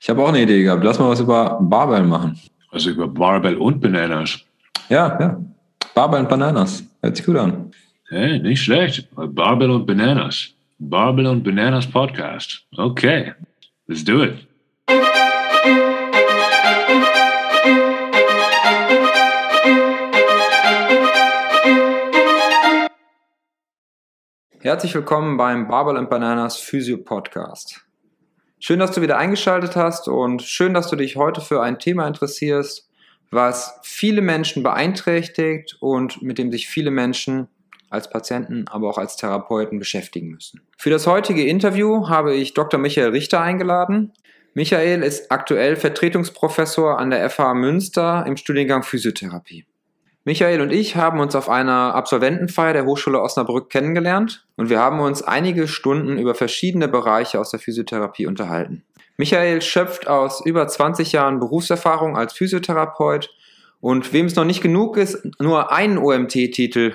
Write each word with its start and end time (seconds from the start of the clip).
Ich 0.00 0.08
habe 0.08 0.22
auch 0.22 0.28
eine 0.28 0.42
Idee 0.42 0.62
gehabt. 0.62 0.82
Lass 0.82 0.98
mal 0.98 1.10
was 1.10 1.20
über 1.20 1.58
Barbell 1.60 2.04
machen. 2.04 2.38
Also 2.70 2.90
über 2.90 3.08
Barbell 3.08 3.56
und 3.56 3.80
Bananas. 3.80 4.40
Ja, 4.88 5.18
ja. 5.20 5.40
Barbell 5.94 6.20
und 6.20 6.28
Bananas. 6.28 6.84
Hört 7.02 7.16
sich 7.16 7.26
gut 7.26 7.36
an. 7.36 7.70
Hey, 8.08 8.38
nicht 8.38 8.62
schlecht. 8.62 9.08
Barbell 9.14 9.70
und 9.70 9.86
Bananas. 9.86 10.50
Barbell 10.78 11.26
und 11.26 11.44
Bananas 11.44 11.86
Podcast. 11.86 12.64
Okay, 12.76 13.34
let's 13.86 14.02
do 14.02 14.22
it. 14.22 14.46
Herzlich 24.62 24.94
willkommen 24.94 25.36
beim 25.36 25.68
Barbell 25.68 25.96
and 25.96 26.10
Bananas 26.10 26.56
Physio 26.56 26.98
Podcast. 26.98 27.80
Schön, 28.62 28.78
dass 28.78 28.92
du 28.92 29.00
wieder 29.00 29.16
eingeschaltet 29.16 29.74
hast 29.74 30.06
und 30.06 30.42
schön, 30.42 30.74
dass 30.74 30.88
du 30.88 30.94
dich 30.94 31.16
heute 31.16 31.40
für 31.40 31.62
ein 31.62 31.78
Thema 31.78 32.06
interessierst, 32.06 32.90
was 33.30 33.80
viele 33.82 34.20
Menschen 34.20 34.62
beeinträchtigt 34.62 35.78
und 35.80 36.20
mit 36.20 36.36
dem 36.36 36.52
sich 36.52 36.68
viele 36.68 36.90
Menschen 36.90 37.48
als 37.88 38.10
Patienten, 38.10 38.66
aber 38.68 38.90
auch 38.90 38.98
als 38.98 39.16
Therapeuten 39.16 39.78
beschäftigen 39.78 40.28
müssen. 40.28 40.60
Für 40.76 40.90
das 40.90 41.06
heutige 41.06 41.46
Interview 41.46 42.10
habe 42.10 42.34
ich 42.34 42.52
Dr. 42.52 42.78
Michael 42.78 43.08
Richter 43.08 43.40
eingeladen. 43.40 44.12
Michael 44.52 45.02
ist 45.02 45.32
aktuell 45.32 45.76
Vertretungsprofessor 45.76 46.98
an 46.98 47.10
der 47.10 47.30
FH 47.30 47.54
Münster 47.54 48.24
im 48.26 48.36
Studiengang 48.36 48.82
Physiotherapie. 48.82 49.64
Michael 50.30 50.60
und 50.60 50.70
ich 50.70 50.94
haben 50.94 51.18
uns 51.18 51.34
auf 51.34 51.48
einer 51.48 51.96
Absolventenfeier 51.96 52.72
der 52.72 52.84
Hochschule 52.84 53.20
Osnabrück 53.20 53.68
kennengelernt 53.68 54.46
und 54.56 54.70
wir 54.70 54.78
haben 54.78 55.00
uns 55.00 55.24
einige 55.24 55.66
Stunden 55.66 56.18
über 56.18 56.36
verschiedene 56.36 56.86
Bereiche 56.86 57.40
aus 57.40 57.50
der 57.50 57.58
Physiotherapie 57.58 58.28
unterhalten. 58.28 58.84
Michael 59.16 59.60
schöpft 59.60 60.06
aus 60.06 60.40
über 60.46 60.68
20 60.68 61.10
Jahren 61.10 61.40
Berufserfahrung 61.40 62.16
als 62.16 62.32
Physiotherapeut 62.32 63.34
und 63.80 64.12
wem 64.12 64.26
es 64.26 64.36
noch 64.36 64.44
nicht 64.44 64.62
genug 64.62 64.96
ist, 64.98 65.18
nur 65.40 65.72
einen 65.72 65.98
OMT-Titel 65.98 66.94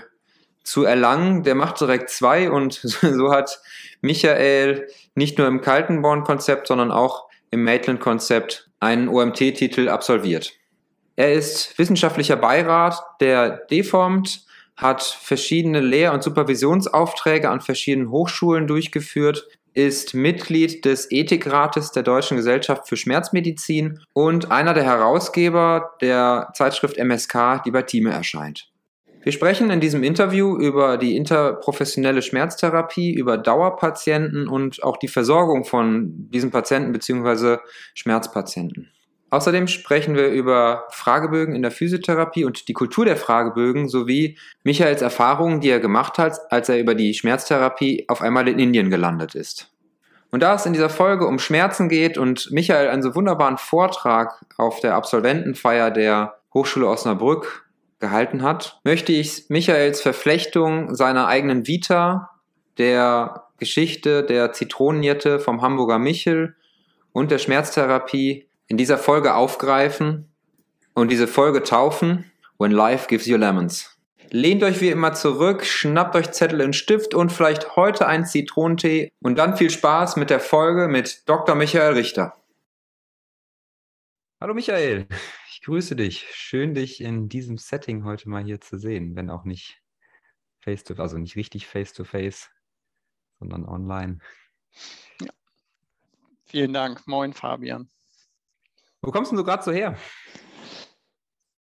zu 0.63 0.85
erlangen, 0.85 1.43
der 1.43 1.55
macht 1.55 1.81
direkt 1.81 2.11
zwei 2.11 2.49
und 2.49 2.75
so 2.83 3.33
hat 3.33 3.59
Michael 3.99 4.87
nicht 5.13 5.37
nur 5.37 5.47
im 5.47 5.59
Kaltenborn-Konzept, 5.59 6.67
sondern 6.67 6.89
auch 6.89 7.25
im 7.51 7.65
Maitland-Konzept 7.65 8.69
einen 8.79 9.09
OMT-Titel 9.09 9.89
absolviert. 9.89 10.53
Er 11.15 11.33
ist 11.33 11.77
wissenschaftlicher 11.77 12.35
Beirat 12.35 13.01
der 13.21 13.65
DEFOMT, 13.69 14.45
hat 14.75 15.01
verschiedene 15.01 15.79
Lehr- 15.79 16.13
und 16.13 16.23
Supervisionsaufträge 16.23 17.49
an 17.49 17.61
verschiedenen 17.61 18.11
Hochschulen 18.11 18.67
durchgeführt, 18.67 19.47
ist 19.73 20.13
Mitglied 20.13 20.85
des 20.85 21.11
Ethikrates 21.11 21.91
der 21.91 22.03
Deutschen 22.03 22.37
Gesellschaft 22.37 22.87
für 22.87 22.97
Schmerzmedizin 22.97 23.99
und 24.13 24.51
einer 24.51 24.73
der 24.73 24.83
Herausgeber 24.83 25.91
der 26.01 26.49
Zeitschrift 26.53 26.97
MSK, 26.97 27.63
die 27.65 27.71
bei 27.71 27.81
Time 27.81 28.11
erscheint. 28.11 28.69
Wir 29.23 29.31
sprechen 29.31 29.71
in 29.71 29.79
diesem 29.79 30.03
Interview 30.03 30.55
über 30.55 30.97
die 30.97 31.17
interprofessionelle 31.17 32.21
Schmerztherapie, 32.21 33.13
über 33.13 33.37
Dauerpatienten 33.37 34.47
und 34.47 34.83
auch 34.83 34.97
die 34.97 35.07
Versorgung 35.07 35.65
von 35.65 36.29
diesen 36.29 36.51
Patienten 36.51 36.91
bzw. 36.91 37.57
Schmerzpatienten. 37.95 38.91
Außerdem 39.35 39.67
sprechen 39.67 40.15
wir 40.15 40.29
über 40.29 40.85
Fragebögen 40.91 41.55
in 41.55 41.61
der 41.61 41.71
Physiotherapie 41.71 42.45
und 42.45 42.69
die 42.69 42.73
Kultur 42.73 43.03
der 43.03 43.17
Fragebögen 43.17 43.89
sowie 43.89 44.37
Michaels 44.63 45.01
Erfahrungen, 45.01 45.59
die 45.59 45.67
er 45.67 45.81
gemacht 45.81 46.17
hat, 46.17 46.39
als 46.51 46.69
er 46.69 46.79
über 46.79 46.95
die 46.95 47.13
Schmerztherapie 47.13 48.05
auf 48.07 48.21
einmal 48.21 48.47
in 48.47 48.59
Indien 48.59 48.89
gelandet 48.89 49.35
ist. 49.35 49.73
Und 50.31 50.41
da 50.41 50.55
es 50.55 50.65
in 50.65 50.71
dieser 50.71 50.89
Folge 50.89 51.27
um 51.27 51.37
Schmerzen 51.37 51.89
geht 51.89 52.17
und 52.17 52.49
Michael 52.51 52.87
einen 52.87 53.03
so 53.03 53.13
wunderbaren 53.13 53.57
Vortrag 53.57 54.45
auf 54.55 54.79
der 54.79 54.95
Absolventenfeier 54.95 55.91
der 55.91 56.35
Hochschule 56.53 56.87
Osnabrück 56.87 57.65
gehalten 57.99 58.41
hat, 58.41 58.79
möchte 58.85 59.11
ich 59.11 59.49
Michaels 59.49 59.99
Verflechtung 59.99 60.95
seiner 60.95 61.27
eigenen 61.27 61.67
Vita, 61.67 62.29
der 62.77 63.43
Geschichte 63.57 64.23
der 64.23 64.53
Zitronenjette 64.53 65.41
vom 65.41 65.61
Hamburger 65.61 65.99
Michel 65.99 66.55
und 67.11 67.31
der 67.31 67.39
Schmerztherapie 67.39 68.47
in 68.67 68.77
dieser 68.77 68.97
Folge 68.97 69.35
aufgreifen 69.35 70.33
und 70.93 71.11
diese 71.11 71.27
Folge 71.27 71.63
taufen 71.63 72.31
When 72.57 72.71
Life 72.71 73.07
Gives 73.07 73.25
You 73.25 73.37
Lemons. 73.37 73.91
Lehnt 74.31 74.63
euch 74.63 74.81
wie 74.81 74.89
immer 74.89 75.13
zurück, 75.13 75.65
schnappt 75.65 76.15
euch 76.15 76.31
Zettel 76.31 76.61
und 76.61 76.75
Stift 76.75 77.13
und 77.13 77.31
vielleicht 77.31 77.75
heute 77.75 78.07
einen 78.07 78.25
Zitronentee 78.25 79.11
und 79.21 79.37
dann 79.37 79.55
viel 79.55 79.69
Spaß 79.69 80.15
mit 80.15 80.29
der 80.29 80.39
Folge 80.39 80.87
mit 80.87 81.29
Dr. 81.29 81.55
Michael 81.55 81.93
Richter. 81.93 82.35
Hallo 84.41 84.53
Michael, 84.53 85.07
ich 85.49 85.61
grüße 85.61 85.95
dich. 85.95 86.27
Schön, 86.33 86.73
dich 86.73 87.01
in 87.01 87.29
diesem 87.29 87.57
Setting 87.57 88.03
heute 88.03 88.29
mal 88.29 88.43
hier 88.43 88.59
zu 88.59 88.77
sehen, 88.79 89.15
wenn 89.15 89.29
auch 89.29 89.43
nicht 89.43 89.81
face 90.59 90.83
to 90.83 90.95
also 90.95 91.17
nicht 91.17 91.35
richtig 91.35 91.67
face 91.67 91.93
to 91.93 92.03
face, 92.03 92.49
sondern 93.39 93.65
online. 93.65 94.19
Ja. 95.21 95.31
Vielen 96.45 96.73
Dank. 96.73 97.07
Moin, 97.07 97.33
Fabian. 97.33 97.89
Wo 99.05 99.11
kommst 99.11 99.31
du 99.31 99.43
gerade 99.43 99.63
so 99.63 99.71
her? 99.71 99.95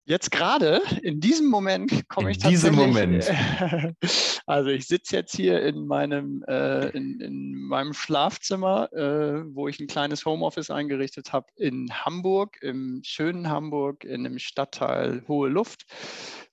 Jetzt 0.07 0.31
gerade, 0.31 0.81
in 1.03 1.21
diesem 1.21 1.49
Moment 1.49 2.09
komme 2.09 2.31
ich 2.31 2.39
tatsächlich. 2.39 2.73
In 2.73 3.13
diesem 3.13 3.29
Moment. 3.29 3.97
Also 4.49 4.71
ich 4.71 4.87
sitze 4.87 5.17
jetzt 5.17 5.35
hier 5.35 5.61
in 5.63 5.89
meinem, 5.89 6.45
äh, 6.47 6.91
in, 6.91 7.21
in, 7.21 7.53
meinem 7.63 7.93
Schlafzimmer, 7.93 8.93
äh, 8.93 9.43
wo 9.53 9.67
ich 9.67 9.81
ein 9.81 9.89
kleines 9.89 10.25
Homeoffice 10.25 10.71
eingerichtet 10.71 11.33
habe 11.33 11.49
in 11.57 11.91
Hamburg, 11.91 12.57
im 12.63 13.01
schönen 13.03 13.49
Hamburg, 13.49 14.05
in 14.05 14.23
dem 14.23 14.39
Stadtteil 14.39 15.25
Hohe 15.27 15.49
Luft. 15.49 15.85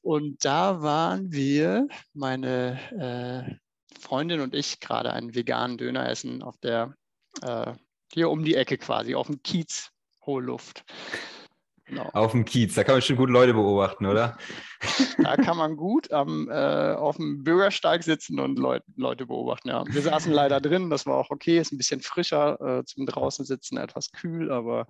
Und 0.01 0.43
da 0.43 0.81
waren 0.81 1.31
wir, 1.31 1.87
meine 2.15 2.79
äh, 2.97 3.99
Freundin 3.99 4.39
und 4.39 4.55
ich, 4.55 4.79
gerade 4.79 5.13
einen 5.13 5.35
veganen 5.35 5.77
Döner 5.77 6.09
essen 6.09 6.41
auf 6.41 6.57
der, 6.57 6.95
äh, 7.43 7.73
hier 8.11 8.31
um 8.31 8.43
die 8.43 8.55
Ecke 8.55 8.79
quasi, 8.79 9.13
auf 9.13 9.27
dem 9.27 9.43
Kiez 9.43 9.92
hohe 10.25 10.41
Luft. 10.41 10.83
Genau. 11.85 12.09
Auf 12.13 12.31
dem 12.31 12.45
Kiez, 12.45 12.75
da 12.75 12.83
kann 12.83 12.95
man 12.95 13.01
schon 13.01 13.17
gut 13.17 13.29
Leute 13.29 13.53
beobachten, 13.53 14.05
oder? 14.05 14.37
Da 15.21 15.35
kann 15.35 15.57
man 15.57 15.75
gut 15.75 16.11
am, 16.11 16.49
äh, 16.49 16.93
auf 16.93 17.17
dem 17.17 17.43
Bürgersteig 17.43 18.03
sitzen 18.03 18.39
und 18.39 18.57
Leut, 18.57 18.83
Leute 18.95 19.25
beobachten. 19.25 19.69
Ja. 19.69 19.83
Wir 19.87 20.01
saßen 20.01 20.31
leider 20.33 20.61
drin, 20.61 20.89
das 20.89 21.05
war 21.05 21.17
auch 21.17 21.29
okay, 21.29 21.59
ist 21.59 21.73
ein 21.73 21.77
bisschen 21.77 22.01
frischer 22.01 22.79
äh, 22.79 22.85
zum 22.85 23.05
draußen 23.05 23.45
sitzen, 23.45 23.77
etwas 23.77 24.11
kühl, 24.11 24.49
aber 24.51 24.87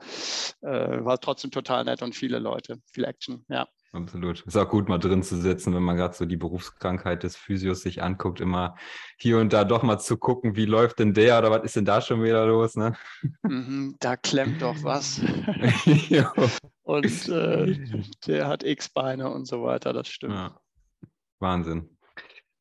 äh, 0.61 1.03
war 1.03 1.19
trotzdem 1.19 1.49
total 1.49 1.83
nett 1.83 2.03
und 2.03 2.15
viele 2.15 2.37
Leute, 2.39 2.79
viel 2.91 3.05
Action, 3.05 3.43
ja. 3.49 3.67
Absolut. 3.93 4.41
Ist 4.41 4.57
auch 4.57 4.69
gut, 4.69 4.89
mal 4.89 4.97
drin 4.97 5.21
zu 5.21 5.37
sitzen, 5.39 5.75
wenn 5.75 5.83
man 5.83 5.95
gerade 5.95 6.15
so 6.15 6.25
die 6.25 6.35
Berufskrankheit 6.35 7.21
des 7.21 7.35
Physios 7.35 7.81
sich 7.81 8.01
anguckt, 8.01 8.41
immer 8.41 8.75
hier 9.17 9.37
und 9.37 9.53
da 9.53 9.63
doch 9.63 9.83
mal 9.83 9.99
zu 9.99 10.17
gucken, 10.17 10.55
wie 10.55 10.65
läuft 10.65 10.97
denn 10.97 11.13
der 11.13 11.37
oder 11.37 11.51
was 11.51 11.63
ist 11.63 11.75
denn 11.75 11.85
da 11.85 12.01
schon 12.01 12.23
wieder 12.23 12.47
los, 12.47 12.75
ne? 12.75 12.95
Mhm, 13.43 13.95
da 13.99 14.17
klemmt 14.17 14.63
doch 14.63 14.75
was. 14.81 15.21
und 16.83 17.29
äh, 17.29 18.01
der 18.27 18.47
hat 18.47 18.63
X-Beine 18.63 19.29
und 19.29 19.45
so 19.45 19.63
weiter, 19.63 19.93
das 19.93 20.07
stimmt. 20.07 20.33
Ja. 20.33 20.59
Wahnsinn. 21.39 21.95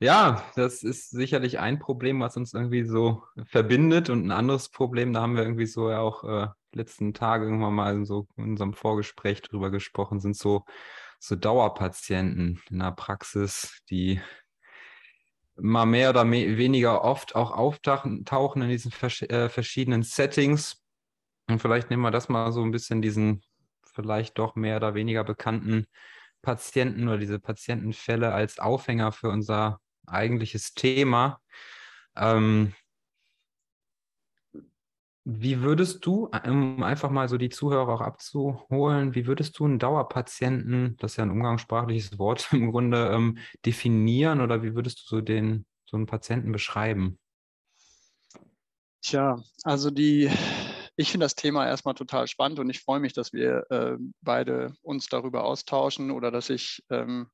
Ja, 0.01 0.45
das 0.55 0.83
ist 0.83 1.11
sicherlich 1.11 1.61
ein 1.61 1.79
Problem, 1.79 2.21
was 2.21 2.37
uns 2.37 2.53
irgendwie 2.53 2.85
so 2.85 3.23
verbindet 3.47 4.11
und 4.11 4.27
ein 4.27 4.33
anderes 4.33 4.69
Problem, 4.69 5.15
da 5.15 5.23
haben 5.23 5.37
wir 5.37 5.45
irgendwie 5.45 5.67
so 5.67 5.89
ja 5.89 6.01
auch 6.01 6.25
äh, 6.25 6.49
letzten 6.75 7.15
Tage 7.15 7.47
irgendwann 7.47 7.75
mal 7.75 8.05
so 8.05 8.27
in 8.37 8.51
unserem 8.51 8.75
Vorgespräch 8.75 9.41
drüber 9.41 9.71
gesprochen, 9.71 10.21
sind 10.21 10.37
so 10.37 10.65
so 11.23 11.37
Dauerpatienten 11.37 12.61
in 12.69 12.81
der 12.81 12.91
Praxis, 12.91 13.81
die 13.89 14.21
mal 15.55 15.87
mehr 15.87 16.11
oder 16.11 16.29
weniger 16.29 17.05
oft 17.05 17.37
auch 17.37 17.53
auftauchen 17.53 18.63
in 18.63 18.69
diesen 18.69 18.91
vers 18.91 19.23
äh, 19.23 19.49
verschiedenen 19.49 20.03
Settings. 20.03 20.83
Und 21.49 21.61
vielleicht 21.61 21.91
nehmen 21.91 22.03
wir 22.03 22.11
das 22.11 22.29
mal 22.29 22.51
so 22.51 22.63
ein 22.63 22.73
bisschen 22.73 23.03
diesen 23.03 23.45
vielleicht 23.85 24.37
doch 24.37 24.57
mehr 24.57 24.79
oder 24.79 24.95
weniger 24.95 25.23
bekannten 25.23 25.87
Patienten 26.41 27.07
oder 27.07 27.19
diese 27.19 27.39
Patientenfälle 27.39 28.33
als 28.33 28.59
Aufhänger 28.59 29.13
für 29.13 29.29
unser 29.29 29.79
eigentliches 30.07 30.75
Thema. 30.75 31.41
Ähm, 32.17 32.75
wie 35.25 35.61
würdest 35.61 36.05
du, 36.05 36.29
um 36.47 36.83
einfach 36.83 37.11
mal 37.11 37.29
so 37.29 37.37
die 37.37 37.49
Zuhörer 37.49 37.95
auch 37.95 38.01
abzuholen, 38.01 39.15
wie 39.15 39.27
würdest 39.27 39.59
du 39.59 39.65
einen 39.65 39.79
Dauerpatienten, 39.79 40.97
das 40.99 41.13
ist 41.13 41.17
ja 41.19 41.25
ein 41.25 41.31
umgangssprachliches 41.31 42.19
Wort 42.19 42.49
im 42.53 42.73
Grunde, 42.73 43.11
ähm, 43.13 43.39
definieren 43.65 44.41
oder 44.41 44.63
wie 44.63 44.75
würdest 44.75 45.01
du 45.03 45.17
so 45.17 45.21
den, 45.21 45.65
so 45.85 45.97
einen 45.97 46.07
Patienten 46.07 46.51
beschreiben? 46.51 47.19
Tja, 49.01 49.43
also 49.65 49.91
die, 49.91 50.31
ich 50.97 51.11
finde 51.11 51.25
das 51.25 51.35
Thema 51.35 51.67
erstmal 51.67 51.95
total 51.95 52.27
spannend 52.27 52.59
und 52.59 52.71
ich 52.71 52.81
freue 52.81 53.01
mich, 53.01 53.13
dass 53.13 53.33
wir 53.33 53.67
äh, 53.71 53.97
beide 54.21 54.75
uns 54.83 55.09
darüber 55.09 55.45
austauschen 55.45 56.11
oder 56.11 56.31
dass 56.31 56.51
ich 56.51 56.85
ähm, 56.91 57.29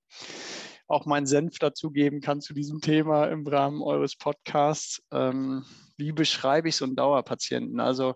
auch 0.88 1.06
meinen 1.06 1.26
Senf 1.26 1.58
dazugeben 1.58 2.20
kann 2.20 2.40
zu 2.40 2.54
diesem 2.54 2.80
Thema 2.80 3.26
im 3.26 3.46
Rahmen 3.46 3.82
eures 3.82 4.16
Podcasts. 4.16 5.02
Ähm, 5.12 5.64
wie 5.96 6.12
beschreibe 6.12 6.68
ich 6.68 6.76
so 6.76 6.84
einen 6.84 6.96
Dauerpatienten? 6.96 7.78
Also 7.78 8.14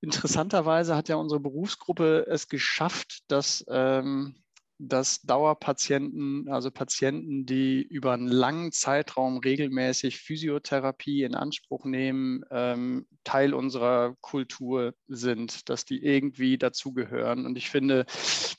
interessanterweise 0.00 0.96
hat 0.96 1.08
ja 1.08 1.16
unsere 1.16 1.40
Berufsgruppe 1.40 2.24
es 2.28 2.48
geschafft, 2.48 3.20
dass 3.28 3.64
ähm, 3.68 4.36
dass 4.78 5.22
Dauerpatienten, 5.22 6.48
also 6.48 6.70
Patienten, 6.70 7.44
die 7.46 7.82
über 7.82 8.12
einen 8.12 8.28
langen 8.28 8.70
Zeitraum 8.70 9.38
regelmäßig 9.38 10.18
Physiotherapie 10.18 11.24
in 11.24 11.34
Anspruch 11.34 11.84
nehmen, 11.84 12.44
ähm, 12.50 13.06
Teil 13.24 13.54
unserer 13.54 14.14
Kultur 14.20 14.94
sind, 15.08 15.68
dass 15.68 15.84
die 15.84 16.04
irgendwie 16.04 16.58
dazugehören. 16.58 17.44
Und 17.44 17.58
ich 17.58 17.70
finde, 17.70 18.06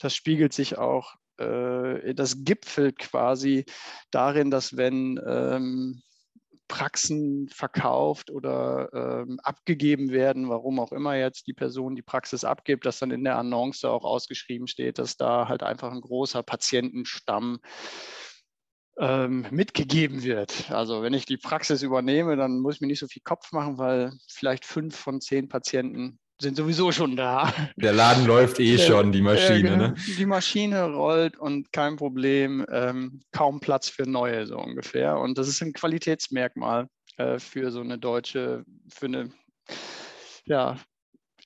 das 0.00 0.14
spiegelt 0.14 0.52
sich 0.52 0.76
auch, 0.76 1.14
äh, 1.40 2.14
das 2.14 2.44
gipfelt 2.44 2.98
quasi 2.98 3.64
darin, 4.10 4.50
dass 4.50 4.76
wenn 4.76 5.20
ähm, 5.26 6.02
Praxen 6.70 7.48
verkauft 7.48 8.30
oder 8.30 8.90
ähm, 8.92 9.40
abgegeben 9.42 10.10
werden, 10.10 10.48
warum 10.48 10.78
auch 10.78 10.92
immer 10.92 11.16
jetzt 11.16 11.48
die 11.48 11.52
Person 11.52 11.96
die 11.96 12.02
Praxis 12.02 12.44
abgibt, 12.44 12.86
dass 12.86 13.00
dann 13.00 13.10
in 13.10 13.24
der 13.24 13.36
Annonce 13.36 13.84
auch 13.84 14.04
ausgeschrieben 14.04 14.68
steht, 14.68 14.98
dass 14.98 15.16
da 15.16 15.48
halt 15.48 15.64
einfach 15.64 15.90
ein 15.90 16.00
großer 16.00 16.44
Patientenstamm 16.44 17.58
ähm, 18.98 19.46
mitgegeben 19.50 20.22
wird. 20.22 20.70
Also 20.70 21.02
wenn 21.02 21.12
ich 21.12 21.26
die 21.26 21.38
Praxis 21.38 21.82
übernehme, 21.82 22.36
dann 22.36 22.60
muss 22.60 22.76
ich 22.76 22.80
mir 22.80 22.86
nicht 22.86 23.00
so 23.00 23.08
viel 23.08 23.22
Kopf 23.24 23.50
machen, 23.50 23.78
weil 23.78 24.12
vielleicht 24.28 24.64
fünf 24.64 24.94
von 24.94 25.20
zehn 25.20 25.48
Patienten 25.48 26.20
sind 26.40 26.56
sowieso 26.56 26.90
schon 26.92 27.16
da. 27.16 27.52
Der 27.76 27.92
Laden 27.92 28.26
läuft 28.26 28.60
eh 28.60 28.78
schon, 28.78 29.12
die 29.12 29.20
Maschine. 29.20 29.76
Ne? 29.76 29.94
Die 30.18 30.26
Maschine 30.26 30.84
rollt 30.84 31.36
und 31.38 31.72
kein 31.72 31.96
Problem, 31.96 32.66
ähm, 32.70 33.20
kaum 33.32 33.60
Platz 33.60 33.88
für 33.88 34.08
neue, 34.08 34.46
so 34.46 34.58
ungefähr. 34.58 35.18
Und 35.18 35.38
das 35.38 35.48
ist 35.48 35.62
ein 35.62 35.72
Qualitätsmerkmal 35.72 36.88
äh, 37.16 37.38
für 37.38 37.70
so 37.70 37.80
eine 37.80 37.98
deutsche, 37.98 38.64
für 38.88 39.06
eine, 39.06 39.30
ja, 40.44 40.76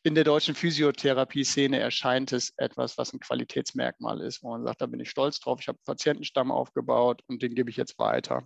in 0.03 0.15
der 0.15 0.25
deutschen 0.25 0.55
Physiotherapie-Szene 0.55 1.79
erscheint 1.79 2.33
es 2.33 2.53
etwas, 2.59 2.99
was 2.99 3.13
ein 3.15 3.21
Qualitätsmerkmal 3.21 4.21
ist, 4.21 4.43
wo 4.43 4.51
man 4.51 4.63
sagt, 4.63 4.83
da 4.83 4.87
bin 4.87 5.01
ich 5.01 5.09
stolz 5.09 5.41
drauf, 5.41 5.61
ich 5.61 5.69
habe 5.69 5.79
einen 5.79 5.97
Patientenstamm 5.97 6.53
aufgebaut 6.53 7.23
und 7.27 7.43
den 7.43 7.55
gebe 7.55 7.71
ich 7.71 7.77
jetzt 7.77 7.99
weiter. 7.99 8.45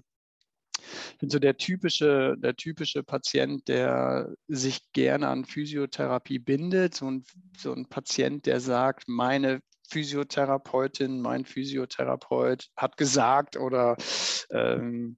Ich 1.12 1.18
bin 1.18 1.30
so 1.30 1.38
der 1.38 1.56
typische, 1.56 2.36
der 2.38 2.56
typische 2.56 3.02
Patient, 3.02 3.66
der 3.68 4.34
sich 4.48 4.92
gerne 4.92 5.28
an 5.28 5.44
Physiotherapie 5.44 6.38
bindet. 6.38 6.94
So 6.94 7.10
ein, 7.10 7.24
so 7.56 7.72
ein 7.72 7.86
Patient, 7.86 8.46
der 8.46 8.60
sagt, 8.60 9.08
meine 9.08 9.60
Physiotherapeutin, 9.90 11.20
mein 11.20 11.44
Physiotherapeut 11.44 12.68
hat 12.76 12.96
gesagt 12.96 13.56
oder 13.56 13.96
ähm, 14.50 15.16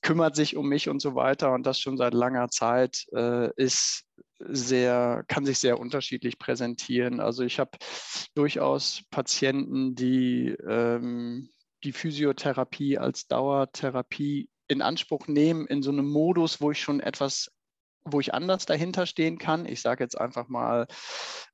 kümmert 0.00 0.36
sich 0.36 0.56
um 0.56 0.68
mich 0.68 0.88
und 0.88 1.00
so 1.00 1.14
weiter 1.16 1.52
und 1.52 1.66
das 1.66 1.80
schon 1.80 1.96
seit 1.96 2.14
langer 2.14 2.48
Zeit 2.48 3.06
äh, 3.12 3.50
ist 3.56 4.04
sehr, 4.38 5.24
kann 5.26 5.44
sich 5.44 5.58
sehr 5.58 5.80
unterschiedlich 5.80 6.38
präsentieren. 6.38 7.20
Also 7.20 7.42
ich 7.42 7.58
habe 7.58 7.72
durchaus 8.34 9.02
Patienten, 9.10 9.94
die 9.94 10.50
ähm, 10.68 11.50
die 11.84 11.92
Physiotherapie 11.92 12.98
als 12.98 13.26
Dauertherapie 13.26 14.48
in 14.68 14.82
Anspruch 14.82 15.26
nehmen 15.28 15.66
in 15.66 15.82
so 15.82 15.90
einem 15.90 16.08
Modus, 16.08 16.60
wo 16.60 16.70
ich 16.70 16.80
schon 16.80 17.00
etwas, 17.00 17.50
wo 18.04 18.20
ich 18.20 18.34
anders 18.34 18.66
dahinter 18.66 19.06
stehen 19.06 19.38
kann. 19.38 19.66
Ich 19.66 19.80
sage 19.80 20.04
jetzt 20.04 20.18
einfach 20.20 20.48
mal 20.48 20.86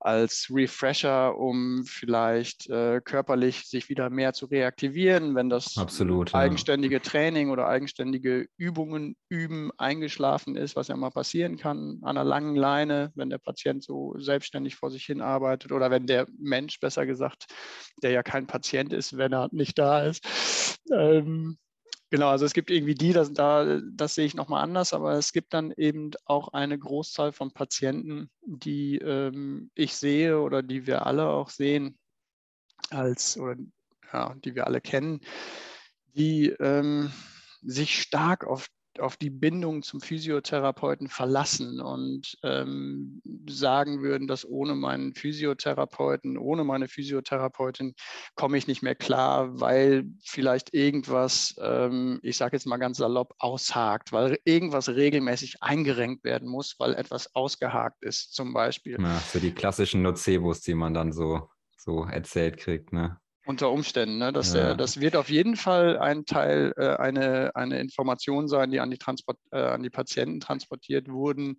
als 0.01 0.49
Refresher, 0.51 1.39
um 1.39 1.85
vielleicht 1.85 2.69
äh, 2.69 3.01
körperlich 3.03 3.69
sich 3.69 3.89
wieder 3.89 4.11
mehr 4.11 4.33
zu 4.33 4.47
reaktivieren, 4.47 5.35
wenn 5.35 5.49
das 5.49 5.79
Absolut, 5.79 6.35
eigenständige 6.35 6.97
ja. 6.97 7.01
Training 7.01 7.51
oder 7.51 7.69
eigenständige 7.69 8.47
Übungen 8.57 9.17
üben 9.29 9.71
eingeschlafen 9.79 10.57
ist, 10.57 10.77
was 10.77 10.89
ja 10.89 10.97
mal 10.97 11.11
passieren 11.11 11.57
kann 11.57 11.99
an 12.03 12.17
einer 12.17 12.25
langen 12.25 12.57
Leine, 12.57 13.13
wenn 13.15 13.31
der 13.31 13.39
Patient 13.39 13.83
so 13.83 14.15
selbstständig 14.19 14.77
vor 14.77 14.91
sich 14.91 15.05
hin 15.05 15.21
arbeitet 15.21 15.73
oder 15.73 15.91
wenn 15.91 16.07
der 16.07 16.27
Mensch, 16.39 16.81
besser 16.81 17.07
gesagt, 17.07 17.47
der 18.03 18.11
ja 18.11 18.23
kein 18.23 18.47
Patient 18.47 18.93
ist, 18.93 19.17
wenn 19.17 19.33
er 19.33 19.49
nicht 19.53 19.79
da 19.79 20.03
ist. 20.03 20.27
Ähm, 20.91 21.59
Genau, 22.13 22.29
also 22.29 22.45
es 22.45 22.53
gibt 22.53 22.71
irgendwie 22.71 22.95
die, 22.95 23.15
das, 23.15 23.33
da, 23.33 23.81
das 23.91 24.15
sehe 24.15 24.27
ich 24.27 24.35
nochmal 24.35 24.63
anders, 24.63 24.93
aber 24.93 25.15
es 25.15 25.33
gibt 25.33 25.55
dann 25.55 25.73
eben 25.79 26.11
auch 26.27 26.49
eine 26.49 26.79
Großzahl 26.79 27.33
von 27.33 27.53
Patienten, 27.53 28.31
die 28.43 28.99
ähm, 28.99 29.71
ich 29.75 29.97
sehe 29.97 30.39
oder 30.39 30.63
die 30.63 30.87
wir 30.87 31.07
alle 31.07 31.31
auch 31.31 31.49
sehen, 31.49 31.99
als 32.91 33.39
oder 33.39 33.57
ja, 34.13 34.35
die 34.45 34.55
wir 34.55 34.67
alle 34.67 34.83
kennen, 34.83 35.23
die 36.15 36.51
ähm, 36.61 37.11
sich 37.63 38.03
stark 38.03 38.45
auf 38.47 38.69
auf 39.01 39.17
die 39.17 39.31
Bindung 39.31 39.83
zum 39.83 40.01
Physiotherapeuten 40.01 41.09
verlassen 41.09 41.81
und 41.81 42.37
ähm, 42.43 43.23
sagen 43.49 44.03
würden, 44.03 44.29
dass 44.29 44.45
ohne 44.45 44.75
meinen 44.75 45.15
Physiotherapeuten, 45.15 46.37
ohne 46.37 46.65
meine 46.65 46.89
Physiotherapeutin 46.89 47.95
komme 48.35 48.59
ich 48.59 48.67
nicht 48.67 48.83
mehr 48.83 48.95
klar, 48.95 49.61
weil 49.61 50.05
vielleicht 50.25 50.75
irgendwas, 50.75 51.55
ähm, 51.61 52.21
ich 52.23 52.37
sage 52.37 52.57
jetzt 52.57 52.67
mal 52.67 52.77
ganz 52.77 52.99
salopp, 52.99 53.35
aushakt, 53.39 54.13
weil 54.13 54.39
irgendwas 54.45 54.89
regelmäßig 54.89 55.63
eingerenkt 55.63 56.25
werden 56.25 56.49
muss, 56.49 56.77
weil 56.79 56.95
etwas 56.95 57.35
ausgehakt 57.35 58.03
ist, 58.03 58.35
zum 58.35 58.53
Beispiel. 58.53 58.99
Ja, 59.01 59.17
für 59.17 59.41
die 59.41 59.53
klassischen 59.53 60.03
Nocebos, 60.03 60.61
die 60.61 60.75
man 60.75 60.95
dann 60.95 61.13
so, 61.13 61.49
so 61.77 62.05
erzählt 62.05 62.59
kriegt, 62.59 62.93
ne? 62.93 63.22
Unter 63.47 63.71
Umständen. 63.71 64.19
Ne? 64.19 64.33
Das, 64.33 64.55
ja. 64.55 64.75
das 64.75 65.01
wird 65.01 65.17
auf 65.17 65.29
jeden 65.29 65.57
Fall 65.57 65.99
ein 65.99 66.25
Teil, 66.25 66.73
äh, 66.77 66.97
eine, 66.97 67.55
eine 67.55 67.81
Information 67.81 68.49
sein, 68.49 68.71
die 68.71 68.81
an 68.81 68.91
die, 68.91 68.99
Transport, 68.99 69.39
äh, 69.51 69.59
an 69.59 69.83
die 69.83 69.91
Patienten 69.91 70.41
transportiert 70.41 71.09
wurden 71.09 71.59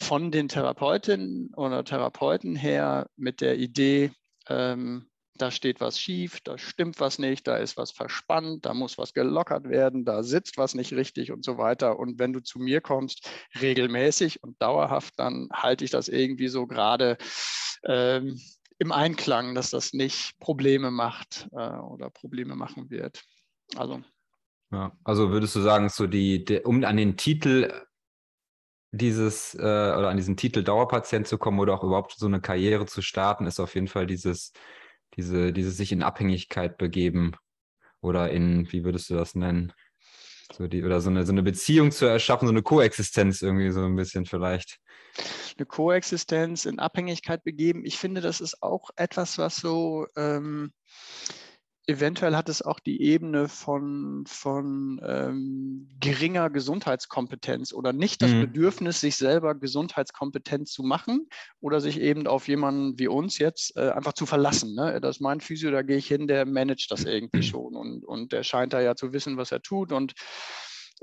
von 0.00 0.30
den 0.30 0.48
Therapeutinnen 0.48 1.52
oder 1.56 1.84
Therapeuten 1.84 2.56
her 2.56 3.06
mit 3.16 3.40
der 3.40 3.58
Idee, 3.58 4.12
ähm, 4.48 5.10
da 5.40 5.50
steht 5.50 5.80
was 5.80 5.98
schief, 5.98 6.40
da 6.44 6.58
stimmt 6.58 7.00
was 7.00 7.18
nicht, 7.18 7.46
da 7.46 7.56
ist 7.56 7.76
was 7.76 7.92
verspannt, 7.92 8.66
da 8.66 8.74
muss 8.74 8.98
was 8.98 9.14
gelockert 9.14 9.68
werden, 9.68 10.04
da 10.04 10.22
sitzt 10.22 10.58
was 10.58 10.74
nicht 10.74 10.92
richtig 10.92 11.32
und 11.32 11.44
so 11.44 11.56
weiter. 11.56 11.98
Und 11.98 12.18
wenn 12.18 12.32
du 12.32 12.40
zu 12.40 12.58
mir 12.58 12.80
kommst, 12.80 13.28
regelmäßig 13.60 14.42
und 14.42 14.60
dauerhaft, 14.60 15.14
dann 15.18 15.48
halte 15.52 15.84
ich 15.84 15.90
das 15.90 16.08
irgendwie 16.08 16.48
so 16.48 16.66
gerade 16.66 17.16
ähm, 17.84 18.38
im 18.80 18.92
Einklang, 18.92 19.54
dass 19.54 19.70
das 19.70 19.92
nicht 19.92 20.38
Probleme 20.40 20.90
macht 20.90 21.48
äh, 21.52 21.56
oder 21.56 22.10
Probleme 22.10 22.56
machen 22.56 22.90
wird. 22.90 23.22
Also. 23.76 24.02
Ja, 24.72 24.96
also 25.04 25.30
würdest 25.30 25.54
du 25.54 25.60
sagen, 25.60 25.88
so 25.90 26.06
die, 26.06 26.44
die 26.44 26.60
um 26.60 26.82
an 26.84 26.96
den 26.96 27.16
Titel 27.16 27.72
dieses 28.90 29.54
äh, 29.54 29.58
oder 29.58 30.08
an 30.08 30.16
diesen 30.16 30.36
Titel 30.36 30.64
Dauerpatient 30.64 31.28
zu 31.28 31.36
kommen 31.36 31.60
oder 31.60 31.74
auch 31.74 31.84
überhaupt 31.84 32.12
so 32.12 32.26
eine 32.26 32.40
Karriere 32.40 32.86
zu 32.86 33.02
starten, 33.02 33.46
ist 33.46 33.60
auf 33.60 33.74
jeden 33.74 33.86
Fall 33.86 34.06
dieses, 34.06 34.52
diese, 35.14 35.52
dieses 35.52 35.76
sich 35.76 35.92
in 35.92 36.02
Abhängigkeit 36.02 36.78
begeben 36.78 37.32
oder 38.00 38.30
in, 38.30 38.72
wie 38.72 38.82
würdest 38.84 39.10
du 39.10 39.14
das 39.14 39.34
nennen? 39.34 39.72
So 40.52 40.66
die, 40.66 40.84
oder 40.84 41.00
so 41.00 41.10
eine, 41.10 41.24
so 41.24 41.32
eine 41.32 41.42
Beziehung 41.42 41.90
zu 41.92 42.06
erschaffen, 42.06 42.46
so 42.46 42.52
eine 42.52 42.62
Koexistenz 42.62 43.42
irgendwie 43.42 43.70
so 43.70 43.84
ein 43.84 43.96
bisschen 43.96 44.26
vielleicht 44.26 44.78
eine 45.58 45.66
Koexistenz 45.66 46.64
in 46.64 46.78
Abhängigkeit 46.78 47.44
begeben. 47.44 47.84
Ich 47.84 47.98
finde, 47.98 48.20
das 48.20 48.40
ist 48.40 48.62
auch 48.62 48.90
etwas, 48.96 49.38
was 49.38 49.56
so 49.56 50.06
ähm, 50.16 50.72
eventuell 51.86 52.36
hat 52.36 52.48
es 52.48 52.62
auch 52.62 52.78
die 52.78 53.02
Ebene 53.02 53.48
von, 53.48 54.24
von 54.26 55.00
ähm, 55.04 55.88
geringer 55.98 56.50
Gesundheitskompetenz 56.50 57.72
oder 57.72 57.92
nicht 57.92 58.22
das 58.22 58.30
mhm. 58.30 58.42
Bedürfnis, 58.42 59.00
sich 59.00 59.16
selber 59.16 59.54
gesundheitskompetent 59.54 60.68
zu 60.68 60.82
machen 60.82 61.28
oder 61.60 61.80
sich 61.80 62.00
eben 62.00 62.26
auf 62.26 62.48
jemanden 62.48 62.98
wie 62.98 63.08
uns 63.08 63.38
jetzt 63.38 63.76
äh, 63.76 63.90
einfach 63.90 64.12
zu 64.12 64.26
verlassen. 64.26 64.74
Ne? 64.74 65.00
Das 65.00 65.16
ist 65.16 65.20
mein 65.20 65.40
Physio, 65.40 65.70
da 65.70 65.82
gehe 65.82 65.96
ich 65.96 66.06
hin, 66.06 66.26
der 66.28 66.46
managt 66.46 66.90
das 66.90 67.04
irgendwie 67.04 67.42
schon 67.42 67.74
und, 67.74 68.04
und 68.04 68.32
der 68.32 68.42
scheint 68.42 68.72
da 68.72 68.80
ja 68.80 68.94
zu 68.94 69.12
wissen, 69.12 69.36
was 69.36 69.52
er 69.52 69.62
tut 69.62 69.92
und 69.92 70.14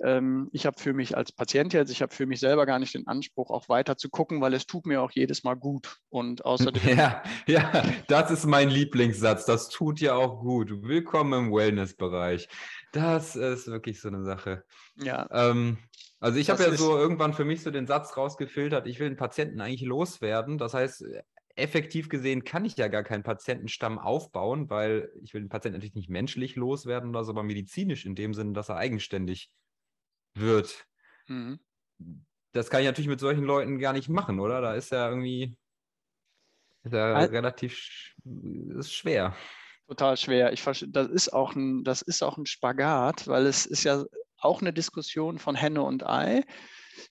ähm, 0.04 0.50
ich 0.52 0.66
habe 0.66 0.80
für 0.80 0.94
mich 0.94 1.18
als 1.18 1.32
Patient 1.32 1.74
jetzt, 1.74 1.92
ich 1.92 2.02
habe 2.02 2.14
für 2.14 2.26
mich 2.26 2.40
selber 2.40 2.66
gar 2.66 2.80
nicht 2.80 2.94
den 2.94 3.08
Anspruch, 3.08 3.50
auch 3.50 3.70
weiter 3.70 3.98
zu 3.98 4.10
gucken, 4.10 4.42
weil 4.42 4.54
es 4.54 4.68
tut 4.68 4.86
mir 4.86 5.02
auch 5.02 5.12
jedes 5.12 5.44
Mal 5.44 5.56
gut. 5.56 5.98
Und 6.10 6.46
außerdem. 6.46 6.78
Ja, 6.98 7.24
ja, 7.48 7.84
das 8.08 8.32
ist 8.32 8.46
mein 8.46 8.70
Lieblingssatz. 8.70 9.46
Das 9.46 9.70
tut 9.70 10.00
ja 10.00 10.16
auch 10.16 10.40
gut. 10.40 10.84
Willkommen 10.84 11.48
im 11.48 11.54
Wellness-Bereich. 11.54 12.48
Das 12.92 13.36
ist 13.36 13.68
wirklich 13.68 14.00
so 14.00 14.08
eine 14.08 14.24
Sache. 14.24 14.64
Ja. 14.96 15.28
Ähm, 15.32 15.78
also 16.20 16.40
ich 16.40 16.50
habe 16.50 16.64
ja 16.64 16.72
so 16.72 16.98
irgendwann 16.98 17.34
für 17.34 17.46
mich 17.46 17.62
so 17.62 17.72
den 17.72 17.88
Satz 17.88 18.18
rausgefiltert, 18.18 18.88
ich 18.88 19.00
will 19.00 19.10
den 19.10 19.18
Patienten 19.18 19.62
eigentlich 19.62 19.82
loswerden. 19.84 20.58
Das 20.58 20.74
heißt, 20.74 21.06
effektiv 21.56 22.10
gesehen 22.10 22.44
kann 22.44 22.66
ich 22.66 22.78
ja 22.78 22.88
gar 22.88 23.04
keinen 23.04 23.24
Patientenstamm 23.24 24.00
aufbauen, 24.00 24.70
weil 24.70 25.12
ich 25.22 25.34
will 25.34 25.42
den 25.42 25.50
Patienten 25.50 25.78
natürlich 25.78 25.96
nicht 25.96 26.10
menschlich 26.10 26.56
loswerden 26.56 27.10
oder 27.10 27.24
so, 27.24 27.32
aber 27.32 27.44
medizinisch 27.44 28.06
in 28.06 28.16
dem 28.16 28.34
Sinne, 28.34 28.54
dass 28.54 28.70
er 28.70 28.78
eigenständig 28.78 29.52
wird. 30.40 30.86
Mhm. 31.28 31.60
Das 32.52 32.70
kann 32.70 32.82
ich 32.82 32.88
natürlich 32.88 33.10
mit 33.10 33.20
solchen 33.20 33.44
Leuten 33.44 33.80
gar 33.80 33.94
nicht 33.94 34.10
machen, 34.10 34.40
oder? 34.40 34.62
Da 34.62 34.74
ist 34.74 34.92
ja 34.92 35.10
irgendwie 35.10 35.58
ist 36.84 36.94
ja 36.94 37.14
also, 37.14 37.32
relativ 37.32 38.14
ist 38.24 38.94
schwer. 38.94 39.36
Total 39.88 40.18
schwer. 40.18 40.54
Ich 40.54 40.64
das 40.64 41.08
ist 41.08 41.34
auch 41.34 41.56
ein, 41.56 41.84
das 41.84 42.02
ist 42.02 42.24
auch 42.24 42.38
ein 42.38 42.46
Spagat, 42.46 43.28
weil 43.28 43.46
es 43.46 43.66
ist 43.66 43.84
ja 43.84 44.04
auch 44.38 44.62
eine 44.62 44.74
Diskussion 44.74 45.40
von 45.40 45.56
Henne 45.56 45.84
und 45.84 46.06
Ei. 46.06 46.44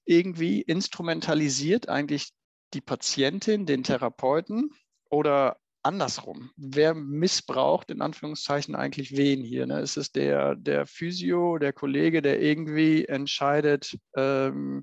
Irgendwie 0.05 0.63
instrumentalisiert 0.63 1.89
eigentlich 1.89 2.31
die 2.75 2.81
Patientin 2.81 3.67
den 3.67 3.85
Therapeuten 3.85 4.71
oder 5.11 5.59
andersrum? 5.87 6.51
Wer 6.57 6.95
missbraucht 6.95 7.91
in 7.91 8.03
Anführungszeichen 8.03 8.75
eigentlich 8.75 9.17
wen 9.17 9.43
hier? 9.43 9.67
Ne? 9.67 9.81
Ist 9.81 9.97
es 9.97 10.13
der, 10.13 10.57
der 10.57 10.87
Physio, 10.87 11.59
der 11.59 11.73
Kollege, 11.73 12.23
der 12.23 12.43
irgendwie 12.43 13.07
entscheidet, 13.07 13.97
ähm, 14.17 14.83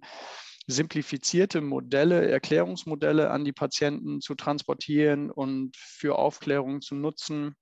simplifizierte 0.65 1.60
Modelle, 1.62 2.29
Erklärungsmodelle 2.29 3.29
an 3.29 3.43
die 3.43 3.51
Patienten 3.51 4.22
zu 4.22 4.33
transportieren 4.33 5.29
und 5.29 5.75
für 5.77 6.17
Aufklärung 6.17 6.81
zu 6.81 6.95
nutzen? 6.95 7.55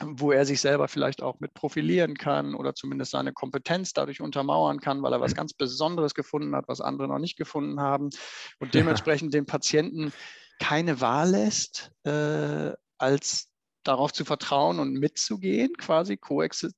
wo 0.00 0.32
er 0.32 0.44
sich 0.44 0.60
selber 0.60 0.88
vielleicht 0.88 1.22
auch 1.22 1.38
mit 1.38 1.54
profilieren 1.54 2.14
kann 2.14 2.56
oder 2.56 2.74
zumindest 2.74 3.12
seine 3.12 3.32
Kompetenz 3.32 3.92
dadurch 3.92 4.20
untermauern 4.20 4.80
kann, 4.80 5.02
weil 5.02 5.12
er 5.12 5.20
was 5.20 5.36
ganz 5.36 5.52
Besonderes 5.54 6.14
gefunden 6.14 6.56
hat, 6.56 6.66
was 6.66 6.80
andere 6.80 7.06
noch 7.06 7.20
nicht 7.20 7.36
gefunden 7.36 7.80
haben 7.80 8.10
und 8.58 8.74
dementsprechend 8.74 9.32
dem 9.34 9.46
Patienten 9.46 10.12
keine 10.58 11.00
Wahl 11.00 11.30
lässt, 11.30 11.90
äh, 12.04 12.72
als 12.98 13.50
darauf 13.84 14.12
zu 14.12 14.24
vertrauen 14.24 14.80
und 14.80 14.94
mitzugehen, 14.94 15.74
quasi 15.76 16.18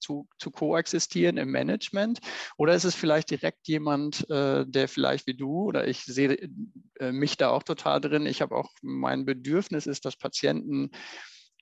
zu, 0.01 0.29
zu 0.39 0.51
koexistieren 0.51 1.37
im 1.37 1.51
Management? 1.51 2.19
Oder 2.57 2.75
ist 2.75 2.85
es 2.85 2.95
vielleicht 2.95 3.31
direkt 3.31 3.69
jemand, 3.69 4.29
äh, 4.29 4.65
der 4.67 4.89
vielleicht 4.89 5.27
wie 5.27 5.37
du 5.37 5.63
oder 5.63 5.87
ich 5.87 6.05
sehe 6.05 6.51
äh, 6.99 7.13
mich 7.13 7.37
da 7.37 7.51
auch 7.51 7.63
total 7.63 8.01
drin, 8.01 8.27
ich 8.27 8.43
habe 8.43 8.57
auch 8.57 8.71
mein 8.83 9.25
Bedürfnis 9.25 9.87
ist, 9.87 10.05
dass 10.05 10.17
Patienten 10.17 10.91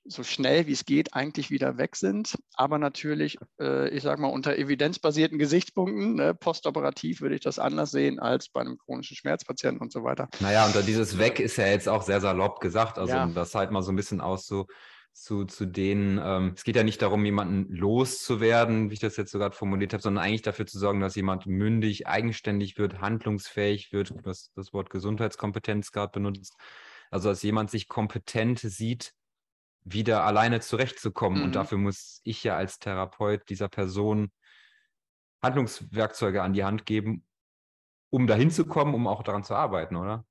so 0.06 0.22
schnell 0.22 0.66
wie 0.66 0.72
es 0.72 0.84
geht 0.84 1.14
eigentlich 1.14 1.50
wieder 1.50 1.78
weg 1.78 1.96
sind. 1.96 2.36
Aber 2.54 2.78
natürlich, 2.78 3.38
äh, 3.60 3.88
ich 3.88 4.02
sage 4.02 4.20
mal, 4.20 4.28
unter 4.28 4.56
evidenzbasierten 4.56 5.38
Gesichtspunkten, 5.38 6.16
ne, 6.16 6.34
postoperativ 6.34 7.20
würde 7.20 7.34
ich 7.34 7.40
das 7.40 7.58
anders 7.58 7.90
sehen 7.90 8.18
als 8.18 8.48
bei 8.48 8.60
einem 8.60 8.78
chronischen 8.78 9.16
Schmerzpatienten 9.16 9.80
und 9.80 9.92
so 9.92 10.04
weiter. 10.04 10.28
Naja, 10.40 10.66
und 10.66 10.74
dieses 10.86 11.18
Weg 11.18 11.40
ist 11.40 11.56
ja 11.56 11.66
jetzt 11.66 11.88
auch 11.88 12.02
sehr 12.02 12.20
salopp 12.20 12.60
gesagt. 12.60 12.98
Also 12.98 13.14
ja. 13.14 13.26
das 13.26 13.54
halt 13.54 13.70
mal 13.70 13.82
so 13.82 13.92
ein 13.92 13.96
bisschen 13.96 14.20
aus 14.20 14.46
so 14.46 14.66
zu, 15.14 15.44
zu 15.44 15.64
denen, 15.64 16.20
ähm, 16.22 16.54
es 16.56 16.64
geht 16.64 16.74
ja 16.76 16.82
nicht 16.82 17.00
darum, 17.00 17.24
jemanden 17.24 17.72
loszuwerden, 17.72 18.90
wie 18.90 18.94
ich 18.94 19.00
das 19.00 19.16
jetzt 19.16 19.30
so 19.30 19.38
gerade 19.38 19.54
formuliert 19.54 19.92
habe, 19.92 20.02
sondern 20.02 20.24
eigentlich 20.24 20.42
dafür 20.42 20.66
zu 20.66 20.78
sorgen, 20.78 21.00
dass 21.00 21.14
jemand 21.14 21.46
mündig, 21.46 22.08
eigenständig 22.08 22.78
wird, 22.78 23.00
handlungsfähig 23.00 23.92
wird, 23.92 24.12
was 24.24 24.50
das 24.56 24.72
Wort 24.72 24.90
Gesundheitskompetenz 24.90 25.92
gerade 25.92 26.10
benutzt. 26.10 26.56
Also 27.10 27.28
dass 27.28 27.42
jemand 27.44 27.70
sich 27.70 27.86
kompetent 27.86 28.58
sieht, 28.58 29.14
wieder 29.84 30.24
alleine 30.24 30.60
zurechtzukommen. 30.60 31.38
Mhm. 31.38 31.44
Und 31.44 31.54
dafür 31.54 31.78
muss 31.78 32.20
ich 32.24 32.42
ja 32.42 32.56
als 32.56 32.78
Therapeut 32.78 33.48
dieser 33.48 33.68
Person 33.68 34.30
Handlungswerkzeuge 35.42 36.42
an 36.42 36.54
die 36.54 36.64
Hand 36.64 36.86
geben, 36.86 37.24
um 38.10 38.26
dahin 38.26 38.50
zu 38.50 38.64
kommen, 38.64 38.94
um 38.94 39.06
auch 39.06 39.22
daran 39.22 39.44
zu 39.44 39.54
arbeiten, 39.54 39.96
oder? 39.96 40.24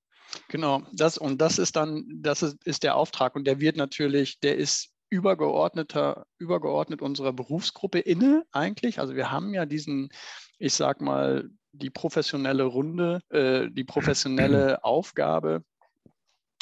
Genau, 0.47 0.81
das 0.91 1.17
und 1.17 1.39
das 1.41 1.59
ist 1.59 1.75
dann, 1.75 2.05
das 2.21 2.41
ist, 2.41 2.65
ist 2.65 2.83
der 2.83 2.95
Auftrag 2.95 3.35
und 3.35 3.45
der 3.45 3.59
wird 3.59 3.77
natürlich, 3.77 4.39
der 4.39 4.57
ist 4.57 4.89
übergeordneter, 5.09 6.25
übergeordnet 6.39 7.03
unserer 7.03 7.33
Berufsgruppe 7.33 7.99
inne 7.99 8.45
eigentlich. 8.51 8.99
Also 8.99 9.15
wir 9.15 9.29
haben 9.29 9.53
ja 9.53 9.67
diesen, 9.67 10.09
ich 10.57 10.73
sag 10.73 11.01
mal, 11.01 11.49
die 11.71 11.91
professionelle 11.91 12.63
Runde, 12.63 13.19
äh, 13.29 13.69
die 13.69 13.83
professionelle 13.83 14.83
Aufgabe, 14.83 15.63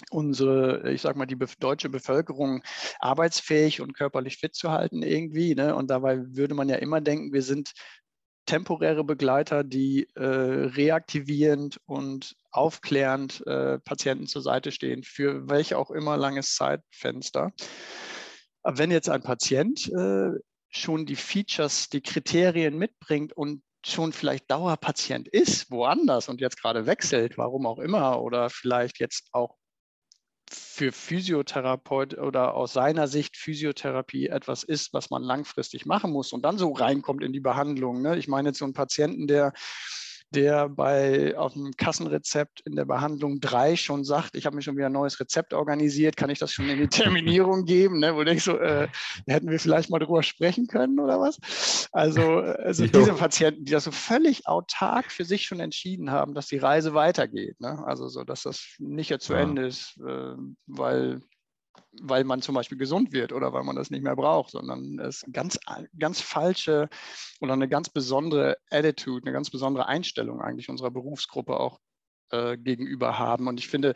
unsere, 0.10 0.91
ich 0.91 1.01
sag 1.01 1.15
mal, 1.15 1.25
die 1.25 1.38
deutsche 1.60 1.89
Bevölkerung 1.89 2.63
arbeitsfähig 3.00 3.81
und 3.81 3.93
körperlich 3.93 4.38
fit 4.38 4.55
zu 4.55 4.72
halten 4.72 5.03
irgendwie. 5.03 5.55
Ne? 5.55 5.75
Und 5.75 5.89
dabei 5.89 6.20
würde 6.36 6.55
man 6.55 6.70
ja 6.70 6.77
immer 6.77 7.01
denken, 7.01 7.34
wir 7.34 7.43
sind 7.43 7.74
temporäre 8.46 9.03
Begleiter, 9.03 9.63
die 9.63 10.08
äh, 10.15 10.24
reaktivierend 10.25 11.79
und 11.86 12.36
aufklärend 12.51 13.46
äh, 13.48 13.79
Patienten 13.79 14.27
zur 14.27 14.41
Seite 14.41 14.72
stehen, 14.72 15.03
für 15.03 15.48
welche 15.50 15.77
auch 15.77 15.91
immer 15.91 16.17
langes 16.17 16.55
Zeitfenster. 16.55 17.53
Wenn 18.63 18.91
jetzt 18.91 19.10
ein 19.10 19.24
Patient 19.24 19.88
äh, 19.93 20.31
schon 20.70 21.05
die 21.05 21.15
Features, 21.15 21.89
die 21.89 22.01
Kriterien 22.01 22.77
mitbringt 22.77 23.34
und 23.34 23.63
schon 23.86 24.13
vielleicht 24.13 24.50
Dauerpatient 24.51 25.27
ist, 25.27 25.72
woanders 25.72 26.29
und 26.29 26.41
jetzt 26.41 26.62
gerade 26.62 26.86
wechselt, 26.86 27.38
warum 27.38 27.65
auch 27.65 27.79
immer, 27.79 28.22
oder 28.22 28.50
vielleicht 28.50 29.00
jetzt 29.00 29.29
auch 29.31 29.58
für 30.53 30.91
Physiotherapeut 30.91 32.17
oder 32.17 32.55
aus 32.55 32.74
seiner 32.74 33.08
Sicht 33.08 33.38
Physiotherapie 33.38 34.27
etwas 34.27 34.63
ist, 34.63 34.93
was 34.93 35.10
man 35.10 35.24
langfristig 35.24 35.86
machen 35.86 36.12
muss 36.12 36.34
und 36.34 36.43
dann 36.43 36.58
so 36.58 36.72
reinkommt 36.74 37.24
in 37.24 37.31
die 37.31 37.39
Behandlung. 37.39 38.01
Ne? 38.01 38.17
Ich 38.17 38.27
meine 38.27 38.50
jetzt 38.50 38.60
so 38.60 38.65
einen 38.65 38.74
Patienten, 38.74 39.27
der 39.27 39.53
der 40.31 40.69
bei 40.69 41.38
auf 41.38 41.53
dem 41.53 41.71
Kassenrezept 41.75 42.61
in 42.61 42.75
der 42.75 42.85
Behandlung 42.85 43.39
3 43.39 43.75
schon 43.75 44.03
sagt, 44.03 44.35
ich 44.35 44.45
habe 44.45 44.55
mir 44.55 44.61
schon 44.61 44.77
wieder 44.77 44.88
ein 44.88 44.93
neues 44.93 45.19
Rezept 45.19 45.53
organisiert, 45.53 46.17
kann 46.17 46.29
ich 46.29 46.39
das 46.39 46.51
schon 46.51 46.69
in 46.69 46.79
die 46.79 46.88
Terminierung 46.88 47.65
geben? 47.65 48.00
Ne? 48.00 48.15
Wo 48.15 48.23
denke 48.23 48.38
ich 48.38 48.43
so, 48.43 48.57
äh, 48.57 48.88
hätten 49.27 49.50
wir 49.50 49.59
vielleicht 49.59 49.89
mal 49.89 50.00
drüber 50.00 50.23
sprechen 50.23 50.67
können 50.67 51.00
oder 51.00 51.19
was? 51.19 51.89
Also, 51.91 52.39
also 52.39 52.88
diese 52.88 53.13
Patienten, 53.13 53.65
die 53.65 53.71
das 53.71 53.83
so 53.83 53.91
völlig 53.91 54.47
autark 54.47 55.11
für 55.11 55.25
sich 55.25 55.43
schon 55.43 55.59
entschieden 55.59 56.11
haben, 56.11 56.33
dass 56.33 56.47
die 56.47 56.57
Reise 56.57 56.93
weitergeht. 56.93 57.59
Ne? 57.59 57.83
Also 57.85 58.07
so, 58.07 58.23
dass 58.23 58.43
das 58.43 58.75
nicht 58.79 59.09
jetzt 59.09 59.25
zu 59.25 59.33
ja. 59.33 59.39
Ende 59.39 59.67
ist, 59.67 59.97
äh, 60.00 60.35
weil 60.67 61.21
weil 62.00 62.24
man 62.24 62.41
zum 62.41 62.55
Beispiel 62.55 62.77
gesund 62.77 63.12
wird 63.12 63.33
oder 63.33 63.53
weil 63.53 63.63
man 63.63 63.75
das 63.75 63.89
nicht 63.89 64.03
mehr 64.03 64.15
braucht, 64.15 64.51
sondern 64.51 65.00
es 65.00 65.24
ist 65.24 65.33
ganz, 65.33 65.60
ganz 65.98 66.21
falsche 66.21 66.89
oder 67.41 67.53
eine 67.53 67.67
ganz 67.67 67.89
besondere 67.89 68.57
Attitude, 68.69 69.25
eine 69.25 69.33
ganz 69.33 69.50
besondere 69.50 69.88
Einstellung 69.88 70.41
eigentlich 70.41 70.69
unserer 70.69 70.91
Berufsgruppe 70.91 71.60
auch 71.60 71.79
äh, 72.31 72.57
gegenüber 72.57 73.19
haben. 73.19 73.48
Und 73.48 73.60
ich 73.60 73.67
finde, 73.67 73.93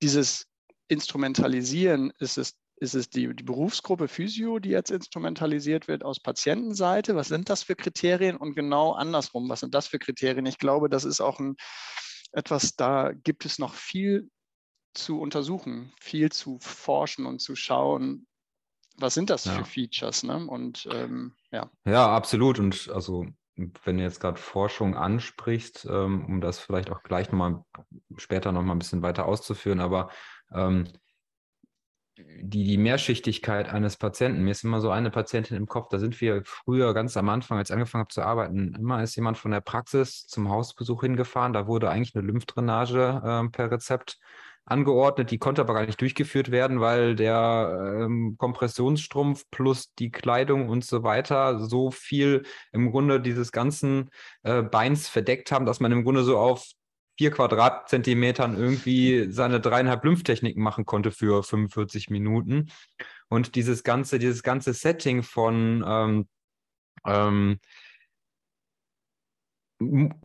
dieses 0.00 0.46
Instrumentalisieren 0.88 2.12
ist 2.18 2.38
es, 2.38 2.54
ist 2.76 2.94
es 2.94 3.10
die, 3.10 3.34
die 3.34 3.44
Berufsgruppe 3.44 4.08
Physio, 4.08 4.58
die 4.58 4.70
jetzt 4.70 4.90
instrumentalisiert 4.90 5.88
wird 5.88 6.04
aus 6.04 6.20
Patientenseite. 6.20 7.16
Was 7.16 7.28
sind 7.28 7.48
das 7.48 7.62
für 7.62 7.76
Kriterien? 7.76 8.36
Und 8.36 8.54
genau 8.54 8.92
andersrum, 8.92 9.48
was 9.48 9.60
sind 9.60 9.74
das 9.74 9.86
für 9.86 9.98
Kriterien? 9.98 10.46
Ich 10.46 10.58
glaube, 10.58 10.88
das 10.88 11.04
ist 11.04 11.20
auch 11.20 11.40
ein, 11.40 11.56
etwas, 12.32 12.76
da 12.76 13.12
gibt 13.12 13.44
es 13.44 13.58
noch 13.58 13.74
viel 13.74 14.30
zu 14.94 15.20
untersuchen, 15.20 15.92
viel 16.00 16.30
zu 16.30 16.58
forschen 16.60 17.26
und 17.26 17.40
zu 17.40 17.56
schauen, 17.56 18.26
was 18.96 19.14
sind 19.14 19.30
das 19.30 19.44
ja. 19.44 19.52
für 19.52 19.64
Features, 19.64 20.22
ne? 20.22 20.46
Und 20.46 20.88
ähm, 20.92 21.34
ja. 21.50 21.70
Ja, 21.84 22.14
absolut. 22.14 22.58
Und 22.58 22.90
also 22.92 23.26
wenn 23.56 23.98
du 23.98 24.02
jetzt 24.02 24.20
gerade 24.20 24.40
Forschung 24.40 24.96
ansprichst, 24.96 25.86
ähm, 25.90 26.24
um 26.26 26.40
das 26.40 26.58
vielleicht 26.58 26.90
auch 26.90 27.02
gleich 27.02 27.30
nochmal 27.30 27.64
später 28.16 28.52
nochmal 28.52 28.76
ein 28.76 28.78
bisschen 28.78 29.02
weiter 29.02 29.26
auszuführen, 29.26 29.80
aber 29.80 30.10
ähm, 30.52 30.88
die, 32.16 32.64
die 32.64 32.78
Mehrschichtigkeit 32.78 33.68
eines 33.68 33.96
Patienten, 33.96 34.42
mir 34.44 34.50
ist 34.50 34.64
immer 34.64 34.80
so 34.80 34.90
eine 34.90 35.10
Patientin 35.10 35.56
im 35.56 35.66
Kopf, 35.66 35.88
da 35.88 35.98
sind 35.98 36.20
wir 36.20 36.42
früher 36.44 36.92
ganz 36.94 37.16
am 37.16 37.28
Anfang, 37.28 37.58
als 37.58 37.70
ich 37.70 37.74
angefangen 37.74 38.02
habe 38.02 38.12
zu 38.12 38.22
arbeiten, 38.22 38.74
immer 38.74 39.02
ist 39.02 39.16
jemand 39.16 39.38
von 39.38 39.50
der 39.50 39.60
Praxis 39.60 40.26
zum 40.26 40.50
Hausbesuch 40.50 41.02
hingefahren, 41.02 41.52
da 41.52 41.66
wurde 41.66 41.90
eigentlich 41.90 42.14
eine 42.14 42.26
Lymphdrainage 42.26 43.22
äh, 43.24 43.48
per 43.48 43.70
Rezept 43.70 44.18
angeordnet, 44.64 45.30
die 45.30 45.38
konnte 45.38 45.62
aber 45.62 45.74
gar 45.74 45.86
nicht 45.86 46.00
durchgeführt 46.00 46.50
werden, 46.50 46.80
weil 46.80 47.16
der 47.16 47.98
ähm, 48.04 48.36
Kompressionsstrumpf 48.38 49.44
plus 49.50 49.92
die 49.94 50.10
Kleidung 50.10 50.68
und 50.68 50.84
so 50.84 51.02
weiter 51.02 51.58
so 51.58 51.90
viel 51.90 52.44
im 52.72 52.90
Grunde 52.90 53.20
dieses 53.20 53.52
ganzen 53.52 54.10
äh, 54.42 54.62
Beins 54.62 55.08
verdeckt 55.08 55.50
haben, 55.52 55.66
dass 55.66 55.80
man 55.80 55.92
im 55.92 56.04
Grunde 56.04 56.22
so 56.22 56.38
auf 56.38 56.64
vier 57.18 57.30
Quadratzentimetern 57.30 58.56
irgendwie 58.56 59.30
seine 59.30 59.60
dreieinhalb 59.60 60.04
Lymphtechniken 60.04 60.62
machen 60.62 60.86
konnte 60.86 61.10
für 61.10 61.42
45 61.42 62.10
Minuten. 62.10 62.70
Und 63.28 63.54
dieses 63.54 63.82
ganze, 63.82 64.18
dieses 64.18 64.42
ganze 64.42 64.72
Setting 64.72 65.22
von 65.22 65.84
ähm, 65.86 66.28
ähm, 67.06 67.58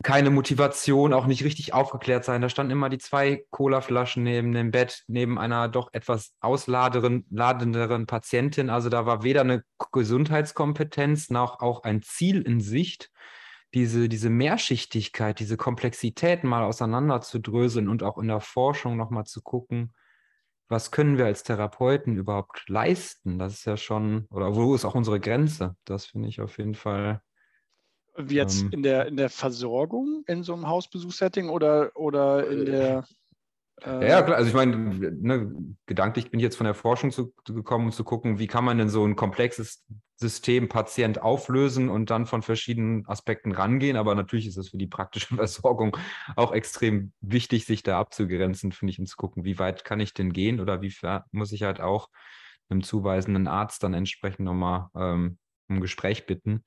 keine 0.03 0.29
Motivation, 0.29 1.13
auch 1.13 1.27
nicht 1.27 1.43
richtig 1.43 1.73
aufgeklärt 1.73 2.25
sein. 2.25 2.41
Da 2.41 2.49
standen 2.49 2.71
immer 2.71 2.89
die 2.89 2.97
zwei 2.97 3.45
Colaflaschen 3.49 4.23
neben 4.23 4.51
dem 4.51 4.71
Bett, 4.71 5.03
neben 5.07 5.37
einer 5.37 5.67
doch 5.67 5.93
etwas 5.93 6.33
ausladenderen 6.39 8.05
Patientin. 8.05 8.69
Also 8.69 8.89
da 8.89 9.05
war 9.05 9.23
weder 9.23 9.41
eine 9.41 9.63
Gesundheitskompetenz 9.91 11.29
noch 11.29 11.59
auch 11.59 11.83
ein 11.83 12.01
Ziel 12.01 12.41
in 12.41 12.59
Sicht. 12.59 13.11
Diese, 13.73 14.07
diese 14.09 14.29
Mehrschichtigkeit, 14.29 15.39
diese 15.39 15.57
Komplexität 15.57 16.43
mal 16.43 16.63
auseinanderzudröseln 16.63 17.89
und 17.89 18.01
auch 18.01 18.17
in 18.17 18.27
der 18.27 18.39
Forschung 18.39 18.95
nochmal 18.95 19.25
zu 19.25 19.41
gucken, 19.41 19.93
was 20.69 20.91
können 20.91 21.17
wir 21.17 21.25
als 21.25 21.43
Therapeuten 21.43 22.15
überhaupt 22.15 22.67
leisten? 22.67 23.39
Das 23.39 23.53
ist 23.53 23.65
ja 23.65 23.77
schon, 23.77 24.25
oder 24.31 24.55
wo 24.55 24.75
ist 24.75 24.85
auch 24.85 24.95
unsere 24.95 25.19
Grenze? 25.19 25.75
Das 25.85 26.07
finde 26.07 26.27
ich 26.27 26.41
auf 26.41 26.57
jeden 26.57 26.75
Fall 26.75 27.21
Jetzt 28.27 28.61
ähm, 28.61 28.69
in, 28.71 28.83
der, 28.83 29.05
in 29.07 29.17
der 29.17 29.29
Versorgung 29.29 30.23
in 30.27 30.43
so 30.43 30.53
einem 30.53 30.67
Hausbesuchssetting 30.67 31.49
oder, 31.49 31.91
oder 31.95 32.47
in 32.49 32.65
der. 32.65 33.05
Äh, 33.83 34.09
ja, 34.09 34.21
klar. 34.23 34.37
Also 34.37 34.49
ich 34.49 34.55
meine, 34.55 34.75
ne, 34.75 35.75
gedanklich 35.85 36.31
bin 36.31 36.39
ich 36.39 36.43
jetzt 36.43 36.55
von 36.55 36.65
der 36.65 36.73
Forschung 36.73 37.11
zu, 37.11 37.33
gekommen, 37.45 37.85
um 37.85 37.91
zu 37.91 38.03
gucken, 38.03 38.39
wie 38.39 38.47
kann 38.47 38.65
man 38.65 38.77
denn 38.77 38.89
so 38.89 39.05
ein 39.05 39.15
komplexes 39.15 39.85
System 40.15 40.67
Patient 40.67 41.21
auflösen 41.21 41.89
und 41.89 42.09
dann 42.09 42.25
von 42.25 42.41
verschiedenen 42.41 43.07
Aspekten 43.07 43.51
rangehen. 43.51 43.97
Aber 43.97 44.15
natürlich 44.15 44.47
ist 44.47 44.57
es 44.57 44.69
für 44.69 44.77
die 44.77 44.87
praktische 44.87 45.35
Versorgung 45.35 45.95
auch 46.35 46.53
extrem 46.53 47.11
wichtig, 47.21 47.65
sich 47.65 47.83
da 47.83 47.99
abzugrenzen, 47.99 48.71
finde 48.71 48.91
ich, 48.91 48.99
und 48.99 49.05
zu 49.05 49.15
gucken, 49.15 49.45
wie 49.45 49.59
weit 49.59 49.85
kann 49.85 49.99
ich 49.99 50.13
denn 50.13 50.33
gehen 50.33 50.59
oder 50.59 50.81
wie 50.81 50.93
muss 51.31 51.51
ich 51.51 51.63
halt 51.63 51.81
auch 51.81 52.09
einem 52.69 52.83
zuweisenden 52.83 53.47
Arzt 53.47 53.83
dann 53.83 53.93
entsprechend 53.93 54.45
nochmal 54.45 54.89
ähm, 54.95 55.37
um 55.69 55.81
Gespräch 55.81 56.25
bitten. 56.25 56.63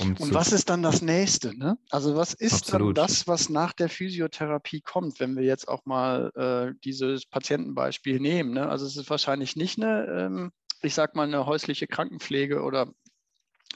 Um 0.00 0.16
und 0.16 0.34
was 0.34 0.52
ist 0.52 0.70
dann 0.70 0.82
das 0.82 1.02
nächste? 1.02 1.56
Ne? 1.56 1.76
Also 1.90 2.14
was 2.14 2.34
ist 2.34 2.54
Absolut. 2.54 2.96
dann 2.96 3.06
das, 3.06 3.26
was 3.26 3.48
nach 3.48 3.72
der 3.72 3.88
Physiotherapie 3.88 4.80
kommt, 4.80 5.18
wenn 5.20 5.36
wir 5.36 5.44
jetzt 5.44 5.68
auch 5.68 5.84
mal 5.84 6.30
äh, 6.36 6.78
dieses 6.84 7.26
Patientenbeispiel 7.26 8.20
nehmen? 8.20 8.52
Ne? 8.52 8.68
Also 8.68 8.86
es 8.86 8.96
ist 8.96 9.10
wahrscheinlich 9.10 9.56
nicht 9.56 9.82
eine, 9.82 10.06
ähm, 10.06 10.52
ich 10.82 10.94
sag 10.94 11.16
mal, 11.16 11.26
eine 11.26 11.46
häusliche 11.46 11.86
Krankenpflege 11.86 12.62
oder 12.62 12.92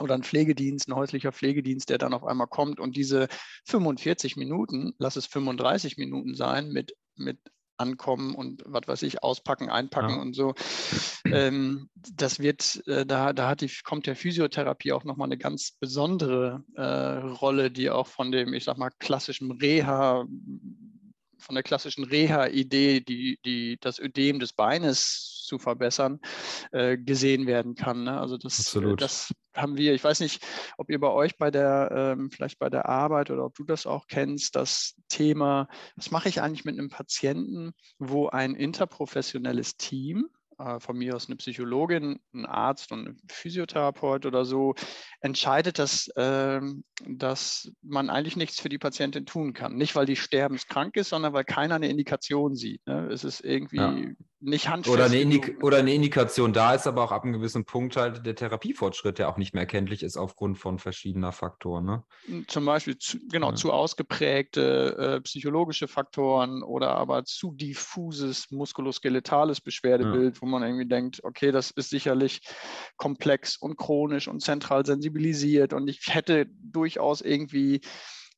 oder 0.00 0.14
ein 0.14 0.24
Pflegedienst, 0.24 0.88
ein 0.88 0.96
häuslicher 0.96 1.30
Pflegedienst, 1.30 1.88
der 1.88 1.98
dann 1.98 2.14
auf 2.14 2.24
einmal 2.24 2.48
kommt 2.48 2.80
und 2.80 2.96
diese 2.96 3.28
45 3.66 4.36
Minuten, 4.36 4.92
lass 4.98 5.14
es 5.14 5.26
35 5.26 5.98
Minuten 5.98 6.34
sein, 6.34 6.70
mit, 6.70 6.96
mit 7.14 7.38
ankommen 7.76 8.34
und 8.34 8.62
was 8.66 8.86
weiß 8.86 9.02
ich, 9.02 9.22
auspacken, 9.22 9.68
einpacken 9.68 10.16
ja. 10.16 10.22
und 10.22 10.34
so. 10.34 10.54
Ähm, 11.26 11.88
das 11.94 12.38
wird, 12.38 12.86
äh, 12.86 13.06
da, 13.06 13.32
da 13.32 13.48
hat 13.48 13.60
die, 13.60 13.70
kommt 13.82 14.06
der 14.06 14.16
Physiotherapie 14.16 14.92
auch 14.92 15.04
nochmal 15.04 15.28
eine 15.28 15.38
ganz 15.38 15.72
besondere 15.72 16.64
äh, 16.76 16.82
Rolle, 16.82 17.70
die 17.70 17.90
auch 17.90 18.06
von 18.06 18.30
dem, 18.30 18.54
ich 18.54 18.64
sag 18.64 18.78
mal, 18.78 18.90
klassischen 18.98 19.52
Reha, 19.52 20.26
von 21.38 21.54
der 21.54 21.62
klassischen 21.62 22.04
Reha-Idee, 22.04 23.00
die, 23.00 23.38
die, 23.44 23.78
das 23.80 23.98
Ödem 23.98 24.40
des 24.40 24.52
Beines 24.52 25.33
zu 25.44 25.58
verbessern, 25.58 26.20
äh, 26.72 26.96
gesehen 26.96 27.46
werden 27.46 27.74
kann. 27.74 28.04
Ne? 28.04 28.20
Also 28.20 28.36
das, 28.36 28.58
Absolut. 28.58 29.00
das 29.00 29.32
haben 29.54 29.76
wir, 29.76 29.94
ich 29.94 30.02
weiß 30.02 30.20
nicht, 30.20 30.44
ob 30.78 30.90
ihr 30.90 30.98
bei 30.98 31.10
euch 31.10 31.36
bei 31.36 31.50
der, 31.50 32.16
ähm, 32.18 32.30
vielleicht 32.30 32.58
bei 32.58 32.70
der 32.70 32.88
Arbeit 32.88 33.30
oder 33.30 33.44
ob 33.44 33.54
du 33.54 33.64
das 33.64 33.86
auch 33.86 34.06
kennst, 34.06 34.56
das 34.56 34.94
Thema, 35.08 35.68
was 35.96 36.10
mache 36.10 36.28
ich 36.28 36.42
eigentlich 36.42 36.64
mit 36.64 36.78
einem 36.78 36.88
Patienten, 36.88 37.72
wo 37.98 38.28
ein 38.28 38.54
interprofessionelles 38.54 39.76
Team 39.76 40.28
äh, 40.58 40.80
von 40.80 40.96
mir 40.96 41.16
aus 41.16 41.26
eine 41.26 41.36
Psychologin, 41.36 42.20
ein 42.32 42.46
Arzt 42.46 42.92
und 42.92 43.08
ein 43.08 43.16
Physiotherapeut 43.28 44.26
oder 44.26 44.44
so, 44.44 44.74
entscheidet, 45.20 45.78
dass, 45.78 46.08
äh, 46.16 46.60
dass 47.06 47.72
man 47.82 48.10
eigentlich 48.10 48.36
nichts 48.36 48.60
für 48.60 48.68
die 48.68 48.78
Patientin 48.78 49.26
tun 49.26 49.52
kann. 49.52 49.76
Nicht, 49.76 49.96
weil 49.96 50.06
die 50.06 50.16
sterbenskrank 50.16 50.96
ist, 50.96 51.10
sondern 51.10 51.32
weil 51.32 51.44
keiner 51.44 51.76
eine 51.76 51.88
Indikation 51.88 52.54
sieht. 52.54 52.86
Ne? 52.86 53.08
Es 53.08 53.24
ist 53.24 53.40
irgendwie 53.40 53.76
ja. 53.76 53.96
Nicht 54.44 54.68
handfest. 54.68 54.94
Oder 54.94 55.06
eine, 55.06 55.20
Indik 55.20 55.62
oder 55.62 55.78
eine 55.78 55.94
Indikation 55.94 56.52
da 56.52 56.74
ist, 56.74 56.86
aber 56.86 57.02
auch 57.02 57.12
ab 57.12 57.24
einem 57.24 57.32
gewissen 57.32 57.64
Punkt 57.64 57.96
halt 57.96 58.24
der 58.26 58.34
Therapiefortschritt, 58.34 59.18
der 59.18 59.28
auch 59.28 59.36
nicht 59.36 59.54
mehr 59.54 59.62
erkenntlich 59.62 60.02
ist 60.02 60.16
aufgrund 60.16 60.58
von 60.58 60.78
verschiedener 60.78 61.32
Faktoren. 61.32 61.84
Ne? 61.84 62.04
Zum 62.46 62.64
Beispiel, 62.64 62.98
zu, 62.98 63.18
genau, 63.30 63.50
ja. 63.50 63.54
zu 63.54 63.72
ausgeprägte 63.72 64.96
äh, 64.96 65.20
psychologische 65.22 65.88
Faktoren 65.88 66.62
oder 66.62 66.90
aber 66.96 67.24
zu 67.24 67.52
diffuses 67.52 68.50
muskuloskeletales 68.50 69.60
Beschwerdebild, 69.60 70.36
ja. 70.36 70.42
wo 70.42 70.46
man 70.46 70.62
irgendwie 70.62 70.88
denkt, 70.88 71.24
okay, 71.24 71.50
das 71.50 71.70
ist 71.70 71.90
sicherlich 71.90 72.42
komplex 72.96 73.56
und 73.56 73.76
chronisch 73.76 74.28
und 74.28 74.40
zentral 74.40 74.84
sensibilisiert 74.84 75.72
und 75.72 75.88
ich 75.88 76.00
hätte 76.08 76.46
durchaus 76.46 77.20
irgendwie 77.20 77.80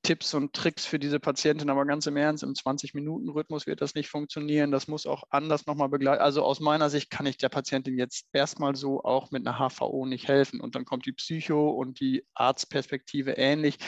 Tipps 0.06 0.34
und 0.34 0.52
Tricks 0.52 0.86
für 0.86 1.00
diese 1.00 1.18
Patientin, 1.18 1.68
aber 1.68 1.84
ganz 1.84 2.06
im 2.06 2.16
Ernst, 2.16 2.44
im 2.44 2.52
20-Minuten-Rhythmus 2.52 3.66
wird 3.66 3.80
das 3.80 3.96
nicht 3.96 4.08
funktionieren. 4.08 4.70
Das 4.70 4.86
muss 4.86 5.04
auch 5.04 5.25
anders 5.30 5.66
nochmal 5.66 5.88
begleiten. 5.88 6.22
Also 6.22 6.44
aus 6.44 6.60
meiner 6.60 6.90
Sicht 6.90 7.10
kann 7.10 7.26
ich 7.26 7.38
der 7.38 7.48
Patientin 7.48 7.98
jetzt 7.98 8.26
erstmal 8.32 8.76
so 8.76 9.02
auch 9.02 9.32
mit 9.32 9.44
einer 9.44 9.58
HVO 9.58 10.06
nicht 10.06 10.28
helfen. 10.28 10.60
Und 10.60 10.76
dann 10.76 10.84
kommt 10.84 11.06
die 11.06 11.12
Psycho 11.12 11.70
und 11.70 11.98
die 11.98 12.25
Arztperspektive 12.34 13.32
ähnlich. 13.32 13.78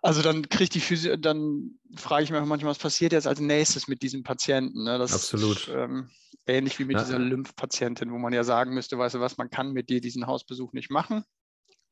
Also 0.00 0.22
dann 0.22 0.48
kriegt 0.48 0.74
die 0.74 0.80
Physio, 0.80 1.18
dann 1.18 1.78
frage 1.94 2.24
ich 2.24 2.30
mich 2.30 2.40
manchmal, 2.40 2.70
was 2.70 2.78
passiert 2.78 3.12
jetzt 3.12 3.26
als 3.26 3.40
nächstes 3.40 3.88
mit 3.88 4.02
diesem 4.02 4.22
Patienten? 4.22 4.84
Ne? 4.84 4.96
Das 4.96 5.12
Absolut. 5.12 5.58
Ist, 5.58 5.68
ähm, 5.68 6.08
ähnlich 6.46 6.78
wie 6.78 6.86
mit 6.86 6.96
ja. 6.96 7.04
dieser 7.04 7.18
Lymphpatientin, 7.18 8.10
wo 8.10 8.16
man 8.16 8.32
ja 8.32 8.42
sagen 8.42 8.72
müsste, 8.72 8.96
weißt 8.96 9.16
du 9.16 9.20
was, 9.20 9.36
man 9.36 9.50
kann 9.50 9.72
mit 9.72 9.90
dir 9.90 10.00
diesen 10.00 10.26
Hausbesuch 10.26 10.72
nicht 10.72 10.90
machen, 10.90 11.24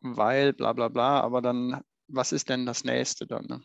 weil 0.00 0.54
bla 0.54 0.72
bla 0.72 0.88
bla, 0.88 1.20
aber 1.20 1.42
dann 1.42 1.82
was 2.12 2.32
ist 2.32 2.48
denn 2.48 2.66
das 2.66 2.84
nächste 2.84 3.26
dann? 3.26 3.46
Ne? 3.46 3.62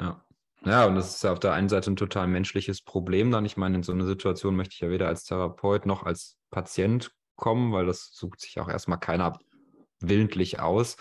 Ja. 0.00 0.24
Ja, 0.62 0.84
und 0.84 0.94
das 0.94 1.14
ist 1.14 1.24
ja 1.24 1.32
auf 1.32 1.38
der 1.38 1.54
einen 1.54 1.70
Seite 1.70 1.90
ein 1.90 1.96
total 1.96 2.26
menschliches 2.26 2.82
Problem 2.82 3.30
dann. 3.30 3.46
Ich 3.46 3.56
meine, 3.56 3.76
in 3.76 3.82
so 3.82 3.92
eine 3.92 4.04
Situation 4.04 4.56
möchte 4.56 4.74
ich 4.74 4.80
ja 4.80 4.90
weder 4.90 5.08
als 5.08 5.24
Therapeut 5.24 5.86
noch 5.86 6.02
als 6.02 6.36
Patient 6.50 7.12
kommen, 7.36 7.72
weil 7.72 7.86
das 7.86 8.10
sucht 8.12 8.40
sich 8.40 8.60
auch 8.60 8.68
erstmal 8.68 9.00
keiner 9.00 9.38
willentlich 10.00 10.60
aus. 10.60 10.96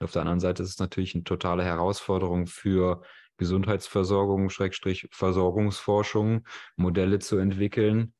Auf 0.00 0.12
der 0.12 0.22
anderen 0.22 0.40
Seite 0.40 0.62
ist 0.62 0.70
es 0.70 0.78
natürlich 0.78 1.14
eine 1.14 1.24
totale 1.24 1.64
Herausforderung 1.64 2.46
für 2.46 3.02
Gesundheitsversorgung, 3.38 4.50
Schrägstrich 4.50 5.08
Versorgungsforschung, 5.10 6.46
Modelle 6.76 7.18
zu 7.18 7.38
entwickeln, 7.38 8.12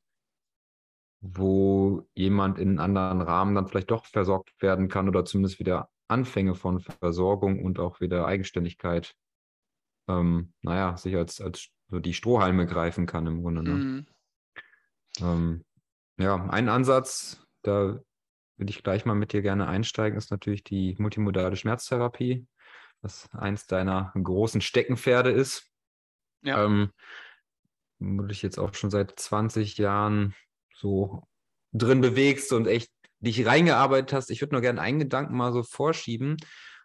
wo 1.21 2.07
jemand 2.15 2.57
in 2.57 2.79
einem 2.79 2.97
anderen 2.97 3.21
Rahmen 3.21 3.55
dann 3.55 3.67
vielleicht 3.67 3.91
doch 3.91 4.05
versorgt 4.05 4.59
werden 4.59 4.87
kann 4.87 5.07
oder 5.07 5.23
zumindest 5.23 5.59
wieder 5.59 5.89
Anfänge 6.09 6.55
von 6.55 6.79
Versorgung 6.79 7.63
und 7.63 7.79
auch 7.79 8.01
wieder 8.01 8.25
Eigenständigkeit, 8.25 9.15
ähm, 10.07 10.53
naja, 10.61 10.97
sich 10.97 11.15
als, 11.15 11.39
als 11.39 11.69
so 11.89 11.99
die 11.99 12.13
Strohhalme 12.13 12.65
greifen 12.65 13.05
kann 13.05 13.27
im 13.27 13.41
Grunde. 13.41 13.63
Ne? 13.63 13.71
Mhm. 13.71 14.05
Ähm, 15.21 15.65
ja, 16.17 16.35
ein 16.49 16.69
Ansatz, 16.69 17.45
da 17.61 17.99
würde 18.57 18.71
ich 18.71 18.83
gleich 18.83 19.05
mal 19.05 19.15
mit 19.15 19.33
dir 19.33 19.41
gerne 19.41 19.67
einsteigen, 19.67 20.17
ist 20.17 20.31
natürlich 20.31 20.63
die 20.63 20.95
multimodale 20.99 21.55
Schmerztherapie, 21.55 22.45
was 23.01 23.29
eins 23.33 23.67
deiner 23.67 24.11
großen 24.21 24.61
Steckenpferde 24.61 25.31
ist. 25.31 25.71
Ja. 26.41 26.65
Ähm, 26.65 26.91
wo 27.99 28.21
du 28.21 28.27
dich 28.27 28.41
jetzt 28.41 28.57
auch 28.57 28.73
schon 28.73 28.89
seit 28.89 29.19
20 29.19 29.77
Jahren 29.77 30.33
so 30.73 31.23
drin 31.73 32.01
bewegst 32.01 32.53
und 32.53 32.65
echt 32.65 32.91
dich 33.19 33.45
reingearbeitet 33.45 34.13
hast. 34.13 34.31
Ich 34.31 34.41
würde 34.41 34.55
nur 34.55 34.61
gerne 34.61 34.81
einen 34.81 34.99
Gedanken 34.99 35.35
mal 35.35 35.51
so 35.51 35.63
vorschieben. 35.63 36.37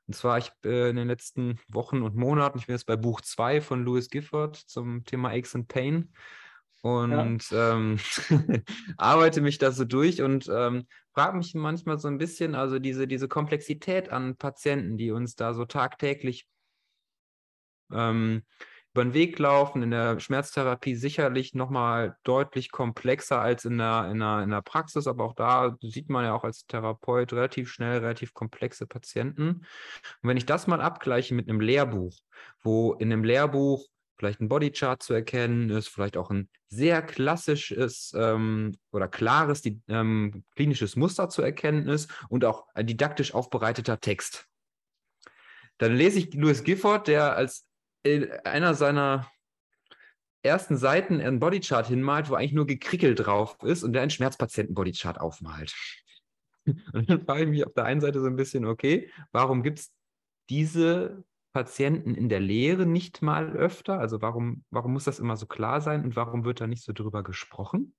Und 0.06 0.14
zwar, 0.14 0.38
ich 0.38 0.50
äh, 0.64 0.90
in 0.90 0.96
den 0.96 1.08
letzten 1.08 1.58
Wochen 1.68 2.02
und 2.02 2.14
Monaten, 2.14 2.58
ich 2.58 2.66
bin 2.66 2.74
jetzt 2.74 2.86
bei 2.86 2.96
Buch 2.96 3.20
2 3.20 3.60
von 3.60 3.84
Louis 3.84 4.10
Gifford 4.10 4.56
zum 4.56 5.04
Thema 5.04 5.30
Aches 5.30 5.54
and 5.54 5.68
Pain 5.68 6.12
und 6.82 7.50
ja. 7.50 7.74
ähm, 7.74 7.98
arbeite 8.98 9.40
mich 9.40 9.56
da 9.56 9.72
so 9.72 9.86
durch 9.86 10.20
und 10.20 10.50
ähm, 10.54 10.86
frage 11.14 11.38
mich 11.38 11.54
manchmal 11.54 11.98
so 11.98 12.08
ein 12.08 12.18
bisschen, 12.18 12.54
also 12.54 12.78
diese, 12.78 13.08
diese 13.08 13.28
Komplexität 13.28 14.10
an 14.10 14.36
Patienten, 14.36 14.98
die 14.98 15.10
uns 15.10 15.34
da 15.34 15.54
so 15.54 15.64
tagtäglich 15.64 16.46
ähm, 17.90 18.42
über 18.94 19.04
den 19.04 19.12
Weg 19.12 19.40
laufen, 19.40 19.82
in 19.82 19.90
der 19.90 20.20
Schmerztherapie 20.20 20.94
sicherlich 20.94 21.52
nochmal 21.52 22.16
deutlich 22.22 22.70
komplexer 22.70 23.40
als 23.40 23.64
in 23.64 23.78
der, 23.78 24.08
in, 24.12 24.20
der, 24.20 24.44
in 24.44 24.50
der 24.50 24.62
Praxis, 24.62 25.08
aber 25.08 25.24
auch 25.24 25.34
da 25.34 25.76
sieht 25.82 26.08
man 26.08 26.24
ja 26.24 26.32
auch 26.32 26.44
als 26.44 26.64
Therapeut 26.66 27.32
relativ 27.32 27.70
schnell 27.70 27.98
relativ 27.98 28.34
komplexe 28.34 28.86
Patienten. 28.86 29.48
Und 30.22 30.28
wenn 30.28 30.36
ich 30.36 30.46
das 30.46 30.68
mal 30.68 30.80
abgleiche 30.80 31.34
mit 31.34 31.48
einem 31.48 31.60
Lehrbuch, 31.60 32.16
wo 32.60 32.92
in 32.92 33.12
einem 33.12 33.24
Lehrbuch 33.24 33.84
vielleicht 34.16 34.40
ein 34.40 34.48
Bodychart 34.48 35.02
zu 35.02 35.12
erkennen 35.12 35.70
ist, 35.70 35.88
vielleicht 35.88 36.16
auch 36.16 36.30
ein 36.30 36.48
sehr 36.68 37.02
klassisches 37.02 38.12
ähm, 38.16 38.78
oder 38.92 39.08
klares 39.08 39.60
die, 39.60 39.80
ähm, 39.88 40.44
klinisches 40.54 40.94
Muster 40.94 41.28
zu 41.28 41.42
erkennen 41.42 41.88
ist 41.88 42.08
und 42.28 42.44
auch 42.44 42.68
ein 42.74 42.86
didaktisch 42.86 43.34
aufbereiteter 43.34 43.98
Text. 43.98 44.46
Dann 45.78 45.96
lese 45.96 46.20
ich 46.20 46.32
Louis 46.34 46.62
Gifford, 46.62 47.08
der 47.08 47.34
als 47.34 47.66
in 48.04 48.30
einer 48.44 48.74
seiner 48.74 49.28
ersten 50.42 50.76
Seiten 50.76 51.20
einen 51.20 51.40
Bodychart 51.40 51.88
hinmalt, 51.88 52.28
wo 52.28 52.34
eigentlich 52.34 52.52
nur 52.52 52.66
gekrickelt 52.66 53.26
drauf 53.26 53.56
ist 53.62 53.82
und 53.82 53.94
der 53.94 54.02
einen 54.02 54.10
Schmerzpatienten-Bodychart 54.10 55.18
aufmalt. 55.18 55.74
Und 56.92 57.10
dann 57.10 57.24
frage 57.24 57.44
ich 57.44 57.48
mich 57.48 57.66
auf 57.66 57.74
der 57.74 57.84
einen 57.84 58.00
Seite 58.00 58.20
so 58.20 58.26
ein 58.26 58.36
bisschen, 58.36 58.64
okay, 58.64 59.10
warum 59.32 59.62
gibt 59.62 59.80
es 59.80 59.92
diese 60.48 61.24
Patienten 61.52 62.14
in 62.14 62.28
der 62.28 62.40
Lehre 62.40 62.86
nicht 62.86 63.22
mal 63.22 63.52
öfter? 63.52 63.98
Also 63.98 64.22
warum, 64.22 64.64
warum 64.70 64.92
muss 64.92 65.04
das 65.04 65.18
immer 65.18 65.36
so 65.36 65.46
klar 65.46 65.80
sein 65.80 66.04
und 66.04 66.16
warum 66.16 66.44
wird 66.44 66.60
da 66.60 66.66
nicht 66.66 66.82
so 66.82 66.92
drüber 66.92 67.22
gesprochen? 67.22 67.94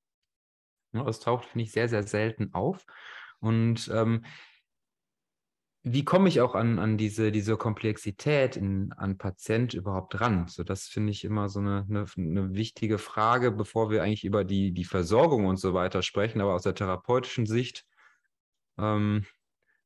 Das 0.94 1.20
taucht, 1.20 1.46
finde 1.46 1.64
ich, 1.64 1.72
sehr, 1.72 1.90
sehr 1.90 2.04
selten 2.04 2.54
auf. 2.54 2.86
Und 3.40 3.90
ähm, 3.94 4.24
wie 5.88 6.04
komme 6.04 6.28
ich 6.30 6.42
auch 6.42 6.56
an, 6.56 6.80
an 6.80 6.98
diese, 6.98 7.32
diese 7.32 7.58
Komplexität 7.58 8.58
in, 8.58 8.92
an 8.94 9.20
Patient 9.20 9.76
überhaupt 9.76 10.20
ran? 10.20 10.48
So, 10.48 10.64
das 10.64 10.88
finde 10.88 11.12
ich 11.12 11.24
immer 11.24 11.48
so 11.48 11.60
eine, 11.60 11.86
eine, 11.88 12.08
eine, 12.18 12.56
wichtige 12.56 12.98
Frage, 12.98 13.52
bevor 13.52 13.92
wir 13.92 14.02
eigentlich 14.02 14.24
über 14.24 14.44
die, 14.44 14.72
die 14.72 14.84
Versorgung 14.84 15.46
und 15.46 15.58
so 15.58 15.76
weiter 15.76 16.02
sprechen, 16.02 16.42
aber 16.42 16.56
aus 16.56 16.64
der 16.64 16.74
therapeutischen 16.74 17.46
Sicht, 17.46 17.86
ähm, 18.80 19.28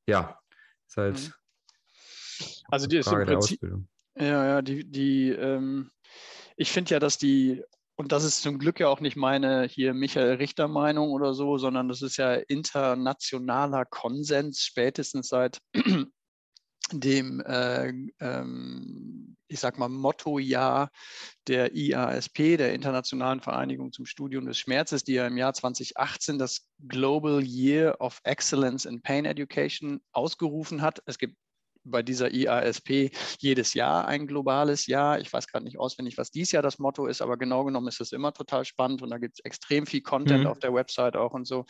ja, 0.08 0.40
ist 0.88 0.96
halt. 0.96 1.20
Mhm. 1.20 1.34
Also 2.70 2.88
die 2.88 2.98
ist 2.98 3.12
im 3.12 3.26
Prinzip, 3.26 3.62
Ja, 4.16 4.46
ja, 4.46 4.62
die, 4.62 4.90
die, 4.90 5.32
ähm, 5.32 5.92
ich 6.56 6.72
finde 6.72 6.92
ja, 6.92 7.00
dass 7.00 7.18
die 7.18 7.62
und 8.00 8.14
das 8.14 8.24
ist 8.24 8.42
zum 8.42 8.60
Glück 8.60 8.80
ja 8.80 8.88
auch 8.88 9.02
nicht 9.02 9.18
meine 9.18 9.66
hier 9.66 9.94
Michael 9.94 10.36
Richter 10.36 10.70
Meinung 10.70 11.12
oder 11.12 11.34
so, 11.34 11.58
sondern 11.58 11.90
das 11.90 12.02
ist 12.02 12.16
ja 12.16 12.34
internationaler 12.34 13.84
Konsens, 13.84 14.62
spätestens 14.62 15.28
seit 15.28 15.60
dem, 16.94 17.42
äh, 17.42 17.90
ähm, 18.22 19.36
ich 19.50 19.60
sag 19.60 19.78
mal, 19.78 19.90
Mottojahr 19.90 20.92
der 21.48 21.76
IASP, 21.76 22.56
der 22.56 22.74
Internationalen 22.74 23.42
Vereinigung 23.42 23.92
zum 23.92 24.06
Studium 24.06 24.46
des 24.46 24.58
Schmerzes, 24.58 25.04
die 25.04 25.16
ja 25.16 25.28
im 25.28 25.36
Jahr 25.36 25.54
2018 25.54 26.40
das 26.40 26.70
Global 26.88 27.44
Year 27.44 27.98
of 28.00 28.22
Excellence 28.24 28.86
in 28.86 29.02
Pain 29.02 29.26
Education 29.26 30.00
ausgerufen 30.14 30.82
hat. 30.82 31.04
Es 31.06 31.18
gibt 31.18 31.36
bei 31.84 32.04
dieser 32.04 32.34
IASP 32.34 33.12
jedes 33.40 33.74
Jahr 33.74 34.08
ein 34.08 34.28
globales 34.28 34.86
Jahr. 34.88 35.20
Ich 35.20 35.32
weiß 35.32 35.48
gerade 35.48 35.66
nicht 35.66 35.80
auswendig, 35.80 36.18
was 36.18 36.32
dieses 36.32 36.52
Jahr 36.52 36.64
das 36.64 36.80
Motto 36.80 37.08
ist, 37.08 37.22
aber 37.22 37.38
genau 37.38 37.64
genommen 37.64 37.88
ist 37.88 38.02
es 38.02 38.12
immer 38.12 38.34
total 38.34 38.66
spannend 38.66 39.02
und 39.02 39.10
da 39.10 39.18
gibt 39.18 39.40
es 39.40 39.46
extrem 39.46 39.86
viel 39.86 40.02
Content 40.02 40.42
mhm. 40.42 40.48
auf 40.48 40.60
der 40.60 40.74
Website 40.74 41.16
auch 41.16 41.34
und 41.34 41.46
so. 41.46 41.66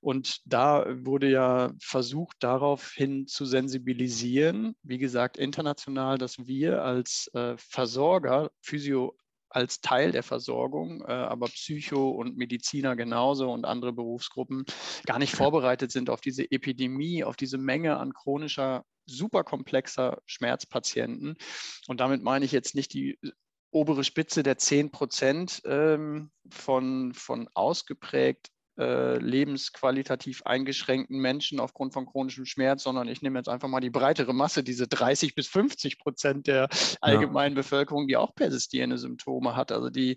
Und 0.00 0.42
da 0.44 0.84
wurde 1.06 1.30
ja 1.30 1.72
versucht, 1.80 2.36
daraufhin 2.40 3.26
zu 3.26 3.46
sensibilisieren, 3.46 4.76
wie 4.82 4.98
gesagt, 4.98 5.38
international, 5.38 6.18
dass 6.18 6.46
wir 6.46 6.82
als 6.84 7.30
äh, 7.32 7.56
Versorger, 7.56 8.50
Physio 8.60 9.16
als 9.54 9.80
Teil 9.80 10.10
der 10.10 10.22
Versorgung, 10.22 11.02
äh, 11.02 11.12
aber 11.12 11.46
Psycho 11.46 12.10
und 12.10 12.36
Mediziner 12.36 12.96
genauso 12.96 13.52
und 13.52 13.64
andere 13.64 13.92
Berufsgruppen 13.92 14.64
gar 15.06 15.18
nicht 15.18 15.34
vorbereitet 15.34 15.92
sind 15.92 16.10
auf 16.10 16.20
diese 16.20 16.50
Epidemie, 16.50 17.22
auf 17.22 17.36
diese 17.36 17.58
Menge 17.58 17.96
an 17.96 18.12
chronischer, 18.12 18.84
superkomplexer 19.06 20.20
Schmerzpatienten. 20.26 21.36
Und 21.86 22.00
damit 22.00 22.22
meine 22.22 22.44
ich 22.44 22.52
jetzt 22.52 22.74
nicht 22.74 22.92
die 22.94 23.18
obere 23.70 24.04
Spitze 24.04 24.42
der 24.42 24.58
10 24.58 24.90
Prozent 24.90 25.62
ähm, 25.66 26.30
von, 26.50 27.12
von 27.12 27.48
ausgeprägt 27.54 28.50
äh, 28.78 29.18
lebensqualitativ 29.18 30.42
eingeschränkten 30.44 31.18
Menschen 31.18 31.60
aufgrund 31.60 31.92
von 31.92 32.06
chronischem 32.06 32.46
Schmerz, 32.46 32.82
sondern 32.82 33.08
ich 33.08 33.22
nehme 33.22 33.38
jetzt 33.38 33.48
einfach 33.48 33.68
mal 33.68 33.80
die 33.80 33.90
breitere 33.90 34.32
Masse, 34.32 34.64
diese 34.64 34.88
30 34.88 35.34
bis 35.34 35.48
50 35.48 35.98
Prozent 35.98 36.46
der 36.46 36.68
allgemeinen 37.00 37.54
ja. 37.54 37.62
Bevölkerung, 37.62 38.06
die 38.08 38.16
auch 38.16 38.34
persistierende 38.34 38.98
Symptome 38.98 39.56
hat. 39.56 39.72
Also 39.72 39.90
die 39.90 40.16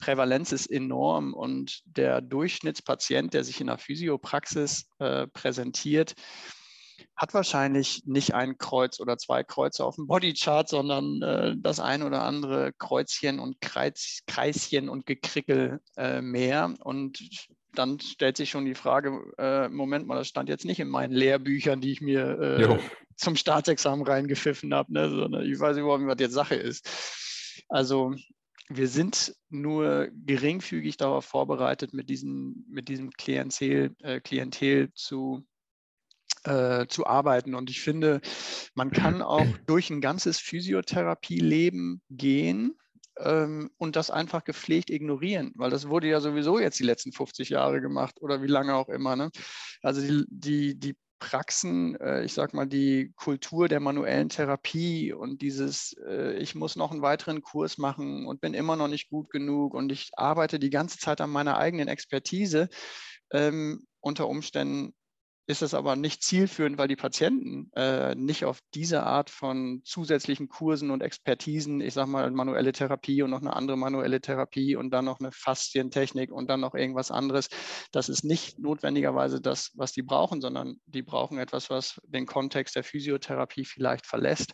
Prävalenz 0.00 0.52
ist 0.52 0.70
enorm 0.70 1.34
und 1.34 1.80
der 1.84 2.20
Durchschnittspatient, 2.20 3.34
der 3.34 3.44
sich 3.44 3.60
in 3.60 3.66
der 3.66 3.78
Physiopraxis 3.78 4.88
äh, 4.98 5.26
präsentiert, 5.26 6.14
hat 7.18 7.34
wahrscheinlich 7.34 8.02
nicht 8.06 8.34
ein 8.34 8.58
Kreuz 8.58 9.00
oder 9.00 9.18
zwei 9.18 9.42
Kreuze 9.42 9.84
auf 9.84 9.96
dem 9.96 10.06
Bodychart, 10.06 10.68
sondern 10.68 11.20
äh, 11.22 11.54
das 11.58 11.80
ein 11.80 12.02
oder 12.02 12.22
andere 12.22 12.72
Kreuzchen 12.72 13.40
und 13.40 13.60
Kreis, 13.60 14.20
Kreischen 14.26 14.88
und 14.88 15.04
Gekrickel 15.04 15.80
äh, 15.96 16.20
mehr. 16.20 16.74
Und 16.80 17.18
dann 17.74 18.00
stellt 18.00 18.36
sich 18.36 18.50
schon 18.50 18.64
die 18.64 18.74
Frage, 18.74 19.32
äh, 19.38 19.68
Moment 19.68 20.06
mal, 20.06 20.16
das 20.16 20.28
stand 20.28 20.48
jetzt 20.48 20.64
nicht 20.64 20.80
in 20.80 20.88
meinen 20.88 21.12
Lehrbüchern, 21.12 21.80
die 21.80 21.92
ich 21.92 22.00
mir 22.00 22.40
äh, 22.40 22.78
zum 23.16 23.36
Staatsexamen 23.36 24.06
reingepfiffen 24.06 24.72
habe, 24.74 24.92
ne, 24.92 25.10
sondern 25.10 25.44
ich 25.44 25.58
weiß 25.58 25.76
überhaupt 25.76 26.02
nicht, 26.02 26.10
was 26.10 26.20
jetzt 26.20 26.34
Sache 26.34 26.54
ist. 26.54 26.88
Also 27.68 28.14
wir 28.68 28.88
sind 28.88 29.34
nur 29.48 30.08
geringfügig 30.12 30.96
darauf 30.96 31.24
vorbereitet, 31.24 31.94
mit, 31.94 32.10
diesen, 32.10 32.66
mit 32.68 32.88
diesem 32.88 33.10
Klientel, 33.10 33.94
äh, 34.02 34.20
Klientel 34.20 34.92
zu, 34.94 35.46
äh, 36.44 36.86
zu 36.86 37.06
arbeiten. 37.06 37.54
Und 37.54 37.70
ich 37.70 37.80
finde, 37.80 38.20
man 38.74 38.90
kann 38.90 39.22
auch 39.22 39.46
durch 39.66 39.90
ein 39.90 40.00
ganzes 40.00 40.38
Physiotherapieleben 40.38 42.02
gehen 42.10 42.77
ähm, 43.18 43.70
und 43.78 43.96
das 43.96 44.10
einfach 44.10 44.44
gepflegt 44.44 44.90
ignorieren, 44.90 45.52
weil 45.56 45.70
das 45.70 45.88
wurde 45.88 46.08
ja 46.08 46.20
sowieso 46.20 46.58
jetzt 46.58 46.78
die 46.78 46.84
letzten 46.84 47.12
50 47.12 47.50
Jahre 47.50 47.80
gemacht 47.80 48.20
oder 48.20 48.42
wie 48.42 48.48
lange 48.48 48.74
auch 48.74 48.88
immer. 48.88 49.16
Ne? 49.16 49.30
Also 49.82 50.00
die, 50.00 50.24
die, 50.28 50.78
die 50.78 50.96
Praxen, 51.18 51.96
äh, 52.00 52.24
ich 52.24 52.32
sag 52.32 52.54
mal, 52.54 52.66
die 52.66 53.12
Kultur 53.16 53.68
der 53.68 53.80
manuellen 53.80 54.28
Therapie 54.28 55.12
und 55.12 55.42
dieses, 55.42 55.96
äh, 56.06 56.34
ich 56.34 56.54
muss 56.54 56.76
noch 56.76 56.92
einen 56.92 57.02
weiteren 57.02 57.42
Kurs 57.42 57.78
machen 57.78 58.26
und 58.26 58.40
bin 58.40 58.54
immer 58.54 58.76
noch 58.76 58.88
nicht 58.88 59.10
gut 59.10 59.30
genug 59.30 59.74
und 59.74 59.90
ich 59.90 60.10
arbeite 60.16 60.58
die 60.58 60.70
ganze 60.70 60.98
Zeit 60.98 61.20
an 61.20 61.30
meiner 61.30 61.58
eigenen 61.58 61.88
Expertise, 61.88 62.68
ähm, 63.32 63.84
unter 64.00 64.28
Umständen 64.28 64.94
ist 65.48 65.62
es 65.62 65.72
aber 65.72 65.96
nicht 65.96 66.22
zielführend, 66.22 66.76
weil 66.76 66.88
die 66.88 66.96
Patienten 66.96 67.70
äh, 67.74 68.14
nicht 68.14 68.44
auf 68.44 68.60
diese 68.74 69.04
Art 69.04 69.30
von 69.30 69.80
zusätzlichen 69.82 70.48
Kursen 70.48 70.90
und 70.90 71.02
Expertisen, 71.02 71.80
ich 71.80 71.94
sage 71.94 72.10
mal 72.10 72.30
manuelle 72.30 72.70
Therapie 72.72 73.22
und 73.22 73.30
noch 73.30 73.40
eine 73.40 73.56
andere 73.56 73.78
manuelle 73.78 74.20
Therapie 74.20 74.76
und 74.76 74.90
dann 74.90 75.06
noch 75.06 75.20
eine 75.20 75.32
Faszientechnik 75.32 76.30
und 76.30 76.50
dann 76.50 76.60
noch 76.60 76.74
irgendwas 76.74 77.10
anderes, 77.10 77.48
das 77.92 78.10
ist 78.10 78.24
nicht 78.24 78.58
notwendigerweise 78.58 79.40
das, 79.40 79.72
was 79.74 79.92
die 79.92 80.02
brauchen, 80.02 80.42
sondern 80.42 80.80
die 80.84 81.02
brauchen 81.02 81.38
etwas, 81.38 81.70
was 81.70 81.98
den 82.04 82.26
Kontext 82.26 82.76
der 82.76 82.84
Physiotherapie 82.84 83.64
vielleicht 83.64 84.04
verlässt. 84.04 84.52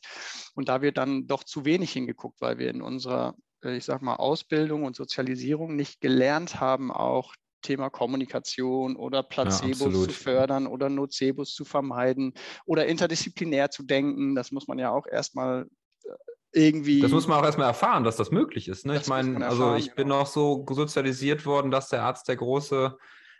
Und 0.54 0.68
da 0.68 0.80
wird 0.80 0.96
dann 0.96 1.26
doch 1.26 1.42
zu 1.42 1.64
wenig 1.64 1.90
hingeguckt, 1.90 2.40
weil 2.40 2.58
wir 2.58 2.70
in 2.70 2.82
unserer 2.82 3.34
äh, 3.64 3.76
ich 3.76 3.84
sage 3.84 4.04
mal, 4.04 4.16
Ausbildung 4.16 4.84
und 4.84 4.94
Sozialisierung 4.94 5.74
nicht 5.74 6.00
gelernt 6.00 6.60
haben, 6.60 6.92
auch 6.92 7.34
Thema 7.64 7.90
Kommunikation 7.90 8.94
oder 8.94 9.22
Placebos 9.22 9.80
ja, 9.80 9.90
zu 9.90 10.08
fördern 10.10 10.66
oder 10.66 10.88
Nocebos 10.88 11.54
zu 11.54 11.64
vermeiden 11.64 12.34
oder 12.66 12.86
interdisziplinär 12.86 13.70
zu 13.70 13.82
denken. 13.82 14.34
Das 14.34 14.52
muss 14.52 14.68
man 14.68 14.78
ja 14.78 14.90
auch 14.90 15.06
erstmal 15.06 15.66
äh, 16.04 16.08
irgendwie. 16.52 17.00
Das 17.00 17.10
muss 17.10 17.26
man 17.26 17.40
auch 17.40 17.44
erstmal 17.44 17.66
erfahren, 17.66 18.04
dass 18.04 18.16
das 18.16 18.30
möglich 18.30 18.68
ist. 18.68 18.86
Ne? 18.86 18.96
Ich 18.96 19.08
meine, 19.08 19.44
also 19.46 19.74
ich 19.74 19.86
genau. 19.86 19.96
bin 19.96 20.12
auch 20.12 20.26
so 20.26 20.64
sozialisiert 20.70 21.44
worden, 21.46 21.70
dass 21.70 21.88
der 21.88 22.02
Arzt 22.02 22.28
der 22.28 22.36
große 22.36 22.96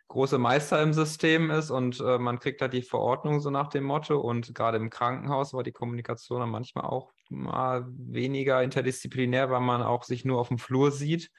große 0.09 0.39
Meister 0.39 0.83
im 0.83 0.93
System 0.93 1.51
ist 1.51 1.71
und 1.71 1.99
äh, 2.01 2.19
man 2.19 2.39
kriegt 2.39 2.61
halt 2.61 2.75
die 2.75 2.83
Verordnung 2.83 3.41
so 3.41 3.51
nach 3.51 3.69
dem 3.69 3.85
Motto 3.85 4.21
und 4.21 4.55
gerade 4.55 4.77
im 4.77 4.91
Krankenhaus 4.91 5.55
war 5.55 5.63
die 5.63 5.73
Kommunikation 5.73 6.41
dann 6.41 6.51
manchmal 6.51 6.85
auch 6.85 7.13
mal 7.31 7.87
weniger 7.89 8.63
interdisziplinär, 8.63 9.51
weil 9.51 9.61
man 9.61 9.83
auch 9.83 10.05
sich 10.05 10.25
nur 10.27 10.39
auf 10.39 10.49
dem 10.49 10.59
Flur 10.59 10.91
sieht 10.91 11.31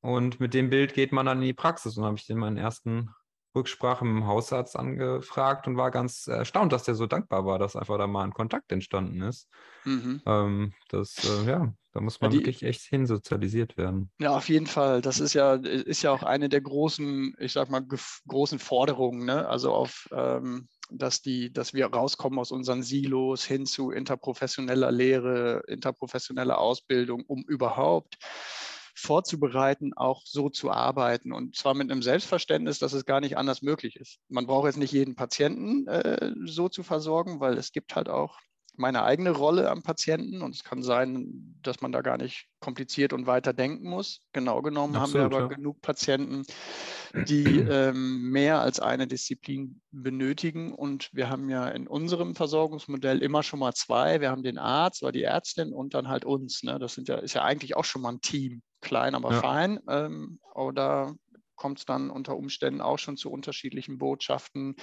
und 0.00 0.40
mit 0.40 0.54
dem 0.54 0.70
Bild 0.70 0.94
geht 0.94 1.12
man 1.12 1.26
dann 1.26 1.38
in 1.38 1.44
die 1.44 1.54
Praxis. 1.54 1.96
Und 1.96 2.04
habe 2.04 2.16
ich 2.16 2.26
den 2.26 2.38
meinen 2.38 2.56
ersten 2.56 3.10
Rücksprache 3.54 4.04
mit 4.04 4.22
dem 4.22 4.26
Hausarzt 4.26 4.76
angefragt 4.76 5.66
und 5.66 5.76
war 5.76 5.90
ganz 5.90 6.26
erstaunt, 6.26 6.72
dass 6.72 6.84
der 6.84 6.94
so 6.94 7.06
dankbar 7.06 7.44
war, 7.44 7.58
dass 7.58 7.76
einfach 7.76 7.98
da 7.98 8.06
mal 8.06 8.24
ein 8.24 8.32
Kontakt 8.32 8.70
entstanden 8.70 9.22
ist. 9.22 9.48
Mhm. 9.84 10.22
Ähm, 10.26 10.72
das, 10.90 11.16
äh, 11.24 11.50
ja, 11.50 11.72
da 11.92 12.00
muss 12.00 12.20
man 12.20 12.30
ja, 12.30 12.38
die, 12.38 12.44
wirklich 12.44 12.62
echt 12.62 12.82
hinsozialisiert 12.82 13.76
werden. 13.76 14.10
Ja, 14.20 14.36
auf 14.36 14.48
jeden 14.48 14.66
Fall. 14.66 15.00
Das 15.00 15.18
ist 15.18 15.34
ja, 15.34 15.54
ist 15.54 16.02
ja 16.02 16.12
auch 16.12 16.22
eine 16.22 16.48
der 16.48 16.60
großen, 16.60 17.34
ich 17.38 17.52
sag 17.52 17.70
mal, 17.70 17.84
großen 18.28 18.58
Forderungen, 18.58 19.24
ne? 19.24 19.48
Also 19.48 19.72
auf 19.72 20.08
ähm, 20.12 20.68
dass, 20.90 21.20
die, 21.20 21.52
dass 21.52 21.74
wir 21.74 21.86
rauskommen 21.86 22.38
aus 22.38 22.50
unseren 22.50 22.82
Silos 22.82 23.44
hin 23.44 23.66
zu 23.66 23.90
interprofessioneller 23.90 24.90
Lehre, 24.90 25.62
interprofessioneller 25.66 26.58
Ausbildung, 26.58 27.24
um 27.26 27.42
überhaupt 27.42 28.16
vorzubereiten, 28.98 29.92
auch 29.94 30.22
so 30.24 30.48
zu 30.48 30.70
arbeiten. 30.70 31.32
Und 31.32 31.56
zwar 31.56 31.74
mit 31.74 31.90
einem 31.90 32.02
Selbstverständnis, 32.02 32.78
dass 32.78 32.92
es 32.92 33.04
gar 33.04 33.20
nicht 33.20 33.36
anders 33.36 33.62
möglich 33.62 33.96
ist. 33.96 34.18
Man 34.28 34.46
braucht 34.46 34.66
jetzt 34.66 34.78
nicht 34.78 34.92
jeden 34.92 35.14
Patienten 35.14 35.86
äh, 35.86 36.32
so 36.44 36.68
zu 36.68 36.82
versorgen, 36.82 37.40
weil 37.40 37.56
es 37.56 37.72
gibt 37.72 37.94
halt 37.94 38.08
auch 38.08 38.38
meine 38.78 39.02
eigene 39.02 39.30
Rolle 39.30 39.70
am 39.70 39.82
Patienten 39.82 40.42
und 40.42 40.54
es 40.54 40.64
kann 40.64 40.82
sein, 40.82 41.56
dass 41.62 41.80
man 41.80 41.92
da 41.92 42.00
gar 42.00 42.16
nicht 42.16 42.48
kompliziert 42.60 43.12
und 43.12 43.26
weiter 43.26 43.52
denken 43.52 43.88
muss. 43.88 44.20
Genau 44.32 44.62
genommen 44.62 44.96
Absolut, 44.96 45.24
haben 45.24 45.30
wir 45.30 45.36
aber 45.36 45.50
ja. 45.50 45.56
genug 45.56 45.80
Patienten, 45.80 46.42
die 47.26 47.58
ähm, 47.70 48.30
mehr 48.30 48.60
als 48.60 48.80
eine 48.80 49.06
Disziplin 49.06 49.80
benötigen 49.90 50.72
und 50.72 51.10
wir 51.12 51.28
haben 51.28 51.48
ja 51.48 51.68
in 51.68 51.86
unserem 51.86 52.34
Versorgungsmodell 52.34 53.22
immer 53.22 53.42
schon 53.42 53.60
mal 53.60 53.74
zwei. 53.74 54.20
Wir 54.20 54.30
haben 54.30 54.42
den 54.42 54.58
Arzt 54.58 55.02
oder 55.02 55.12
die 55.12 55.22
Ärztin 55.22 55.72
und 55.72 55.94
dann 55.94 56.08
halt 56.08 56.24
uns. 56.24 56.62
Ne? 56.62 56.78
Das 56.78 56.94
sind 56.94 57.08
ja, 57.08 57.16
ist 57.16 57.34
ja 57.34 57.42
eigentlich 57.42 57.76
auch 57.76 57.84
schon 57.84 58.02
mal 58.02 58.12
ein 58.12 58.20
Team 58.20 58.62
klein, 58.80 59.14
aber 59.14 59.32
ja. 59.32 59.40
fein. 59.40 59.80
Ähm, 59.88 60.38
oder 60.54 61.14
kommt 61.58 61.80
es 61.80 61.84
dann 61.84 62.08
unter 62.08 62.36
Umständen 62.36 62.80
auch 62.80 62.98
schon 62.98 63.18
zu 63.18 63.30
unterschiedlichen 63.30 63.98
Botschaften, 63.98 64.76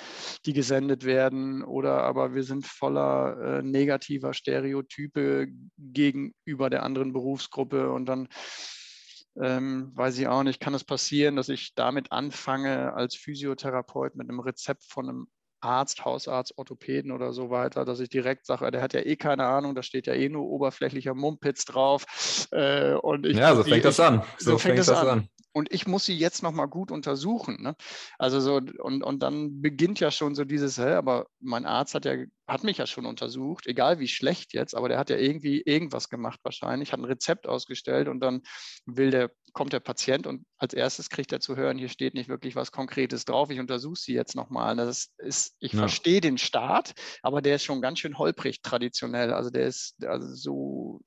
die 0.45 0.53
gesendet 0.53 1.05
werden. 1.05 1.63
Oder 1.63 2.03
aber 2.03 2.35
wir 2.35 2.43
sind 2.43 2.67
voller 2.67 3.59
äh, 3.59 3.63
negativer 3.63 4.33
Stereotype 4.33 5.47
gegenüber 5.77 6.69
der 6.69 6.83
anderen 6.83 7.13
Berufsgruppe 7.13 7.91
und 7.91 8.05
dann 8.05 8.27
ähm, 9.37 9.91
weiß 9.95 10.17
ich 10.19 10.27
auch 10.27 10.43
nicht, 10.43 10.61
kann 10.61 10.73
es 10.73 10.83
passieren, 10.83 11.35
dass 11.35 11.49
ich 11.49 11.73
damit 11.75 12.11
anfange, 12.11 12.93
als 12.93 13.15
Physiotherapeut 13.15 14.15
mit 14.15 14.29
einem 14.29 14.39
Rezept 14.39 14.83
von 14.85 15.09
einem 15.09 15.27
Arzt, 15.61 16.05
Hausarzt, 16.05 16.57
Orthopäden 16.57 17.11
oder 17.11 17.33
so 17.33 17.49
weiter, 17.49 17.85
dass 17.85 17.99
ich 17.99 18.09
direkt 18.09 18.45
sage, 18.45 18.69
der 18.71 18.81
hat 18.81 18.93
ja 18.93 19.01
eh 19.01 19.15
keine 19.15 19.45
Ahnung, 19.45 19.75
da 19.75 19.83
steht 19.83 20.07
ja 20.07 20.13
eh 20.13 20.29
nur 20.29 20.45
oberflächlicher 20.45 21.13
Mumpitz 21.13 21.65
drauf. 21.65 22.05
Äh, 22.51 22.93
und 22.93 23.25
ich, 23.25 23.37
ja, 23.37 23.55
so 23.55 23.63
fängt 23.63 23.77
die, 23.77 23.81
das 23.81 23.99
an. 23.99 24.23
So, 24.37 24.51
so 24.51 24.57
fängt, 24.57 24.61
fängt 24.61 24.79
das 24.79 24.89
an. 24.89 25.07
an. 25.07 25.29
Und 25.53 25.71
ich 25.71 25.87
muss 25.87 26.05
sie 26.05 26.17
jetzt 26.17 26.43
nochmal 26.43 26.67
gut 26.67 26.91
untersuchen. 26.91 27.61
Ne? 27.61 27.75
Also 28.19 28.41
so, 28.41 28.55
und, 28.55 29.03
und 29.03 29.23
dann 29.23 29.61
beginnt 29.61 30.01
ja 30.01 30.11
schon 30.11 30.35
so 30.35 30.43
dieses, 30.43 30.77
hä, 30.77 30.95
aber 30.95 31.27
mein 31.39 31.65
Arzt 31.65 31.95
hat 31.95 32.05
ja 32.05 32.15
hat 32.47 32.63
mich 32.63 32.77
ja 32.77 32.85
schon 32.85 33.05
untersucht, 33.05 33.65
egal 33.67 33.99
wie 33.99 34.07
schlecht 34.07 34.53
jetzt, 34.53 34.75
aber 34.75 34.89
der 34.89 34.99
hat 34.99 35.09
ja 35.09 35.17
irgendwie 35.17 35.61
irgendwas 35.61 36.09
gemacht 36.09 36.39
wahrscheinlich, 36.43 36.91
hat 36.91 36.99
ein 36.99 37.05
Rezept 37.05 37.47
ausgestellt 37.47 38.07
und 38.07 38.19
dann 38.19 38.41
will 38.85 39.11
der, 39.11 39.31
kommt 39.53 39.73
der 39.73 39.79
Patient 39.79 40.27
und 40.27 40.45
als 40.57 40.73
erstes 40.73 41.09
kriegt 41.09 41.31
er 41.31 41.39
zu 41.39 41.55
hören, 41.55 41.77
hier 41.77 41.89
steht 41.89 42.13
nicht 42.13 42.29
wirklich 42.29 42.55
was 42.55 42.71
Konkretes 42.71 43.25
drauf, 43.25 43.49
ich 43.49 43.59
untersuche 43.59 43.99
sie 43.99 44.13
jetzt 44.13 44.35
nochmal. 44.35 44.75
Das 44.75 45.09
ist, 45.17 45.55
ich 45.59 45.73
ja. 45.73 45.79
verstehe 45.79 46.21
den 46.21 46.37
Staat, 46.37 46.93
aber 47.23 47.41
der 47.41 47.55
ist 47.55 47.63
schon 47.63 47.81
ganz 47.81 47.99
schön 47.99 48.17
holprig 48.17 48.61
traditionell. 48.61 49.33
Also 49.33 49.49
der 49.49 49.67
ist 49.67 50.03
also 50.05 50.33
so. 50.35 51.01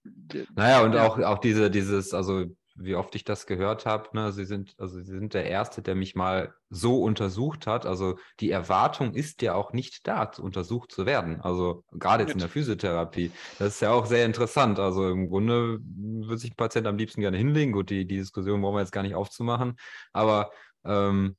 Naja, 0.54 0.82
und 0.82 0.96
auch, 0.96 1.18
auch 1.18 1.38
diese, 1.38 1.70
dieses, 1.70 2.14
also 2.14 2.46
wie 2.80 2.94
oft 2.94 3.14
ich 3.14 3.24
das 3.24 3.46
gehört 3.46 3.86
habe. 3.86 4.08
Ne? 4.12 4.32
Sie 4.32 4.44
sind, 4.44 4.74
also 4.78 4.96
Sie 4.96 5.04
sind 5.04 5.34
der 5.34 5.46
Erste, 5.46 5.82
der 5.82 5.94
mich 5.94 6.14
mal 6.14 6.54
so 6.70 7.02
untersucht 7.02 7.66
hat. 7.66 7.86
Also 7.86 8.18
die 8.40 8.50
Erwartung 8.50 9.14
ist 9.14 9.42
ja 9.42 9.54
auch 9.54 9.72
nicht 9.72 10.06
da, 10.06 10.30
untersucht 10.38 10.92
zu 10.92 11.04
werden. 11.04 11.40
Also 11.40 11.84
gerade 11.90 12.22
jetzt 12.22 12.32
in 12.32 12.38
der 12.38 12.48
Physiotherapie. 12.48 13.32
Das 13.58 13.74
ist 13.74 13.80
ja 13.80 13.90
auch 13.90 14.06
sehr 14.06 14.24
interessant. 14.24 14.78
Also 14.78 15.08
im 15.08 15.28
Grunde 15.28 15.80
würde 15.82 16.38
sich 16.38 16.52
ein 16.52 16.56
Patient 16.56 16.86
am 16.86 16.96
liebsten 16.96 17.20
gerne 17.20 17.36
hinlegen. 17.36 17.72
Gut, 17.72 17.90
die, 17.90 18.06
die 18.06 18.16
Diskussion 18.16 18.62
wollen 18.62 18.74
wir 18.74 18.80
jetzt 18.80 18.92
gar 18.92 19.02
nicht 19.02 19.14
aufzumachen. 19.14 19.76
Aber 20.12 20.50
ähm, 20.84 21.36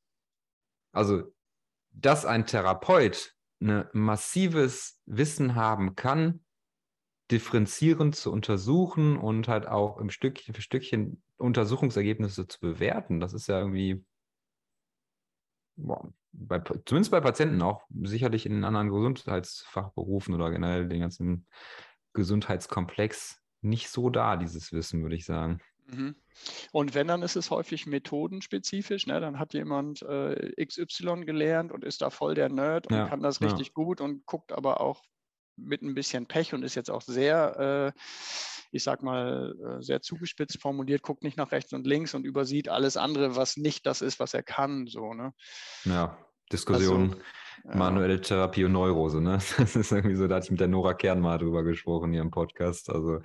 also, 0.92 1.24
dass 1.92 2.26
ein 2.26 2.46
Therapeut 2.46 3.34
ein 3.62 3.86
massives 3.94 5.00
Wissen 5.06 5.56
haben 5.56 5.96
kann, 5.96 6.42
differenzierend 7.32 8.16
zu 8.16 8.32
untersuchen 8.32 9.18
und 9.18 9.48
halt 9.48 9.68
auch 9.68 9.98
im 10.00 10.10
Stückchen 10.10 10.56
für 10.56 10.62
Stückchen 10.62 11.22
Untersuchungsergebnisse 11.40 12.48
zu 12.48 12.60
bewerten. 12.60 13.20
Das 13.20 13.34
ist 13.34 13.48
ja 13.48 13.60
irgendwie, 13.60 14.04
boah, 15.76 16.14
bei, 16.32 16.60
zumindest 16.86 17.12
bei 17.12 17.22
Patienten 17.22 17.62
auch, 17.62 17.86
sicherlich 18.02 18.46
in 18.46 18.64
anderen 18.64 18.90
Gesundheitsfachberufen 18.90 20.36
oder 20.36 20.52
generell 20.52 20.88
den 20.88 21.02
ganzen 21.02 21.48
Gesundheitskomplex 22.14 23.42
nicht 23.62 23.90
so 23.90 24.10
da, 24.10 24.38
dieses 24.38 24.72
Wissen, 24.72 25.02
würde 25.02 25.16
ich 25.16 25.26
sagen. 25.26 25.60
Mhm. 25.88 26.16
Und 26.72 26.94
wenn, 26.94 27.08
dann 27.08 27.24
ist 27.24 27.36
es 27.36 27.52
häufig 27.52 27.88
methodenspezifisch. 27.88 29.08
Ne? 29.08 29.20
Dann 29.20 29.40
hat 29.40 29.54
jemand 29.54 30.02
äh, 30.04 30.66
XY 30.66 31.26
gelernt 31.26 31.72
und 31.72 31.84
ist 31.84 32.02
da 32.02 32.10
voll 32.10 32.36
der 32.36 32.50
Nerd 32.50 32.88
und 32.88 32.96
ja, 32.96 33.08
kann 33.08 33.22
das 33.22 33.42
richtig 33.42 33.68
ja. 33.68 33.74
gut 33.74 34.02
und 34.02 34.26
guckt 34.26 34.52
aber 34.52 34.82
auch 34.82 35.04
mit 35.56 35.82
ein 35.82 35.96
bisschen 35.96 36.26
Pech 36.26 36.54
und 36.54 36.64
ist 36.64 36.76
jetzt 36.76 36.92
auch 36.92 37.02
sehr, 37.02 37.94
äh, 37.96 38.00
ich 38.72 38.84
sag 38.84 39.04
mal, 39.04 39.56
äh, 39.80 39.82
sehr 39.82 40.02
zugespitzt 40.02 40.62
formuliert, 40.62 41.02
guckt 41.02 41.24
nicht 41.24 41.38
nach 41.38 41.52
rechts 41.52 41.74
und 41.74 41.88
links 41.88 42.14
und 42.14 42.26
übersieht 42.26 42.70
alles 42.70 42.98
andere, 42.98 43.36
was 43.36 43.58
nicht 43.58 43.86
das 43.86 44.02
ist, 44.02 44.20
was 44.20 44.34
er 44.34 44.44
kann. 44.44 44.88
So, 44.88 45.14
ne? 45.14 45.34
Ja, 45.86 46.18
Diskussion, 46.52 47.16
also, 47.66 47.78
manuelle 47.78 48.16
ja. 48.16 48.20
Therapie 48.20 48.66
und 48.66 48.74
Neurose, 48.74 49.22
ne? 49.22 49.40
Das 49.58 49.76
ist 49.76 49.92
irgendwie 49.92 50.16
so, 50.16 50.28
da 50.28 50.36
hatte 50.36 50.46
ich 50.46 50.52
mit 50.52 50.60
der 50.60 50.68
Nora 50.68 50.94
Kern 50.94 51.20
mal 51.20 51.38
drüber 51.38 51.64
gesprochen 51.64 52.12
hier 52.12 52.22
im 52.22 52.32
Podcast. 52.32 52.90
Also 52.90 53.20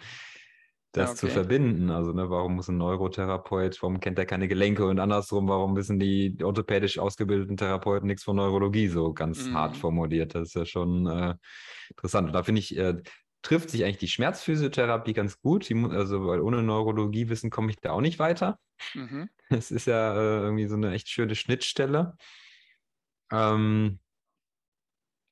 das 0.95 1.11
okay. 1.11 1.19
zu 1.19 1.29
verbinden. 1.29 1.91
Also, 1.91 2.13
ne, 2.13 2.31
warum 2.31 2.55
muss 2.55 2.69
ein 2.69 2.79
Neurotherapeut, 2.79 3.83
warum 3.83 3.99
kennt 3.99 4.19
er 4.19 4.27
keine 4.27 4.47
Gelenke 4.47 4.87
und 4.87 5.01
andersrum, 5.01 5.49
warum 5.49 5.75
wissen 5.77 5.99
die 5.99 6.37
orthopädisch 6.43 6.99
ausgebildeten 6.99 7.57
Therapeuten 7.57 8.07
nichts 8.07 8.23
von 8.23 8.37
Neurologie, 8.37 8.87
so 8.87 9.13
ganz 9.13 9.49
mhm. 9.49 9.55
hart 9.55 9.77
formuliert. 9.77 10.35
Das 10.37 10.49
ist 10.49 10.55
ja 10.55 10.65
schon 10.65 11.07
äh, 11.07 11.35
interessant. 11.91 12.29
Und 12.29 12.33
da 12.33 12.45
finde 12.45 12.61
ich, 12.61 12.77
äh, 12.77 12.95
trifft 13.45 13.71
sich 13.71 13.85
eigentlich 13.85 13.99
die 13.99 14.09
Schmerzphysiotherapie 14.09 15.13
ganz 15.13 15.41
gut. 15.41 15.69
Die, 15.69 15.77
also, 15.91 16.27
weil 16.27 16.41
ohne 16.41 16.63
Neurologiewissen 16.63 17.51
komme 17.51 17.71
ich 17.71 17.77
da 17.77 17.93
auch 17.93 18.01
nicht 18.01 18.19
weiter. 18.19 18.59
Mhm. 18.95 19.29
Es 19.51 19.71
ist 19.71 19.87
ja 19.87 20.15
äh, 20.15 20.41
irgendwie 20.43 20.67
so 20.67 20.75
eine 20.75 20.93
echt 20.93 21.09
schöne 21.09 21.35
Schnittstelle. 21.35 22.17
Ähm, 23.31 24.01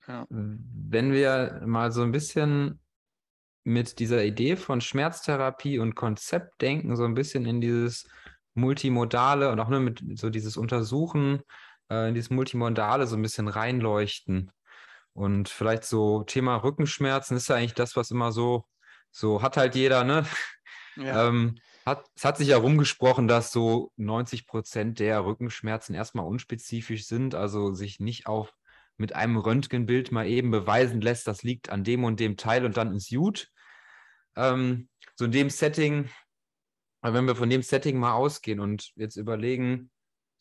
ja. 0.06 0.26
Wenn 0.28 1.12
wir 1.12 1.62
mal 1.64 1.90
so 1.90 2.02
ein 2.02 2.12
bisschen 2.12 2.78
mit 3.64 3.98
dieser 3.98 4.22
Idee 4.22 4.56
von 4.56 4.80
Schmerztherapie 4.80 5.78
und 5.78 5.94
Konzeptdenken 5.94 6.94
so 6.94 7.04
ein 7.04 7.14
bisschen 7.14 7.46
in 7.46 7.60
dieses 7.60 8.06
Multimodale 8.54 9.50
und 9.50 9.60
auch 9.60 9.70
nur 9.70 9.80
mit 9.80 10.02
so 10.18 10.28
dieses 10.28 10.58
Untersuchen, 10.58 11.40
äh, 11.90 12.08
in 12.08 12.14
dieses 12.14 12.30
Multimodale 12.30 13.06
so 13.06 13.16
ein 13.16 13.22
bisschen 13.22 13.48
reinleuchten. 13.48 14.52
Und 15.14 15.48
vielleicht 15.48 15.84
so 15.84 16.22
Thema 16.24 16.56
Rückenschmerzen 16.56 17.36
ist 17.36 17.48
ja 17.48 17.56
eigentlich 17.56 17.74
das, 17.74 17.96
was 17.96 18.10
immer 18.10 18.32
so, 18.32 18.64
so 19.10 19.42
hat 19.42 19.56
halt 19.56 19.74
jeder, 19.74 20.04
ne? 20.04 20.24
Ja. 20.96 21.28
ähm, 21.28 21.56
hat, 21.86 22.04
es 22.14 22.24
hat 22.24 22.36
sich 22.36 22.48
ja 22.48 22.58
rumgesprochen, 22.58 23.28
dass 23.28 23.50
so 23.50 23.92
90 23.96 24.46
Prozent 24.46 24.98
der 24.98 25.24
Rückenschmerzen 25.24 25.94
erstmal 25.94 26.26
unspezifisch 26.26 27.06
sind, 27.06 27.34
also 27.34 27.72
sich 27.72 27.98
nicht 27.98 28.26
auf 28.26 28.52
mit 28.98 29.14
einem 29.14 29.36
Röntgenbild 29.36 30.12
mal 30.12 30.26
eben 30.26 30.50
beweisen 30.50 31.00
lässt, 31.00 31.26
das 31.26 31.42
liegt 31.42 31.70
an 31.70 31.82
dem 31.82 32.04
und 32.04 32.20
dem 32.20 32.36
Teil 32.36 32.64
und 32.64 32.76
dann 32.76 32.94
ist 32.94 33.10
gut. 33.10 33.48
Ähm, 34.36 34.88
so 35.16 35.24
in 35.24 35.32
dem 35.32 35.50
Setting, 35.50 36.08
wenn 37.02 37.26
wir 37.26 37.36
von 37.36 37.50
dem 37.50 37.62
Setting 37.62 37.98
mal 37.98 38.12
ausgehen 38.12 38.60
und 38.60 38.92
jetzt 38.96 39.16
überlegen, 39.16 39.90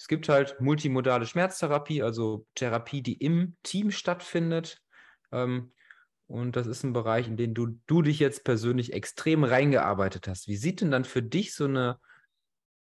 es 0.02 0.08
gibt 0.08 0.30
halt 0.30 0.60
multimodale 0.60 1.28
Schmerztherapie, 1.28 2.02
also 2.02 2.48
Therapie, 2.56 3.04
die 3.04 3.14
im 3.14 3.56
Team 3.62 3.92
stattfindet. 3.92 4.82
Ähm, 5.32 5.74
und 6.26 6.56
das 6.56 6.66
ist 6.66 6.84
ein 6.84 6.92
Bereich, 6.92 7.28
in 7.28 7.38
den 7.38 7.54
du, 7.54 7.80
du 7.86 8.02
dich 8.02 8.18
jetzt 8.18 8.44
persönlich 8.44 8.94
extrem 8.94 9.44
reingearbeitet 9.44 10.28
hast. 10.28 10.48
Wie 10.48 10.56
sieht 10.56 10.82
denn 10.82 10.90
dann 10.90 11.06
für 11.06 11.22
dich 11.22 11.54
so 11.54 11.66
eine 11.66 12.00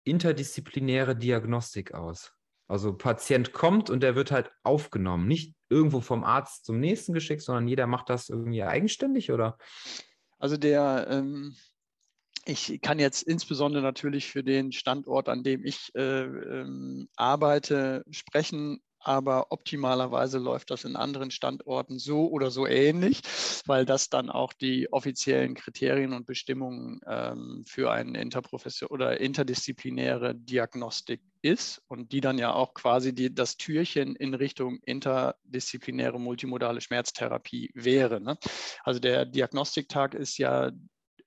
interdisziplinäre 0.03 1.15
Diagnostik 1.15 1.93
aus? 1.93 2.33
Also 2.67 2.97
Patient 2.97 3.53
kommt 3.53 3.91
und 3.91 4.01
der 4.01 4.15
wird 4.15 4.31
halt 4.31 4.49
aufgenommen, 4.63 5.27
nicht 5.27 5.55
irgendwo 5.69 6.01
vom 6.01 6.23
Arzt 6.23 6.65
zum 6.65 6.79
nächsten 6.79 7.13
geschickt, 7.13 7.43
sondern 7.43 7.67
jeder 7.67 7.85
macht 7.85 8.09
das 8.09 8.29
irgendwie 8.29 8.63
eigenständig 8.63 9.31
oder? 9.31 9.59
Also 10.39 10.57
der, 10.57 11.05
ähm, 11.07 11.55
ich 12.45 12.79
kann 12.81 12.99
jetzt 12.99 13.23
insbesondere 13.23 13.83
natürlich 13.83 14.27
für 14.31 14.43
den 14.43 14.71
Standort, 14.71 15.29
an 15.29 15.43
dem 15.43 15.63
ich 15.63 15.91
äh, 15.95 16.23
ähm, 16.23 17.07
arbeite, 17.15 18.03
sprechen 18.09 18.81
aber 19.03 19.51
optimalerweise 19.51 20.37
läuft 20.37 20.69
das 20.69 20.83
in 20.83 20.95
anderen 20.95 21.31
Standorten 21.31 21.97
so 21.97 22.29
oder 22.29 22.51
so 22.51 22.67
ähnlich, 22.67 23.21
weil 23.65 23.85
das 23.85 24.09
dann 24.09 24.29
auch 24.29 24.53
die 24.53 24.91
offiziellen 24.93 25.55
Kriterien 25.55 26.13
und 26.13 26.27
Bestimmungen 26.27 27.01
ähm, 27.07 27.63
für 27.67 27.91
eine 27.91 28.21
interprofession 28.21 28.89
oder 28.89 29.19
interdisziplinäre 29.19 30.35
Diagnostik 30.35 31.21
ist 31.41 31.81
und 31.87 32.11
die 32.11 32.21
dann 32.21 32.37
ja 32.37 32.53
auch 32.53 32.75
quasi 32.75 33.13
die, 33.13 33.33
das 33.33 33.57
Türchen 33.57 34.15
in 34.15 34.35
Richtung 34.35 34.79
interdisziplinäre 34.85 36.19
multimodale 36.19 36.81
Schmerztherapie 36.81 37.71
wäre. 37.73 38.21
Ne? 38.21 38.37
Also 38.83 38.99
der 38.99 39.25
Diagnostiktag 39.25 40.13
ist 40.13 40.37
ja 40.37 40.71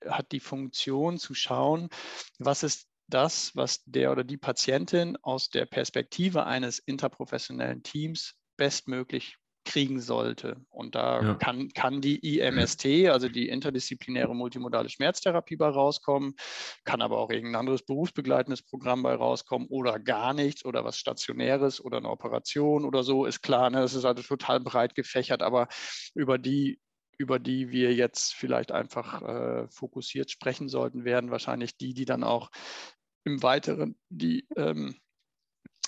hat 0.07 0.31
die 0.31 0.39
Funktion 0.39 1.17
zu 1.17 1.33
schauen, 1.33 1.89
was 2.39 2.63
ist 2.63 2.87
das, 3.07 3.55
was 3.55 3.83
der 3.85 4.11
oder 4.11 4.23
die 4.23 4.37
Patientin 4.37 5.17
aus 5.21 5.49
der 5.49 5.65
Perspektive 5.65 6.45
eines 6.45 6.79
interprofessionellen 6.79 7.83
Teams 7.83 8.35
bestmöglich 8.57 9.37
kriegen 9.65 9.99
sollte. 9.99 10.63
Und 10.69 10.95
da 10.95 11.21
ja. 11.21 11.33
kann, 11.35 11.69
kann 11.69 11.99
die 11.99 12.37
IMST, 12.37 13.09
also 13.09 13.27
die 13.27 13.49
interdisziplinäre 13.49 14.33
multimodale 14.33 14.89
Schmerztherapie 14.89 15.55
bei 15.57 15.67
rauskommen, 15.67 16.35
kann 16.83 17.01
aber 17.01 17.17
auch 17.17 17.31
irgendein 17.31 17.59
anderes 17.59 17.83
berufsbegleitendes 17.83 18.61
Programm 18.61 19.03
bei 19.03 19.15
rauskommen 19.15 19.67
oder 19.67 19.99
gar 19.99 20.33
nichts 20.33 20.63
oder 20.63 20.85
was 20.85 20.97
Stationäres 20.97 21.83
oder 21.83 21.97
eine 21.97 22.09
Operation 22.09 22.85
oder 22.85 23.03
so, 23.03 23.25
ist 23.25 23.41
klar. 23.41 23.69
Ne? 23.71 23.81
Das 23.81 23.95
ist 23.95 24.05
also 24.05 24.21
total 24.21 24.59
breit 24.59 24.93
gefächert, 24.93 25.41
aber 25.41 25.67
über 26.13 26.37
die 26.37 26.79
über 27.17 27.39
die 27.39 27.71
wir 27.71 27.93
jetzt 27.93 28.33
vielleicht 28.33 28.71
einfach 28.71 29.21
äh, 29.21 29.67
fokussiert 29.69 30.31
sprechen 30.31 30.69
sollten, 30.69 31.05
werden 31.05 31.31
wahrscheinlich 31.31 31.77
die, 31.77 31.93
die 31.93 32.05
dann 32.05 32.23
auch 32.23 32.49
im 33.23 33.41
Weiteren 33.41 33.97
die 34.09 34.47
ähm, 34.55 34.95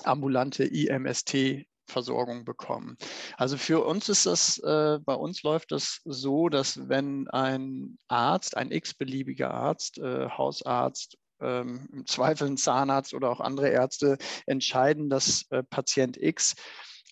ambulante 0.04 0.64
IMST 0.64 1.66
Versorgung 1.90 2.44
bekommen. 2.44 2.98
Also 3.38 3.58
für 3.58 3.84
uns 3.84 4.10
ist 4.10 4.26
das, 4.26 4.58
äh, 4.60 5.00
bei 5.04 5.14
uns 5.14 5.44
läuft 5.44 5.72
das 5.72 6.02
so, 6.04 6.50
dass 6.50 6.90
wenn 6.90 7.28
ein 7.30 7.98
Arzt, 8.08 8.58
ein 8.58 8.72
x-beliebiger 8.72 9.54
Arzt, 9.54 9.98
äh, 9.98 10.30
Hausarzt, 10.30 11.18
ähm, 11.40 11.88
im 11.94 12.06
Zweifel 12.06 12.48
ein 12.48 12.58
Zahnarzt 12.58 13.14
oder 13.14 13.30
auch 13.30 13.40
andere 13.40 13.70
Ärzte 13.70 14.18
entscheiden, 14.46 15.10
dass 15.10 15.46
äh, 15.50 15.64
Patient 15.64 16.18
X 16.18 16.56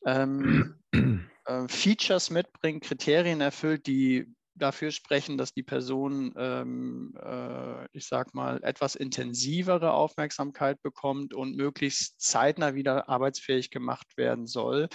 ähm, 0.06 0.76
äh, 1.46 1.68
Features 1.68 2.30
mitbringt, 2.30 2.84
Kriterien 2.84 3.42
erfüllt, 3.42 3.88
die 3.88 4.34
dafür 4.56 4.92
sprechen, 4.92 5.38
dass 5.38 5.54
die 5.54 5.64
Person, 5.64 6.34
ähm, 6.38 7.14
äh, 7.22 7.86
ich 7.92 8.08
sag 8.08 8.34
mal, 8.34 8.64
etwas 8.64 8.96
intensivere 8.96 9.92
Aufmerksamkeit 9.92 10.82
bekommt 10.82 11.34
und 11.34 11.56
möglichst 11.56 12.22
zeitnah 12.22 12.74
wieder 12.74 13.10
arbeitsfähig 13.10 13.70
gemacht 13.70 14.18
werden 14.18 14.48
soll, 14.48 14.88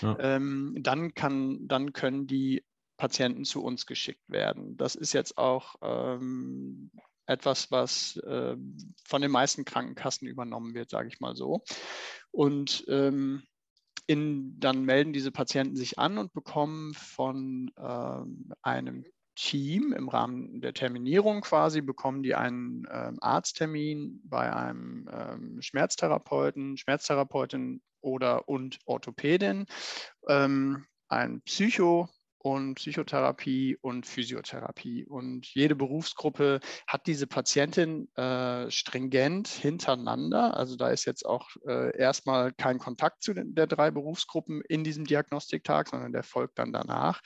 ja. 0.00 0.16
ähm, 0.20 0.76
dann, 0.78 1.14
kann, 1.14 1.66
dann 1.66 1.92
können 1.92 2.26
die 2.26 2.64
Patienten 2.96 3.44
zu 3.44 3.64
uns 3.64 3.86
geschickt 3.86 4.22
werden. 4.28 4.76
Das 4.76 4.94
ist 4.94 5.12
jetzt 5.12 5.38
auch 5.38 5.74
ähm, 5.82 6.92
etwas, 7.26 7.70
was 7.70 8.16
äh, 8.18 8.56
von 9.04 9.22
den 9.22 9.30
meisten 9.30 9.64
Krankenkassen 9.64 10.28
übernommen 10.28 10.74
wird, 10.74 10.90
sage 10.90 11.08
ich 11.08 11.20
mal 11.20 11.34
so. 11.34 11.62
Und 12.30 12.84
ähm, 12.88 13.42
in, 14.10 14.58
dann 14.58 14.84
melden 14.84 15.12
diese 15.12 15.30
Patienten 15.30 15.76
sich 15.76 16.00
an 16.00 16.18
und 16.18 16.32
bekommen 16.32 16.94
von 16.94 17.70
ähm, 17.78 18.52
einem 18.60 19.04
Team 19.36 19.92
im 19.92 20.08
Rahmen 20.08 20.60
der 20.60 20.74
Terminierung 20.74 21.42
quasi, 21.42 21.80
bekommen 21.80 22.24
die 22.24 22.34
einen 22.34 22.88
ähm, 22.90 23.18
Arzttermin 23.20 24.20
bei 24.24 24.52
einem 24.52 25.08
ähm, 25.12 25.62
Schmerztherapeuten, 25.62 26.76
Schmerztherapeutin 26.76 27.82
oder 28.00 28.48
und 28.48 28.80
Orthopädin, 28.84 29.66
ähm, 30.26 30.86
ein 31.08 31.40
Psycho, 31.42 32.08
und 32.42 32.74
Psychotherapie 32.76 33.76
und 33.80 34.06
Physiotherapie. 34.06 35.04
Und 35.04 35.46
jede 35.54 35.76
Berufsgruppe 35.76 36.60
hat 36.86 37.06
diese 37.06 37.26
Patientin 37.26 38.08
äh, 38.16 38.70
stringent 38.70 39.48
hintereinander. 39.48 40.56
Also 40.56 40.76
da 40.76 40.88
ist 40.88 41.04
jetzt 41.04 41.26
auch 41.26 41.48
äh, 41.66 41.96
erstmal 41.96 42.52
kein 42.52 42.78
Kontakt 42.78 43.22
zu 43.22 43.34
den, 43.34 43.54
der 43.54 43.66
drei 43.66 43.90
Berufsgruppen 43.90 44.62
in 44.68 44.84
diesem 44.84 45.04
Diagnostiktag, 45.04 45.88
sondern 45.88 46.12
der 46.12 46.22
folgt 46.22 46.58
dann 46.58 46.72
danach. 46.72 47.20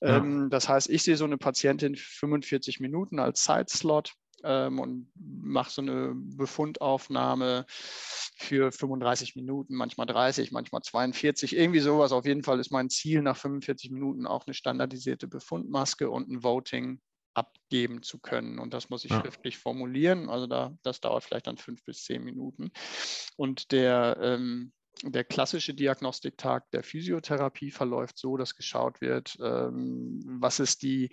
Ja. 0.00 0.16
Ähm, 0.16 0.50
das 0.50 0.68
heißt, 0.68 0.90
ich 0.90 1.04
sehe 1.04 1.16
so 1.16 1.24
eine 1.24 1.38
Patientin 1.38 1.94
45 1.94 2.80
Minuten 2.80 3.20
als 3.20 3.42
Zeitslot 3.42 4.14
ähm, 4.44 4.78
und 4.78 5.10
mache 5.16 5.70
so 5.70 5.82
eine 5.82 6.12
Befundaufnahme 6.14 7.66
für 7.68 8.72
35 8.72 9.36
Minuten, 9.36 9.74
manchmal 9.74 10.06
30, 10.06 10.52
manchmal 10.52 10.82
42, 10.82 11.56
irgendwie 11.56 11.80
sowas. 11.80 12.12
Auf 12.12 12.26
jeden 12.26 12.42
Fall 12.42 12.60
ist 12.60 12.70
mein 12.70 12.90
Ziel, 12.90 13.22
nach 13.22 13.36
45 13.36 13.90
Minuten 13.90 14.26
auch 14.26 14.46
eine 14.46 14.54
standardisierte 14.54 15.28
Befundmaske 15.28 16.10
und 16.10 16.28
ein 16.28 16.42
Voting 16.42 17.00
abgeben 17.36 18.02
zu 18.02 18.18
können. 18.18 18.58
Und 18.58 18.72
das 18.72 18.88
muss 18.88 19.04
ich 19.04 19.10
ja. 19.10 19.20
schriftlich 19.20 19.58
formulieren. 19.58 20.28
Also 20.28 20.46
da, 20.46 20.76
das 20.82 21.00
dauert 21.00 21.24
vielleicht 21.24 21.46
dann 21.46 21.58
fünf 21.58 21.84
bis 21.84 22.04
zehn 22.04 22.24
Minuten. 22.24 22.70
Und 23.36 23.72
der, 23.72 24.16
ähm, 24.20 24.72
der 25.02 25.24
klassische 25.24 25.74
Diagnostiktag 25.74 26.70
der 26.70 26.82
Physiotherapie 26.82 27.70
verläuft 27.70 28.18
so, 28.18 28.36
dass 28.36 28.56
geschaut 28.56 29.00
wird, 29.00 29.36
ähm, 29.40 30.22
was 30.40 30.60
ist 30.60 30.82
die 30.82 31.10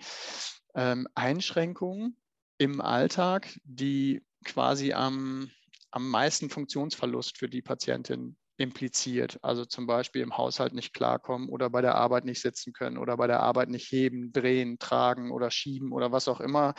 ähm, 0.74 1.06
Einschränkung 1.14 2.16
im 2.64 2.80
Alltag, 2.80 3.58
die 3.64 4.22
quasi 4.44 4.92
am, 4.92 5.50
am 5.90 6.08
meisten 6.08 6.50
Funktionsverlust 6.50 7.38
für 7.38 7.48
die 7.48 7.62
Patientin 7.62 8.36
impliziert. 8.56 9.38
Also 9.42 9.64
zum 9.64 9.86
Beispiel 9.86 10.22
im 10.22 10.36
Haushalt 10.36 10.74
nicht 10.74 10.94
klarkommen 10.94 11.48
oder 11.48 11.70
bei 11.70 11.80
der 11.82 11.96
Arbeit 11.96 12.24
nicht 12.24 12.40
sitzen 12.40 12.72
können 12.72 12.98
oder 12.98 13.16
bei 13.16 13.26
der 13.26 13.40
Arbeit 13.40 13.68
nicht 13.68 13.90
heben, 13.90 14.32
drehen, 14.32 14.78
tragen 14.78 15.30
oder 15.32 15.50
schieben 15.50 15.92
oder 15.92 16.12
was 16.12 16.28
auch 16.28 16.40
immer 16.40 16.74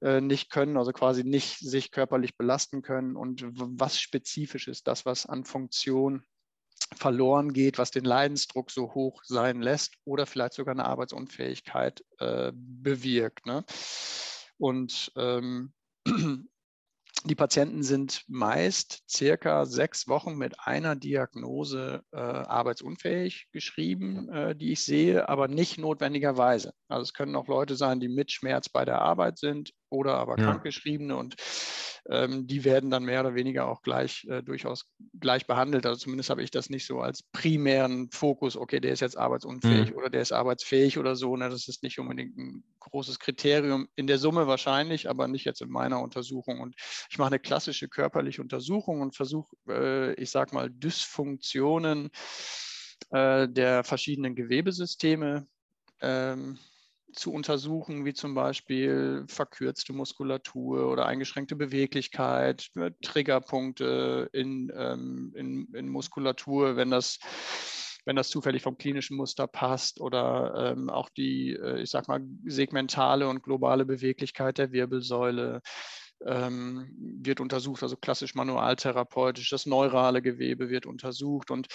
äh, 0.00 0.20
nicht 0.20 0.50
können, 0.50 0.76
also 0.76 0.92
quasi 0.92 1.22
nicht 1.22 1.58
sich 1.58 1.90
körperlich 1.90 2.36
belasten 2.36 2.82
können 2.82 3.16
und 3.16 3.44
was 3.52 4.00
spezifisch 4.00 4.66
ist, 4.66 4.88
das, 4.88 5.04
was 5.04 5.26
an 5.26 5.44
Funktion 5.44 6.24
verloren 6.96 7.52
geht, 7.52 7.78
was 7.78 7.90
den 7.90 8.04
Leidensdruck 8.04 8.70
so 8.70 8.94
hoch 8.94 9.22
sein 9.24 9.60
lässt 9.60 9.94
oder 10.04 10.26
vielleicht 10.26 10.54
sogar 10.54 10.72
eine 10.72 10.86
Arbeitsunfähigkeit 10.86 12.02
äh, 12.18 12.50
bewirkt. 12.54 13.46
Ne? 13.46 13.64
Und 14.60 15.10
ähm, 15.16 15.72
die 17.24 17.34
Patienten 17.34 17.82
sind 17.82 18.24
meist 18.28 19.02
circa 19.08 19.64
sechs 19.64 20.06
Wochen 20.06 20.36
mit 20.36 20.60
einer 20.60 20.96
Diagnose 20.96 22.02
äh, 22.12 22.18
arbeitsunfähig 22.18 23.48
geschrieben, 23.52 24.28
äh, 24.28 24.54
die 24.54 24.72
ich 24.72 24.84
sehe, 24.84 25.28
aber 25.30 25.48
nicht 25.48 25.78
notwendigerweise. 25.78 26.74
Also 26.88 27.02
es 27.04 27.14
können 27.14 27.36
auch 27.36 27.48
Leute 27.48 27.74
sein, 27.74 28.00
die 28.00 28.08
mit 28.08 28.32
Schmerz 28.32 28.68
bei 28.68 28.84
der 28.84 29.00
Arbeit 29.00 29.38
sind 29.38 29.72
oder 29.90 30.16
aber 30.16 30.38
ja. 30.38 30.44
krankgeschriebene 30.44 31.16
und 31.16 31.36
ähm, 32.08 32.46
die 32.46 32.64
werden 32.64 32.90
dann 32.90 33.04
mehr 33.04 33.20
oder 33.20 33.34
weniger 33.34 33.68
auch 33.68 33.82
gleich 33.82 34.26
äh, 34.28 34.42
durchaus 34.42 34.90
gleich 35.18 35.46
behandelt. 35.46 35.86
Also 35.86 36.00
zumindest 36.00 36.30
habe 36.30 36.42
ich 36.42 36.50
das 36.50 36.70
nicht 36.70 36.86
so 36.86 37.00
als 37.00 37.22
primären 37.22 38.10
Fokus, 38.10 38.56
okay, 38.56 38.80
der 38.80 38.92
ist 38.92 39.00
jetzt 39.00 39.18
arbeitsunfähig 39.18 39.90
mhm. 39.90 39.96
oder 39.96 40.10
der 40.10 40.22
ist 40.22 40.32
arbeitsfähig 40.32 40.98
oder 40.98 41.14
so. 41.14 41.36
Ne? 41.36 41.48
Das 41.50 41.68
ist 41.68 41.82
nicht 41.82 41.98
unbedingt 41.98 42.36
ein 42.36 42.64
großes 42.80 43.18
Kriterium. 43.18 43.86
In 43.96 44.06
der 44.06 44.18
Summe 44.18 44.46
wahrscheinlich, 44.46 45.08
aber 45.08 45.28
nicht 45.28 45.44
jetzt 45.44 45.60
in 45.60 45.70
meiner 45.70 46.00
Untersuchung. 46.00 46.60
Und 46.60 46.74
ich 47.10 47.18
mache 47.18 47.28
eine 47.28 47.38
klassische 47.38 47.88
körperliche 47.88 48.42
Untersuchung 48.42 49.02
und 49.02 49.14
versuche, 49.14 49.54
äh, 49.68 50.14
ich 50.14 50.30
sage 50.30 50.54
mal, 50.54 50.70
Dysfunktionen 50.70 52.10
äh, 53.10 53.48
der 53.48 53.84
verschiedenen 53.84 54.34
Gewebesysteme 54.34 55.46
ähm, 56.00 56.58
zu 57.12 57.32
untersuchen, 57.32 58.04
wie 58.04 58.14
zum 58.14 58.34
Beispiel 58.34 59.24
verkürzte 59.28 59.92
Muskulatur 59.92 60.90
oder 60.90 61.06
eingeschränkte 61.06 61.56
Beweglichkeit, 61.56 62.68
äh, 62.76 62.90
Triggerpunkte 63.02 64.28
in, 64.32 64.72
ähm, 64.74 65.32
in, 65.36 65.72
in 65.74 65.88
Muskulatur, 65.88 66.76
wenn 66.76 66.90
das 66.90 67.18
wenn 68.06 68.16
das 68.16 68.30
zufällig 68.30 68.62
vom 68.62 68.78
klinischen 68.78 69.16
Muster 69.16 69.46
passt 69.46 70.00
oder 70.00 70.72
ähm, 70.72 70.88
auch 70.88 71.10
die, 71.10 71.50
äh, 71.52 71.82
ich 71.82 71.90
sag 71.90 72.08
mal, 72.08 72.20
segmentale 72.46 73.28
und 73.28 73.42
globale 73.42 73.84
Beweglichkeit 73.84 74.58
der 74.58 74.72
Wirbelsäule, 74.72 75.60
wird 76.22 77.40
untersucht, 77.40 77.82
also 77.82 77.96
klassisch 77.96 78.34
manualtherapeutisch, 78.34 79.50
das 79.50 79.66
neurale 79.66 80.20
Gewebe 80.20 80.68
wird 80.68 80.86
untersucht 80.86 81.50
und 81.50 81.68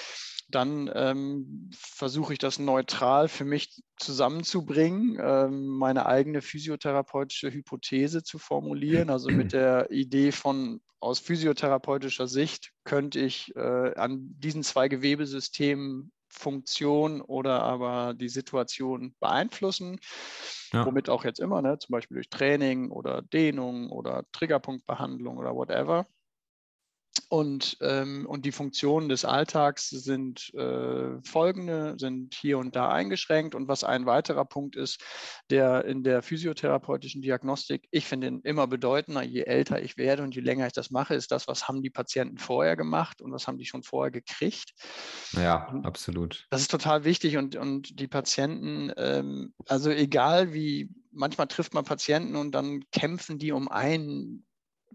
dann 0.50 0.90
ähm, 0.94 1.72
versuche 1.74 2.34
ich 2.34 2.40
das 2.40 2.60
neutral 2.60 3.28
für 3.28 3.46
mich 3.46 3.82
zusammenzubringen, 3.98 5.18
ähm, 5.20 5.66
meine 5.66 6.06
eigene 6.06 6.42
physiotherapeutische 6.42 7.52
Hypothese 7.52 8.24
zu 8.24 8.38
formulieren, 8.38 9.10
also 9.10 9.32
mit 9.32 9.54
der 9.54 9.90
Idee 9.90 10.32
von 10.32 10.82
aus 11.00 11.20
physiotherapeutischer 11.20 12.28
Sicht 12.28 12.72
könnte 12.84 13.20
ich 13.20 13.56
äh, 13.56 13.96
an 13.96 14.20
diesen 14.40 14.64
zwei 14.64 14.88
Gewebesystemen 14.88 16.12
Funktion 16.36 17.22
oder 17.22 17.62
aber 17.64 18.14
die 18.14 18.30
Situation 18.30 19.16
beeinflussen, 19.20 20.00
ja. 20.74 20.86
womit 20.86 21.10
auch 21.10 21.24
jetzt 21.26 21.40
immer, 21.40 21.62
ne, 21.62 21.80
zum 21.80 21.94
Beispiel 21.94 22.16
durch 22.16 22.30
Training 22.30 22.92
oder 22.92 23.22
Dehnung 23.22 23.90
oder 23.92 24.24
Triggerpunktbehandlung 24.32 25.38
oder 25.38 25.56
whatever. 25.56 26.08
Und, 27.30 27.78
ähm, 27.82 28.26
und 28.28 28.46
die 28.46 28.52
Funktionen 28.52 29.10
des 29.10 29.26
Alltags 29.26 29.90
sind 29.90 30.54
äh, 30.54 31.22
folgende, 31.24 31.96
sind 31.98 32.36
hier 32.36 32.58
und 32.58 32.76
da 32.76 32.90
eingeschränkt. 32.90 33.56
Und 33.56 33.68
was 33.68 33.84
ein 33.84 34.06
weiterer 34.06 34.46
Punkt 34.46 34.76
ist, 34.76 35.02
der 35.50 35.86
in 35.86 36.04
der 36.04 36.22
physiotherapeutischen 36.22 37.22
Diagnostik, 37.22 37.88
ich 37.92 38.06
finde 38.06 38.28
ihn 38.28 38.42
immer 38.44 38.68
bedeutender, 38.68 39.24
je 39.24 39.42
älter 39.42 39.82
ich 39.82 39.98
werde 39.98 40.24
und 40.24 40.36
je 40.36 40.42
länger 40.42 40.68
ich 40.68 40.74
das 40.74 40.92
mache, 40.92 41.16
ist 41.16 41.32
das, 41.32 41.48
was 41.48 41.68
haben 41.68 41.82
die 41.82 41.90
Patienten 41.90 42.38
vorher 42.38 42.76
gemacht 42.76 43.22
und 43.22 43.32
was 43.32 43.48
haben 43.48 43.58
die 43.58 43.66
schon 43.66 43.84
vorher 43.84 44.12
gekriegt. 44.12 44.74
Ja, 45.34 45.68
absolut. 45.84 46.46
Das 46.52 46.62
ist 46.62 46.72
total 46.72 47.04
wichtig 47.06 47.38
und, 47.38 47.56
und 47.56 48.00
die 48.00 48.08
Patienten, 48.08 48.92
ähm, 48.98 49.54
also 49.68 49.90
egal 49.90 50.54
wie, 50.54 50.90
manchmal 51.12 51.48
trifft 51.48 51.74
man 51.74 51.86
Patienten 51.86 52.36
und 52.36 52.52
dann 52.52 52.82
kämpfen 52.92 53.40
die 53.40 53.52
um 53.52 53.68
ein 53.68 54.46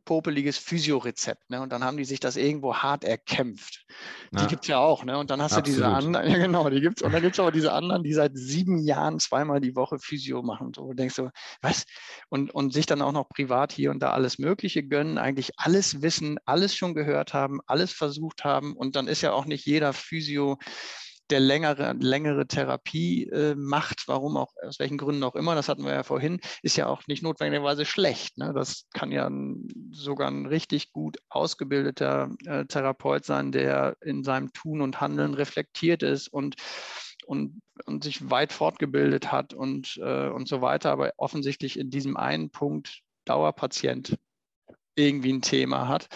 popeliges 0.04 0.58
Physiorezept. 0.58 1.50
Ne? 1.50 1.60
Und 1.60 1.70
dann 1.72 1.84
haben 1.84 1.96
die 1.96 2.04
sich 2.04 2.20
das 2.20 2.36
irgendwo 2.36 2.74
hart 2.74 3.04
erkämpft. 3.04 3.84
Die 4.32 4.46
gibt 4.46 4.62
es 4.62 4.68
ja 4.68 4.78
auch. 4.78 5.04
Ne? 5.04 5.18
Und 5.18 5.30
dann 5.30 5.42
hast 5.42 5.52
Absolut. 5.52 5.66
du 5.66 5.70
diese 5.72 5.86
anderen, 5.86 6.26
ja 6.30 6.38
genau, 6.38 6.68
die 6.70 6.80
gibt 6.80 7.00
es. 7.00 7.02
Und 7.02 7.12
dann 7.12 7.22
gibt 7.22 7.34
es 7.34 7.40
aber 7.40 7.52
diese 7.52 7.72
anderen, 7.72 8.02
die 8.02 8.12
seit 8.12 8.32
sieben 8.34 8.78
Jahren 8.78 9.18
zweimal 9.18 9.60
die 9.60 9.76
Woche 9.76 9.98
Physio 9.98 10.42
machen. 10.42 10.72
So, 10.74 10.88
du 10.88 10.94
denkst 10.94 11.14
so, 11.14 11.30
was? 11.60 11.84
Und, 12.28 12.50
und 12.52 12.72
sich 12.72 12.86
dann 12.86 13.02
auch 13.02 13.12
noch 13.12 13.28
privat 13.28 13.72
hier 13.72 13.90
und 13.90 14.00
da 14.00 14.12
alles 14.12 14.38
Mögliche 14.38 14.82
gönnen, 14.82 15.18
eigentlich 15.18 15.52
alles 15.56 16.02
wissen, 16.02 16.38
alles 16.44 16.74
schon 16.74 16.94
gehört 16.94 17.34
haben, 17.34 17.60
alles 17.66 17.92
versucht 17.92 18.44
haben. 18.44 18.76
Und 18.76 18.96
dann 18.96 19.08
ist 19.08 19.22
ja 19.22 19.32
auch 19.32 19.44
nicht 19.44 19.66
jeder 19.66 19.92
Physio 19.92 20.58
der 21.30 21.40
längere, 21.40 21.92
längere 21.94 22.46
Therapie 22.46 23.28
äh, 23.28 23.54
macht, 23.54 24.08
warum 24.08 24.36
auch, 24.36 24.52
aus 24.62 24.78
welchen 24.78 24.98
Gründen 24.98 25.22
auch 25.24 25.34
immer, 25.34 25.54
das 25.54 25.68
hatten 25.68 25.84
wir 25.84 25.92
ja 25.92 26.02
vorhin, 26.02 26.40
ist 26.62 26.76
ja 26.76 26.86
auch 26.86 27.06
nicht 27.06 27.22
notwendigerweise 27.22 27.84
schlecht. 27.84 28.38
Ne? 28.38 28.52
Das 28.54 28.86
kann 28.92 29.12
ja 29.12 29.26
ein, 29.26 29.68
sogar 29.92 30.28
ein 30.28 30.46
richtig 30.46 30.92
gut 30.92 31.18
ausgebildeter 31.28 32.30
äh, 32.46 32.64
Therapeut 32.64 33.24
sein, 33.24 33.52
der 33.52 33.96
in 34.00 34.24
seinem 34.24 34.52
Tun 34.52 34.80
und 34.80 35.00
Handeln 35.00 35.34
reflektiert 35.34 36.02
ist 36.02 36.28
und 36.28 36.56
und, 37.26 37.60
und 37.84 38.02
sich 38.02 38.28
weit 38.30 38.52
fortgebildet 38.52 39.30
hat 39.30 39.54
und, 39.54 40.00
äh, 40.02 40.28
und 40.28 40.48
so 40.48 40.62
weiter, 40.62 40.90
aber 40.90 41.12
offensichtlich 41.16 41.78
in 41.78 41.88
diesem 41.88 42.16
einen 42.16 42.50
Punkt 42.50 43.02
Dauerpatient 43.24 44.18
irgendwie 44.96 45.32
ein 45.32 45.42
Thema 45.42 45.86
hat. 45.86 46.08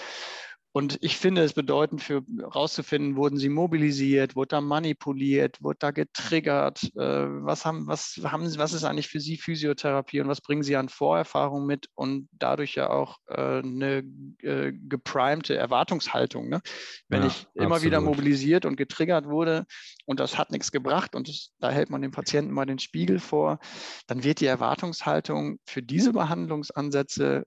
Und 0.76 0.98
ich 1.02 1.18
finde 1.18 1.44
es 1.44 1.52
bedeutend 1.52 2.02
für 2.02 2.24
herauszufinden, 2.36 3.14
wurden 3.14 3.36
sie 3.36 3.48
mobilisiert, 3.48 4.34
wurde 4.34 4.48
da 4.48 4.60
manipuliert, 4.60 5.62
wurde 5.62 5.76
da 5.78 5.92
getriggert, 5.92 6.82
äh, 6.96 7.44
was 7.44 7.64
haben, 7.64 7.86
was 7.86 8.18
haben 8.24 8.48
sie, 8.48 8.58
was 8.58 8.72
ist 8.72 8.82
eigentlich 8.82 9.06
für 9.06 9.20
sie 9.20 9.36
Physiotherapie 9.36 10.20
und 10.20 10.26
was 10.26 10.40
bringen 10.40 10.64
sie 10.64 10.74
an 10.74 10.88
Vorerfahrung 10.88 11.64
mit 11.64 11.86
und 11.94 12.28
dadurch 12.32 12.74
ja 12.74 12.90
auch 12.90 13.18
äh, 13.28 13.58
eine 13.60 14.02
äh, 14.42 14.72
geprimte 14.72 15.56
Erwartungshaltung. 15.56 16.48
Ne? 16.48 16.60
Wenn 17.06 17.22
ja, 17.22 17.28
ich 17.28 17.46
immer 17.54 17.76
absolut. 17.76 17.84
wieder 17.84 18.00
mobilisiert 18.00 18.64
und 18.64 18.74
getriggert 18.74 19.26
wurde 19.26 19.66
und 20.06 20.18
das 20.18 20.38
hat 20.38 20.50
nichts 20.50 20.72
gebracht 20.72 21.14
und 21.14 21.28
das, 21.28 21.52
da 21.60 21.70
hält 21.70 21.88
man 21.88 22.02
dem 22.02 22.10
Patienten 22.10 22.52
mal 22.52 22.66
den 22.66 22.80
Spiegel 22.80 23.20
vor, 23.20 23.60
dann 24.08 24.24
wird 24.24 24.40
die 24.40 24.46
Erwartungshaltung 24.46 25.60
für 25.66 25.84
diese 25.84 26.12
Behandlungsansätze 26.12 27.44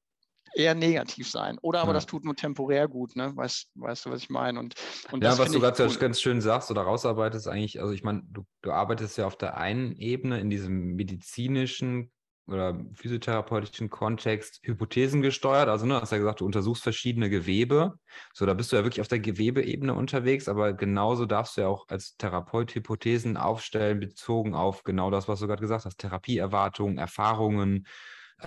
eher 0.57 0.75
negativ 0.75 1.29
sein. 1.29 1.57
Oder 1.61 1.81
aber 1.81 1.89
ja. 1.89 1.93
das 1.93 2.05
tut 2.05 2.25
nur 2.25 2.35
temporär 2.35 2.87
gut, 2.87 3.15
ne? 3.15 3.31
Weißt, 3.35 3.69
weißt 3.75 4.05
du, 4.05 4.11
was 4.11 4.23
ich 4.23 4.29
meine? 4.29 4.59
Und, 4.59 4.75
und 5.11 5.23
ja, 5.23 5.37
was 5.37 5.51
du 5.51 5.59
gerade 5.59 5.81
cool. 5.83 5.95
ganz 5.95 6.19
schön 6.19 6.41
sagst 6.41 6.71
oder 6.71 6.81
rausarbeitest, 6.81 7.47
eigentlich, 7.47 7.79
also 7.79 7.93
ich 7.93 8.03
meine, 8.03 8.23
du, 8.29 8.43
du 8.61 8.71
arbeitest 8.71 9.17
ja 9.17 9.27
auf 9.27 9.37
der 9.37 9.57
einen 9.57 9.95
Ebene 9.95 10.39
in 10.39 10.49
diesem 10.49 10.95
medizinischen 10.95 12.11
oder 12.47 12.79
physiotherapeutischen 12.93 13.89
Kontext 13.89 14.61
Hypothesen 14.63 15.21
gesteuert. 15.21 15.67
Also, 15.67 15.85
ne, 15.85 15.99
hast 15.99 16.11
ja 16.13 16.17
gesagt, 16.17 16.39
du 16.39 16.45
untersuchst 16.45 16.81
verschiedene 16.81 17.29
Gewebe. 17.29 17.99
So, 18.33 18.45
da 18.45 18.53
bist 18.53 18.71
du 18.71 18.77
ja 18.77 18.83
wirklich 18.83 19.01
auf 19.01 19.09
der 19.09 19.19
Gewebeebene 19.19 19.93
unterwegs, 19.93 20.47
aber 20.47 20.73
genauso 20.73 21.25
darfst 21.25 21.57
du 21.57 21.61
ja 21.61 21.67
auch 21.67 21.85
als 21.89 22.15
Therapeut 22.15 22.73
Hypothesen 22.73 23.35
aufstellen, 23.35 23.99
bezogen 23.99 24.55
auf 24.55 24.83
genau 24.83 25.11
das, 25.11 25.27
was 25.27 25.41
du 25.41 25.47
gerade 25.47 25.61
gesagt 25.61 25.85
hast, 25.85 25.97
Therapieerwartungen, 25.97 26.97
Erfahrungen, 26.97 27.85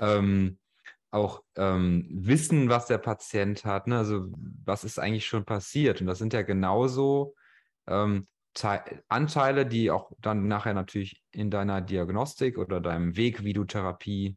ähm, 0.00 0.58
auch 1.11 1.42
ähm, 1.56 2.06
wissen, 2.11 2.68
was 2.68 2.86
der 2.86 2.98
Patient 2.98 3.64
hat. 3.64 3.86
Ne? 3.86 3.98
Also, 3.98 4.32
was 4.64 4.84
ist 4.84 4.98
eigentlich 4.98 5.26
schon 5.26 5.44
passiert? 5.44 6.00
Und 6.00 6.06
das 6.06 6.18
sind 6.18 6.32
ja 6.32 6.42
genauso 6.42 7.34
ähm, 7.86 8.28
Anteile, 9.08 9.66
die 9.66 9.90
auch 9.90 10.12
dann 10.18 10.48
nachher 10.48 10.74
natürlich 10.74 11.22
in 11.30 11.50
deiner 11.50 11.80
Diagnostik 11.80 12.58
oder 12.58 12.80
deinem 12.80 13.16
Weg, 13.16 13.44
wie 13.44 13.52
du 13.52 13.64
Therapie 13.64 14.36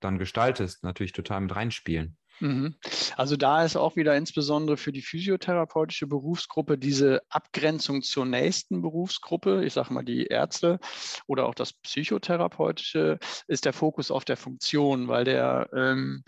dann 0.00 0.18
gestaltest, 0.18 0.84
natürlich 0.84 1.12
total 1.12 1.40
mit 1.40 1.54
reinspielen. 1.54 2.16
Mhm. 2.40 2.76
Also 3.16 3.36
da 3.36 3.64
ist 3.64 3.76
auch 3.76 3.96
wieder 3.96 4.16
insbesondere 4.16 4.76
für 4.76 4.92
die 4.92 5.02
physiotherapeutische 5.02 6.06
Berufsgruppe 6.06 6.78
diese 6.78 7.22
Abgrenzung 7.28 8.02
zur 8.02 8.26
nächsten 8.26 8.82
Berufsgruppe, 8.82 9.64
ich 9.64 9.72
sage 9.72 9.92
mal 9.92 10.04
die 10.04 10.26
Ärzte 10.26 10.78
oder 11.26 11.46
auch 11.46 11.54
das 11.54 11.72
psychotherapeutische, 11.72 13.18
ist 13.46 13.64
der 13.64 13.72
Fokus 13.72 14.10
auf 14.10 14.24
der 14.24 14.36
Funktion, 14.36 15.08
weil 15.08 15.24
der 15.24 15.68
ähm, 15.74 16.22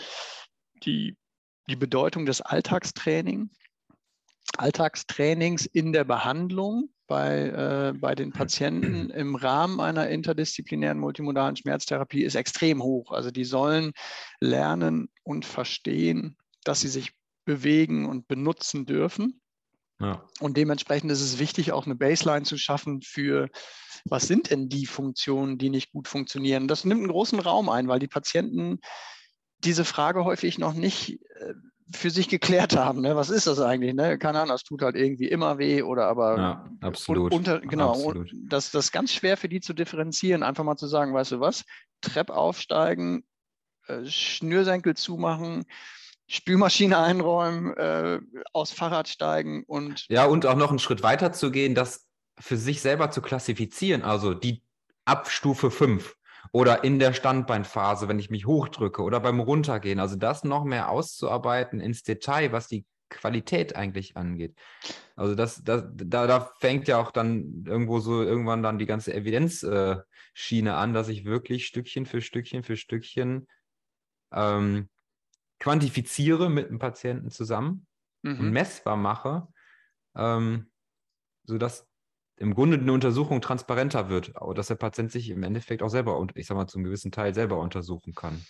die, 0.82 1.16
die 1.68 1.76
Bedeutung 1.76 2.26
des 2.26 2.40
Alltagstraining 2.40 3.50
Alltagstrainings 4.56 5.66
in 5.66 5.92
der 5.92 6.04
Behandlung 6.04 6.90
bei, 7.11 7.48
äh, 7.48 7.92
bei 7.98 8.14
den 8.14 8.30
Patienten 8.30 9.11
im 9.11 9.34
Rahmen 9.34 9.80
einer 9.80 10.08
interdisziplinären 10.08 10.96
multimodalen 10.96 11.56
Schmerztherapie 11.56 12.22
ist 12.22 12.36
extrem 12.36 12.84
hoch. 12.84 13.11
Also 13.11 13.32
die 13.32 13.44
sollen 13.44 13.90
lernen 14.38 15.08
und 15.24 15.44
verstehen, 15.44 16.36
dass 16.62 16.82
sie 16.82 16.88
sich 16.88 17.11
bewegen 17.44 18.06
und 18.06 18.28
benutzen 18.28 18.86
dürfen. 18.86 19.40
Ja. 19.98 20.24
Und 20.38 20.56
dementsprechend 20.56 21.11
ist 21.11 21.20
es 21.20 21.40
wichtig, 21.40 21.72
auch 21.72 21.84
eine 21.84 21.96
Baseline 21.96 22.44
zu 22.44 22.56
schaffen 22.56 23.02
für, 23.02 23.48
was 24.04 24.28
sind 24.28 24.52
denn 24.52 24.68
die 24.68 24.86
Funktionen, 24.86 25.58
die 25.58 25.68
nicht 25.68 25.90
gut 25.90 26.06
funktionieren. 26.06 26.68
Das 26.68 26.84
nimmt 26.84 27.00
einen 27.00 27.11
großen 27.11 27.40
Raum 27.40 27.68
ein, 27.70 27.88
weil 27.88 27.98
die 27.98 28.06
Patienten 28.06 28.78
diese 29.64 29.84
Frage 29.84 30.24
häufig 30.24 30.58
noch 30.58 30.74
nicht 30.74 31.20
äh, 31.40 31.54
für 31.93 32.11
sich 32.11 32.28
geklärt 32.28 32.76
haben. 32.76 33.01
Ne? 33.01 33.16
Was 33.16 33.30
ist 33.30 33.47
das 33.47 33.61
eigentlich? 33.61 33.95
Ne? 33.95 34.18
Keine 34.18 34.38
Ahnung, 34.38 34.55
das 34.55 34.62
tut 34.62 34.82
halt 34.82 34.97
irgendwie 34.97 35.28
immer 35.28 35.59
weh 35.59 35.82
oder 35.82 36.07
aber 36.07 36.38
ja, 36.38 36.70
absolut. 36.80 37.32
Unter, 37.32 37.61
genau, 37.61 37.93
absolut. 37.93 38.30
Das, 38.49 38.70
das 38.70 38.86
ist 38.86 38.93
ganz 38.93 39.12
schwer 39.12 39.36
für 39.36 39.49
die 39.49 39.61
zu 39.61 39.72
differenzieren, 39.72 40.43
einfach 40.43 40.64
mal 40.64 40.76
zu 40.76 40.86
sagen, 40.86 41.14
weißt 41.14 41.32
du 41.32 41.41
was, 41.41 41.64
Trepp 42.01 42.30
aufsteigen, 42.30 43.24
äh, 43.86 44.05
Schnürsenkel 44.05 44.95
zumachen, 44.95 45.64
Spülmaschine 46.26 46.99
einräumen, 47.03 47.76
äh, 47.76 48.20
aus 48.53 48.70
Fahrrad 48.70 49.09
steigen 49.09 49.64
und. 49.66 50.07
Ja, 50.09 50.26
und 50.26 50.47
auch 50.47 50.57
noch 50.57 50.70
einen 50.70 50.78
Schritt 50.78 51.03
weiter 51.03 51.32
zu 51.32 51.51
gehen, 51.51 51.74
das 51.74 52.07
für 52.38 52.57
sich 52.57 52.80
selber 52.80 53.11
zu 53.11 53.20
klassifizieren, 53.20 54.03
also 54.03 54.34
die 54.34 54.62
ab 55.05 55.28
Stufe 55.28 55.70
5 55.70 56.16
oder 56.53 56.84
in 56.84 56.99
der 56.99 57.12
Standbeinphase, 57.12 58.09
wenn 58.09 58.18
ich 58.18 58.30
mich 58.30 58.47
hochdrücke 58.47 59.03
oder 59.03 59.20
beim 59.20 59.41
Runtergehen. 59.41 60.01
Also 60.01 60.16
das 60.16 60.45
noch 60.45 60.64
mehr 60.64 60.91
auszuarbeiten 60.91 61.80
ins 61.80 62.03
Detail, 62.03 62.53
was 62.53 62.66
die 62.66 62.84
Qualität 63.11 63.76
eigentlich 63.76 64.16
angeht. 64.16 64.55
Also 65.16 65.34
das, 65.34 65.62
das 65.64 65.84
da, 65.93 66.26
da 66.26 66.53
fängt 66.59 66.88
ja 66.88 66.99
auch 66.99 67.11
dann 67.11 67.64
irgendwo 67.66 67.99
so 68.01 68.22
irgendwann 68.22 68.62
dann 68.62 68.78
die 68.78 68.86
ganze 68.86 69.12
Evidenzschiene 69.12 70.74
an, 70.74 70.95
dass 70.95 71.09
ich 71.09 71.24
wirklich 71.24 71.66
Stückchen 71.66 72.07
für 72.07 72.22
Stückchen 72.22 72.62
für 72.62 72.76
Stückchen 72.76 73.49
ähm, 74.32 74.88
quantifiziere 75.59 76.49
mit 76.49 76.70
dem 76.70 76.78
Patienten 76.78 77.30
zusammen 77.30 77.86
mhm. 78.22 78.41
und 78.41 78.51
messbar 78.53 78.97
mache, 78.97 79.49
ähm, 80.16 80.70
sodass 81.45 81.89
im 82.41 82.55
Grunde 82.55 82.78
eine 82.78 82.93
Untersuchung 82.93 83.43
transparenter 83.43 84.09
wird, 84.09 84.32
dass 84.55 84.68
der 84.68 84.74
Patient 84.76 85.12
sich 85.12 85.28
im 85.28 85.43
Endeffekt 85.43 85.82
auch 85.82 85.91
selber, 85.91 86.18
und 86.18 86.32
ich 86.36 86.47
sag 86.47 86.57
mal, 86.57 86.66
zum 86.66 86.82
gewissen 86.82 87.12
Teil 87.12 87.34
selber 87.34 87.59
untersuchen 87.59 88.14
kann. 88.14 88.45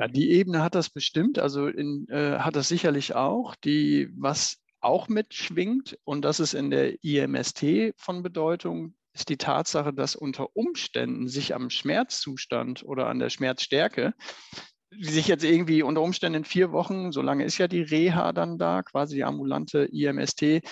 Ja, 0.00 0.08
die 0.08 0.32
Ebene 0.32 0.62
hat 0.62 0.74
das 0.74 0.90
bestimmt, 0.90 1.38
also 1.38 1.68
in, 1.68 2.08
äh, 2.08 2.38
hat 2.38 2.56
das 2.56 2.68
sicherlich 2.68 3.14
auch. 3.14 3.54
Die, 3.54 4.08
was 4.16 4.58
auch 4.80 5.08
mitschwingt, 5.08 5.96
und 6.02 6.24
das 6.24 6.40
ist 6.40 6.52
in 6.52 6.70
der 6.70 7.02
IMST 7.04 7.94
von 7.96 8.24
Bedeutung, 8.24 8.94
ist 9.14 9.28
die 9.28 9.36
Tatsache, 9.36 9.92
dass 9.92 10.16
unter 10.16 10.56
Umständen 10.56 11.28
sich 11.28 11.54
am 11.54 11.70
Schmerzzustand 11.70 12.84
oder 12.84 13.06
an 13.06 13.20
der 13.20 13.30
Schmerzstärke 13.30 14.14
sich 14.90 15.28
jetzt 15.28 15.44
irgendwie 15.44 15.82
unter 15.82 16.02
Umständen 16.02 16.38
in 16.38 16.44
vier 16.44 16.72
Wochen, 16.72 17.12
so 17.12 17.22
lange 17.22 17.44
ist 17.44 17.58
ja 17.58 17.68
die 17.68 17.82
Reha 17.82 18.32
dann 18.32 18.58
da, 18.58 18.82
quasi 18.82 19.16
die 19.16 19.24
ambulante 19.24 19.84
IMST, 19.84 20.62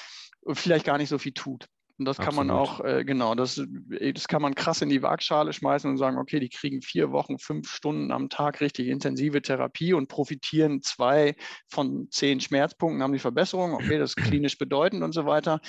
vielleicht 0.52 0.84
gar 0.84 0.98
nicht 0.98 1.10
so 1.10 1.18
viel 1.18 1.32
tut. 1.32 1.66
Und 1.98 2.04
das 2.04 2.18
Absolut. 2.18 2.36
kann 2.36 2.46
man 2.46 2.56
auch, 2.56 2.80
äh, 2.84 3.04
genau, 3.04 3.34
das, 3.34 3.58
äh, 3.58 4.12
das 4.12 4.28
kann 4.28 4.42
man 4.42 4.54
krass 4.54 4.82
in 4.82 4.90
die 4.90 5.02
Waagschale 5.02 5.52
schmeißen 5.52 5.90
und 5.90 5.96
sagen, 5.96 6.18
okay, 6.18 6.40
die 6.40 6.50
kriegen 6.50 6.82
vier 6.82 7.10
Wochen, 7.10 7.38
fünf 7.38 7.70
Stunden 7.70 8.12
am 8.12 8.28
Tag 8.28 8.60
richtig 8.60 8.88
intensive 8.88 9.40
Therapie 9.40 9.94
und 9.94 10.08
profitieren 10.08 10.82
zwei 10.82 11.36
von 11.68 12.08
zehn 12.10 12.40
Schmerzpunkten, 12.40 13.02
haben 13.02 13.14
die 13.14 13.18
Verbesserung, 13.18 13.72
okay, 13.72 13.98
das 13.98 14.10
ist 14.10 14.16
klinisch 14.30 14.58
bedeutend 14.58 15.02
und 15.02 15.12
so 15.12 15.24
weiter. 15.24 15.60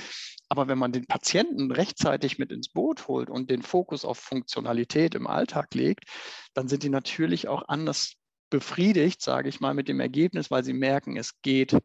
Aber 0.50 0.68
wenn 0.68 0.78
man 0.78 0.92
den 0.92 1.06
Patienten 1.06 1.72
rechtzeitig 1.72 2.38
mit 2.38 2.52
ins 2.52 2.70
Boot 2.70 3.08
holt 3.08 3.30
und 3.30 3.50
den 3.50 3.62
Fokus 3.62 4.04
auf 4.04 4.18
Funktionalität 4.18 5.16
im 5.16 5.28
Alltag 5.28 5.74
legt, 5.74 6.06
dann 6.54 6.68
sind 6.68 6.84
die 6.84 6.90
natürlich 6.90 7.48
auch 7.48 7.64
anders 7.68 8.16
befriedigt, 8.50 9.22
sage 9.22 9.50
ich 9.50 9.60
mal, 9.60 9.74
mit 9.74 9.88
dem 9.88 10.00
Ergebnis, 10.00 10.52
weil 10.52 10.64
sie 10.64 10.74
merken, 10.74 11.18
es 11.18 11.42
geht 11.42 11.78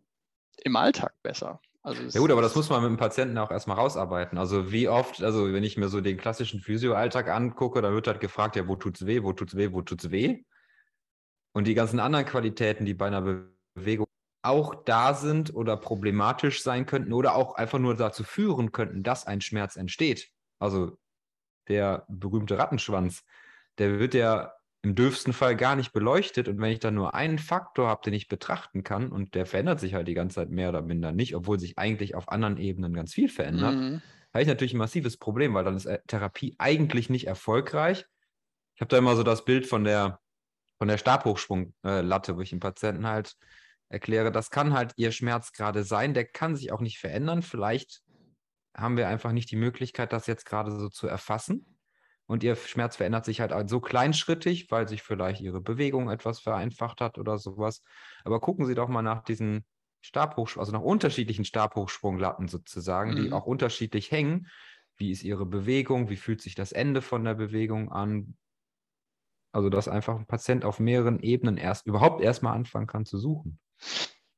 im 0.65 0.77
Alltag 0.77 1.15
besser. 1.23 1.61
Also 1.85 2.03
ja 2.03 2.21
gut, 2.21 2.31
aber 2.31 2.43
das 2.43 2.55
muss 2.55 2.71
man 2.71 2.83
mit 2.83 2.91
dem 2.91 2.97
Patienten 2.97 3.37
auch 3.39 3.51
erstmal 3.51 3.77
rausarbeiten. 3.77 4.39
Also 4.39 4.71
wie 4.71 4.89
oft, 4.89 5.23
also 5.23 5.53
wenn 5.53 5.65
ich 5.65 5.77
mir 5.77 5.89
so 5.89 6.01
den 6.01 6.17
klassischen 6.17 6.61
Physioalltag 6.61 7.29
angucke, 7.29 7.83
dann 7.83 7.95
wird 7.95 8.07
halt 8.07 8.21
gefragt, 8.21 8.55
ja, 8.55 8.69
wo 8.69 8.77
tut's 8.77 9.05
weh, 9.05 9.23
wo 9.23 9.33
tut's 9.33 9.57
weh, 9.57 9.73
wo 9.73 9.83
tut's 9.83 10.11
weh? 10.11 10.45
Und 11.53 11.67
die 11.67 11.75
ganzen 11.75 11.99
anderen 11.99 12.25
Qualitäten, 12.25 12.85
die 12.85 12.95
bei 12.95 13.09
einer 13.09 13.49
Bewegung 13.75 14.07
auch 14.43 14.85
da 14.85 15.15
sind 15.15 15.55
oder 15.55 15.77
problematisch 15.77 16.63
sein 16.63 16.87
könnten 16.87 17.13
oder 17.13 17.35
auch 17.35 17.55
einfach 17.55 17.79
nur 17.79 17.95
dazu 17.95 18.25
führen 18.25 18.73
könnten, 18.73 19.03
dass 19.03 19.27
ein 19.27 19.41
Schmerz 19.41 19.77
entsteht. 19.77 20.31
Also 20.61 20.99
der 21.69 22.07
berühmte 22.09 22.59
Rattenschwanz, 22.59 23.25
der 23.79 23.99
wird 23.99 24.15
ja 24.15 24.53
im 24.83 24.97
dürfsten 24.97 25.33
Fall 25.33 25.57
gar 25.57 25.77
nicht 25.77 25.93
beleuchtet. 25.93 26.49
Und 26.49 26.61
wenn 26.61 26.73
ich 26.73 26.81
dann 26.81 26.95
nur 26.95 27.15
einen 27.15 27.39
Faktor 27.39 27.89
habe, 27.89 28.03
den 28.05 28.15
ich 28.15 28.29
betrachten 28.29 28.83
kann, 28.83 29.11
und 29.13 29.35
der 29.35 29.47
verändert 29.47 29.79
sich 29.81 29.95
halt 29.95 30.09
die 30.09 30.15
ganze 30.15 30.37
Zeit 30.37 30.51
mehr 30.51 30.69
oder 30.69 30.83
minder 30.83 31.13
nicht, 31.13 31.37
obwohl 31.37 31.59
sich 31.61 31.79
eigentlich 31.79 32.17
auf 32.17 32.29
anderen 32.29 32.57
Ebenen 32.57 32.93
ganz 32.93 33.15
viel 33.15 33.29
verändert, 33.29 33.77
mhm. 33.77 34.03
habe 34.33 34.43
ich 34.43 34.49
natürlich 34.49 34.75
ein 34.75 34.79
massives 34.79 35.17
Problem, 35.17 35.55
weil 35.55 35.65
dann 35.65 35.77
ist 35.77 35.87
äh, 35.87 36.01
Therapie 36.09 36.57
eigentlich 36.59 37.11
nicht 37.11 37.29
erfolgreich. 37.29 38.05
Ich 38.75 38.81
habe 38.81 38.89
da 38.89 38.99
immer 38.99 39.15
so 39.15 39.23
das 39.23 39.45
Bild 39.45 39.67
von 39.67 39.85
der, 39.85 40.19
von 40.79 40.89
der 40.89 40.99
Stabhochsprunglatte, 40.99 42.37
wo 42.37 42.41
ich 42.41 42.51
den 42.51 42.61
Patienten 42.61 43.07
halt 43.07 43.37
erkläre, 43.89 44.33
das 44.33 44.51
kann 44.51 44.73
halt 44.73 44.95
ihr 44.97 45.13
Schmerz 45.13 45.53
gerade 45.53 45.85
sein, 45.85 46.15
der 46.15 46.25
kann 46.25 46.57
sich 46.57 46.73
auch 46.73 46.81
nicht 46.81 46.99
verändern. 46.99 47.43
Vielleicht 47.43 48.03
haben 48.75 48.97
wir 48.97 49.07
einfach 49.07 49.33
nicht 49.33 49.51
die 49.51 49.57
Möglichkeit, 49.57 50.13
das 50.13 50.27
jetzt 50.27 50.47
gerade 50.47 50.73
so 50.73 50.89
zu 50.89 51.07
erfassen 51.07 51.67
und 52.27 52.43
ihr 52.43 52.57
Schmerz 52.57 52.97
verändert 52.97 53.25
sich 53.25 53.41
halt 53.41 53.69
so 53.69 53.81
kleinschrittig, 53.81 54.71
weil 54.71 54.89
sich 54.89 55.03
vielleicht 55.03 55.41
ihre 55.41 55.61
Bewegung 55.61 56.11
etwas 56.11 56.41
vereinfacht 56.41 57.01
hat 57.01 57.19
oder 57.19 57.39
sowas. 57.39 57.83
Aber 58.25 58.41
gucken 58.41 58.67
Sie 58.67 58.75
doch 58.75 58.89
mal 58.89 59.03
nach 59.03 59.23
diesen 59.23 59.65
Stabhochsprung, 60.01 60.61
also 60.61 60.73
nach 60.73 60.83
unterschiedlichen 60.83 61.45
Stabhochsprunglatten 61.45 62.49
sozusagen, 62.49 63.13
mhm. 63.13 63.17
die 63.17 63.33
auch 63.33 63.47
unterschiedlich 63.47 64.11
hängen. 64.11 64.49
Wie 64.97 65.11
ist 65.11 65.23
ihre 65.23 65.47
Bewegung? 65.47 66.11
Wie 66.11 66.17
fühlt 66.17 66.41
sich 66.43 66.55
das 66.55 66.73
Ende 66.73 67.03
von 67.03 67.25
der 67.25 67.35
Bewegung 67.35 67.91
an? 67.91 68.37
Also, 69.53 69.69
dass 69.69 69.89
einfach 69.89 70.19
ein 70.19 70.27
Patient 70.27 70.65
auf 70.65 70.81
mehreren 70.81 71.21
Ebenen 71.21 71.57
erst 71.57 71.87
überhaupt 71.87 72.23
erstmal 72.23 72.55
anfangen 72.55 72.87
kann 72.87 73.05
zu 73.05 73.19
suchen. 73.19 73.59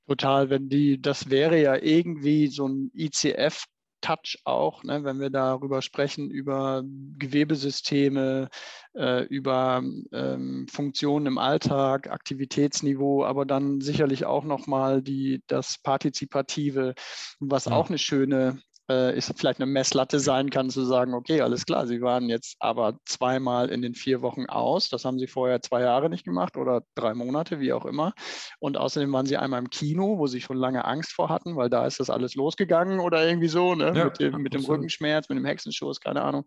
Total, 0.07 0.51
wenn 0.51 0.69
die, 0.69 1.01
das 1.01 1.31
wäre 1.31 1.61
ja 1.61 1.77
irgendwie 1.77 2.49
so 2.49 2.69
ein 2.69 2.91
ICF 2.95 3.65
Touch 4.05 4.39
auch, 4.45 4.85
ne, 4.85 5.03
wenn 5.03 5.19
wir 5.19 5.31
darüber 5.31 5.81
sprechen, 5.81 6.31
über 6.31 6.83
Gewebesysteme, 7.19 8.51
äh, 8.95 9.25
über 9.25 9.83
ähm, 10.13 10.67
Funktionen 10.71 11.25
im 11.25 11.39
Alltag, 11.39 12.11
Aktivitätsniveau, 12.11 13.25
aber 13.25 13.47
dann 13.47 13.81
sicherlich 13.81 14.27
auch 14.27 14.45
nochmal 14.45 15.01
die, 15.01 15.43
das 15.47 15.79
Partizipative, 15.79 16.95
was 17.41 17.65
ja. 17.65 17.73
auch 17.73 17.89
eine 17.89 17.97
schöne 17.97 18.61
äh, 18.91 19.17
ist 19.17 19.33
vielleicht 19.37 19.61
eine 19.61 19.71
Messlatte 19.71 20.21
sein 20.21 20.51
kann, 20.51 20.71
zu 20.71 20.85
sagen, 20.85 21.15
okay, 21.15 21.41
alles 21.41 21.65
klar, 21.65 21.87
Sie 21.87 22.01
waren 22.03 22.29
jetzt 22.29 22.57
aber 22.61 22.99
zweimal 23.07 23.71
in 23.71 23.83
den 23.83 23.95
vier 23.95 24.23
Wochen 24.23 24.47
aus. 24.47 24.89
Das 24.89 25.05
haben 25.05 25.19
Sie 25.19 25.27
vorher 25.27 25.63
zwei 25.63 25.83
Jahre 25.83 26.11
nicht 26.11 26.25
gemacht 26.25 26.57
oder 26.57 26.83
drei 26.95 27.15
Monate, 27.15 27.61
wie 27.61 27.73
auch 27.73 27.87
immer. 27.87 28.13
Und 28.61 28.77
außerdem 28.77 29.13
waren 29.13 29.27
Sie 29.27 29.37
einmal 29.37 29.61
im 29.61 29.71
Kino, 29.71 30.19
wo 30.19 30.27
Sie 30.27 30.41
schon 30.41 30.57
lange 30.57 30.85
Angst 30.85 31.13
vor 31.13 31.29
hatten, 31.29 31.57
weil 31.57 31.71
da 31.71 31.87
ist 31.87 32.01
das 32.01 32.11
alles 32.11 32.35
losgegangen 32.35 33.01
oder 33.01 33.27
irgendwie 33.27 33.49
so, 33.49 33.75
ne? 33.75 33.93
ja, 33.95 34.05
mit, 34.05 34.21
dem, 34.21 34.43
mit 34.43 34.55
dem 34.55 34.65
Rückenschmerz, 34.65 35.29
mit 35.29 35.39
dem 35.39 35.47
Hexenschuss, 35.47 36.01
keine 36.01 36.23
Ahnung. 36.23 36.45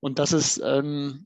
Und 0.00 0.18
das 0.18 0.32
ist, 0.32 0.60
ähm, 0.64 1.24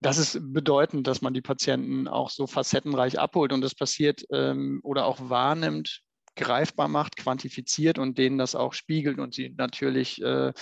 das 0.00 0.18
ist 0.18 0.38
bedeutend, 0.52 1.06
dass 1.06 1.22
man 1.22 1.32
die 1.32 1.40
Patienten 1.40 2.06
auch 2.06 2.30
so 2.30 2.46
facettenreich 2.46 3.18
abholt 3.18 3.52
und 3.52 3.62
das 3.62 3.74
passiert 3.74 4.24
ähm, 4.30 4.80
oder 4.82 5.06
auch 5.06 5.30
wahrnimmt, 5.30 6.02
greifbar 6.36 6.88
macht, 6.88 7.16
quantifiziert 7.16 7.98
und 7.98 8.18
denen 8.18 8.38
das 8.38 8.54
auch 8.54 8.72
spiegelt 8.72 9.18
und 9.18 9.34
sie 9.34 9.54
natürlich 9.56 10.22
äh, 10.22 10.52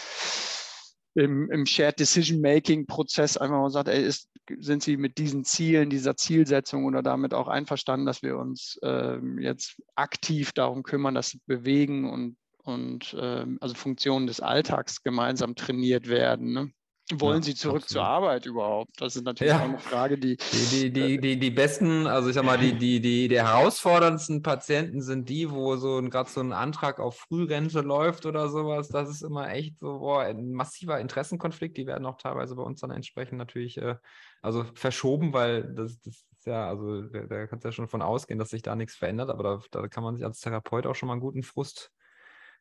im, 1.14 1.50
im 1.50 1.66
Shared 1.66 1.98
Decision 2.00 2.40
Making 2.40 2.86
Prozess 2.86 3.36
einfach 3.36 3.58
mal 3.58 3.70
sagt, 3.70 3.88
ey, 3.88 4.04
ist, 4.04 4.28
sind 4.58 4.82
Sie 4.82 4.96
mit 4.96 5.18
diesen 5.18 5.44
Zielen, 5.44 5.90
dieser 5.90 6.16
Zielsetzung 6.16 6.84
oder 6.84 7.02
damit 7.02 7.32
auch 7.32 7.48
einverstanden, 7.48 8.06
dass 8.06 8.22
wir 8.22 8.36
uns 8.36 8.78
äh, 8.82 9.18
jetzt 9.38 9.80
aktiv 9.94 10.52
darum 10.52 10.82
kümmern, 10.82 11.14
dass 11.14 11.38
bewegen 11.46 12.10
und, 12.10 12.36
und 12.62 13.14
äh, 13.14 13.46
also 13.60 13.74
Funktionen 13.74 14.26
des 14.26 14.40
Alltags 14.40 15.02
gemeinsam 15.02 15.54
trainiert 15.54 16.08
werden. 16.08 16.52
Ne? 16.52 16.72
Wollen 17.12 17.42
ja, 17.42 17.42
Sie 17.42 17.54
zurück 17.54 17.82
absolut. 17.82 17.90
zur 17.90 18.04
Arbeit 18.04 18.46
überhaupt? 18.46 18.98
Das 18.98 19.14
ist 19.14 19.24
natürlich 19.24 19.52
ja. 19.52 19.60
auch 19.60 19.64
eine 19.64 19.78
Frage, 19.78 20.16
die 20.16 20.36
die, 20.36 20.66
die, 20.70 20.92
die, 20.92 21.20
die, 21.20 21.38
die 21.38 21.50
besten, 21.50 22.06
also 22.06 22.30
ich 22.30 22.34
sag 22.34 22.44
mal, 22.44 22.56
die, 22.56 22.72
die, 22.78 23.00
die, 23.00 23.28
die 23.28 23.38
herausforderndsten 23.38 24.42
Patienten 24.42 25.02
sind 25.02 25.28
die, 25.28 25.50
wo 25.50 25.76
so 25.76 26.00
gerade 26.02 26.30
so 26.30 26.40
ein 26.40 26.52
Antrag 26.52 27.00
auf 27.00 27.18
Frührente 27.18 27.82
läuft 27.82 28.24
oder 28.24 28.48
sowas. 28.48 28.88
Das 28.88 29.10
ist 29.10 29.22
immer 29.22 29.50
echt 29.50 29.78
so 29.78 29.98
boah, 29.98 30.22
ein 30.22 30.52
massiver 30.52 30.98
Interessenkonflikt. 30.98 31.76
Die 31.76 31.86
werden 31.86 32.06
auch 32.06 32.16
teilweise 32.16 32.56
bei 32.56 32.62
uns 32.62 32.80
dann 32.80 32.90
entsprechend 32.90 33.36
natürlich 33.36 33.76
äh, 33.76 33.96
also 34.40 34.64
verschoben, 34.74 35.34
weil 35.34 35.74
das, 35.74 36.00
das 36.00 36.14
ist 36.14 36.46
ja, 36.46 36.68
also 36.68 37.02
da, 37.02 37.20
da 37.26 37.46
kannst 37.46 37.64
du 37.64 37.68
ja 37.68 37.72
schon 37.72 37.88
von 37.88 38.00
ausgehen, 38.00 38.38
dass 38.38 38.50
sich 38.50 38.62
da 38.62 38.76
nichts 38.76 38.96
verändert, 38.96 39.28
aber 39.28 39.42
da, 39.42 39.80
da 39.80 39.88
kann 39.88 40.04
man 40.04 40.14
sich 40.14 40.24
als 40.24 40.40
Therapeut 40.40 40.86
auch 40.86 40.94
schon 40.94 41.06
mal 41.08 41.14
einen 41.14 41.22
guten 41.22 41.42
Frust 41.42 41.90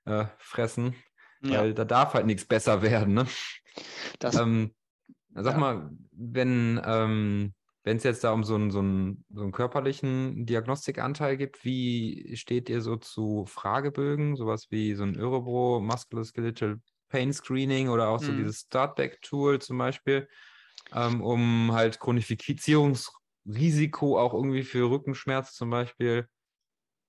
äh, 0.05 0.25
fressen. 0.37 0.95
Ja. 1.43 1.61
Weil 1.61 1.73
da 1.73 1.85
darf 1.85 2.13
halt 2.13 2.25
nichts 2.25 2.45
besser 2.45 2.81
werden. 2.81 3.13
Ne? 3.13 3.25
Das, 4.19 4.35
ähm, 4.35 4.73
sag 5.33 5.53
ja. 5.53 5.59
mal, 5.59 5.89
wenn 6.11 6.81
ähm, 6.85 7.53
es 7.83 8.03
jetzt 8.03 8.23
da 8.23 8.31
um 8.31 8.43
so 8.43 8.55
einen, 8.55 8.71
so, 8.71 8.79
einen, 8.79 9.25
so 9.29 9.43
einen 9.43 9.51
körperlichen 9.51 10.45
Diagnostikanteil 10.45 11.37
gibt, 11.37 11.65
wie 11.65 12.35
steht 12.37 12.69
ihr 12.69 12.81
so 12.81 12.95
zu 12.95 13.45
Fragebögen, 13.45 14.35
sowas 14.35 14.67
wie 14.69 14.95
so 14.95 15.03
ein 15.03 15.19
Eurobro, 15.19 15.81
Musculoskeletal 15.81 16.79
Pain 17.09 17.33
Screening 17.33 17.89
oder 17.89 18.09
auch 18.09 18.19
so 18.19 18.31
mhm. 18.31 18.37
dieses 18.37 18.61
Startback-Tool 18.61 19.59
zum 19.59 19.77
Beispiel, 19.77 20.27
ähm, 20.93 21.21
um 21.21 21.73
halt 21.73 21.99
Chronifizierungsrisiko 21.99 24.17
auch 24.17 24.33
irgendwie 24.33 24.63
für 24.63 24.89
Rückenschmerz 24.89 25.53
zum 25.53 25.69
Beispiel 25.69 26.27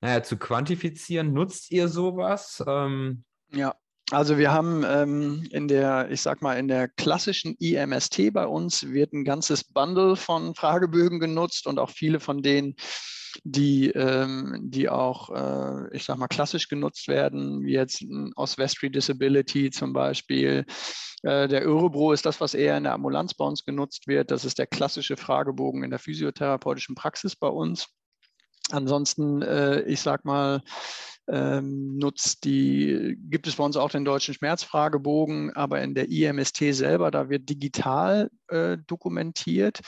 naja, 0.03 0.23
zu 0.23 0.37
quantifizieren. 0.37 1.33
Nutzt 1.33 1.71
ihr 1.71 1.89
sowas? 1.89 2.63
Ähm, 2.67 3.25
ja, 3.51 3.75
also 4.15 4.39
wir 4.39 4.53
haben 4.53 4.85
ähm, 4.87 5.47
in 5.51 5.69
der, 5.69 6.11
ich 6.11 6.23
sag 6.23 6.43
mal, 6.43 6.55
in 6.55 6.69
der 6.69 6.89
klassischen 6.89 7.55
IMST 7.59 8.33
bei 8.33 8.47
uns 8.47 8.91
wird 8.93 9.13
ein 9.13 9.25
ganzes 9.25 9.65
Bundle 9.65 10.17
von 10.17 10.55
Fragebögen 10.55 11.21
genutzt 11.21 11.67
und 11.67 11.79
auch 11.79 11.91
viele 11.91 12.21
von 12.21 12.43
denen, 12.43 12.77
die, 13.43 13.91
ähm, 13.91 14.61
die 14.63 14.89
auch, 14.89 15.31
äh, 15.31 15.97
ich 15.97 16.05
sag 16.05 16.19
mal, 16.19 16.29
klassisch 16.29 16.69
genutzt 16.69 17.09
werden, 17.09 17.65
wie 17.65 17.73
jetzt 17.73 18.05
aus 18.37 18.59
Vestry 18.59 18.91
Disability 18.91 19.71
zum 19.71 19.93
Beispiel. 19.93 20.65
Äh, 21.23 21.49
der 21.49 21.63
Eurobro 21.63 22.13
ist 22.13 22.27
das, 22.27 22.41
was 22.41 22.55
eher 22.55 22.77
in 22.77 22.85
der 22.85 22.93
Ambulanz 22.93 23.35
bei 23.35 23.45
uns 23.45 23.65
genutzt 23.65 24.07
wird. 24.07 24.31
Das 24.31 24.45
ist 24.45 24.59
der 24.59 24.67
klassische 24.67 25.17
Fragebogen 25.17 25.83
in 25.83 25.91
der 25.91 25.99
physiotherapeutischen 25.99 26.95
Praxis 26.95 27.35
bei 27.35 27.49
uns. 27.49 27.89
Ansonsten, 28.71 29.43
äh, 29.43 29.83
ich 29.83 30.01
sag 30.01 30.25
mal, 30.25 30.63
ähm, 31.27 31.97
nutzt 31.97 32.45
die, 32.45 33.17
gibt 33.19 33.47
es 33.47 33.57
bei 33.57 33.65
uns 33.65 33.77
auch 33.77 33.91
den 33.91 34.05
deutschen 34.05 34.35
Schmerzfragebogen, 34.35 35.55
aber 35.55 35.81
in 35.83 35.95
der 35.95 36.09
IMST 36.09 36.75
selber, 36.75 37.11
da 37.11 37.29
wird 37.31 37.49
digital 37.49 38.31
äh, 38.49 38.77
dokumentiert. 38.87 39.81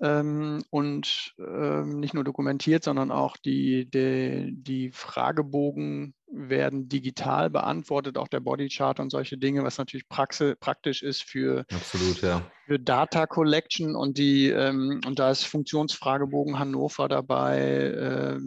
Ähm, 0.00 0.62
und 0.70 1.34
ähm, 1.38 2.00
nicht 2.00 2.12
nur 2.12 2.24
dokumentiert, 2.24 2.84
sondern 2.84 3.10
auch 3.10 3.36
die, 3.38 3.88
die, 3.90 4.52
die 4.54 4.90
Fragebogen 4.92 6.14
werden 6.30 6.88
digital 6.88 7.48
beantwortet, 7.48 8.18
auch 8.18 8.28
der 8.28 8.40
Bodychart 8.40 9.00
und 9.00 9.10
solche 9.10 9.38
Dinge, 9.38 9.64
was 9.64 9.78
natürlich 9.78 10.08
praxe, 10.08 10.56
praktisch 10.56 11.02
ist 11.02 11.22
für, 11.22 11.64
Absolut, 11.72 12.20
ja. 12.20 12.42
für 12.66 12.78
Data 12.78 13.26
Collection 13.26 13.96
und 13.96 14.18
die 14.18 14.50
ähm, 14.50 15.00
und 15.06 15.18
da 15.18 15.30
ist 15.30 15.44
Funktionsfragebogen 15.44 16.58
Hannover 16.58 17.08
dabei, 17.08 17.58
äh, 17.58 18.38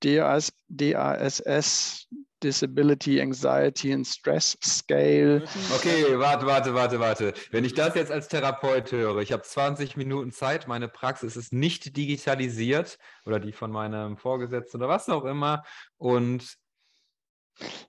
DAS, 0.00 0.52
DASS, 0.68 2.06
Disability, 2.42 3.20
Anxiety 3.20 3.92
and 3.92 4.06
Stress 4.06 4.56
Scale. 4.62 5.44
Okay, 5.74 6.18
warte, 6.18 6.46
warte, 6.46 6.74
warte, 6.74 6.98
warte. 6.98 7.34
Wenn 7.50 7.64
ich 7.64 7.74
das 7.74 7.94
jetzt 7.94 8.10
als 8.10 8.28
Therapeut 8.28 8.90
höre, 8.92 9.18
ich 9.18 9.32
habe 9.32 9.42
20 9.42 9.96
Minuten 9.96 10.32
Zeit, 10.32 10.66
meine 10.66 10.88
Praxis 10.88 11.36
ist 11.36 11.52
nicht 11.52 11.96
digitalisiert 11.96 12.98
oder 13.26 13.38
die 13.38 13.52
von 13.52 13.70
meinem 13.70 14.16
Vorgesetzten 14.16 14.78
oder 14.78 14.88
was 14.88 15.08
auch 15.08 15.24
immer 15.24 15.64
und 15.98 16.56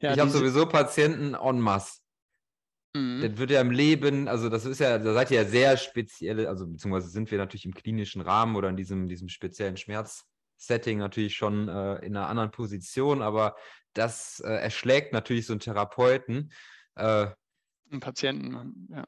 ja, 0.02 0.14
ich 0.14 0.20
habe 0.20 0.30
sowieso 0.30 0.66
Patienten 0.66 1.34
en 1.34 1.60
masse. 1.62 2.00
Mhm. 2.94 3.22
Das 3.22 3.38
wird 3.38 3.52
ja 3.52 3.62
im 3.62 3.72
Leben, 3.72 4.28
also 4.28 4.50
das 4.50 4.66
ist 4.66 4.80
ja, 4.80 4.98
da 4.98 5.14
seid 5.14 5.32
ihr 5.32 5.44
ja 5.44 5.48
sehr 5.48 5.78
speziell, 5.78 6.46
also 6.46 6.68
beziehungsweise 6.68 7.08
sind 7.08 7.32
wir 7.32 7.38
natürlich 7.38 7.66
im 7.66 7.74
klinischen 7.74 8.22
Rahmen 8.22 8.58
oder 8.58 8.68
in 8.68 8.76
diesem, 8.76 9.08
diesem 9.08 9.30
speziellen 9.30 9.78
Schmerz 9.78 10.26
Setting 10.62 11.00
natürlich 11.00 11.36
schon 11.36 11.68
äh, 11.68 11.96
in 12.06 12.16
einer 12.16 12.30
anderen 12.30 12.52
Position, 12.52 13.24
aber 13.24 13.56
das 13.94 14.40
äh, 14.42 14.48
erschlägt 14.48 15.12
natürlich 15.12 15.48
so 15.48 15.54
einen 15.54 15.60
Therapeuten. 15.60 16.52
Äh, 16.96 17.28
einen 17.90 18.00
Patienten, 18.00 18.88
ja. 18.92 19.04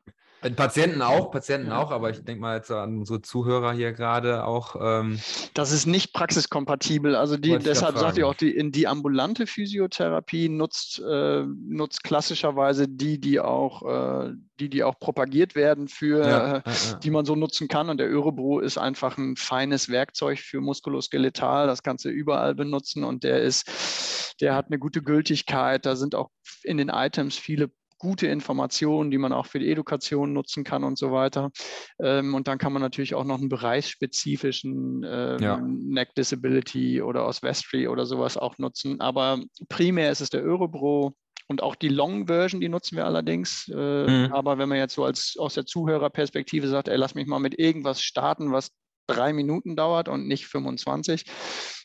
Patienten 0.52 1.02
auch, 1.02 1.32
Patienten 1.32 1.70
ja. 1.70 1.82
auch, 1.82 1.92
aber 1.92 2.10
ich 2.10 2.24
denke 2.24 2.42
mal 2.42 2.58
jetzt 2.58 2.72
an 2.72 3.00
unsere 3.00 3.22
Zuhörer 3.22 3.72
hier 3.74 3.94
gerade 3.94 4.46
auch. 4.46 4.76
Ähm, 4.80 5.20
das 5.54 5.72
ist 5.72 5.86
nicht 5.86 6.14
praxiskompatibel. 6.14 7.16
Also 7.16 7.38
die, 7.38 7.58
deshalb 7.58 7.98
sagt 7.98 8.18
ihr 8.18 8.28
auch, 8.28 8.34
die, 8.34 8.52
in 8.56 8.72
die 8.72 8.88
ambulante 8.88 9.48
Physiotherapie 9.48 10.50
nutzt, 10.50 11.00
äh, 11.00 11.44
nutzt 11.44 12.04
klassischerweise 12.04 12.88
die, 12.88 13.20
die 13.20 13.40
auch, 13.40 13.84
äh, 13.84 14.34
die, 14.60 14.70
die 14.70 14.84
auch 14.84 15.00
propagiert 15.00 15.56
werden 15.56 15.88
für, 15.88 16.28
ja, 16.28 16.58
äh, 16.58 16.62
ja, 16.66 16.96
die 17.02 17.10
man 17.10 17.26
so 17.26 17.36
nutzen 17.36 17.68
kann. 17.68 17.90
Und 17.90 17.98
der 17.98 18.08
Eurobro 18.08 18.60
ist 18.60 18.78
einfach 18.78 19.18
ein 19.18 19.36
feines 19.38 19.90
Werkzeug 19.90 20.40
für 20.40 20.62
Muskuloskeletal. 20.62 21.68
Das 21.68 21.84
kannst 21.84 22.06
du 22.06 22.10
überall 22.10 22.56
benutzen 22.56 23.04
und 23.04 23.24
der 23.24 23.42
ist, 23.42 24.36
der 24.42 24.56
hat 24.56 24.68
eine 24.68 24.80
gute 24.80 25.02
Gültigkeit. 25.02 25.86
Da 25.86 25.96
sind 25.96 26.16
auch 26.16 26.30
in 26.64 26.78
den 26.78 26.90
Items 26.90 27.38
viele 27.38 27.72
gute 28.04 28.28
Informationen, 28.28 29.12
die 29.12 29.18
man 29.18 29.32
auch 29.32 29.46
für 29.46 29.60
die 29.60 29.72
Education 29.72 30.34
nutzen 30.34 30.66
kann 30.66 30.84
und 30.84 30.98
so 30.98 31.14
weiter. 31.14 31.52
Ähm, 32.00 32.36
und 32.36 32.50
dann 32.50 32.58
kann 32.58 32.74
man 32.74 32.82
natürlich 32.82 33.16
auch 33.16 33.24
noch 33.24 33.40
einen 33.40 33.48
bereichsspezifischen 33.48 35.06
ähm, 35.08 35.40
ja. 35.40 35.58
Neck 35.58 36.14
Disability 36.16 37.02
oder 37.02 37.24
aus 37.24 37.42
Vestry 37.42 37.88
oder 37.88 38.06
sowas 38.06 38.36
auch 38.36 38.58
nutzen. 38.58 39.00
Aber 39.00 39.40
primär 39.70 40.12
ist 40.12 40.20
es 40.20 40.30
der 40.30 40.44
Eurobro. 40.44 41.14
Und 41.48 41.62
auch 41.62 41.76
die 41.76 41.90
Long-Version, 41.90 42.62
die 42.62 42.70
nutzen 42.70 42.98
wir 42.98 43.06
allerdings. 43.06 43.70
Äh, 43.74 44.28
mhm. 44.28 44.34
Aber 44.34 44.58
wenn 44.58 44.70
man 44.70 44.80
jetzt 44.80 44.96
so 44.96 45.06
als 45.06 45.36
aus 45.38 45.54
der 45.54 45.66
Zuhörerperspektive 45.66 46.68
sagt, 46.68 46.90
ey, 46.90 46.98
lass 46.98 47.16
mich 47.16 47.28
mal 47.28 47.40
mit 47.40 47.58
irgendwas 47.58 48.02
starten, 48.02 48.52
was 48.52 48.70
drei 49.08 49.32
Minuten 49.34 49.76
dauert 49.76 50.10
und 50.10 50.28
nicht 50.28 50.48
25, 50.48 51.26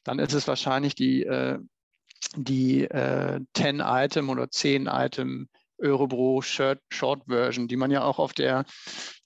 dann 0.05 0.19
ist 0.19 0.33
es 0.33 0.49
wahrscheinlich 0.49 0.95
die, 0.95 1.25
äh, 1.25 1.59
die 2.37 2.85
äh, 2.85 3.41
10-Item 3.57 4.31
oder 4.31 4.45
10-Item 4.45 5.49
Eurobro 5.79 6.43
Short, 6.43 6.81
Short 6.91 7.23
Version, 7.27 7.69
die 7.69 7.77
man 7.77 7.91
ja 7.91 8.03
auch 8.03 8.19
auf 8.19 8.33
der, 8.33 8.65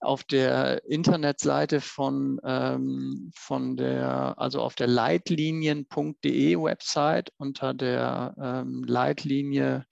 auf 0.01 0.25
der 0.25 0.85
Internetseite 0.85 1.81
von, 1.81 2.41
ähm, 2.45 3.31
von 3.35 3.77
der, 3.77 4.35
also 4.39 4.61
auf 4.61 4.75
der 4.75 4.87
leitlinien.de 4.87 6.57
Website 6.57 7.33
unter 7.37 7.75
der 7.75 8.35
ähm, 8.41 8.85
Leitlinie 8.87 9.87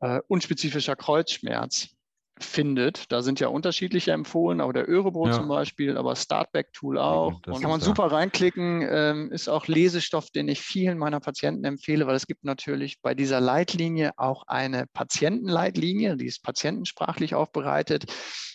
äh, 0.00 0.20
unspezifischer 0.28 0.96
Kreuzschmerz 0.96 1.88
findet. 2.44 3.10
Da 3.12 3.22
sind 3.22 3.40
ja 3.40 3.48
unterschiedliche 3.48 4.12
empfohlen, 4.12 4.60
aber 4.60 4.72
der 4.72 4.88
Eurobro 4.88 5.26
ja. 5.26 5.32
zum 5.32 5.48
Beispiel, 5.48 5.96
aber 5.96 6.16
Startback-Tool 6.16 6.98
auch. 6.98 7.40
Ja, 7.46 7.52
kann 7.58 7.70
man 7.70 7.80
super 7.80 8.12
reinklicken. 8.12 8.86
Ähm, 8.90 9.32
ist 9.32 9.48
auch 9.48 9.66
Lesestoff, 9.66 10.30
den 10.30 10.48
ich 10.48 10.60
vielen 10.60 10.98
meiner 10.98 11.20
Patienten 11.20 11.64
empfehle, 11.64 12.06
weil 12.06 12.16
es 12.16 12.26
gibt 12.26 12.44
natürlich 12.44 13.00
bei 13.00 13.14
dieser 13.14 13.40
Leitlinie 13.40 14.12
auch 14.16 14.44
eine 14.46 14.86
Patientenleitlinie, 14.92 16.16
die 16.16 16.26
ist 16.26 16.42
patientensprachlich 16.42 17.34
aufbereitet. 17.34 18.06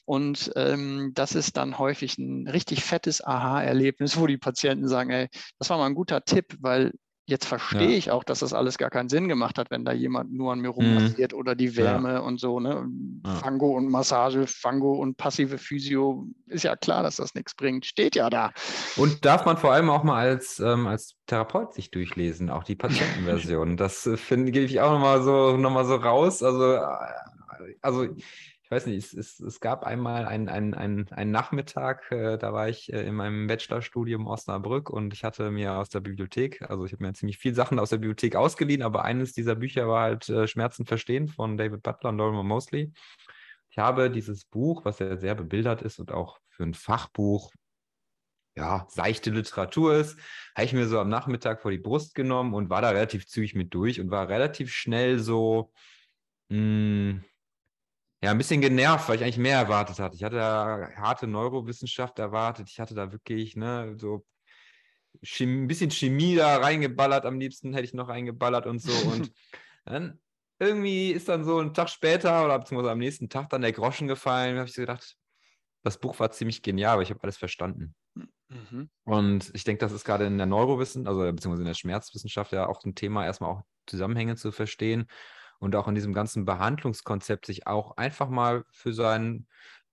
Und 0.05 0.51
ähm, 0.55 1.11
das 1.15 1.33
ist 1.33 1.57
dann 1.57 1.79
häufig 1.79 2.17
ein 2.17 2.47
richtig 2.47 2.83
fettes 2.83 3.25
Aha-Erlebnis, 3.25 4.17
wo 4.17 4.27
die 4.27 4.37
Patienten 4.37 4.87
sagen, 4.87 5.09
ey, 5.09 5.29
das 5.57 5.69
war 5.69 5.77
mal 5.77 5.87
ein 5.87 5.95
guter 5.95 6.23
Tipp, 6.23 6.55
weil 6.59 6.91
Jetzt 7.27 7.45
verstehe 7.45 7.89
ja. 7.89 7.97
ich 7.97 8.11
auch, 8.11 8.23
dass 8.23 8.39
das 8.39 8.53
alles 8.53 8.77
gar 8.77 8.91
keinen 8.91 9.09
Sinn 9.09 9.27
gemacht 9.27 9.57
hat, 9.57 9.71
wenn 9.71 9.83
da 9.83 9.91
jemand 9.91 10.31
nur 10.31 10.53
an 10.53 10.59
mir 10.59 10.69
rummassiert 10.69 11.33
mhm. 11.33 11.39
oder 11.39 11.55
die 11.55 11.75
Wärme 11.75 12.13
ja. 12.13 12.19
und 12.19 12.39
so. 12.39 12.59
Ne? 12.59 12.87
Ja. 13.25 13.35
Fango 13.35 13.75
und 13.75 13.89
Massage, 13.89 14.45
Fango 14.45 14.93
und 14.93 15.17
passive 15.17 15.57
Physio, 15.57 16.27
ist 16.45 16.63
ja 16.63 16.75
klar, 16.75 17.01
dass 17.01 17.15
das 17.15 17.33
nichts 17.33 17.55
bringt. 17.55 17.87
Steht 17.87 18.15
ja 18.15 18.29
da. 18.29 18.51
Und 18.95 19.25
darf 19.25 19.43
man 19.43 19.57
vor 19.57 19.73
allem 19.73 19.89
auch 19.89 20.03
mal 20.03 20.19
als, 20.19 20.59
ähm, 20.59 20.85
als 20.85 21.15
Therapeut 21.25 21.73
sich 21.73 21.89
durchlesen, 21.89 22.51
auch 22.51 22.63
die 22.63 22.75
Patientenversion. 22.75 23.75
das 23.77 24.05
äh, 24.05 24.17
finde 24.17 24.51
gebe 24.51 24.65
ich 24.65 24.79
auch 24.79 24.91
nochmal 24.91 25.23
so, 25.23 25.57
noch 25.57 25.83
so 25.85 25.95
raus. 25.95 26.43
Also, 26.43 26.73
äh, 26.73 26.81
also 27.81 28.07
ich 28.65 28.71
weiß 28.71 28.87
nicht, 28.87 28.97
es, 28.97 29.13
es, 29.13 29.39
es 29.39 29.59
gab 29.59 29.83
einmal 29.83 30.25
einen 30.25 30.49
ein, 30.49 31.07
ein 31.11 31.29
Nachmittag, 31.29 32.11
äh, 32.11 32.39
da 32.39 32.51
war 32.51 32.67
ich 32.67 32.91
äh, 32.91 33.05
in 33.05 33.13
meinem 33.13 33.45
Bachelorstudium 33.45 34.25
Osnabrück 34.25 34.89
und 34.89 35.13
ich 35.13 35.23
hatte 35.23 35.51
mir 35.51 35.73
aus 35.77 35.89
der 35.89 35.99
Bibliothek, 35.99 36.63
also 36.63 36.83
ich 36.83 36.91
habe 36.91 37.03
mir 37.03 37.13
ziemlich 37.13 37.37
viele 37.37 37.53
Sachen 37.53 37.77
aus 37.77 37.91
der 37.91 37.97
Bibliothek 37.97 38.35
ausgeliehen, 38.35 38.81
aber 38.81 39.05
eines 39.05 39.33
dieser 39.33 39.53
Bücher 39.53 39.87
war 39.87 40.01
halt 40.01 40.27
äh, 40.29 40.47
Schmerzen 40.47 40.87
verstehen 40.87 41.27
von 41.27 41.57
David 41.57 41.83
Butler 41.83 42.09
und 42.09 42.17
Lorimer 42.17 42.41
Mosley. 42.41 42.91
Ich 43.69 43.77
habe 43.77 44.09
dieses 44.09 44.45
Buch, 44.45 44.83
was 44.83 44.97
ja 44.97 45.15
sehr 45.17 45.35
bebildert 45.35 45.83
ist 45.83 45.99
und 45.99 46.11
auch 46.11 46.39
für 46.49 46.63
ein 46.63 46.73
Fachbuch 46.73 47.51
ja, 48.57 48.87
seichte 48.89 49.29
Literatur 49.29 49.95
ist, 49.95 50.17
habe 50.55 50.65
ich 50.65 50.73
mir 50.73 50.87
so 50.87 50.99
am 50.99 51.09
Nachmittag 51.09 51.61
vor 51.61 51.69
die 51.69 51.77
Brust 51.77 52.15
genommen 52.15 52.55
und 52.55 52.71
war 52.71 52.81
da 52.81 52.89
relativ 52.89 53.27
zügig 53.27 53.53
mit 53.53 53.75
durch 53.75 53.99
und 53.99 54.09
war 54.09 54.27
relativ 54.27 54.73
schnell 54.73 55.19
so, 55.19 55.71
mh, 56.49 56.57
hm, 56.57 57.23
ja, 58.25 58.31
ein 58.31 58.39
bisschen 58.39 58.59
genervt, 58.59 59.07
weil 59.07 59.17
ich 59.17 59.21
eigentlich 59.21 59.37
mehr 59.37 59.59
erwartet 59.59 59.99
hatte. 59.99 60.15
Ich 60.15 60.23
hatte 60.23 60.37
da 60.37 60.89
harte 60.95 61.27
Neurowissenschaft 61.27 62.17
erwartet. 62.17 62.67
Ich 62.71 62.79
hatte 62.79 62.95
da 62.95 63.11
wirklich, 63.11 63.55
ne, 63.55 63.95
so 63.99 64.25
ein 65.39 65.67
bisschen 65.67 65.91
Chemie 65.91 66.35
da 66.35 66.57
reingeballert. 66.57 67.27
Am 67.27 67.39
liebsten 67.39 67.73
hätte 67.73 67.85
ich 67.85 67.93
noch 67.93 68.09
reingeballert 68.09 68.65
und 68.65 68.79
so. 68.79 68.91
Und 69.11 69.31
dann 69.85 70.19
irgendwie 70.57 71.11
ist 71.11 71.29
dann 71.29 71.45
so 71.45 71.59
ein 71.59 71.75
Tag 71.75 71.87
später 71.87 72.43
oder 72.43 72.57
beziehungsweise 72.57 72.93
am 72.93 72.97
nächsten 72.97 73.29
Tag 73.29 73.49
dann 73.49 73.61
der 73.61 73.73
Groschen 73.73 74.07
gefallen. 74.07 74.55
Da 74.55 74.61
habe 74.61 74.69
ich 74.69 74.75
so 74.75 74.81
gedacht, 74.81 75.15
das 75.83 75.99
Buch 75.99 76.19
war 76.19 76.31
ziemlich 76.31 76.63
genial, 76.63 76.93
aber 76.93 77.03
ich 77.03 77.11
habe 77.11 77.21
alles 77.21 77.37
verstanden. 77.37 77.93
Mhm. 78.15 78.89
Und 79.03 79.51
ich 79.53 79.65
denke, 79.65 79.85
das 79.85 79.91
ist 79.91 80.03
gerade 80.03 80.25
in 80.25 80.39
der 80.39 80.47
Neurowissenschaft, 80.47 81.07
also 81.07 81.31
beziehungsweise 81.31 81.61
in 81.61 81.67
der 81.67 81.75
Schmerzwissenschaft 81.75 82.53
ja 82.53 82.65
auch 82.65 82.83
ein 82.85 82.95
Thema, 82.95 83.23
erstmal 83.23 83.51
auch 83.51 83.61
Zusammenhänge 83.85 84.35
zu 84.35 84.51
verstehen 84.51 85.05
und 85.59 85.75
auch 85.75 85.87
in 85.87 85.95
diesem 85.95 86.13
ganzen 86.13 86.45
Behandlungskonzept 86.45 87.45
sich 87.45 87.67
auch 87.67 87.97
einfach 87.97 88.29
mal 88.29 88.65
für 88.71 88.93
sein 88.93 89.47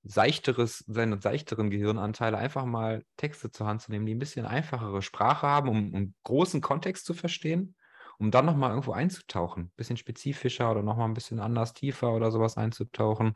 seichteres, 0.04 0.84
seine 0.88 1.20
seichteren 1.20 1.70
Gehirnanteile 1.70 2.36
einfach 2.36 2.64
mal 2.64 3.04
Texte 3.16 3.50
zur 3.50 3.66
Hand 3.66 3.82
zu 3.82 3.92
nehmen, 3.92 4.06
die 4.06 4.14
ein 4.14 4.18
bisschen 4.18 4.46
einfachere 4.46 5.02
Sprache 5.02 5.46
haben, 5.46 5.68
um, 5.68 5.94
um 5.94 6.14
großen 6.24 6.60
Kontext 6.60 7.06
zu 7.06 7.14
verstehen, 7.14 7.76
um 8.18 8.30
dann 8.30 8.46
nochmal 8.46 8.70
irgendwo 8.70 8.92
einzutauchen, 8.92 9.64
ein 9.64 9.72
bisschen 9.76 9.96
spezifischer 9.96 10.70
oder 10.70 10.82
nochmal 10.82 11.08
ein 11.08 11.14
bisschen 11.14 11.40
anders 11.40 11.72
tiefer 11.72 12.12
oder 12.12 12.32
sowas 12.32 12.56
einzutauchen, 12.56 13.34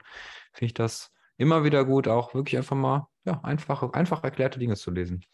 finde 0.53 0.67
ich 0.67 0.75
das 0.75 1.13
immer 1.37 1.65
wieder 1.65 1.85
gut, 1.85 2.09
auch 2.09 2.35
wirklich 2.35 2.57
einfach 2.57 2.77
mal 2.77 3.07
ja, 3.25 3.41
einfach, 3.43 3.83
einfach 3.93 4.25
erklärte 4.25 4.59
Dinge 4.59 4.77
zu 4.77 4.91
lesen. 4.91 5.25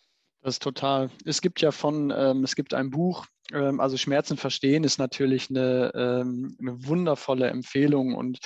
Das 0.41 0.55
ist 0.55 0.63
total. 0.63 1.11
Es 1.25 1.41
gibt 1.41 1.61
ja 1.61 1.71
von, 1.71 2.13
ähm, 2.15 2.43
es 2.43 2.57
gibt 2.57 2.75
ein 2.75 2.91
Buch, 2.91 3.27
also 3.53 3.97
Schmerzen 3.97 4.37
verstehen 4.37 4.85
ist 4.85 4.99
natürlich 4.99 5.51
eine, 5.51 5.93
ähm, 5.95 6.57
eine 6.61 6.87
wundervolle 6.87 7.49
Empfehlung 7.49 8.15
und 8.15 8.39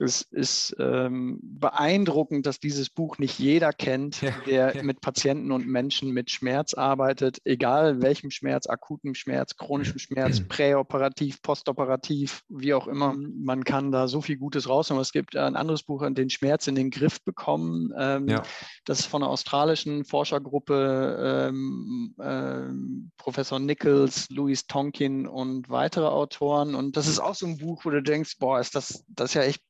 es 0.00 0.22
ist 0.22 0.74
ähm, 0.78 1.38
beeindruckend, 1.42 2.46
dass 2.46 2.58
dieses 2.58 2.88
Buch 2.88 3.18
nicht 3.18 3.38
jeder 3.38 3.72
kennt, 3.74 4.22
ja, 4.22 4.32
der 4.46 4.76
ja. 4.76 4.82
mit 4.82 5.02
Patienten 5.02 5.52
und 5.52 5.66
Menschen 5.66 6.12
mit 6.12 6.30
Schmerz 6.30 6.72
arbeitet, 6.72 7.38
egal 7.44 8.00
welchem 8.00 8.30
Schmerz, 8.30 8.66
akutem 8.66 9.14
Schmerz, 9.14 9.56
chronischem 9.56 9.98
Schmerz, 9.98 10.40
präoperativ, 10.48 11.42
postoperativ, 11.42 12.40
wie 12.48 12.72
auch 12.72 12.88
immer. 12.88 13.14
Man 13.14 13.62
kann 13.64 13.92
da 13.92 14.08
so 14.08 14.22
viel 14.22 14.38
Gutes 14.38 14.70
rausholen. 14.70 15.02
Es 15.02 15.12
gibt 15.12 15.36
ein 15.36 15.54
anderes 15.54 15.82
Buch, 15.82 16.02
den 16.10 16.30
Schmerz 16.30 16.66
in 16.66 16.74
den 16.76 16.90
Griff 16.90 17.22
bekommen. 17.22 17.92
Ähm, 17.98 18.26
ja. 18.26 18.42
Das 18.86 19.00
ist 19.00 19.06
von 19.06 19.22
einer 19.22 19.30
australischen 19.30 20.06
Forschergruppe, 20.06 21.48
ähm, 21.50 22.14
ähm, 22.22 23.10
Professor 23.18 23.58
Nichols, 23.58 24.30
Louis 24.30 24.49
Tonkin 24.66 25.26
und 25.26 25.68
weitere 25.68 26.06
Autoren. 26.06 26.74
Und 26.74 26.96
das 26.96 27.06
ist 27.06 27.18
auch 27.18 27.34
so 27.34 27.46
ein 27.46 27.58
Buch, 27.58 27.84
wo 27.84 27.90
du 27.90 28.02
denkst, 28.02 28.38
boah, 28.38 28.60
ist 28.60 28.74
das, 28.74 29.04
das 29.08 29.30
ist 29.30 29.34
ja 29.34 29.42
echt 29.42 29.62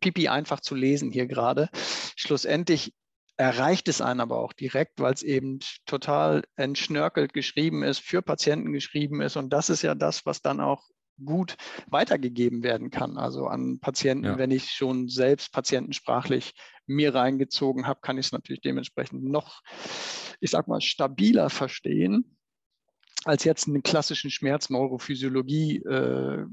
pipi 0.00 0.28
einfach 0.28 0.60
zu 0.60 0.74
lesen 0.74 1.10
hier 1.10 1.26
gerade. 1.26 1.68
Schlussendlich 2.16 2.94
erreicht 3.36 3.88
es 3.88 4.00
einen 4.00 4.20
aber 4.20 4.38
auch 4.38 4.52
direkt, 4.52 5.00
weil 5.00 5.12
es 5.12 5.22
eben 5.22 5.58
total 5.84 6.42
entschnörkelt 6.56 7.32
geschrieben 7.32 7.82
ist, 7.82 8.00
für 8.00 8.22
Patienten 8.22 8.72
geschrieben 8.72 9.20
ist. 9.20 9.36
Und 9.36 9.50
das 9.50 9.68
ist 9.68 9.82
ja 9.82 9.94
das, 9.94 10.24
was 10.24 10.40
dann 10.42 10.60
auch 10.60 10.82
gut 11.24 11.56
weitergegeben 11.88 12.62
werden 12.62 12.90
kann. 12.90 13.16
Also 13.16 13.46
an 13.46 13.78
Patienten, 13.80 14.24
ja. 14.24 14.38
wenn 14.38 14.50
ich 14.50 14.70
schon 14.70 15.08
selbst 15.08 15.52
patientensprachlich 15.52 16.54
mir 16.86 17.14
reingezogen 17.14 17.86
habe, 17.86 18.00
kann 18.00 18.18
ich 18.18 18.26
es 18.26 18.32
natürlich 18.32 18.60
dementsprechend 18.60 19.24
noch, 19.24 19.62
ich 20.40 20.50
sag 20.50 20.68
mal, 20.68 20.80
stabiler 20.80 21.50
verstehen 21.50 22.35
als 23.26 23.44
jetzt 23.44 23.66
einen 23.66 23.82
klassischen 23.82 24.30
Schmerzneurophysiologie 24.30 25.78
äh, 25.78 26.44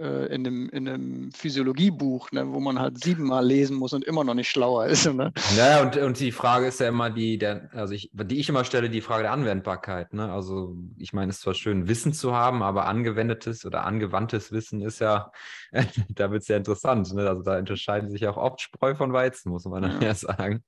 äh, 0.00 0.34
in, 0.34 0.46
einem, 0.46 0.68
in 0.70 0.88
einem 0.88 1.32
Physiologiebuch, 1.32 2.32
ne, 2.32 2.50
wo 2.52 2.60
man 2.60 2.78
halt 2.78 3.02
siebenmal 3.02 3.44
lesen 3.44 3.76
muss 3.76 3.92
und 3.92 4.04
immer 4.04 4.24
noch 4.24 4.34
nicht 4.34 4.48
schlauer 4.48 4.86
ist. 4.86 5.12
Ne? 5.12 5.32
Ja, 5.56 5.82
und, 5.82 5.96
und 5.96 6.18
die 6.18 6.32
Frage 6.32 6.66
ist 6.66 6.80
ja 6.80 6.88
immer 6.88 7.10
die, 7.10 7.36
der, 7.36 7.68
also 7.72 7.92
ich, 7.92 8.10
die 8.12 8.40
ich 8.40 8.48
immer 8.48 8.64
stelle, 8.64 8.88
die 8.88 9.02
Frage 9.02 9.24
der 9.24 9.32
Anwendbarkeit. 9.32 10.14
Ne? 10.14 10.32
Also 10.32 10.76
ich 10.96 11.12
meine, 11.12 11.30
es 11.30 11.36
ist 11.36 11.42
zwar 11.42 11.54
schön, 11.54 11.86
Wissen 11.88 12.14
zu 12.14 12.34
haben, 12.34 12.62
aber 12.62 12.86
angewendetes 12.86 13.66
oder 13.66 13.84
angewandtes 13.84 14.52
Wissen 14.52 14.80
ist 14.80 15.00
ja, 15.00 15.32
da 16.10 16.30
wird 16.30 16.42
es 16.42 16.48
ja 16.48 16.56
interessant. 16.56 17.12
Ne? 17.14 17.28
Also 17.28 17.42
da 17.42 17.58
unterscheiden 17.58 18.10
sich 18.10 18.26
auch 18.26 18.36
oft 18.36 18.60
Spreu 18.60 18.94
von 18.94 19.12
Weizen, 19.12 19.50
muss 19.50 19.64
man 19.64 19.82
ja, 19.82 20.00
ja 20.00 20.14
sagen. 20.14 20.62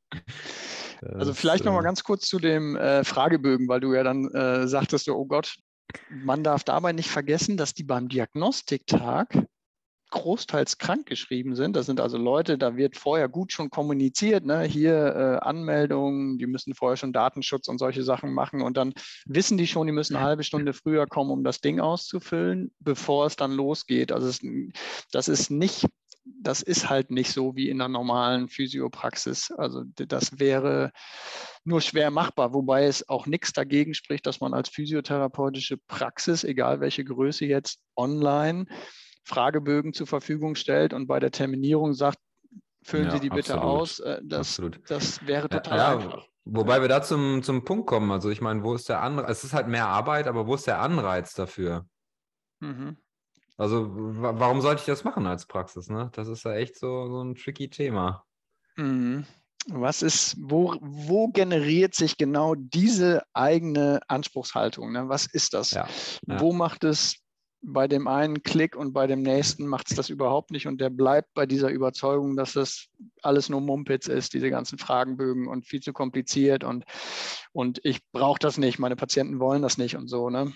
Also 1.03 1.35
vielleicht 1.35 1.65
nochmal 1.65 1.83
äh, 1.83 1.85
ganz 1.85 2.03
kurz 2.05 2.27
zu 2.27 2.39
dem 2.39 2.77
äh, 2.77 3.05
Fragebögen, 3.05 3.69
weil 3.69 3.81
du 3.81 3.93
ja 3.95 4.03
dann 4.03 4.31
äh, 4.33 4.67
sagtest, 4.67 5.09
oh 5.09 5.27
Gott, 5.27 5.57
man 6.11 6.43
darf 6.43 6.65
dabei 6.65 6.93
nicht 6.93 7.11
vergessen, 7.11 7.57
dass 7.57 7.75
die 7.75 7.85
beim 7.85 8.09
Diagnostiktag 8.09 9.47
großteils 10.15 10.79
krank 10.79 11.07
geschrieben 11.07 11.57
sind. 11.57 11.75
Das 11.75 11.87
sind 11.87 12.01
also 12.01 12.17
Leute, 12.17 12.57
da 12.57 12.77
wird 12.77 12.97
vorher 12.97 13.29
gut 13.29 13.53
schon 13.53 13.69
kommuniziert, 13.69 14.47
ne? 14.47 14.63
hier 14.63 14.95
äh, 14.95 15.45
Anmeldungen, 15.45 16.39
die 16.39 16.47
müssen 16.47 16.75
vorher 16.75 16.97
schon 16.97 17.13
Datenschutz 17.13 17.67
und 17.67 17.79
solche 17.79 18.05
Sachen 18.05 18.33
machen 18.33 18.63
und 18.63 18.77
dann 18.77 18.95
wissen 19.27 19.59
die 19.59 19.67
schon, 19.67 19.89
die 19.89 19.93
müssen 19.93 20.15
eine 20.15 20.25
halbe 20.25 20.45
Stunde 20.45 20.73
früher 20.73 21.07
kommen, 21.07 21.31
um 21.31 21.43
das 21.43 21.61
Ding 21.61 21.81
auszufüllen, 21.81 22.73
bevor 22.79 23.27
es 23.27 23.35
dann 23.35 23.53
losgeht. 23.53 24.13
Also 24.13 24.29
es, 24.29 24.41
das 25.11 25.29
ist 25.29 25.51
nicht 25.51 25.87
das 26.41 26.63
ist 26.63 26.89
halt 26.89 27.11
nicht 27.11 27.33
so 27.33 27.55
wie 27.55 27.69
in 27.69 27.83
einer 27.83 27.89
normalen 27.91 28.49
Physiopraxis. 28.49 29.51
Also 29.51 29.85
das 29.95 30.39
wäre 30.39 30.91
nur 31.65 31.83
schwer 31.83 32.11
machbar, 32.11 32.55
wobei 32.55 32.87
es 32.87 33.07
auch 33.11 33.27
nichts 33.27 33.53
dagegen 33.53 33.93
spricht, 33.93 34.25
dass 34.25 34.41
man 34.41 34.55
als 34.55 34.71
physiotherapeutische 34.71 35.77
Praxis, 35.87 36.43
egal 36.43 36.81
welche 36.81 37.05
Größe 37.05 37.45
jetzt, 37.45 37.81
online 37.95 38.65
Fragebögen 39.25 39.93
zur 39.93 40.07
Verfügung 40.07 40.55
stellt 40.55 40.93
und 40.93 41.07
bei 41.07 41.19
der 41.19 41.31
Terminierung 41.31 41.95
sagt, 41.95 42.19
füllen 42.83 43.07
ja, 43.07 43.11
Sie 43.13 43.21
die 43.21 43.31
bitte 43.31 43.55
absolut. 43.55 43.81
aus. 43.81 44.01
Äh, 44.01 44.21
das, 44.23 44.61
das 44.87 45.27
wäre 45.27 45.49
total 45.49 45.79
ja, 45.79 45.93
einfach. 45.93 46.27
Wobei 46.45 46.83
wir 46.83 46.89
da 46.89 47.03
zum, 47.03 47.43
zum 47.43 47.65
Punkt 47.65 47.87
kommen. 47.87 48.11
Also 48.11 48.31
ich 48.31 48.41
meine, 48.43 48.63
wo 48.63 48.75
ist 48.75 48.89
der 48.89 49.01
Anreiz? 49.01 49.31
Es 49.31 49.45
ist 49.45 49.55
halt 49.55 49.67
mehr 49.67 49.89
Arbeit, 49.89 50.27
aber 50.27 50.47
wo 50.47 50.55
ist 50.55 50.67
der 50.67 50.81
Anreiz 50.81 51.35
dafür? 51.35 51.87
Mhm. 52.61 52.99
Also, 53.57 53.89
warum 53.93 54.61
sollte 54.61 54.81
ich 54.81 54.87
das 54.87 55.05
machen 55.05 55.27
als 55.27 55.47
Praxis? 55.47 55.89
Ne? 55.89 56.11
Das 56.13 56.27
ist 56.27 56.45
ja 56.45 56.55
echt 56.55 56.77
so, 56.77 57.09
so 57.09 57.23
ein 57.23 57.37
tricky 57.37 57.71
Thema. 57.71 58.25
Mhm. 58.77 59.27
Was 59.69 60.03
ist, 60.03 60.37
wo, 60.41 60.77
wo 60.81 61.29
generiert 61.29 61.95
sich 61.95 62.19
genau 62.19 62.55
diese 62.55 63.23
eigene 63.33 64.01
Anspruchshaltung? 64.09 64.93
Ne? 64.93 65.09
Was 65.09 65.27
ist 65.27 65.55
das? 65.55 65.71
Ja, 65.71 65.89
ja. 66.27 66.41
Wo 66.41 66.53
macht 66.53 66.85
es 66.85 67.24
bei 67.67 67.89
dem 67.89 68.07
einen 68.07 68.43
Klick 68.43 68.77
und 68.77 68.93
bei 68.93 69.07
dem 69.07 69.23
nächsten 69.23 69.67
macht 69.67 69.91
es 69.91 69.97
das 69.97 70.11
überhaupt 70.11 70.51
nicht 70.51 70.67
und 70.67 70.81
der 70.81 70.91
bleibt 70.91 71.33
bei 71.35 71.47
dieser 71.47 71.71
Überzeugung, 71.71 72.37
dass 72.37 72.53
das 72.53 72.89
alles 73.23 73.49
nur 73.49 73.61
Mumpitz 73.61 74.07
ist, 74.07 74.35
diese 74.35 74.51
ganzen 74.51 74.79
Fragenbögen 74.79 75.49
und 75.49 75.67
viel 75.67 75.81
zu 75.81 75.93
kompliziert 75.93 76.65
und, 76.65 76.85
und 77.53 77.81
ich 77.83 78.01
brauche 78.13 78.39
das 78.39 78.59
nicht, 78.59 78.79
meine 78.79 78.97
Patienten 78.97 79.41
wollen 79.41 79.63
das 79.63 79.79
nicht 79.79 79.97
und 79.97 80.09
so. 80.09 80.29
Ne? 80.29 80.53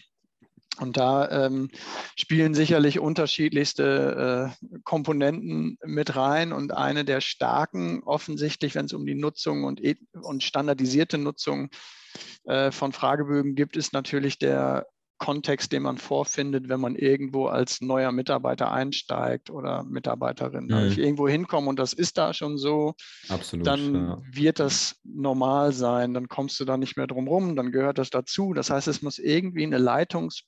Und 0.81 0.97
da 0.97 1.29
ähm, 1.47 1.71
spielen 2.17 2.55
sicherlich 2.55 3.01
unterschiedlichste 3.01 4.55
äh, 4.63 4.79
Komponenten 4.85 5.77
mit 5.85 6.15
rein. 6.15 6.53
Und 6.53 6.73
eine 6.73 7.05
der 7.05 7.21
starken, 7.21 8.03
offensichtlich, 8.05 8.77
wenn 8.77 8.87
es 8.87 8.93
um 8.93 9.05
die 9.05 9.17
Nutzung 9.17 9.65
und, 9.65 9.81
und 10.23 10.45
standardisierte 10.45 11.19
Nutzung 11.19 11.71
äh, 12.45 12.71
von 12.71 12.93
Fragebögen 12.93 13.57
gibt, 13.57 13.77
ist 13.77 13.93
natürlich 13.93 14.39
der 14.39 14.87
Kontext, 15.19 15.73
den 15.73 15.83
man 15.83 15.99
vorfindet, 15.99 16.69
wenn 16.69 16.81
man 16.81 16.97
irgendwo 16.97 17.47
als 17.47 17.81
neuer 17.81 18.13
Mitarbeiter 18.13 18.73
einsteigt 18.73 19.51
oder 19.51 19.85
Mitarbeiterin. 19.85 20.67
Mhm. 20.67 20.71
Wenn 20.71 20.89
ich 20.89 20.99
irgendwo 20.99 21.29
hinkomme 21.29 21.69
und 21.69 21.79
das 21.79 21.93
ist 21.93 22.19
da 22.19 22.33
schon 22.33 22.57
so, 22.57 22.95
Absolut, 23.29 23.67
dann 23.67 23.95
ja. 23.95 24.23
wird 24.31 24.59
das 24.61 24.97
normal 25.05 25.73
sein. 25.73 26.15
Dann 26.15 26.29
kommst 26.29 26.59
du 26.61 26.65
da 26.65 26.77
nicht 26.77 26.97
mehr 26.97 27.07
drum 27.07 27.29
rum, 27.29 27.57
dann 27.57 27.73
gehört 27.73 27.99
das 27.99 28.11
dazu. 28.11 28.55
Das 28.55 28.71
heißt, 28.71 28.89
es 28.89 29.03
muss 29.03 29.19
irgendwie 29.19 29.65
eine 29.65 29.79
Leitungs- 29.79 30.45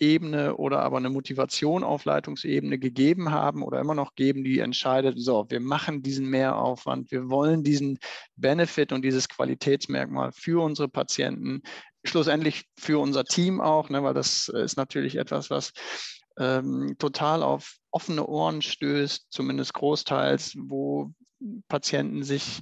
Ebene 0.00 0.56
oder 0.56 0.80
aber 0.80 0.98
eine 0.98 1.10
Motivation 1.10 1.82
auf 1.82 2.04
Leitungsebene 2.04 2.78
gegeben 2.78 3.32
haben 3.32 3.62
oder 3.62 3.80
immer 3.80 3.94
noch 3.94 4.14
geben, 4.14 4.44
die 4.44 4.60
entscheidet, 4.60 5.18
so, 5.18 5.46
wir 5.48 5.60
machen 5.60 6.02
diesen 6.02 6.26
Mehraufwand, 6.26 7.10
wir 7.10 7.28
wollen 7.28 7.64
diesen 7.64 7.98
Benefit 8.36 8.92
und 8.92 9.02
dieses 9.02 9.28
Qualitätsmerkmal 9.28 10.30
für 10.32 10.62
unsere 10.62 10.88
Patienten, 10.88 11.62
schlussendlich 12.04 12.64
für 12.78 13.00
unser 13.00 13.24
Team 13.24 13.60
auch, 13.60 13.90
ne, 13.90 14.02
weil 14.02 14.14
das 14.14 14.48
ist 14.48 14.76
natürlich 14.76 15.16
etwas, 15.16 15.50
was 15.50 15.72
ähm, 16.38 16.96
total 16.98 17.42
auf 17.42 17.76
offene 17.90 18.26
Ohren 18.26 18.62
stößt, 18.62 19.26
zumindest 19.30 19.74
großteils, 19.74 20.56
wo 20.58 21.12
Patienten 21.68 22.22
sich 22.22 22.60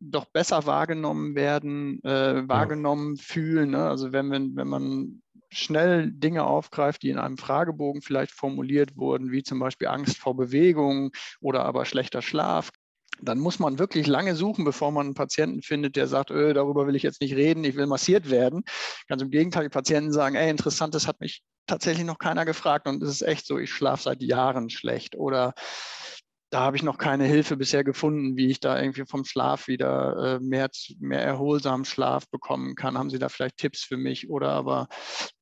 doch 0.00 0.26
besser 0.26 0.66
wahrgenommen 0.66 1.34
werden, 1.34 2.02
äh, 2.04 2.46
wahrgenommen 2.48 3.16
ja. 3.16 3.22
fühlen. 3.22 3.70
Ne? 3.70 3.88
Also 3.88 4.12
wenn, 4.12 4.30
wenn, 4.30 4.56
wenn 4.56 4.68
man 4.68 5.22
schnell 5.50 6.10
Dinge 6.10 6.44
aufgreift, 6.44 7.02
die 7.02 7.10
in 7.10 7.18
einem 7.18 7.38
Fragebogen 7.38 8.02
vielleicht 8.02 8.32
formuliert 8.32 8.96
wurden, 8.96 9.30
wie 9.30 9.42
zum 9.42 9.58
Beispiel 9.58 9.88
Angst 9.88 10.18
vor 10.18 10.36
Bewegung 10.36 11.12
oder 11.40 11.64
aber 11.64 11.84
schlechter 11.84 12.20
Schlaf, 12.20 12.70
dann 13.20 13.38
muss 13.38 13.58
man 13.58 13.78
wirklich 13.78 14.06
lange 14.06 14.34
suchen, 14.34 14.64
bevor 14.64 14.92
man 14.92 15.06
einen 15.06 15.14
Patienten 15.14 15.62
findet, 15.62 15.96
der 15.96 16.06
sagt, 16.06 16.30
öh, 16.30 16.52
darüber 16.52 16.86
will 16.86 16.96
ich 16.96 17.02
jetzt 17.02 17.20
nicht 17.20 17.34
reden, 17.34 17.64
ich 17.64 17.76
will 17.76 17.86
massiert 17.86 18.30
werden. 18.30 18.64
Ganz 19.08 19.22
im 19.22 19.30
Gegenteil, 19.30 19.64
die 19.64 19.68
Patienten 19.70 20.12
sagen, 20.12 20.36
ey, 20.36 20.50
interessant, 20.50 20.94
das 20.94 21.06
hat 21.06 21.20
mich 21.20 21.42
tatsächlich 21.66 22.06
noch 22.06 22.18
keiner 22.18 22.44
gefragt 22.44 22.86
und 22.86 23.02
es 23.02 23.08
ist 23.08 23.22
echt 23.22 23.46
so, 23.46 23.58
ich 23.58 23.72
schlafe 23.72 24.04
seit 24.04 24.22
Jahren 24.22 24.70
schlecht 24.70 25.16
oder 25.16 25.54
da 26.50 26.60
habe 26.60 26.76
ich 26.76 26.84
noch 26.84 26.96
keine 26.96 27.24
Hilfe 27.24 27.56
bisher 27.56 27.82
gefunden, 27.82 28.36
wie 28.36 28.46
ich 28.46 28.60
da 28.60 28.80
irgendwie 28.80 29.04
vom 29.04 29.24
Schlaf 29.24 29.66
wieder 29.66 30.36
äh, 30.36 30.40
mehr, 30.40 30.70
mehr 31.00 31.20
erholsamen 31.20 31.84
Schlaf 31.84 32.28
bekommen 32.30 32.76
kann. 32.76 32.96
Haben 32.96 33.10
Sie 33.10 33.18
da 33.18 33.28
vielleicht 33.28 33.56
Tipps 33.56 33.82
für 33.82 33.96
mich? 33.96 34.30
Oder 34.30 34.50
aber 34.50 34.86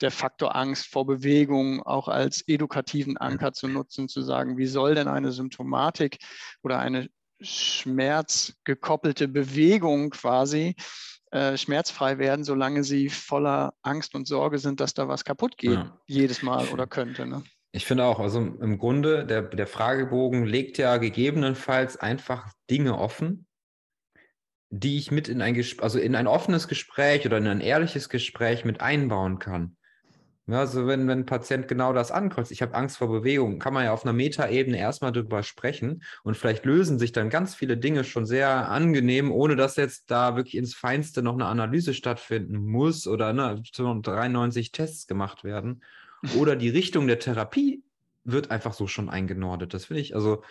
der 0.00 0.10
Faktor 0.10 0.56
Angst 0.56 0.86
vor 0.86 1.06
Bewegung 1.06 1.82
auch 1.82 2.08
als 2.08 2.42
edukativen 2.48 3.18
Anker 3.18 3.52
zu 3.52 3.68
nutzen, 3.68 4.08
zu 4.08 4.22
sagen, 4.22 4.56
wie 4.56 4.66
soll 4.66 4.94
denn 4.94 5.08
eine 5.08 5.30
Symptomatik 5.30 6.16
oder 6.62 6.78
eine 6.78 7.10
schmerzgekoppelte 7.44 9.28
Bewegung 9.28 10.10
quasi 10.10 10.74
äh, 11.30 11.56
schmerzfrei 11.56 12.18
werden, 12.18 12.44
solange 12.44 12.84
sie 12.84 13.08
voller 13.08 13.74
Angst 13.82 14.14
und 14.14 14.26
Sorge 14.28 14.58
sind, 14.58 14.80
dass 14.80 14.94
da 14.94 15.08
was 15.08 15.24
kaputt 15.24 15.58
geht, 15.58 15.72
ja. 15.72 16.00
jedes 16.06 16.42
Mal 16.42 16.68
oder 16.68 16.86
könnte. 16.86 17.26
Ne? 17.26 17.42
Ich 17.72 17.86
finde 17.86 18.04
auch, 18.04 18.20
also 18.20 18.38
im 18.38 18.78
Grunde, 18.78 19.26
der, 19.26 19.42
der 19.42 19.66
Fragebogen 19.66 20.44
legt 20.44 20.78
ja 20.78 20.96
gegebenenfalls 20.98 21.96
einfach 21.96 22.52
Dinge 22.70 22.96
offen, 22.96 23.46
die 24.70 24.96
ich 24.96 25.10
mit 25.10 25.28
in 25.28 25.42
ein, 25.42 25.60
also 25.78 25.98
in 25.98 26.14
ein 26.14 26.28
offenes 26.28 26.68
Gespräch 26.68 27.26
oder 27.26 27.38
in 27.38 27.48
ein 27.48 27.60
ehrliches 27.60 28.08
Gespräch 28.08 28.64
mit 28.64 28.80
einbauen 28.80 29.40
kann. 29.40 29.76
Ja, 30.46 30.58
also 30.60 30.86
wenn, 30.86 31.08
wenn 31.08 31.20
ein 31.20 31.26
Patient 31.26 31.68
genau 31.68 31.94
das 31.94 32.10
ankreuzt, 32.10 32.52
ich 32.52 32.60
habe 32.60 32.74
Angst 32.74 32.98
vor 32.98 33.08
Bewegung, 33.08 33.58
kann 33.58 33.72
man 33.72 33.84
ja 33.84 33.92
auf 33.92 34.04
einer 34.04 34.12
Metaebene 34.12 34.76
erstmal 34.76 35.10
drüber 35.10 35.42
sprechen 35.42 36.02
und 36.22 36.36
vielleicht 36.36 36.66
lösen 36.66 36.98
sich 36.98 37.12
dann 37.12 37.30
ganz 37.30 37.54
viele 37.54 37.78
Dinge 37.78 38.04
schon 38.04 38.26
sehr 38.26 38.68
angenehm, 38.68 39.32
ohne 39.32 39.56
dass 39.56 39.76
jetzt 39.76 40.10
da 40.10 40.36
wirklich 40.36 40.56
ins 40.56 40.74
Feinste 40.74 41.22
noch 41.22 41.32
eine 41.32 41.46
Analyse 41.46 41.94
stattfinden 41.94 42.58
muss 42.58 43.06
oder 43.06 43.32
ne, 43.32 43.62
93 43.72 44.70
Tests 44.70 45.06
gemacht 45.06 45.44
werden. 45.44 45.82
Oder 46.38 46.56
die 46.56 46.68
Richtung 46.68 47.06
der 47.06 47.18
Therapie 47.18 47.82
wird 48.24 48.50
einfach 48.50 48.74
so 48.74 48.86
schon 48.86 49.08
eingenordet. 49.08 49.72
Das 49.72 49.86
finde 49.86 50.02
ich, 50.02 50.14
also 50.14 50.42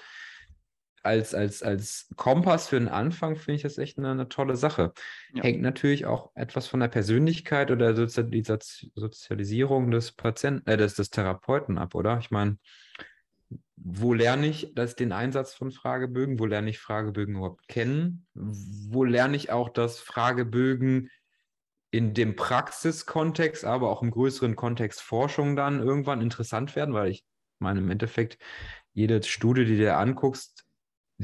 als, 1.03 1.35
als, 1.35 1.61
als 1.61 2.09
Kompass 2.15 2.69
für 2.69 2.79
den 2.79 2.87
Anfang 2.87 3.35
finde 3.35 3.57
ich 3.57 3.61
das 3.61 3.77
echt 3.77 3.97
eine, 3.97 4.11
eine 4.11 4.29
tolle 4.29 4.55
Sache. 4.55 4.93
Ja. 5.33 5.43
Hängt 5.43 5.61
natürlich 5.61 6.05
auch 6.05 6.31
etwas 6.33 6.67
von 6.67 6.79
der 6.79 6.87
Persönlichkeit 6.87 7.71
oder 7.71 7.93
der 7.93 8.07
Sozialisierung 8.07 9.91
des 9.91 10.13
Patienten, 10.13 10.67
äh, 10.67 10.77
des, 10.77 10.95
des 10.95 11.09
Therapeuten 11.09 11.77
ab, 11.77 11.93
oder? 11.93 12.17
Ich 12.19 12.31
meine, 12.31 12.57
wo 13.75 14.13
lerne 14.13 14.47
ich 14.47 14.71
das, 14.75 14.95
den 14.95 15.11
Einsatz 15.11 15.53
von 15.53 15.71
Fragebögen? 15.71 16.39
Wo 16.39 16.45
lerne 16.45 16.69
ich 16.69 16.79
Fragebögen 16.79 17.35
überhaupt 17.35 17.67
kennen? 17.67 18.25
Wo 18.33 19.03
lerne 19.03 19.35
ich 19.35 19.51
auch, 19.51 19.69
dass 19.69 19.99
Fragebögen 19.99 21.09
in 21.91 22.13
dem 22.13 22.35
Praxiskontext, 22.35 23.65
aber 23.65 23.89
auch 23.89 24.01
im 24.01 24.09
größeren 24.09 24.55
Kontext 24.55 25.01
Forschung 25.01 25.55
dann 25.55 25.79
irgendwann 25.79 26.21
interessant 26.21 26.75
werden, 26.75 26.93
weil 26.93 27.11
ich 27.11 27.23
meine, 27.59 27.79
im 27.79 27.91
Endeffekt, 27.91 28.37
jede 28.93 29.21
Studie, 29.23 29.65
die 29.65 29.77
du 29.77 29.95
anguckst, 29.95 30.62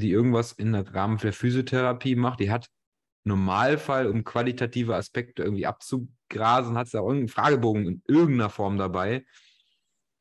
die 0.00 0.10
irgendwas 0.10 0.52
im 0.52 0.74
Rahmen 0.74 1.18
der 1.18 1.32
Physiotherapie 1.32 2.16
macht, 2.16 2.40
die 2.40 2.50
hat 2.50 2.68
Normalfall, 3.24 4.06
um 4.06 4.24
qualitative 4.24 4.96
Aspekte 4.96 5.42
irgendwie 5.42 5.66
abzugrasen, 5.66 6.76
hat 6.76 6.86
es 6.86 6.92
ja 6.92 7.00
irgendeinen 7.00 7.28
Fragebogen 7.28 7.86
in 7.86 8.02
irgendeiner 8.06 8.50
Form 8.50 8.78
dabei. 8.78 9.24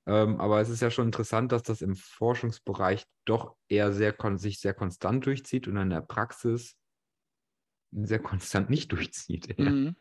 Ähm, 0.05 0.39
aber 0.39 0.59
es 0.59 0.69
ist 0.69 0.81
ja 0.81 0.91
schon 0.91 1.07
interessant, 1.07 1.51
dass 1.51 1.63
das 1.63 1.81
im 1.81 1.95
Forschungsbereich 1.95 3.05
doch 3.25 3.55
eher 3.67 3.93
sehr 3.93 4.15
sich 4.37 4.59
sehr 4.59 4.73
konstant 4.73 5.25
durchzieht 5.25 5.67
und 5.67 5.77
in 5.77 5.89
der 5.89 6.01
Praxis 6.01 6.75
sehr 7.91 8.19
konstant 8.19 8.69
nicht 8.69 8.91
durchzieht. 8.91 9.57
Mhm. 9.57 9.95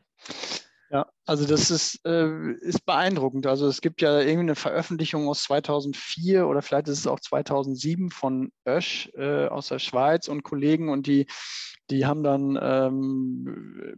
Ja, 0.90 1.10
also 1.28 1.46
das 1.46 1.70
ist, 1.70 2.00
äh, 2.06 2.52
ist 2.60 2.86
beeindruckend. 2.86 3.46
Also 3.46 3.68
es 3.68 3.82
gibt 3.82 4.00
ja 4.00 4.18
irgendwie 4.20 4.40
eine 4.40 4.54
Veröffentlichung 4.54 5.28
aus 5.28 5.42
2004 5.42 6.46
oder 6.46 6.62
vielleicht 6.62 6.88
ist 6.88 7.00
es 7.00 7.06
auch 7.06 7.20
2007 7.20 8.10
von 8.10 8.50
Oesch 8.64 9.10
äh, 9.14 9.46
aus 9.46 9.68
der 9.68 9.78
Schweiz 9.78 10.28
und 10.28 10.42
Kollegen 10.42 10.88
und 10.88 11.06
die 11.06 11.26
die 11.90 12.04
haben 12.04 12.22
dann 12.22 12.58
ähm, 12.60 13.96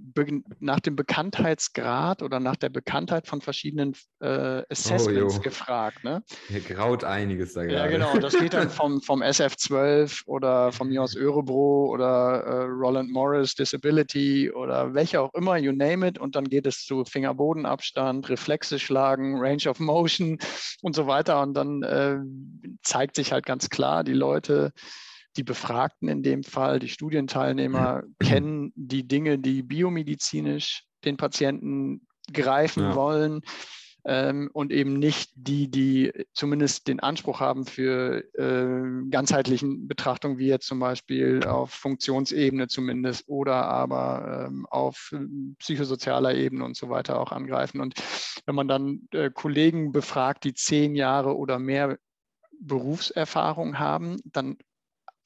nach 0.60 0.80
dem 0.80 0.94
Bekanntheitsgrad 0.94 2.22
oder 2.22 2.38
nach 2.38 2.56
der 2.56 2.68
Bekanntheit 2.68 3.26
von 3.26 3.40
verschiedenen 3.40 3.96
äh, 4.20 4.62
Assessments 4.70 5.38
oh, 5.38 5.40
gefragt. 5.40 6.04
Ne? 6.04 6.22
Hier 6.48 6.60
graut 6.60 7.02
einiges 7.02 7.54
da 7.54 7.64
gerade. 7.64 7.76
Ja, 7.76 7.86
genau. 7.88 8.16
Das 8.18 8.38
geht 8.38 8.54
dann 8.54 8.70
vom, 8.70 9.02
vom 9.02 9.22
SF12 9.22 10.22
oder 10.26 10.70
von 10.70 10.88
mir 10.88 11.02
aus 11.02 11.16
Örebro 11.16 11.90
oder 11.90 12.42
äh, 12.44 12.64
Roland 12.66 13.10
Morris 13.10 13.54
Disability 13.54 14.52
oder 14.52 14.94
welche 14.94 15.20
auch 15.20 15.34
immer, 15.34 15.56
you 15.56 15.72
name 15.72 16.06
it. 16.06 16.18
Und 16.18 16.36
dann 16.36 16.44
geht 16.44 16.66
es 16.66 16.84
zu 16.84 17.04
Fingerbodenabstand, 17.20 18.28
Reflexe 18.30 18.78
schlagen, 18.78 19.38
Range 19.38 19.68
of 19.68 19.78
Motion 19.78 20.38
und 20.82 20.94
so 20.94 21.06
weiter. 21.06 21.42
Und 21.42 21.54
dann 21.54 21.82
äh, 21.82 22.18
zeigt 22.82 23.16
sich 23.16 23.32
halt 23.32 23.44
ganz 23.44 23.68
klar, 23.68 24.04
die 24.04 24.14
Leute 24.14 24.72
die 25.36 25.44
Befragten 25.44 26.08
in 26.08 26.22
dem 26.22 26.42
Fall, 26.42 26.80
die 26.80 26.88
Studienteilnehmer 26.88 28.02
kennen 28.20 28.72
die 28.74 29.06
Dinge, 29.06 29.38
die 29.38 29.62
biomedizinisch 29.62 30.84
den 31.04 31.16
Patienten 31.16 32.06
greifen 32.32 32.82
ja. 32.82 32.94
wollen 32.94 33.42
ähm, 34.04 34.50
und 34.52 34.72
eben 34.72 34.98
nicht 34.98 35.30
die, 35.34 35.70
die 35.70 36.12
zumindest 36.32 36.88
den 36.88 37.00
Anspruch 37.00 37.40
haben 37.40 37.66
für 37.66 38.24
äh, 38.34 39.10
ganzheitlichen 39.10 39.88
Betrachtung, 39.88 40.38
wie 40.38 40.48
jetzt 40.48 40.66
zum 40.66 40.78
Beispiel 40.78 41.44
auf 41.44 41.70
Funktionsebene 41.70 42.68
zumindest 42.68 43.28
oder 43.28 43.64
aber 43.66 44.46
ähm, 44.48 44.66
auf 44.66 45.14
psychosozialer 45.58 46.34
Ebene 46.34 46.64
und 46.64 46.76
so 46.76 46.88
weiter 46.88 47.20
auch 47.20 47.32
angreifen. 47.32 47.80
Und 47.80 47.94
wenn 48.46 48.54
man 48.54 48.68
dann 48.68 49.08
äh, 49.12 49.30
Kollegen 49.30 49.92
befragt, 49.92 50.44
die 50.44 50.54
zehn 50.54 50.94
Jahre 50.94 51.36
oder 51.36 51.58
mehr 51.58 51.98
Berufserfahrung 52.60 53.78
haben, 53.78 54.20
dann 54.24 54.58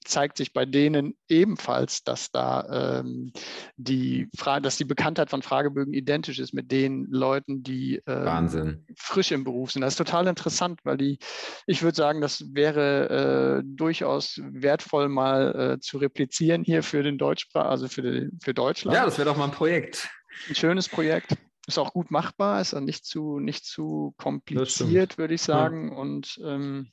zeigt 0.04 0.36
sich 0.36 0.52
bei 0.52 0.64
denen 0.66 1.16
ebenfalls, 1.28 2.04
dass 2.04 2.30
da 2.30 3.00
ähm, 3.00 3.32
die 3.76 4.28
Frage, 4.36 4.62
dass 4.62 4.76
die 4.76 4.84
Bekanntheit 4.84 5.30
von 5.30 5.42
Fragebögen 5.42 5.92
identisch 5.92 6.38
ist 6.38 6.54
mit 6.54 6.70
den 6.70 7.06
Leuten, 7.10 7.62
die 7.62 8.02
ähm, 8.06 8.84
frisch 8.96 9.32
im 9.32 9.44
Beruf 9.44 9.72
sind. 9.72 9.82
Das 9.82 9.94
ist 9.94 9.98
total 9.98 10.26
interessant, 10.26 10.80
weil 10.84 10.96
die, 10.96 11.18
ich 11.66 11.82
würde 11.82 11.96
sagen, 11.96 12.20
das 12.20 12.44
wäre 12.54 13.60
äh, 13.60 13.62
durchaus 13.64 14.40
wertvoll 14.42 15.08
mal 15.08 15.74
äh, 15.74 15.80
zu 15.80 15.98
replizieren 15.98 16.64
hier 16.64 16.82
für 16.82 17.02
den 17.02 17.18
Deutschsprach, 17.18 17.66
also 17.66 17.88
für, 17.88 18.02
die, 18.02 18.30
für 18.42 18.54
Deutschland. 18.54 18.94
Ja, 18.94 19.04
das 19.04 19.18
wäre 19.18 19.28
doch 19.28 19.36
mal 19.36 19.46
ein 19.46 19.52
Projekt. 19.52 20.08
Ein 20.48 20.54
schönes 20.54 20.88
Projekt. 20.88 21.36
Ist 21.66 21.78
auch 21.78 21.94
gut 21.94 22.10
machbar, 22.10 22.60
ist 22.60 22.74
auch 22.74 22.80
nicht 22.80 23.06
zu, 23.06 23.38
nicht 23.38 23.64
zu 23.64 24.14
kompliziert, 24.18 25.16
würde 25.16 25.34
ich 25.34 25.40
sagen. 25.40 25.92
Ja. 25.92 25.96
Und 25.96 26.38
ähm, 26.44 26.92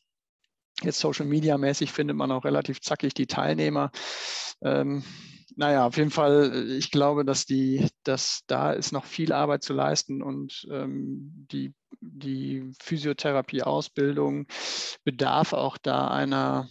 Jetzt 0.82 0.99
Social 0.99 1.26
Media 1.26 1.57
mäßig 1.57 1.91
findet 1.91 2.17
man 2.17 2.32
auch 2.32 2.45
relativ 2.45 2.82
zackig 2.82 3.13
die 3.13 3.28
Teilnehmer. 3.28 3.91
Ähm, 4.61 5.03
naja, 5.55 5.86
auf 5.86 5.97
jeden 5.97 6.11
Fall, 6.11 6.69
ich 6.69 6.91
glaube, 6.91 7.26
dass 7.26 7.45
die, 7.45 7.88
dass 8.03 8.41
da 8.47 8.72
ist 8.72 8.91
noch 8.91 9.05
viel 9.05 9.34
Arbeit 9.34 9.63
zu 9.63 9.74
leisten 9.74 10.22
und 10.24 10.67
ähm, 10.72 11.47
die, 11.51 11.74
die 11.99 12.72
Physiotherapie-Ausbildung 12.80 14.47
bedarf 15.03 15.53
auch 15.53 15.78
da 15.78 16.07
einer 16.07 16.69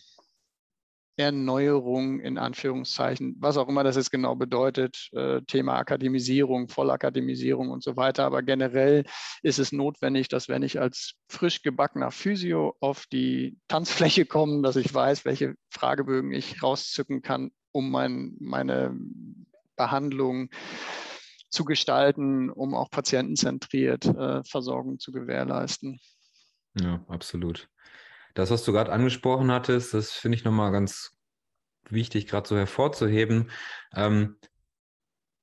Erneuerung 1.20 2.20
in 2.20 2.38
Anführungszeichen, 2.38 3.36
was 3.38 3.56
auch 3.56 3.68
immer 3.68 3.84
das 3.84 3.96
jetzt 3.96 4.10
genau 4.10 4.34
bedeutet, 4.34 5.08
äh, 5.12 5.40
Thema 5.42 5.76
Akademisierung, 5.76 6.68
Vollakademisierung 6.68 7.70
und 7.70 7.82
so 7.82 7.96
weiter. 7.96 8.24
Aber 8.24 8.42
generell 8.42 9.04
ist 9.42 9.58
es 9.58 9.72
notwendig, 9.72 10.28
dass 10.28 10.48
wenn 10.48 10.62
ich 10.62 10.80
als 10.80 11.14
frisch 11.28 11.62
gebackener 11.62 12.10
Physio 12.10 12.74
auf 12.80 13.06
die 13.12 13.58
Tanzfläche 13.68 14.26
komme, 14.26 14.62
dass 14.62 14.76
ich 14.76 14.92
weiß, 14.92 15.24
welche 15.24 15.54
Fragebögen 15.70 16.32
ich 16.32 16.62
rauszücken 16.62 17.22
kann, 17.22 17.50
um 17.72 17.90
mein, 17.90 18.36
meine 18.40 18.96
Behandlung 19.76 20.50
zu 21.50 21.64
gestalten, 21.64 22.50
um 22.50 22.74
auch 22.74 22.90
patientenzentriert 22.90 24.04
äh, 24.04 24.42
Versorgung 24.44 24.98
zu 24.98 25.12
gewährleisten. 25.12 26.00
Ja, 26.80 27.04
absolut. 27.08 27.68
Das, 28.34 28.50
was 28.50 28.64
du 28.64 28.72
gerade 28.72 28.92
angesprochen 28.92 29.50
hattest, 29.50 29.94
das 29.94 30.12
finde 30.12 30.36
ich 30.36 30.44
nochmal 30.44 30.72
ganz 30.72 31.16
wichtig, 31.88 32.26
gerade 32.26 32.48
so 32.48 32.56
hervorzuheben. 32.56 33.50
Ähm, 33.94 34.36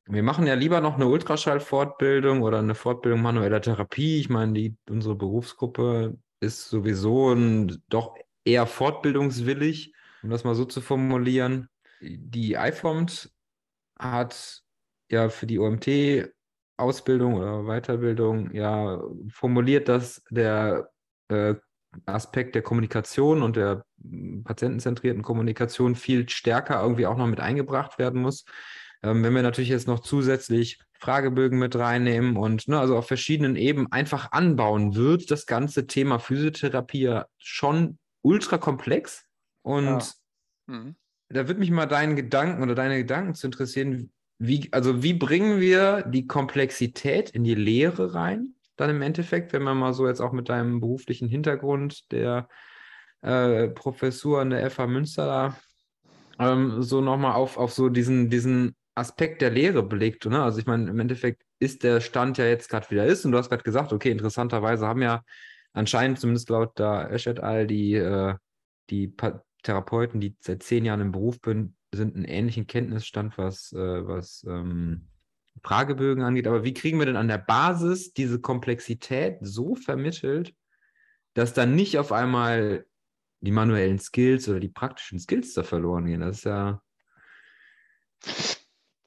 wir 0.10 0.24
machen 0.24 0.48
ja 0.48 0.54
lieber 0.54 0.80
noch 0.80 0.96
eine 0.96 1.08
Ultraschallfortbildung 1.08 2.42
oder 2.42 2.60
eine 2.60 2.76
Fortbildung 2.76 3.22
manueller 3.22 3.62
Therapie. 3.62 4.20
Ich 4.20 4.30
meine, 4.30 4.76
unsere 4.90 5.16
Berufsgruppe 5.16 6.18
ist 6.40 6.70
sowieso 6.70 7.34
ein, 7.34 7.84
doch 7.90 8.16
eher 8.46 8.66
fortbildungswillig, 8.66 9.94
um 10.24 10.30
das 10.30 10.46
mal 10.46 10.56
so 10.56 10.64
zu 10.64 10.80
formulieren. 10.80 11.68
Die 12.00 12.54
iFOMT 12.54 13.32
hat 14.00 14.64
ja 15.10 15.28
für 15.30 15.46
die 15.46 15.60
OMT-Ausbildung 15.60 17.34
oder 17.36 17.64
Weiterbildung 17.64 18.52
ja 18.54 19.02
formuliert, 19.30 19.90
dass 19.90 20.24
der 20.30 20.90
äh, 21.28 21.56
Aspekt 22.06 22.56
der 22.56 22.62
Kommunikation 22.62 23.42
und 23.42 23.56
der 23.56 23.86
patientenzentrierten 24.44 25.24
Kommunikation 25.24 25.96
viel 25.96 26.30
stärker 26.30 26.82
irgendwie 26.82 27.08
auch 27.08 27.18
noch 27.18 27.28
mit 27.28 27.40
eingebracht 27.40 27.98
werden 27.98 28.22
muss. 28.22 28.46
Ähm, 29.04 29.24
wenn 29.24 29.36
wir 29.36 29.44
natürlich 29.44 29.70
jetzt 29.70 29.88
noch 29.88 30.00
zusätzlich 30.00 30.80
Fragebögen 30.94 31.60
mit 31.60 31.76
reinnehmen 31.76 32.38
und 32.38 32.68
ne, 32.68 32.80
also 32.80 32.98
auf 32.98 33.08
verschiedenen 33.08 33.56
Ebenen 33.56 33.92
einfach 33.92 34.32
anbauen, 34.32 34.96
wird 34.96 35.30
das 35.30 35.46
ganze 35.46 35.86
Thema 35.86 36.20
Physiotherapie 36.20 37.02
ja 37.02 37.26
schon 37.38 38.00
ultra 38.22 38.58
komplex. 38.58 39.26
Und 39.62 39.86
ja. 40.68 40.74
mhm. 40.74 40.96
da 41.30 41.48
würde 41.48 41.60
mich 41.60 41.72
mal 41.72 41.86
deinen 41.86 42.16
Gedanken 42.16 42.64
oder 42.64 42.74
deine 42.74 42.98
Gedanken 42.98 43.36
zu 43.36 43.48
interessieren, 43.48 44.12
wie, 44.40 44.70
also 44.72 45.04
wie 45.04 45.14
bringen 45.14 45.60
wir 45.60 46.04
die 46.04 46.28
Komplexität 46.28 47.30
in 47.32 47.44
die 47.44 47.56
Lehre 47.56 48.14
rein? 48.14 48.56
Dann 48.78 48.90
im 48.90 49.02
Endeffekt, 49.02 49.54
wenn 49.54 49.64
man 49.64 49.78
mal 49.78 49.94
so 49.94 50.08
jetzt 50.08 50.22
auch 50.22 50.32
mit 50.32 50.50
deinem 50.50 50.80
beruflichen 50.80 51.28
Hintergrund 51.28 52.12
der 52.12 52.48
äh, 53.22 53.68
Professur 53.70 54.42
an 54.42 54.52
der 54.52 54.70
FH 54.70 54.88
Münster 54.88 55.26
da 55.26 55.58
ähm, 56.40 56.82
so 56.82 57.02
nochmal 57.02 57.34
auf, 57.34 57.58
auf 57.58 57.74
so 57.74 57.90
diesen, 57.90 58.30
diesen 58.30 58.76
Aspekt 58.96 59.42
der 59.42 59.50
Lehre 59.50 59.84
belegt. 59.84 60.26
Ne? 60.26 60.42
Also 60.42 60.60
ich 60.60 60.66
meine, 60.66 60.90
im 60.90 61.00
Endeffekt 61.00 61.44
ist 61.60 61.84
der 61.84 62.02
Stand 62.02 62.38
ja 62.38 62.46
jetzt 62.46 62.70
gerade 62.70 62.90
wieder 62.90 63.06
ist 63.06 63.26
und 63.26 63.32
du 63.32 63.38
hast 63.38 63.50
gerade 63.50 63.64
gesagt, 63.64 63.94
okay, 63.94 64.12
interessanterweise 64.12 64.88
haben 64.88 65.02
ja 65.02 65.24
anscheinend, 65.74 66.20
zumindest 66.20 66.50
laut 66.50 66.72
da 66.76 67.08
Esch 67.10 67.28
et 67.28 67.40
al., 67.40 67.68
die, 67.68 67.96
äh, 67.96 68.36
die 68.90 69.14
Therapeuten, 69.64 70.20
die 70.20 70.36
seit 70.40 70.64
zehn 70.64 70.86
Jahren 70.86 71.02
im 71.02 71.12
Beruf 71.12 71.42
bin, 71.42 71.76
sind 71.94 72.16
einen 72.16 72.26
ähnlichen 72.26 72.68
Kenntnisstand, 72.68 73.38
was, 73.38 73.72
äh, 73.74 74.08
was 74.08 74.46
ähm, 74.48 75.08
Fragebögen 75.64 76.24
angeht. 76.24 76.48
Aber 76.48 76.64
wie 76.64 76.74
kriegen 76.74 77.00
wir 77.00 77.06
denn 77.06 77.16
an 77.16 77.28
der 77.28 77.38
Basis 77.38 78.14
diese 78.14 78.40
Komplexität 78.40 79.38
so 79.42 79.76
vermittelt, 79.76 80.54
dass 81.34 81.54
dann 81.54 81.76
nicht 81.76 81.98
auf 81.98 82.12
einmal 82.12 82.86
die 83.42 83.52
manuellen 83.52 84.00
Skills 84.00 84.50
oder 84.50 84.60
die 84.60 84.70
praktischen 84.70 85.20
Skills 85.20 85.54
da 85.54 85.64
verloren 85.64 86.06
gehen? 86.06 86.22
Das 86.22 86.38
ist 86.38 86.46
ja. 86.46 86.82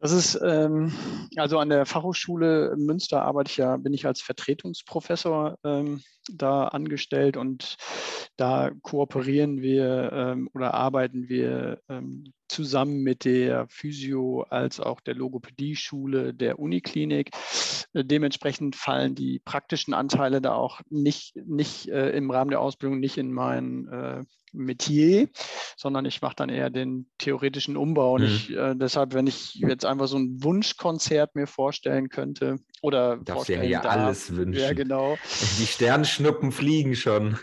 Das 0.03 0.13
ist, 0.13 0.41
ähm, 0.43 0.93
also 1.37 1.59
an 1.59 1.69
der 1.69 1.85
Fachhochschule 1.85 2.75
Münster 2.79 3.23
arbeite 3.23 3.51
ich 3.51 3.59
ja, 3.59 3.77
bin 3.77 3.93
ich 3.93 4.07
als 4.07 4.23
Vertretungsprofessor 4.23 5.59
ähm, 5.63 6.03
da 6.31 6.69
angestellt 6.69 7.37
und 7.37 7.77
da 8.41 8.71
kooperieren 8.83 9.61
wir 9.61 10.11
ähm, 10.15 10.49
oder 10.55 10.73
arbeiten 10.73 11.29
wir 11.29 11.83
ähm, 11.91 12.33
zusammen 12.49 13.03
mit 13.03 13.27
der 13.27 13.67
Physio- 13.69 14.47
als 14.49 14.81
auch 14.81 15.01
der 15.01 15.15
Logopädie-Schule 15.15 16.33
der 16.33 16.59
Uniklinik. 16.59 17.33
Äh, 17.93 18.05
dementsprechend 18.05 18.77
fallen 18.77 19.15
die 19.15 19.41
praktischen 19.41 19.93
Anteile 19.93 20.41
da 20.41 20.55
auch 20.55 20.81
nicht, 20.89 21.37
nicht 21.37 21.89
äh, 21.89 22.11
im 22.11 22.31
Rahmen 22.31 22.51
der 22.51 22.63
Ausbildung 22.63 22.99
nicht 22.99 23.19
in 23.19 23.31
mein 23.31 23.89
äh, 23.89 24.25
Metier, 24.53 25.29
sondern 25.77 26.07
ich 26.07 26.23
mache 26.23 26.37
dann 26.37 26.49
eher 26.49 26.71
den 26.71 27.11
theoretischen 27.19 27.77
Umbau. 27.77 28.15
Und 28.15 28.23
mhm. 28.23 28.29
ich, 28.29 28.57
äh, 28.57 28.75
deshalb, 28.75 29.13
wenn 29.13 29.27
ich 29.27 29.55
jetzt 29.57 29.85
einfach 29.85 30.09
so 30.09 30.19
ein 30.19 30.43
Wunschkonzert 30.43 31.35
mir 31.35 31.47
vorstellen 31.47 32.09
könnte 32.09 32.57
oder 32.81 33.19
Darfst 33.19 33.51
ja 33.51 33.61
hier 33.61 33.89
alles 33.89 34.35
wünschen. 34.35 34.63
Ja, 34.63 34.73
genau. 34.73 35.19
Die 35.59 35.67
Sternschnuppen 35.67 36.53
fliegen 36.53 36.97
schon. 36.97 37.37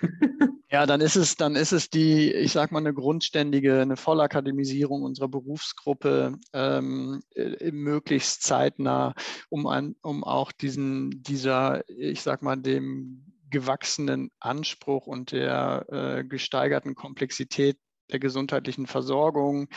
Ja, 0.70 0.86
dann 0.88 1.02
ist 1.02 1.16
es, 1.16 1.36
dann 1.36 1.56
ist 1.56 1.72
es 1.72 1.90
die, 1.90 2.32
ich 2.34 2.52
sag 2.52 2.72
mal, 2.72 2.80
eine 2.80 2.94
grundständige, 2.94 3.82
eine 3.82 3.98
Vollakademisierung 3.98 5.04
unserer 5.04 5.28
Berufsgruppe 5.28 6.34
ähm, 6.54 7.22
äh, 7.36 7.72
möglichst 7.72 8.44
zeitnah, 8.44 9.14
um, 9.50 9.68
an, 9.68 9.96
um 10.02 10.24
auch 10.24 10.52
diesen, 10.52 11.22
dieser, 11.24 11.88
ich 11.90 12.22
sag 12.22 12.42
mal, 12.42 12.56
dem 12.58 13.26
gewachsenen 13.50 14.30
Anspruch 14.40 15.08
und 15.08 15.32
der 15.32 15.86
äh, 15.90 16.24
gesteigerten 16.24 16.96
Komplexität 16.96 17.78
der 18.12 18.20
gesundheitlichen 18.20 18.88
Versorgung 18.88 19.68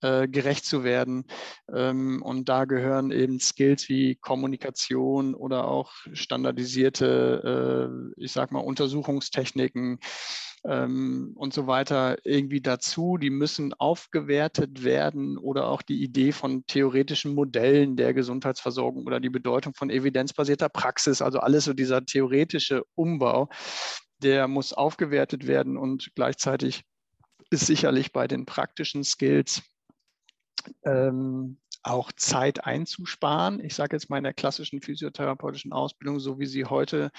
äh, 0.00 0.28
gerecht 0.28 0.64
zu 0.64 0.84
werden. 0.84 1.24
Ähm, 1.72 2.22
und 2.22 2.48
da 2.48 2.64
gehören 2.64 3.10
eben 3.10 3.40
Skills 3.40 3.88
wie 3.88 4.16
Kommunikation 4.16 5.34
oder 5.34 5.68
auch 5.68 5.92
standardisierte, 6.12 8.12
äh, 8.16 8.22
ich 8.22 8.32
sag 8.32 8.52
mal, 8.52 8.60
Untersuchungstechniken 8.60 9.98
ähm, 10.64 11.32
und 11.36 11.54
so 11.54 11.66
weiter 11.66 12.18
irgendwie 12.24 12.60
dazu. 12.60 13.16
Die 13.16 13.30
müssen 13.30 13.74
aufgewertet 13.74 14.84
werden 14.84 15.38
oder 15.38 15.68
auch 15.68 15.82
die 15.82 16.02
Idee 16.02 16.32
von 16.32 16.64
theoretischen 16.66 17.34
Modellen 17.34 17.96
der 17.96 18.14
Gesundheitsversorgung 18.14 19.06
oder 19.06 19.20
die 19.20 19.30
Bedeutung 19.30 19.74
von 19.74 19.90
evidenzbasierter 19.90 20.68
Praxis, 20.68 21.22
also 21.22 21.40
alles 21.40 21.64
so 21.64 21.72
dieser 21.72 22.04
theoretische 22.04 22.84
Umbau, 22.94 23.48
der 24.22 24.48
muss 24.48 24.72
aufgewertet 24.72 25.46
werden 25.46 25.76
und 25.76 26.10
gleichzeitig 26.14 26.84
ist 27.50 27.66
sicherlich 27.66 28.12
bei 28.12 28.28
den 28.28 28.46
praktischen 28.46 29.04
Skills 29.04 29.62
ähm, 30.84 31.58
auch 31.82 32.12
Zeit 32.12 32.64
einzusparen. 32.64 33.64
Ich 33.64 33.74
sage 33.74 33.96
jetzt 33.96 34.10
mal 34.10 34.18
in 34.18 34.24
der 34.24 34.34
klassischen 34.34 34.80
physiotherapeutischen 34.80 35.72
Ausbildung, 35.72 36.20
so 36.20 36.38
wie 36.38 36.46
sie 36.46 36.66
heute 36.66 37.10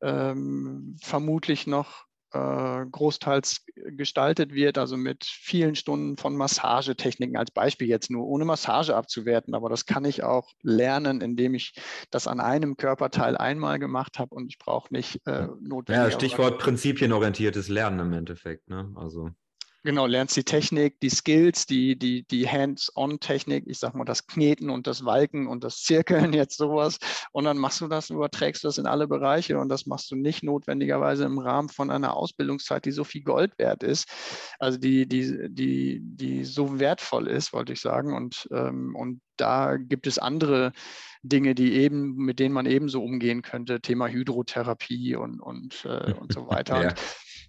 ähm, 0.00 0.96
vermutlich 1.02 1.66
noch 1.66 2.08
äh, 2.32 2.84
großteils 2.90 3.64
gestaltet 3.74 4.52
wird, 4.52 4.76
also 4.78 4.96
mit 4.96 5.24
vielen 5.24 5.74
Stunden 5.74 6.16
von 6.16 6.36
Massagetechniken 6.36 7.36
als 7.36 7.50
Beispiel 7.50 7.88
jetzt 7.88 8.10
nur, 8.10 8.26
ohne 8.26 8.44
Massage 8.44 8.94
abzuwerten. 8.94 9.54
Aber 9.54 9.68
das 9.68 9.86
kann 9.86 10.04
ich 10.04 10.22
auch 10.22 10.52
lernen, 10.62 11.20
indem 11.20 11.54
ich 11.54 11.74
das 12.10 12.26
an 12.26 12.40
einem 12.40 12.76
Körperteil 12.76 13.36
einmal 13.36 13.78
gemacht 13.78 14.18
habe 14.18 14.34
und 14.34 14.48
ich 14.48 14.58
brauche 14.58 14.92
nicht 14.92 15.26
äh, 15.26 15.48
notwendig. 15.60 16.04
Ja, 16.04 16.10
Stichwort 16.10 16.58
prinzipienorientiertes 16.58 17.68
Lernen 17.68 18.00
im 18.00 18.12
Endeffekt. 18.12 18.68
Ne? 18.68 18.92
Also 18.96 19.30
Genau, 19.88 20.04
lernst 20.04 20.36
die 20.36 20.44
Technik, 20.44 21.00
die 21.00 21.08
Skills, 21.08 21.64
die, 21.64 21.98
die, 21.98 22.22
die 22.24 22.46
Hands-on-Technik, 22.46 23.64
ich 23.66 23.78
sag 23.78 23.94
mal 23.94 24.04
das 24.04 24.26
Kneten 24.26 24.68
und 24.68 24.86
das 24.86 25.06
Walken 25.06 25.46
und 25.46 25.64
das 25.64 25.82
Zirkeln, 25.82 26.32
jetzt 26.34 26.58
sowas. 26.58 26.98
Und 27.32 27.44
dann 27.44 27.56
machst 27.56 27.80
du 27.80 27.88
das, 27.88 28.10
überträgst 28.10 28.64
das 28.64 28.76
in 28.76 28.84
alle 28.86 29.08
Bereiche 29.08 29.58
und 29.58 29.70
das 29.70 29.86
machst 29.86 30.10
du 30.10 30.16
nicht 30.16 30.42
notwendigerweise 30.42 31.24
im 31.24 31.38
Rahmen 31.38 31.70
von 31.70 31.90
einer 31.90 32.14
Ausbildungszeit, 32.14 32.84
die 32.84 32.90
so 32.90 33.02
viel 33.02 33.22
Gold 33.22 33.58
wert 33.58 33.82
ist, 33.82 34.06
also 34.58 34.76
die, 34.76 35.08
die, 35.08 35.48
die, 35.48 36.00
die 36.02 36.44
so 36.44 36.78
wertvoll 36.78 37.26
ist, 37.26 37.54
wollte 37.54 37.72
ich 37.72 37.80
sagen. 37.80 38.14
Und, 38.14 38.46
ähm, 38.52 38.94
und 38.94 39.22
da 39.40 39.76
gibt 39.76 40.06
es 40.06 40.18
andere 40.18 40.72
Dinge, 41.22 41.54
die 41.54 41.74
eben, 41.74 42.16
mit 42.16 42.38
denen 42.38 42.54
man 42.54 42.66
ebenso 42.66 43.02
umgehen 43.02 43.42
könnte, 43.42 43.80
Thema 43.80 44.08
Hydrotherapie 44.08 45.16
und, 45.16 45.40
und, 45.40 45.84
äh, 45.84 46.12
und 46.12 46.32
so 46.32 46.46
weiter. 46.48 46.82
ja. 46.82 46.94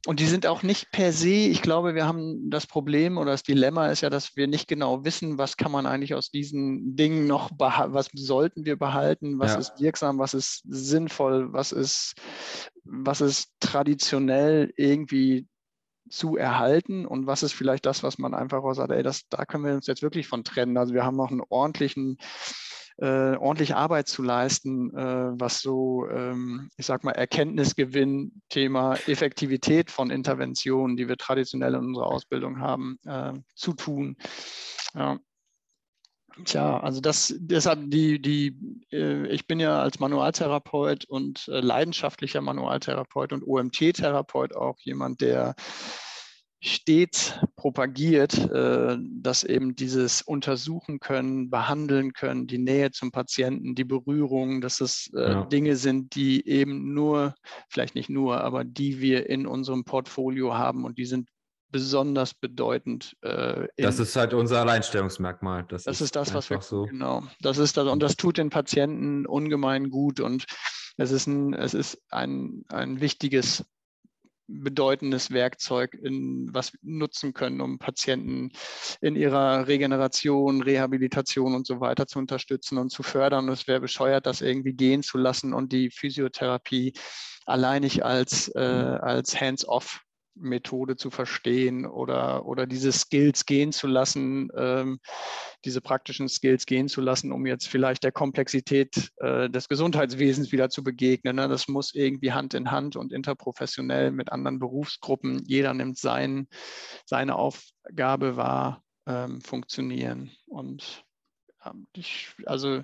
Und 0.06 0.22
die 0.22 0.28
sind 0.28 0.48
auch 0.48 0.64
nicht 0.64 0.92
per 0.92 1.12
se, 1.12 1.28
ich 1.28 1.62
glaube, 1.62 1.94
wir 1.94 2.06
haben 2.06 2.50
das 2.50 2.66
Problem 2.66 3.18
oder 3.18 3.32
das 3.32 3.44
Dilemma 3.44 3.88
ist 3.88 4.00
ja, 4.00 4.10
dass 4.10 4.38
wir 4.38 4.48
nicht 4.48 4.70
genau 4.70 5.04
wissen, 5.04 5.38
was 5.38 5.58
kann 5.58 5.74
man 5.74 5.86
eigentlich 5.86 6.16
aus 6.16 6.32
diesen 6.32 6.96
Dingen 6.96 7.28
noch, 7.28 7.52
was 7.58 8.10
sollten 8.14 8.64
wir 8.64 8.78
behalten, 8.78 9.40
was 9.40 9.54
ja. 9.54 9.60
ist 9.60 9.74
wirksam, 9.78 10.18
was 10.18 10.34
ist 10.34 10.62
sinnvoll, 10.70 11.52
was 11.52 11.74
ist, 11.74 12.14
was 12.86 13.20
ist 13.20 13.52
traditionell 13.60 14.72
irgendwie 14.78 15.48
zu 16.10 16.38
erhalten 16.38 17.06
und 17.06 17.28
was 17.28 17.44
ist 17.44 17.54
vielleicht 17.54 17.86
das, 17.86 18.04
was 18.04 18.18
man 18.18 18.34
einfach 18.34 18.64
auch 18.64 18.74
sagt, 18.74 18.92
ey, 18.92 19.04
das, 19.04 19.28
da 19.30 19.46
können 19.46 19.66
wir 19.66 19.74
uns 19.74 19.88
jetzt 19.88 20.02
wirklich 20.02 20.28
von 20.28 20.44
trennen. 20.44 20.78
Also 20.78 20.94
wir 20.94 21.06
haben 21.06 21.18
noch 21.18 21.32
einen 21.32 21.42
ordentlichen 21.48 22.18
äh, 23.02 23.38
ordentlich 23.38 23.76
Arbeit 23.76 24.10
zu 24.10 24.24
leisten, 24.24 24.94
äh, 24.94 25.32
was 25.40 25.62
so, 25.62 26.08
ähm, 26.10 26.70
ich 26.76 26.86
sag 26.86 27.06
mal, 27.06 27.14
Erkenntnisgewinn, 27.14 28.42
Thema 28.50 28.96
Effektivität 29.08 29.90
von 29.90 30.10
Interventionen, 30.10 30.98
die 30.98 31.08
wir 31.08 31.16
traditionell 31.16 31.76
in 31.76 31.86
unserer 31.86 32.08
Ausbildung 32.08 32.60
haben, 32.60 33.00
äh, 33.06 33.34
zu 33.56 33.74
tun. 33.74 34.18
Ja. 34.94 35.18
Tja, 36.46 36.80
also 36.80 37.02
das 37.02 37.36
deshalb 37.38 37.90
die, 37.92 38.22
die, 38.22 38.56
äh, 38.92 39.28
ich 39.28 39.48
bin 39.48 39.60
ja 39.60 39.82
als 39.82 40.00
Manualtherapeut 40.00 41.06
und 41.06 41.48
äh, 41.48 41.60
leidenschaftlicher 41.60 42.42
Manualtherapeut 42.42 43.34
und 43.34 43.44
OMT-Therapeut 43.44 44.56
auch 44.56 44.80
jemand, 44.80 45.22
der 45.22 45.56
stets 46.62 47.40
propagiert, 47.56 48.38
äh, 48.52 48.98
dass 49.00 49.44
eben 49.44 49.76
dieses 49.76 50.22
Untersuchen 50.22 51.00
können, 51.00 51.50
behandeln 51.50 52.12
können, 52.14 52.48
die 52.48 52.58
Nähe 52.58 52.92
zum 52.92 53.12
Patienten, 53.12 53.76
die 53.76 53.86
Berührung, 53.86 54.60
dass 54.60 54.82
es 54.82 55.10
äh, 55.16 55.32
ja. 55.32 55.46
Dinge 55.46 55.78
sind, 55.78 56.16
die 56.16 56.46
eben 56.48 56.94
nur, 56.94 57.36
vielleicht 57.70 57.96
nicht 57.96 58.10
nur, 58.10 58.42
aber 58.42 58.66
die 58.66 59.00
wir 59.00 59.30
in 59.30 59.48
unserem 59.48 59.86
Portfolio 59.86 60.58
haben 60.58 60.84
und 60.84 60.98
die 60.98 61.06
sind 61.06 61.30
besonders 61.72 62.34
bedeutend. 62.34 63.16
Äh, 63.22 63.68
das 63.78 64.00
ist 64.00 64.16
halt 64.16 64.34
unser 64.34 64.62
Alleinstellungsmerkmal. 64.62 65.66
Das, 65.68 65.84
das 65.84 65.96
ist, 65.98 66.02
ist, 66.02 66.16
das, 66.16 66.34
was 66.34 66.50
wir 66.50 66.62
so. 66.62 66.86
Genau, 66.86 67.24
das 67.42 67.58
ist 67.58 67.78
das 67.78 67.88
und 67.88 68.02
das 68.02 68.16
tut 68.16 68.38
den 68.38 68.50
Patienten 68.50 69.26
ungemein 69.26 69.90
gut 69.90 70.20
und 70.20 70.46
es 70.98 71.12
ist 71.12 71.28
ein, 71.28 71.54
es 71.54 71.74
ist 71.74 72.02
ein, 72.10 72.66
ein 72.70 73.00
wichtiges 73.00 73.64
bedeutendes 74.50 75.32
Werkzeug, 75.32 75.94
in, 75.94 76.50
was 76.54 76.74
wir 76.74 76.80
nutzen 76.82 77.34
können, 77.34 77.62
um 77.62 77.78
Patienten 77.78 78.52
in 79.00 79.16
ihrer 79.16 79.68
Regeneration, 79.68 80.64
Rehabilitation 80.64 81.54
und 81.54 81.68
so 81.68 81.80
weiter 81.80 82.08
zu 82.08 82.20
unterstützen 82.20 82.80
und 82.80 82.90
zu 82.90 83.04
fördern. 83.04 83.48
Und 83.48 83.54
es 83.54 83.68
wäre 83.68 83.80
bescheuert, 83.80 84.26
das 84.26 84.42
irgendwie 84.42 84.74
gehen 84.74 85.04
zu 85.04 85.18
lassen 85.18 85.54
und 85.54 85.72
die 85.72 85.92
Physiotherapie 85.92 86.94
alleinig 87.46 88.04
als, 88.04 88.50
äh, 88.56 88.60
als 88.60 89.40
Hands-off 89.40 90.02
Methode 90.40 90.96
zu 90.96 91.10
verstehen 91.10 91.86
oder, 91.86 92.46
oder 92.46 92.66
diese 92.66 92.92
Skills 92.92 93.46
gehen 93.46 93.72
zu 93.72 93.88
lassen, 93.88 94.50
ähm, 94.56 95.00
diese 95.66 95.82
praktischen 95.82 96.30
Skills 96.30 96.66
gehen 96.66 96.88
zu 96.88 97.02
lassen, 97.02 97.32
um 97.32 97.46
jetzt 97.46 97.68
vielleicht 97.68 98.04
der 98.04 98.12
Komplexität 98.12 99.12
äh, 99.18 99.50
des 99.50 99.68
Gesundheitswesens 99.68 100.52
wieder 100.52 100.70
zu 100.70 100.84
begegnen. 100.84 101.36
Ne? 101.36 101.48
Das 101.48 101.68
muss 101.68 101.94
irgendwie 101.94 102.32
Hand 102.32 102.54
in 102.54 102.72
Hand 102.72 102.96
und 102.96 103.12
interprofessionell 103.12 104.12
mit 104.12 104.32
anderen 104.32 104.60
Berufsgruppen, 104.60 105.44
jeder 105.46 105.74
nimmt 105.74 105.98
sein, 105.98 106.48
seine 107.06 107.36
Aufgabe 107.36 108.36
wahr, 108.36 108.84
ähm, 109.06 109.42
funktionieren. 109.42 110.32
Und 110.48 111.04
ähm, 111.66 111.88
ich, 111.94 112.30
also 112.46 112.84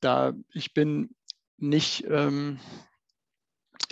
da, 0.00 0.34
ich 0.52 0.74
bin 0.74 1.14
nicht, 1.56 2.04
ähm, 2.08 2.58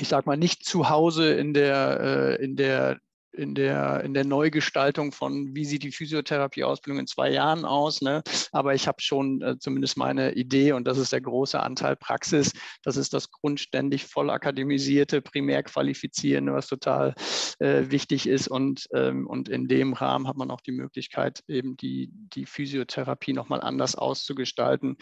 ich 0.01 0.09
sag 0.09 0.26
mal, 0.26 0.36
nicht 0.36 0.64
zu 0.64 0.88
Hause 0.88 1.32
in 1.34 1.55
der, 1.55 2.38
äh, 2.40 2.45
in 2.45 2.57
der 2.57 2.99
in 3.32 3.54
der, 3.54 4.02
in 4.04 4.14
der 4.14 4.24
Neugestaltung 4.24 5.12
von, 5.12 5.54
wie 5.54 5.64
sieht 5.64 5.82
die 5.82 5.92
Physiotherapieausbildung 5.92 7.00
in 7.00 7.06
zwei 7.06 7.30
Jahren 7.30 7.64
aus. 7.64 8.02
Ne? 8.02 8.22
Aber 8.52 8.74
ich 8.74 8.86
habe 8.86 9.00
schon 9.00 9.40
äh, 9.40 9.58
zumindest 9.58 9.96
meine 9.96 10.34
Idee 10.34 10.72
und 10.72 10.86
das 10.86 10.98
ist 10.98 11.12
der 11.12 11.20
große 11.20 11.58
Anteil 11.58 11.96
Praxis. 11.96 12.52
Das 12.82 12.96
ist 12.96 13.14
das 13.14 13.30
grundständig 13.30 14.06
voll 14.06 14.30
akademisierte, 14.30 15.22
primär 15.22 15.62
qualifizierende, 15.62 16.52
was 16.52 16.66
total 16.66 17.14
äh, 17.58 17.84
wichtig 17.88 18.26
ist. 18.26 18.48
Und, 18.48 18.86
ähm, 18.94 19.26
und 19.26 19.48
in 19.48 19.66
dem 19.66 19.94
Rahmen 19.94 20.28
hat 20.28 20.36
man 20.36 20.50
auch 20.50 20.60
die 20.60 20.72
Möglichkeit, 20.72 21.42
eben 21.48 21.76
die, 21.76 22.10
die 22.12 22.46
Physiotherapie 22.46 23.32
nochmal 23.32 23.62
anders 23.62 23.94
auszugestalten, 23.94 24.98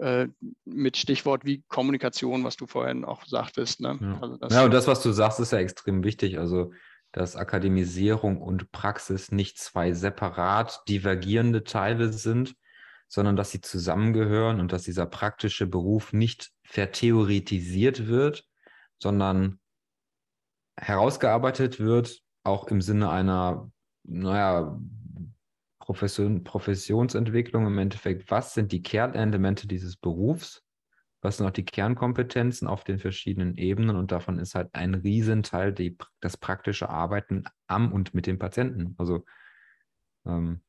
äh, 0.00 0.28
mit 0.64 0.96
Stichwort 0.96 1.44
wie 1.44 1.62
Kommunikation, 1.68 2.44
was 2.44 2.56
du 2.56 2.66
vorhin 2.66 3.04
auch 3.04 3.24
sagtest. 3.26 3.80
Ne? 3.80 3.98
Ja. 4.00 4.20
Also 4.20 4.54
ja, 4.54 4.64
und 4.64 4.72
das, 4.72 4.86
was 4.86 5.02
du 5.02 5.12
sagst, 5.12 5.40
ist 5.40 5.52
ja 5.52 5.58
extrem 5.58 6.04
wichtig. 6.04 6.38
Also 6.38 6.72
dass 7.12 7.36
Akademisierung 7.36 8.40
und 8.40 8.72
Praxis 8.72 9.32
nicht 9.32 9.58
zwei 9.58 9.92
separat 9.92 10.82
divergierende 10.88 11.64
Teile 11.64 12.12
sind, 12.12 12.54
sondern 13.08 13.36
dass 13.36 13.50
sie 13.50 13.60
zusammengehören 13.60 14.60
und 14.60 14.72
dass 14.72 14.82
dieser 14.82 15.06
praktische 15.06 15.66
Beruf 15.66 16.12
nicht 16.12 16.50
vertheoretisiert 16.64 18.06
wird, 18.06 18.44
sondern 18.98 19.60
herausgearbeitet 20.76 21.80
wird, 21.80 22.20
auch 22.42 22.68
im 22.68 22.80
Sinne 22.80 23.10
einer, 23.10 23.70
naja, 24.02 24.78
Profession, 25.78 26.42
Professionsentwicklung 26.42 27.66
im 27.66 27.78
Endeffekt. 27.78 28.28
Was 28.30 28.54
sind 28.54 28.72
die 28.72 28.82
Kernelemente 28.82 29.68
dieses 29.68 29.96
Berufs? 29.96 30.65
Was 31.20 31.38
sind 31.38 31.46
auch 31.46 31.50
die 31.52 31.64
Kernkompetenzen 31.64 32.68
auf 32.68 32.84
den 32.84 32.98
verschiedenen 32.98 33.56
Ebenen 33.56 33.96
und 33.96 34.12
davon 34.12 34.38
ist 34.38 34.54
halt 34.54 34.68
ein 34.74 34.94
Riesenteil 34.94 35.72
die, 35.72 35.96
das 36.20 36.36
praktische 36.36 36.88
Arbeiten 36.88 37.44
am 37.66 37.92
und 37.92 38.14
mit 38.14 38.26
dem 38.26 38.38
Patienten. 38.38 38.94
Also 38.98 39.24
ähm, 40.26 40.60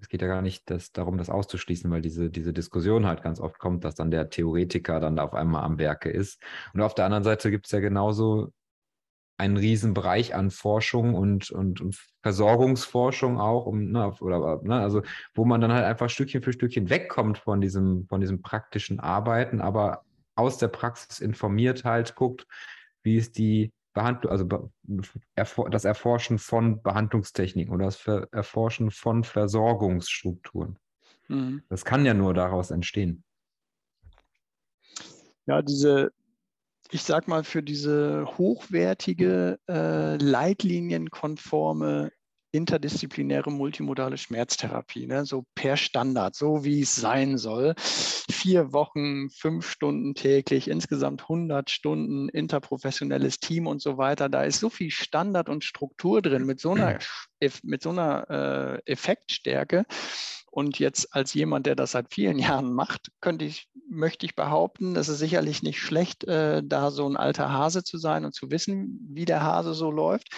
es 0.00 0.08
geht 0.08 0.22
ja 0.22 0.28
gar 0.28 0.42
nicht 0.42 0.70
das, 0.70 0.92
darum, 0.92 1.18
das 1.18 1.30
auszuschließen, 1.30 1.90
weil 1.90 2.00
diese, 2.00 2.30
diese 2.30 2.52
Diskussion 2.52 3.06
halt 3.06 3.22
ganz 3.22 3.40
oft 3.40 3.58
kommt, 3.58 3.84
dass 3.84 3.94
dann 3.94 4.10
der 4.10 4.30
Theoretiker 4.30 5.00
dann 5.00 5.18
auf 5.18 5.34
einmal 5.34 5.62
am 5.62 5.78
Werke 5.78 6.10
ist. 6.10 6.42
Und 6.72 6.80
auf 6.80 6.94
der 6.94 7.04
anderen 7.04 7.24
Seite 7.24 7.50
gibt 7.50 7.66
es 7.66 7.72
ja 7.72 7.80
genauso 7.80 8.52
einen 9.36 9.56
Riesenbereich 9.56 10.34
an 10.34 10.50
Forschung 10.50 11.14
und, 11.14 11.50
und, 11.50 11.80
und 11.80 11.96
Versorgungsforschung 12.22 13.40
auch, 13.40 13.66
um, 13.66 13.90
ne, 13.90 14.12
oder, 14.20 14.60
ne, 14.62 14.80
also 14.80 15.02
wo 15.34 15.44
man 15.44 15.60
dann 15.60 15.72
halt 15.72 15.84
einfach 15.84 16.08
Stückchen 16.08 16.42
für 16.42 16.52
Stückchen 16.52 16.88
wegkommt 16.88 17.38
von 17.38 17.60
diesem, 17.60 18.06
von 18.08 18.20
diesem 18.20 18.42
praktischen 18.42 19.00
Arbeiten, 19.00 19.60
aber 19.60 20.04
aus 20.36 20.58
der 20.58 20.68
Praxis 20.68 21.20
informiert 21.20 21.84
halt 21.84 22.14
guckt, 22.14 22.46
wie 23.02 23.16
ist 23.16 23.36
die 23.38 23.72
Behandlung, 23.92 24.32
also 24.32 24.70
das 25.70 25.84
Erforschen 25.84 26.38
von 26.38 26.82
Behandlungstechniken 26.82 27.72
oder 27.72 27.84
das 27.86 28.06
Erforschen 28.32 28.90
von 28.90 29.22
Versorgungsstrukturen. 29.22 30.78
Mhm. 31.28 31.62
Das 31.68 31.84
kann 31.84 32.04
ja 32.04 32.12
nur 32.12 32.34
daraus 32.34 32.70
entstehen. 32.70 33.22
Ja, 35.46 35.62
diese, 35.62 36.10
ich 36.90 37.02
sag 37.02 37.28
mal, 37.28 37.44
für 37.44 37.62
diese 37.62 38.26
hochwertige, 38.38 39.58
äh, 39.68 40.16
leitlinienkonforme 40.16 42.10
interdisziplinäre 42.54 43.50
multimodale 43.50 44.16
Schmerztherapie, 44.16 45.06
ne? 45.08 45.26
so 45.26 45.44
per 45.56 45.76
Standard, 45.76 46.36
so 46.36 46.64
wie 46.64 46.82
es 46.82 46.94
sein 46.94 47.36
soll. 47.36 47.74
Vier 47.78 48.72
Wochen, 48.72 49.28
fünf 49.30 49.68
Stunden 49.68 50.14
täglich, 50.14 50.68
insgesamt 50.68 51.22
100 51.22 51.68
Stunden, 51.68 52.28
interprofessionelles 52.28 53.40
Team 53.40 53.66
und 53.66 53.82
so 53.82 53.98
weiter. 53.98 54.28
Da 54.28 54.44
ist 54.44 54.60
so 54.60 54.70
viel 54.70 54.92
Standard 54.92 55.48
und 55.48 55.64
Struktur 55.64 56.22
drin 56.22 56.46
mit 56.46 56.60
so 56.60 56.70
einer, 56.70 56.98
mit 57.64 57.82
so 57.82 57.90
einer 57.90 58.80
äh, 58.86 58.92
Effektstärke. 58.92 59.84
Und 60.54 60.78
jetzt 60.78 61.12
als 61.12 61.34
jemand, 61.34 61.66
der 61.66 61.74
das 61.74 61.90
seit 61.90 62.14
vielen 62.14 62.38
Jahren 62.62 62.72
macht, 62.72 63.10
könnte 63.20 63.44
ich, 63.44 63.68
möchte 63.90 64.24
ich 64.24 64.36
behaupten, 64.36 64.94
es 64.94 65.08
ist 65.08 65.18
sicherlich 65.18 65.64
nicht 65.64 65.80
schlecht, 65.80 66.22
äh, 66.24 66.62
da 66.64 66.92
so 66.92 67.08
ein 67.08 67.16
alter 67.16 67.52
Hase 67.52 67.82
zu 67.82 67.98
sein 67.98 68.24
und 68.24 68.36
zu 68.36 68.52
wissen, 68.52 69.00
wie 69.10 69.24
der 69.24 69.42
Hase 69.42 69.74
so 69.74 69.90
läuft. 69.90 70.28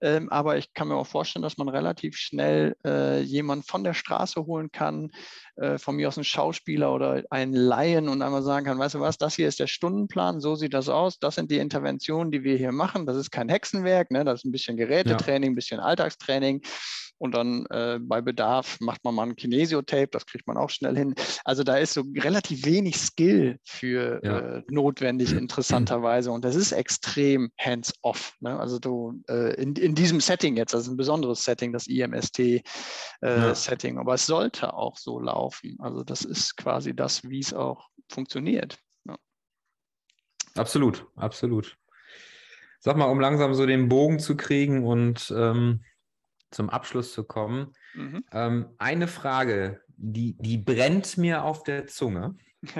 Ähm, 0.00 0.30
aber 0.30 0.58
ich 0.58 0.72
kann 0.74 0.86
mir 0.86 0.94
auch 0.94 1.08
vorstellen, 1.08 1.42
dass 1.42 1.58
man 1.58 1.68
relativ 1.68 2.16
schnell 2.16 2.76
äh, 2.84 3.20
jemanden 3.22 3.64
von 3.64 3.82
der 3.82 3.94
Straße 3.94 4.46
holen 4.46 4.70
kann, 4.70 5.10
äh, 5.56 5.76
von 5.76 5.96
mir 5.96 6.06
aus 6.06 6.16
ein 6.16 6.24
Schauspieler 6.24 6.94
oder 6.94 7.24
einen 7.30 7.52
Laien 7.52 8.08
und 8.08 8.22
einmal 8.22 8.44
sagen 8.44 8.66
kann, 8.66 8.78
weißt 8.78 8.94
du 8.94 9.00
was, 9.00 9.18
das 9.18 9.34
hier 9.34 9.48
ist 9.48 9.58
der 9.58 9.66
Stundenplan, 9.66 10.40
so 10.40 10.54
sieht 10.54 10.74
das 10.74 10.88
aus, 10.88 11.18
das 11.18 11.34
sind 11.34 11.50
die 11.50 11.58
Interventionen, 11.58 12.30
die 12.30 12.44
wir 12.44 12.56
hier 12.56 12.72
machen. 12.72 13.06
Das 13.06 13.16
ist 13.16 13.32
kein 13.32 13.48
Hexenwerk, 13.48 14.12
ne? 14.12 14.24
das 14.24 14.40
ist 14.40 14.44
ein 14.44 14.52
bisschen 14.52 14.76
Gerätetraining, 14.76 15.50
ein 15.50 15.56
bisschen 15.56 15.80
Alltagstraining 15.80 16.62
und 17.18 17.34
dann 17.34 17.66
äh, 17.70 17.98
bei 18.00 18.20
Bedarf 18.20 18.78
macht 18.80 19.04
man 19.04 19.14
mal 19.14 19.24
ein 19.24 19.36
Kinesiotape, 19.36 20.08
das 20.08 20.26
kriegt 20.26 20.46
man 20.46 20.56
auch 20.56 20.70
schnell 20.70 20.96
hin. 20.96 21.14
Also 21.44 21.62
da 21.62 21.76
ist 21.76 21.94
so 21.94 22.04
relativ 22.16 22.66
wenig 22.66 22.98
Skill 22.98 23.58
für 23.64 24.20
ja. 24.24 24.38
äh, 24.38 24.62
notwendig, 24.68 25.32
interessanterweise. 25.36 26.32
Und 26.32 26.44
das 26.44 26.56
ist 26.56 26.72
extrem 26.72 27.50
hands-off. 27.58 28.34
Ne? 28.40 28.58
Also 28.58 28.78
du 28.78 29.22
äh, 29.28 29.54
in, 29.54 29.74
in 29.76 29.94
diesem 29.94 30.20
Setting 30.20 30.56
jetzt, 30.56 30.74
also 30.74 30.90
ein 30.90 30.96
besonderes 30.96 31.44
Setting, 31.44 31.72
das 31.72 31.86
IMST-Setting, 31.86 33.92
äh, 33.92 33.94
ja. 33.94 34.00
aber 34.00 34.14
es 34.14 34.26
sollte 34.26 34.74
auch 34.74 34.96
so 34.96 35.20
laufen. 35.20 35.76
Also 35.78 36.02
das 36.02 36.22
ist 36.22 36.56
quasi 36.56 36.94
das, 36.94 37.22
wie 37.24 37.40
es 37.40 37.54
auch 37.54 37.88
funktioniert. 38.10 38.78
Ja. 39.06 39.16
Absolut, 40.56 41.06
absolut. 41.16 41.76
Sag 42.80 42.96
mal, 42.96 43.06
um 43.06 43.20
langsam 43.20 43.54
so 43.54 43.64
den 43.64 43.88
Bogen 43.88 44.18
zu 44.18 44.36
kriegen 44.36 44.84
und 44.84 45.32
ähm 45.34 45.80
zum 46.50 46.70
Abschluss 46.70 47.12
zu 47.12 47.24
kommen. 47.24 47.72
Mhm. 47.94 48.24
Ähm, 48.32 48.68
eine 48.78 49.08
Frage, 49.08 49.80
die, 49.88 50.36
die 50.38 50.58
brennt 50.58 51.16
mir 51.18 51.44
auf 51.44 51.62
der 51.62 51.86
Zunge. 51.86 52.36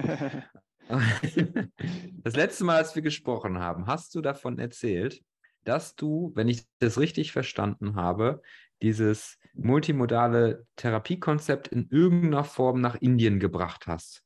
das 2.22 2.36
letzte 2.36 2.64
Mal, 2.64 2.76
als 2.76 2.94
wir 2.94 3.02
gesprochen 3.02 3.58
haben, 3.58 3.86
hast 3.86 4.14
du 4.14 4.20
davon 4.20 4.58
erzählt, 4.58 5.22
dass 5.64 5.94
du, 5.94 6.32
wenn 6.34 6.48
ich 6.48 6.66
das 6.78 6.98
richtig 6.98 7.32
verstanden 7.32 7.96
habe, 7.96 8.42
dieses 8.82 9.38
multimodale 9.54 10.66
Therapiekonzept 10.76 11.68
in 11.68 11.88
irgendeiner 11.90 12.44
Form 12.44 12.80
nach 12.80 12.96
Indien 12.96 13.40
gebracht 13.40 13.86
hast. 13.86 14.22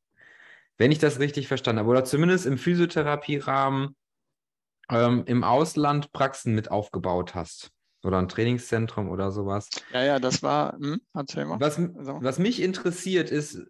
Wenn 0.78 0.92
ich 0.92 0.98
das 0.98 1.18
richtig 1.20 1.48
verstanden 1.48 1.80
habe, 1.80 1.90
oder 1.90 2.04
zumindest 2.04 2.46
im 2.46 2.58
Physiotherapierahmen 2.58 3.96
ähm, 4.90 5.24
im 5.26 5.44
Ausland 5.44 6.12
Praxen 6.12 6.54
mit 6.54 6.70
aufgebaut 6.70 7.34
hast. 7.34 7.70
Oder 8.04 8.18
ein 8.18 8.28
Trainingszentrum 8.28 9.08
oder 9.08 9.32
sowas. 9.32 9.68
Ja, 9.92 10.04
ja, 10.04 10.18
das 10.18 10.42
war, 10.42 10.74
hm, 10.74 11.00
erzähl 11.14 11.44
mal. 11.44 11.58
Was, 11.60 11.78
was 11.78 12.38
mich 12.38 12.62
interessiert, 12.62 13.30
ist 13.30 13.60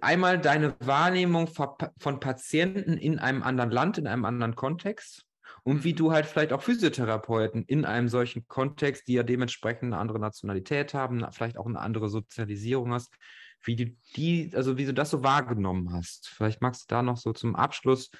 einmal 0.00 0.38
deine 0.38 0.76
Wahrnehmung 0.80 1.48
von 1.48 2.20
Patienten 2.20 2.98
in 2.98 3.18
einem 3.18 3.42
anderen 3.42 3.70
Land, 3.70 3.98
in 3.98 4.06
einem 4.06 4.24
anderen 4.24 4.54
Kontext 4.54 5.24
Und 5.62 5.84
wie 5.84 5.94
du 5.94 6.12
halt 6.12 6.26
vielleicht 6.26 6.52
auch 6.52 6.62
Physiotherapeuten 6.62 7.64
in 7.64 7.84
einem 7.84 8.08
solchen 8.08 8.46
Kontext, 8.48 9.08
die 9.08 9.14
ja 9.14 9.22
dementsprechend 9.22 9.92
eine 9.92 9.98
andere 9.98 10.18
Nationalität 10.18 10.94
haben, 10.94 11.26
vielleicht 11.32 11.58
auch 11.58 11.66
eine 11.66 11.80
andere 11.80 12.08
Sozialisierung 12.08 12.92
hast, 12.92 13.14
wie 13.62 13.76
du 13.76 13.86
die, 14.16 14.50
also 14.54 14.78
wie 14.78 14.86
du 14.86 14.94
das 14.94 15.10
so 15.10 15.22
wahrgenommen 15.22 15.92
hast. 15.92 16.28
Vielleicht 16.28 16.62
magst 16.62 16.82
du 16.82 16.94
da 16.94 17.02
noch 17.02 17.18
so 17.18 17.32
zum 17.32 17.56
Abschluss 17.56 18.10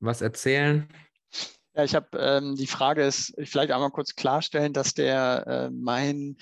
was 0.00 0.20
erzählen. 0.20 0.88
Ja, 1.76 1.82
ich 1.82 1.94
habe 1.94 2.16
ähm, 2.18 2.54
die 2.54 2.68
Frage 2.68 3.04
ist 3.04 3.34
vielleicht 3.42 3.72
einmal 3.72 3.90
kurz 3.90 4.14
klarstellen, 4.14 4.72
dass 4.72 4.94
der 4.94 5.46
äh, 5.46 5.70
mein 5.70 6.36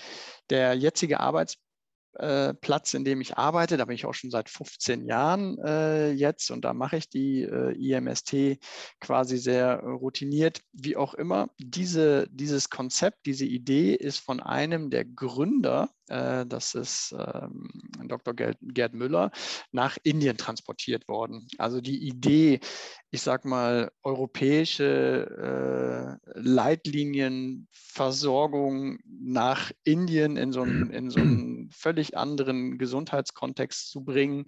der 0.51 0.75
jetzige 0.75 1.19
Arbeitsplatz 1.19 2.93
äh, 2.93 2.97
in 2.97 3.03
dem 3.03 3.19
ich 3.19 3.35
arbeite. 3.35 3.77
Da 3.77 3.85
bin 3.85 3.95
ich 3.95 4.05
auch 4.05 4.13
schon 4.13 4.29
seit 4.29 4.47
15 4.47 5.05
Jahren 5.07 5.57
äh, 5.57 6.11
jetzt 6.11 6.51
und 6.51 6.63
da 6.63 6.73
mache 6.75 6.97
ich 6.97 7.09
die 7.09 7.41
äh, 7.41 7.73
IMST 7.73 8.59
quasi 8.99 9.37
sehr 9.39 9.79
routiniert, 9.79 10.61
wie 10.71 10.95
auch 10.97 11.15
immer. 11.15 11.49
Diese, 11.57 12.27
dieses 12.29 12.69
Konzept, 12.69 13.25
diese 13.25 13.45
Idee 13.45 13.95
ist 13.95 14.19
von 14.19 14.39
einem 14.39 14.91
der 14.91 15.03
Gründer 15.03 15.89
das 16.07 16.75
ist 16.75 17.15
ähm, 17.17 17.69
Dr. 18.07 18.33
Gerd 18.33 18.93
Müller, 18.93 19.31
nach 19.71 19.97
Indien 20.03 20.37
transportiert 20.37 21.07
worden. 21.07 21.47
Also 21.57 21.81
die 21.81 22.07
Idee, 22.07 22.59
ich 23.09 23.21
sag 23.21 23.45
mal, 23.45 23.91
europäische 24.03 26.19
äh, 26.25 26.39
Leitlinienversorgung 26.39 28.99
nach 29.05 29.71
Indien 29.83 30.37
in 30.37 30.51
so 30.51 30.61
einen, 30.63 30.91
in 30.91 31.09
so 31.09 31.19
einen 31.19 31.69
völlig 31.71 32.15
anderen 32.17 32.77
Gesundheitskontext 32.77 33.89
zu 33.89 34.03
bringen, 34.03 34.45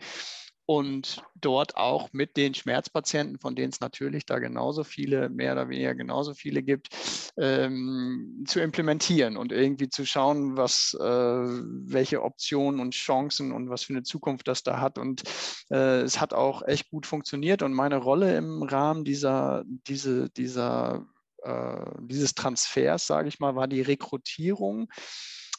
und 0.66 1.24
dort 1.36 1.78
auch 1.78 2.12
mit 2.12 2.38
den 2.38 2.56
Schmerzpatienten, 2.56 3.40
von 3.40 3.56
denen 3.56 3.70
es 3.70 3.82
natürlich 3.82 4.26
da 4.26 4.40
genauso 4.40 4.84
viele, 4.84 5.30
mehr 5.30 5.54
oder 5.54 5.70
weniger 5.70 5.94
genauso 5.94 6.34
viele 6.34 6.64
gibt, 6.64 6.90
ähm, 7.38 8.44
zu 8.48 8.60
implementieren 8.60 9.38
und 9.38 9.52
irgendwie 9.52 9.90
zu 9.90 10.06
schauen, 10.06 10.58
was, 10.58 10.98
äh, 11.00 11.04
welche 11.04 12.24
Optionen 12.24 12.80
und 12.80 12.96
Chancen 12.96 13.52
und 13.52 13.70
was 13.70 13.84
für 13.84 13.94
eine 13.94 14.04
Zukunft 14.04 14.48
das 14.48 14.64
da 14.64 14.80
hat. 14.80 14.98
Und 14.98 15.24
äh, 15.70 16.02
es 16.02 16.20
hat 16.20 16.34
auch 16.34 16.64
echt 16.68 16.90
gut 16.90 17.06
funktioniert. 17.06 17.62
Und 17.62 17.74
meine 17.74 17.98
Rolle 17.98 18.36
im 18.36 18.64
Rahmen 18.64 19.04
dieser, 19.04 19.64
diese, 19.68 20.30
dieser, 20.32 21.06
äh, 21.44 21.86
dieses 22.02 22.34
Transfers, 22.34 23.06
sage 23.06 23.28
ich 23.28 23.40
mal, 23.40 23.56
war 23.56 23.68
die 23.68 23.82
Rekrutierung 23.82 24.90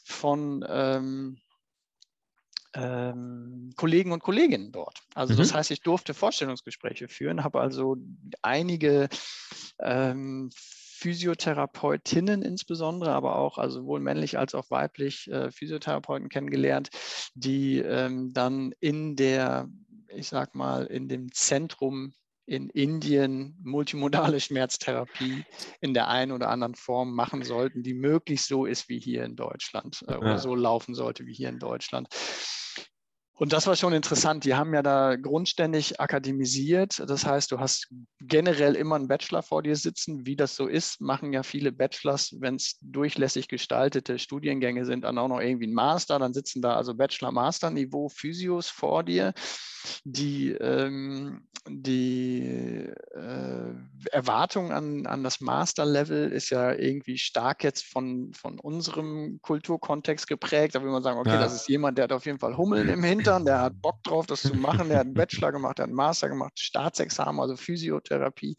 von 0.05 0.65
ähm, 0.69 1.39
ähm, 2.77 3.73
Kollegen 3.77 4.13
und 4.13 4.23
Kolleginnen 4.23 4.71
dort. 4.71 5.01
Also 5.15 5.35
mhm. 5.35 5.39
das 5.39 5.55
heißt, 5.55 5.71
ich 5.71 5.81
durfte 5.81 6.15
Vorstellungsgespräche 6.15 7.09
führen, 7.09 7.43
habe 7.43 7.61
also 7.61 7.97
einige 8.43 9.09
ähm, 9.81 10.51
Physiotherapeutinnen 10.53 12.43
insbesondere, 12.43 13.13
aber 13.13 13.37
auch 13.37 13.59
also 13.59 13.81
sowohl 13.81 14.01
männlich 14.01 14.39
als 14.39 14.55
auch 14.55 14.71
weiblich 14.71 15.31
äh, 15.31 15.51
Physiotherapeuten 15.51 16.29
kennengelernt, 16.29 16.91
die 17.35 17.79
ähm, 17.79 18.33
dann 18.33 18.73
in 18.81 19.17
der, 19.17 19.69
ich 20.09 20.29
sag 20.29 20.55
mal, 20.55 20.87
in 20.87 21.09
dem 21.09 21.33
Zentrum 21.33 22.13
in 22.47 22.71
Indien 22.71 23.57
multimodale 23.63 24.41
Schmerztherapie 24.41 25.45
in 25.81 25.95
der 25.95 26.09
einen 26.09 26.33
oder 26.33 26.49
anderen 26.49 26.75
Form 26.75 27.15
machen 27.15 27.43
sollten, 27.43 27.83
die 27.83 27.95
möglichst 27.95 28.49
so 28.49 28.65
ist 28.65 28.89
wie 28.89 29.01
hier 29.01 29.25
in 29.25 29.37
Deutschland 29.37 30.05
äh, 30.09 30.15
oder 30.15 30.39
so 30.39 30.55
laufen 30.55 30.95
sollte 30.95 31.27
wie 31.27 31.35
hier 31.35 31.49
in 31.49 31.59
Deutschland. 31.59 32.09
Und 33.39 33.53
das 33.53 33.67
war 33.67 33.77
schon 33.77 33.93
interessant. 33.93 34.45
Die 34.45 34.55
haben 34.55 34.73
ja 34.73 34.83
da 34.83 35.15
grundständig 35.17 36.01
akademisiert. 36.01 37.03
Das 37.07 37.27
heißt, 37.27 37.53
du 37.53 37.61
hast 37.61 37.89
generell 38.19 38.75
immer 38.75 38.97
einen 38.97 39.09
Bachelor 39.09 39.43
vor 39.43 39.63
dir 39.63 39.77
sitzen. 39.77 40.25
Wie 40.25 40.37
das 40.37 40.57
so 40.57 40.67
ist, 40.67 41.03
machen 41.03 41.35
ja 41.35 41.43
viele 41.43 41.71
Bachelors, 41.71 42.35
wenn 42.41 42.57
es 42.57 42.79
durchlässig 42.81 43.49
gestaltete 43.49 44.19
Studiengänge 44.19 44.87
sind, 44.87 45.05
dann 45.05 45.19
auch 45.19 45.29
noch 45.29 45.41
irgendwie 45.41 45.67
ein 45.67 45.75
Master. 45.75 46.19
Dann 46.19 46.33
sitzen 46.33 46.63
da 46.63 46.77
also 46.77 46.95
Bachelor-Master-Niveau 46.95 48.09
Physios 48.09 48.69
vor 48.69 49.05
dir 49.05 49.35
die, 50.05 50.53
ähm, 50.53 51.47
die 51.69 52.89
äh, 53.15 53.75
Erwartung 54.11 54.73
an, 54.73 55.07
an 55.07 55.23
das 55.23 55.41
Master-Level 55.41 56.33
ist 56.33 56.51
ja 56.51 56.73
irgendwie 56.73 57.19
stark 57.19 57.65
jetzt 57.65 57.85
von, 57.85 58.33
von 58.35 58.59
unserem 58.61 59.41
Kulturkontext 59.43 60.27
geprägt. 60.27 60.75
Da 60.75 60.83
will 60.83 60.91
man 60.91 61.03
sagen, 61.03 61.19
okay, 61.19 61.31
ja. 61.31 61.41
das 61.41 61.55
ist 61.55 61.69
jemand, 61.69 61.99
der 61.99 62.05
hat 62.05 62.13
auf 62.13 62.27
jeden 62.27 62.39
Fall 62.39 62.57
Hummeln 62.57 62.89
im 62.89 63.03
Hintern, 63.27 63.45
der 63.45 63.61
hat 63.61 63.83
Bock 63.83 64.03
drauf, 64.05 64.27
das 64.27 64.43
zu 64.43 64.55
machen, 64.55 64.89
der 64.89 64.99
hat 64.99 65.07
einen 65.07 65.15
Bachelor 65.15 65.51
gemacht, 65.51 65.79
der 65.79 65.85
hat 65.85 65.89
einen 65.89 65.97
Master 65.97 66.29
gemacht, 66.29 66.53
Staatsexamen, 66.61 67.41
also 67.41 67.57
Physiotherapie 67.57 68.55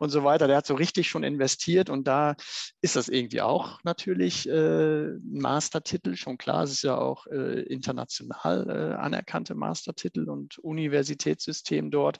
und 0.00 0.10
so 0.10 0.24
weiter. 0.24 0.48
Der 0.48 0.56
hat 0.56 0.66
so 0.66 0.74
richtig 0.74 1.08
schon 1.08 1.22
investiert 1.22 1.88
und 1.88 2.08
da 2.08 2.34
ist 2.80 2.96
das 2.96 3.08
irgendwie 3.08 3.40
auch 3.40 3.78
natürlich 3.84 4.48
äh, 4.48 5.06
ein 5.06 5.38
Mastertitel, 5.38 6.16
schon 6.16 6.36
klar, 6.36 6.64
es 6.64 6.72
ist 6.72 6.82
ja 6.82 6.98
auch 6.98 7.26
äh, 7.28 7.62
international 7.62 8.68
äh, 8.68 8.94
anerkannte 9.00 9.54
Mastertitel 9.54 10.28
und 10.28 10.58
Universitätssystem 10.58 11.92
dort. 11.92 12.18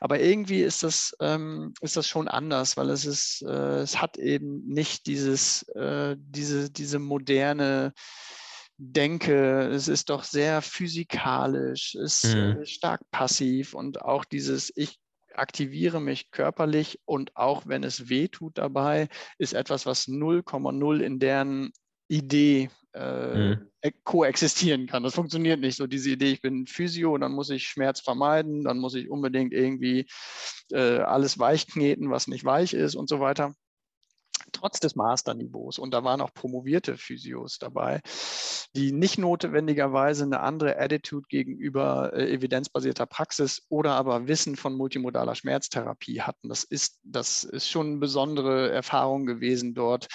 Aber 0.00 0.20
irgendwie 0.20 0.60
ist 0.60 0.82
das, 0.82 1.16
ähm, 1.20 1.72
ist 1.80 1.96
das 1.96 2.08
schon 2.08 2.28
anders, 2.28 2.76
weil 2.76 2.90
es 2.90 3.06
ist, 3.06 3.42
äh, 3.42 3.80
es 3.80 4.02
hat 4.02 4.18
eben 4.18 4.66
nicht 4.66 5.06
dieses, 5.06 5.62
äh, 5.68 6.14
diese, 6.18 6.70
diese 6.70 6.98
moderne 6.98 7.94
Denke, 8.84 9.68
es 9.68 9.86
ist 9.86 10.10
doch 10.10 10.24
sehr 10.24 10.60
physikalisch, 10.60 11.94
ist 11.94 12.34
mhm. 12.34 12.64
stark 12.64 13.00
passiv 13.12 13.74
und 13.74 14.02
auch 14.02 14.24
dieses 14.24 14.72
Ich 14.74 14.98
aktiviere 15.34 16.00
mich 16.00 16.32
körperlich 16.32 16.98
und 17.04 17.36
auch 17.36 17.62
wenn 17.66 17.84
es 17.84 18.08
weh 18.08 18.26
tut 18.26 18.58
dabei, 18.58 19.08
ist 19.38 19.54
etwas, 19.54 19.86
was 19.86 20.08
0,0 20.08 20.98
in 20.98 21.20
deren 21.20 21.70
Idee 22.08 22.70
äh, 22.92 23.54
mhm. 23.54 23.70
koexistieren 24.02 24.88
kann. 24.88 25.04
Das 25.04 25.14
funktioniert 25.14 25.60
nicht 25.60 25.76
so. 25.76 25.86
Diese 25.86 26.10
Idee, 26.10 26.32
ich 26.32 26.42
bin 26.42 26.66
Physio 26.66 27.14
und 27.14 27.20
dann 27.20 27.32
muss 27.32 27.50
ich 27.50 27.68
Schmerz 27.68 28.00
vermeiden, 28.00 28.64
dann 28.64 28.78
muss 28.78 28.96
ich 28.96 29.08
unbedingt 29.08 29.52
irgendwie 29.52 30.06
äh, 30.72 30.98
alles 30.98 31.38
weich 31.38 31.68
kneten, 31.68 32.10
was 32.10 32.26
nicht 32.26 32.44
weich 32.44 32.74
ist 32.74 32.96
und 32.96 33.08
so 33.08 33.20
weiter 33.20 33.54
trotz 34.52 34.80
des 34.80 34.96
Masterniveaus. 34.96 35.78
Und 35.78 35.92
da 35.92 36.04
waren 36.04 36.20
auch 36.20 36.32
promovierte 36.32 36.96
Physios 36.96 37.58
dabei, 37.58 38.00
die 38.74 38.92
nicht 38.92 39.18
notwendigerweise 39.18 40.24
eine 40.24 40.40
andere 40.40 40.78
Attitude 40.78 41.26
gegenüber 41.28 42.12
äh, 42.14 42.32
evidenzbasierter 42.32 43.06
Praxis 43.06 43.62
oder 43.68 43.92
aber 43.92 44.28
Wissen 44.28 44.56
von 44.56 44.74
multimodaler 44.74 45.34
Schmerztherapie 45.34 46.22
hatten. 46.22 46.48
Das 46.48 46.64
ist, 46.64 46.98
das 47.02 47.44
ist 47.44 47.68
schon 47.68 47.86
eine 47.86 47.98
besondere 47.98 48.70
Erfahrung 48.70 49.26
gewesen 49.26 49.74
dort 49.74 50.08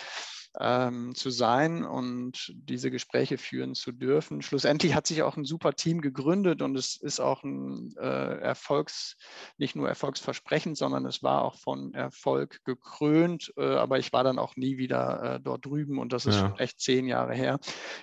ähm, 0.59 1.13
zu 1.15 1.29
sein 1.29 1.83
und 1.83 2.53
diese 2.55 2.91
Gespräche 2.91 3.37
führen 3.37 3.75
zu 3.75 3.91
dürfen. 3.91 4.41
Schlussendlich 4.41 4.95
hat 4.95 5.07
sich 5.07 5.23
auch 5.23 5.37
ein 5.37 5.45
super 5.45 5.73
Team 5.73 6.01
gegründet 6.01 6.61
und 6.61 6.75
es 6.75 6.95
ist 6.95 7.19
auch 7.19 7.43
ein 7.43 7.95
äh, 7.97 8.39
Erfolgs, 8.39 9.15
nicht 9.57 9.75
nur 9.75 9.87
erfolgsversprechend, 9.87 10.77
sondern 10.77 11.05
es 11.05 11.23
war 11.23 11.43
auch 11.43 11.55
von 11.55 11.93
Erfolg 11.93 12.63
gekrönt. 12.63 13.53
Äh, 13.57 13.75
aber 13.75 13.99
ich 13.99 14.13
war 14.13 14.23
dann 14.23 14.39
auch 14.39 14.55
nie 14.55 14.77
wieder 14.77 15.35
äh, 15.35 15.39
dort 15.39 15.65
drüben 15.65 15.99
und 15.99 16.13
das 16.13 16.25
ist 16.25 16.35
ja. 16.35 16.41
schon 16.41 16.59
echt 16.59 16.79
zehn 16.79 17.07
Jahre 17.07 17.33
her 17.33 17.59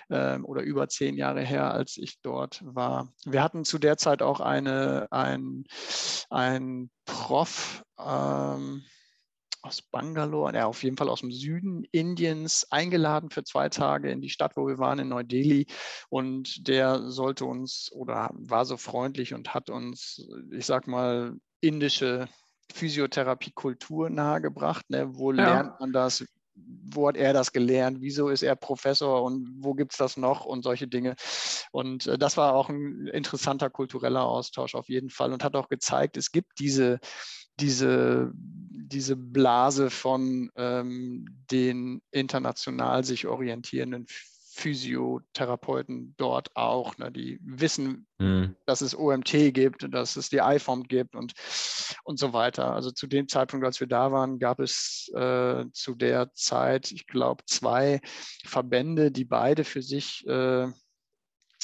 ähm, 0.09 0.45
oder 0.45 0.61
über 0.61 0.87
zehn 0.87 1.15
Jahre 1.15 1.41
her, 1.41 1.71
als 1.71 1.97
ich 1.97 2.21
dort 2.21 2.61
war. 2.63 3.13
Wir 3.25 3.43
hatten 3.43 3.65
zu 3.65 3.77
der 3.77 3.97
Zeit 3.97 4.21
auch 4.21 4.39
eine, 4.39 5.07
ein, 5.11 5.65
ein 6.29 6.89
Prof, 7.05 7.83
ähm, 7.99 8.83
aus 9.65 9.81
Bangalore, 9.81 10.55
ja, 10.55 10.65
auf 10.67 10.83
jeden 10.83 10.95
Fall 10.95 11.09
aus 11.09 11.21
dem 11.21 11.31
Süden 11.31 11.85
Indiens, 11.91 12.67
eingeladen 12.69 13.31
für 13.31 13.43
zwei 13.43 13.69
Tage 13.69 14.11
in 14.11 14.21
die 14.21 14.29
Stadt, 14.29 14.55
wo 14.55 14.67
wir 14.67 14.77
waren, 14.77 14.99
in 14.99 15.09
Neu-Delhi. 15.09 15.65
Und 16.09 16.67
der 16.67 17.09
sollte 17.09 17.45
uns 17.45 17.91
oder 17.91 18.29
war 18.33 18.65
so 18.65 18.77
freundlich 18.77 19.33
und 19.33 19.53
hat 19.53 19.69
uns, 19.69 20.27
ich 20.51 20.65
sag 20.65 20.87
mal, 20.87 21.33
indische 21.61 22.27
Physiotherapie-Kultur 22.73 24.09
nahegebracht. 24.09 24.89
Ne? 24.89 25.07
Wo 25.15 25.31
ja. 25.31 25.43
lernt 25.43 25.79
man 25.79 25.91
das? 25.91 26.23
Wo 26.57 27.07
hat 27.07 27.17
er 27.17 27.33
das 27.33 27.51
gelernt? 27.51 27.97
Wieso 27.99 28.29
ist 28.29 28.43
er 28.43 28.55
Professor 28.55 29.23
und 29.23 29.57
wo 29.59 29.73
gibt 29.73 29.91
es 29.91 29.97
das 29.97 30.15
noch 30.15 30.45
und 30.45 30.63
solche 30.63 30.87
Dinge? 30.87 31.15
Und 31.71 32.07
äh, 32.07 32.17
das 32.17 32.37
war 32.37 32.53
auch 32.53 32.69
ein 32.69 33.07
interessanter 33.07 33.69
kultureller 33.69 34.23
Austausch 34.23 34.75
auf 34.75 34.87
jeden 34.87 35.09
Fall 35.09 35.33
und 35.33 35.43
hat 35.43 35.55
auch 35.55 35.67
gezeigt, 35.67 36.15
es 36.17 36.31
gibt 36.31 36.59
diese 36.59 36.99
diese, 37.59 38.33
diese 38.87 39.15
Blase 39.15 39.89
von 39.89 40.51
ähm, 40.55 41.25
den 41.51 42.01
international 42.11 43.03
sich 43.03 43.27
orientierenden 43.27 44.05
Physiotherapeuten 44.55 46.15
dort 46.15 46.55
auch, 46.55 46.97
ne, 46.97 47.11
die 47.11 47.39
wissen, 47.43 48.07
mhm. 48.19 48.55
dass 48.65 48.79
es 48.79 48.97
OMT 48.97 49.53
gibt, 49.53 49.93
dass 49.93 50.15
es 50.15 50.29
die 50.29 50.41
iPhone 50.41 50.83
gibt 50.83 51.13
und, 51.13 51.33
und 52.05 52.17
so 52.17 52.31
weiter. 52.31 52.73
Also 52.73 52.91
zu 52.91 53.07
dem 53.07 53.27
Zeitpunkt, 53.27 53.65
als 53.65 53.81
wir 53.81 53.87
da 53.87 54.13
waren, 54.13 54.39
gab 54.39 54.61
es 54.61 55.11
äh, 55.13 55.65
zu 55.73 55.95
der 55.95 56.33
Zeit, 56.33 56.91
ich 56.93 57.05
glaube, 57.05 57.43
zwei 57.45 57.99
Verbände, 58.45 59.11
die 59.11 59.25
beide 59.25 59.65
für 59.65 59.81
sich 59.81 60.25
äh, 60.25 60.67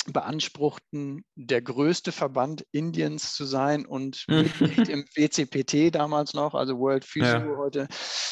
beanspruchten, 0.07 1.23
der 1.35 1.61
größte 1.61 2.11
Verband 2.11 2.65
Indiens 2.72 3.34
zu 3.34 3.45
sein 3.45 3.85
und 3.85 4.26
Mitglied 4.27 4.89
im 4.89 5.05
WCPT 5.15 5.93
damals 5.93 6.34
noch, 6.34 6.55
also 6.55 6.80
World 6.80 7.05
Physio 7.05 7.51
ja. 7.51 7.57
heute, 7.57 7.88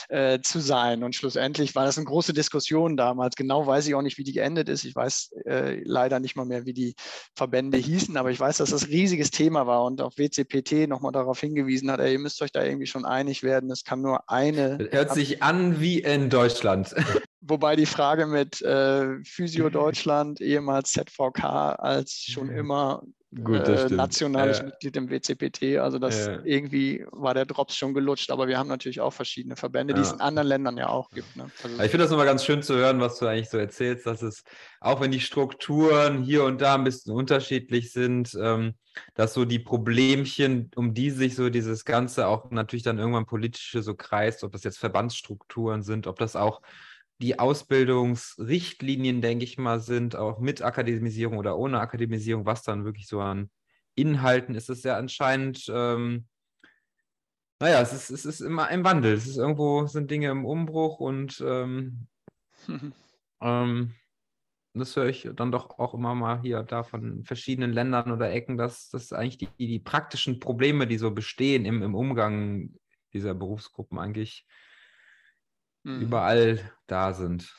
äh, 0.09 0.39
zu 0.41 0.59
sein. 0.59 1.03
Und 1.03 1.15
schlussendlich 1.15 1.75
war 1.75 1.85
das 1.85 1.97
eine 1.97 2.05
große 2.05 2.33
Diskussion 2.33 2.97
damals. 2.97 3.35
Genau 3.35 3.67
weiß 3.67 3.87
ich 3.87 3.95
auch 3.95 4.01
nicht, 4.01 4.17
wie 4.17 4.23
die 4.23 4.33
geendet 4.33 4.69
ist. 4.69 4.83
Ich 4.83 4.95
weiß 4.95 5.31
äh, 5.45 5.81
leider 5.83 6.19
nicht 6.19 6.35
mal 6.35 6.45
mehr, 6.45 6.65
wie 6.65 6.73
die 6.73 6.95
Verbände 7.35 7.77
hießen, 7.77 8.17
aber 8.17 8.31
ich 8.31 8.39
weiß, 8.39 8.57
dass 8.57 8.71
das 8.71 8.83
ein 8.83 8.89
riesiges 8.89 9.31
Thema 9.31 9.67
war 9.67 9.83
und 9.83 10.01
auch 10.01 10.17
WCPT 10.17 10.87
nochmal 10.87 11.11
darauf 11.11 11.39
hingewiesen 11.39 11.91
hat, 11.91 11.99
ey, 11.99 12.13
ihr 12.13 12.19
müsst 12.19 12.41
euch 12.41 12.51
da 12.51 12.63
irgendwie 12.63 12.87
schon 12.87 13.05
einig 13.05 13.43
werden. 13.43 13.69
Es 13.69 13.83
kann 13.83 14.01
nur 14.01 14.29
eine. 14.29 14.89
Hört 14.91 15.13
sich 15.13 15.43
an 15.43 15.79
wie 15.79 15.99
in 15.99 16.29
Deutschland. 16.29 16.95
Wobei 17.41 17.75
die 17.75 17.85
Frage 17.85 18.25
mit 18.25 18.61
äh, 18.61 19.23
Physio 19.23 19.69
Deutschland, 19.69 20.41
ehemals 20.41 20.91
ZVK, 20.91 21.43
als 21.79 22.25
schon 22.27 22.47
mhm. 22.47 22.57
immer 22.57 23.03
Gut, 23.31 23.67
äh, 23.67 23.89
nationales 23.89 24.57
ja. 24.57 24.65
Mitglied 24.65 24.97
im 24.97 25.09
WCPT. 25.11 25.77
Also 25.77 25.99
das 25.99 26.25
ja. 26.25 26.39
irgendwie 26.43 27.05
war 27.11 27.35
der 27.35 27.45
Drops 27.45 27.75
schon 27.75 27.93
gelutscht, 27.93 28.31
aber 28.31 28.47
wir 28.47 28.57
haben 28.57 28.67
natürlich 28.67 29.01
auch 29.01 29.13
verschiedene 29.13 29.55
Verbände, 29.55 29.93
die 29.93 30.01
ja. 30.01 30.07
es 30.07 30.13
in 30.13 30.19
anderen 30.19 30.47
Ländern 30.47 30.77
ja 30.77 30.89
auch 30.89 31.11
gibt. 31.11 31.35
Ne? 31.35 31.51
Also 31.61 31.75
ich 31.75 31.91
finde 31.91 32.05
das 32.05 32.11
immer 32.11 32.25
ganz 32.25 32.43
schön 32.43 32.63
zu 32.63 32.75
hören, 32.75 32.99
was 32.99 33.19
du 33.19 33.27
eigentlich 33.27 33.49
so 33.49 33.59
erzählst, 33.59 34.07
dass 34.07 34.23
es, 34.23 34.43
auch 34.81 34.99
wenn 34.99 35.11
die 35.11 35.19
Strukturen 35.19 36.23
hier 36.23 36.43
und 36.43 36.59
da 36.59 36.73
ein 36.73 36.83
bisschen 36.83 37.13
unterschiedlich 37.13 37.91
sind, 37.91 38.35
ähm, 38.41 38.73
dass 39.13 39.35
so 39.35 39.45
die 39.45 39.59
Problemchen, 39.59 40.71
um 40.75 40.95
die 40.95 41.11
sich 41.11 41.35
so 41.35 41.51
dieses 41.51 41.85
Ganze 41.85 42.25
auch 42.25 42.49
natürlich 42.49 42.83
dann 42.83 42.97
irgendwann 42.97 43.27
politische 43.27 43.83
so 43.83 43.93
kreist, 43.93 44.43
ob 44.43 44.53
das 44.53 44.63
jetzt 44.63 44.79
Verbandsstrukturen 44.79 45.83
sind, 45.83 46.07
ob 46.07 46.17
das 46.17 46.35
auch 46.35 46.61
die 47.21 47.37
Ausbildungsrichtlinien, 47.37 49.21
denke 49.21 49.43
ich 49.43 49.57
mal, 49.57 49.79
sind, 49.79 50.15
auch 50.15 50.39
mit 50.39 50.61
Akademisierung 50.61 51.37
oder 51.37 51.57
ohne 51.57 51.79
Akademisierung, 51.79 52.45
was 52.45 52.63
dann 52.63 52.85
wirklich 52.85 53.07
so 53.07 53.19
an 53.19 53.49
Inhalten 53.95 54.55
ist, 54.55 54.69
ist 54.69 54.85
ja 54.85 54.97
anscheinend, 54.97 55.65
ähm, 55.69 56.27
naja, 57.61 57.81
es 57.81 57.91
ist, 57.91 58.09
es 58.09 58.25
ist 58.25 58.39
immer 58.39 58.69
im 58.71 58.85
Wandel. 58.85 59.13
Es 59.13 59.27
ist 59.27 59.37
irgendwo, 59.37 59.85
sind 59.87 60.09
Dinge 60.09 60.29
im 60.29 60.45
Umbruch 60.45 61.01
und 61.01 61.43
ähm, 61.45 62.07
ähm, 63.41 63.95
das 64.73 64.95
höre 64.95 65.07
ich 65.07 65.29
dann 65.35 65.51
doch 65.51 65.77
auch 65.77 65.93
immer 65.93 66.15
mal 66.15 66.41
hier 66.41 66.63
da 66.63 66.83
von 66.83 67.25
verschiedenen 67.25 67.73
Ländern 67.73 68.11
oder 68.11 68.31
Ecken, 68.31 68.57
dass 68.57 68.89
das 68.89 69.11
eigentlich 69.11 69.37
die, 69.37 69.67
die 69.67 69.79
praktischen 69.79 70.39
Probleme, 70.39 70.87
die 70.87 70.97
so 70.97 71.11
bestehen 71.11 71.65
im, 71.65 71.83
im 71.83 71.95
Umgang 71.95 72.75
dieser 73.11 73.33
Berufsgruppen 73.33 73.99
eigentlich 73.99 74.45
mhm. 75.83 76.01
überall 76.01 76.71
da 76.87 77.13
sind. 77.13 77.53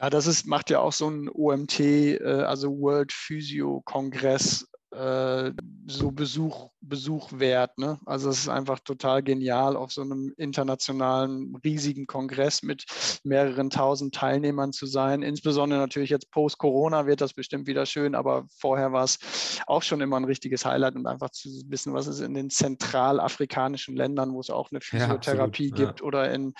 Ja, 0.00 0.08
das 0.08 0.26
ist, 0.26 0.46
macht 0.46 0.70
ja 0.70 0.80
auch 0.80 0.92
so 0.92 1.08
ein 1.08 1.28
OMT, 1.28 1.80
äh, 1.80 2.22
also 2.22 2.70
World 2.70 3.12
Physio 3.12 3.82
Kongress, 3.84 4.66
äh, 4.92 5.52
so 5.86 6.10
Besuch, 6.10 6.70
Besuch 6.80 7.30
wert. 7.32 7.78
Ne? 7.78 7.98
Also 8.06 8.30
es 8.30 8.38
ist 8.38 8.48
einfach 8.48 8.80
total 8.80 9.22
genial, 9.22 9.76
auf 9.76 9.92
so 9.92 10.02
einem 10.02 10.32
internationalen, 10.36 11.54
riesigen 11.64 12.06
Kongress 12.06 12.62
mit 12.62 12.86
mehreren 13.22 13.70
tausend 13.70 14.14
Teilnehmern 14.14 14.72
zu 14.72 14.86
sein. 14.86 15.22
Insbesondere 15.22 15.80
natürlich 15.80 16.10
jetzt 16.10 16.30
post-Corona 16.30 17.06
wird 17.06 17.20
das 17.20 17.34
bestimmt 17.34 17.66
wieder 17.66 17.86
schön, 17.86 18.14
aber 18.14 18.46
vorher 18.58 18.92
war 18.92 19.04
es 19.04 19.18
auch 19.66 19.82
schon 19.82 20.00
immer 20.00 20.16
ein 20.16 20.24
richtiges 20.24 20.64
Highlight 20.64 20.96
und 20.96 21.06
einfach 21.06 21.30
zu 21.30 21.50
wissen, 21.68 21.92
was 21.94 22.06
es 22.06 22.20
in 22.20 22.34
den 22.34 22.50
zentralafrikanischen 22.50 23.96
Ländern, 23.96 24.32
wo 24.32 24.40
es 24.40 24.50
auch 24.50 24.70
eine 24.70 24.80
Physiotherapie 24.80 25.68
ja, 25.70 25.76
gibt 25.76 26.00
ja. 26.00 26.06
oder 26.06 26.32
in 26.32 26.54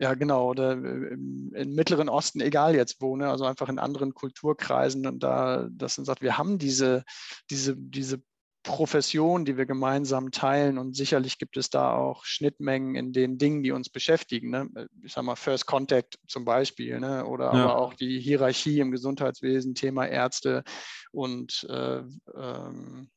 ja, 0.00 0.14
genau, 0.14 0.48
oder 0.48 0.72
äh, 0.72 1.12
im, 1.12 1.52
im, 1.54 1.74
Mittleren 1.74 2.08
Osten, 2.08 2.40
egal 2.40 2.74
jetzt 2.74 3.02
wo, 3.02 3.16
ne? 3.16 3.28
also 3.28 3.44
einfach 3.44 3.68
in 3.68 3.78
anderen 3.78 4.14
Kulturkreisen 4.14 5.06
und 5.06 5.22
da, 5.22 5.68
das 5.70 5.96
dann 5.96 6.06
sagt, 6.06 6.22
wir 6.22 6.38
haben 6.38 6.58
diese, 6.58 7.04
diese, 7.50 7.76
diese 7.76 8.22
Profession, 8.62 9.44
die 9.44 9.58
wir 9.58 9.66
gemeinsam 9.66 10.30
teilen 10.30 10.78
und 10.78 10.96
sicherlich 10.96 11.38
gibt 11.38 11.58
es 11.58 11.68
da 11.68 11.94
auch 11.94 12.24
Schnittmengen 12.24 12.94
in 12.94 13.12
den 13.12 13.36
Dingen, 13.36 13.62
die 13.62 13.72
uns 13.72 13.90
beschäftigen. 13.90 14.50
Ne? 14.50 14.68
Ich 15.02 15.12
sag 15.12 15.24
mal 15.24 15.36
First 15.36 15.66
Contact 15.66 16.18
zum 16.26 16.46
Beispiel 16.46 16.98
ne? 16.98 17.26
oder 17.26 17.54
ja. 17.54 17.64
aber 17.64 17.76
auch 17.76 17.94
die 17.94 18.18
Hierarchie 18.20 18.80
im 18.80 18.90
Gesundheitswesen, 18.90 19.74
Thema 19.74 20.06
Ärzte 20.06 20.64
und 21.12 21.66
äh, 21.70 22.02
ähm, 22.34 23.10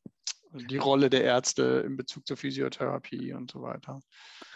die 0.54 0.78
Rolle 0.78 1.10
der 1.10 1.24
Ärzte 1.24 1.84
in 1.86 1.96
Bezug 1.98 2.28
zur 2.28 2.38
Physiotherapie 2.38 3.34
und 3.34 3.52
so 3.52 3.62
weiter. 3.62 4.02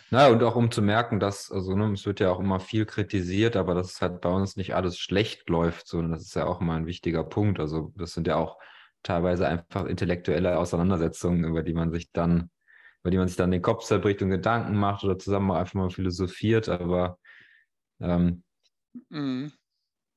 Na, 0.09 0.27
und 0.27 0.41
auch 0.43 0.55
um 0.55 0.71
zu 0.71 0.81
merken, 0.81 1.19
dass, 1.19 1.51
also 1.51 1.75
ne, 1.75 1.91
es 1.91 2.05
wird 2.05 2.21
ja 2.21 2.31
auch 2.31 2.39
immer 2.39 2.61
viel 2.61 2.85
kritisiert, 2.85 3.57
aber 3.57 3.73
dass 3.73 3.93
es 3.93 4.01
halt 4.01 4.21
bei 4.21 4.29
uns 4.29 4.55
nicht 4.55 4.73
alles 4.73 4.97
schlecht 4.97 5.49
läuft, 5.49 5.87
sondern 5.87 6.11
das 6.11 6.21
ist 6.21 6.35
ja 6.35 6.45
auch 6.45 6.61
immer 6.61 6.75
ein 6.75 6.85
wichtiger 6.85 7.25
Punkt. 7.25 7.59
Also 7.59 7.91
das 7.97 8.13
sind 8.13 8.25
ja 8.25 8.37
auch 8.37 8.57
teilweise 9.03 9.47
einfach 9.47 9.85
intellektuelle 9.85 10.57
Auseinandersetzungen, 10.57 11.43
über 11.43 11.61
die 11.61 11.73
man 11.73 11.91
sich 11.91 12.11
dann, 12.11 12.49
über 13.01 13.11
die 13.11 13.17
man 13.17 13.27
sich 13.27 13.37
dann 13.37 13.51
den 13.51 13.61
Kopf 13.61 13.83
zerbricht 13.83 14.21
und 14.21 14.29
Gedanken 14.29 14.77
macht 14.77 15.03
oder 15.03 15.19
zusammen 15.19 15.51
einfach 15.51 15.73
mal 15.73 15.89
philosophiert, 15.89 16.69
aber 16.69 17.19
ähm, 17.99 18.43
mhm. 19.09 19.51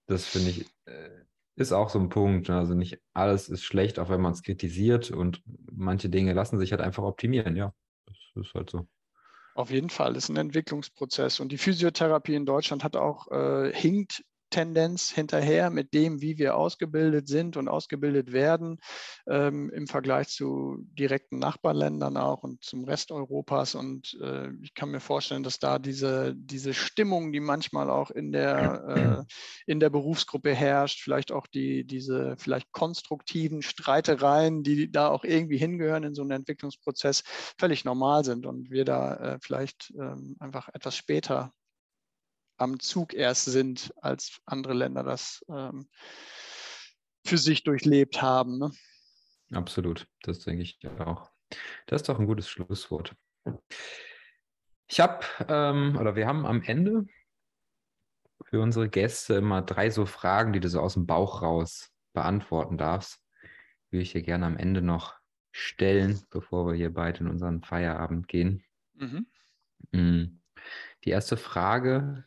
das 0.06 0.26
finde 0.26 0.50
ich, 0.50 0.66
äh, 0.84 1.20
ist 1.56 1.72
auch 1.72 1.90
so 1.90 1.98
ein 1.98 2.08
Punkt. 2.08 2.48
Ne? 2.48 2.56
Also 2.56 2.74
nicht 2.74 3.00
alles 3.12 3.48
ist 3.48 3.64
schlecht, 3.64 3.98
auch 3.98 4.08
wenn 4.08 4.20
man 4.20 4.32
es 4.32 4.42
kritisiert 4.42 5.10
und 5.10 5.42
manche 5.70 6.08
Dinge 6.08 6.32
lassen 6.32 6.58
sich 6.58 6.70
halt 6.72 6.80
einfach 6.80 7.02
optimieren, 7.02 7.56
ja. 7.56 7.74
Das 8.06 8.16
ist 8.46 8.54
halt 8.54 8.70
so. 8.70 8.88
Auf 9.60 9.70
jeden 9.70 9.90
Fall, 9.90 10.16
ist 10.16 10.30
ein 10.30 10.38
Entwicklungsprozess. 10.38 11.38
Und 11.38 11.52
die 11.52 11.58
Physiotherapie 11.58 12.34
in 12.34 12.46
Deutschland 12.46 12.82
hat 12.82 12.96
auch, 12.96 13.30
äh, 13.30 13.70
hinkt 13.74 14.24
Tendenz 14.50 15.10
hinterher 15.10 15.70
mit 15.70 15.94
dem, 15.94 16.20
wie 16.20 16.38
wir 16.38 16.56
ausgebildet 16.56 17.28
sind 17.28 17.56
und 17.56 17.68
ausgebildet 17.68 18.32
werden 18.32 18.78
ähm, 19.26 19.70
im 19.70 19.86
Vergleich 19.86 20.28
zu 20.28 20.78
direkten 20.98 21.38
Nachbarländern 21.38 22.16
auch 22.16 22.42
und 22.42 22.62
zum 22.64 22.84
Rest 22.84 23.12
Europas. 23.12 23.74
Und 23.74 24.18
äh, 24.20 24.48
ich 24.62 24.74
kann 24.74 24.90
mir 24.90 25.00
vorstellen, 25.00 25.42
dass 25.42 25.58
da 25.58 25.78
diese, 25.78 26.34
diese 26.36 26.74
Stimmung, 26.74 27.32
die 27.32 27.40
manchmal 27.40 27.90
auch 27.90 28.10
in 28.10 28.32
der, 28.32 29.26
äh, 29.26 29.70
in 29.70 29.80
der 29.80 29.90
Berufsgruppe 29.90 30.54
herrscht, 30.54 31.00
vielleicht 31.00 31.32
auch 31.32 31.46
die, 31.46 31.84
diese 31.84 32.36
vielleicht 32.38 32.72
konstruktiven 32.72 33.62
Streitereien, 33.62 34.62
die 34.62 34.90
da 34.90 35.08
auch 35.08 35.24
irgendwie 35.24 35.58
hingehören 35.58 36.04
in 36.04 36.14
so 36.14 36.22
einen 36.22 36.32
Entwicklungsprozess, 36.32 37.22
völlig 37.58 37.84
normal 37.84 38.24
sind 38.24 38.46
und 38.46 38.70
wir 38.70 38.84
da 38.84 39.14
äh, 39.14 39.38
vielleicht 39.40 39.92
ähm, 39.98 40.36
einfach 40.40 40.68
etwas 40.72 40.96
später 40.96 41.52
am 42.60 42.78
Zug 42.78 43.14
erst 43.14 43.46
sind, 43.46 43.92
als 44.02 44.40
andere 44.44 44.74
Länder 44.74 45.02
das 45.02 45.44
ähm, 45.48 45.88
für 47.24 47.38
sich 47.38 47.64
durchlebt 47.64 48.20
haben. 48.20 48.58
Ne? 48.58 48.70
Absolut, 49.52 50.06
das 50.22 50.40
denke 50.40 50.62
ich 50.62 50.78
auch. 50.98 51.30
Das 51.86 52.02
ist 52.02 52.08
doch 52.08 52.18
ein 52.18 52.26
gutes 52.26 52.48
Schlusswort. 52.48 53.14
Ich 54.86 55.00
habe, 55.00 55.24
ähm, 55.48 55.96
oder 55.98 56.16
wir 56.16 56.26
haben 56.26 56.46
am 56.46 56.62
Ende 56.62 57.06
für 58.42 58.60
unsere 58.60 58.88
Gäste 58.88 59.34
immer 59.34 59.62
drei 59.62 59.90
so 59.90 60.06
Fragen, 60.06 60.52
die 60.52 60.60
du 60.60 60.68
so 60.68 60.80
aus 60.80 60.94
dem 60.94 61.06
Bauch 61.06 61.42
raus 61.42 61.90
beantworten 62.12 62.76
darfst. 62.76 63.24
Würde 63.90 64.02
ich 64.02 64.12
dir 64.12 64.22
gerne 64.22 64.46
am 64.46 64.56
Ende 64.56 64.82
noch 64.82 65.14
stellen, 65.52 66.20
bevor 66.30 66.66
wir 66.66 66.74
hier 66.74 66.92
beide 66.92 67.20
in 67.20 67.28
unseren 67.28 67.62
Feierabend 67.62 68.28
gehen. 68.28 68.64
Mhm. 68.94 69.26
Mm. 69.92 70.40
Die 71.04 71.10
erste 71.10 71.36
Frage 71.36 72.24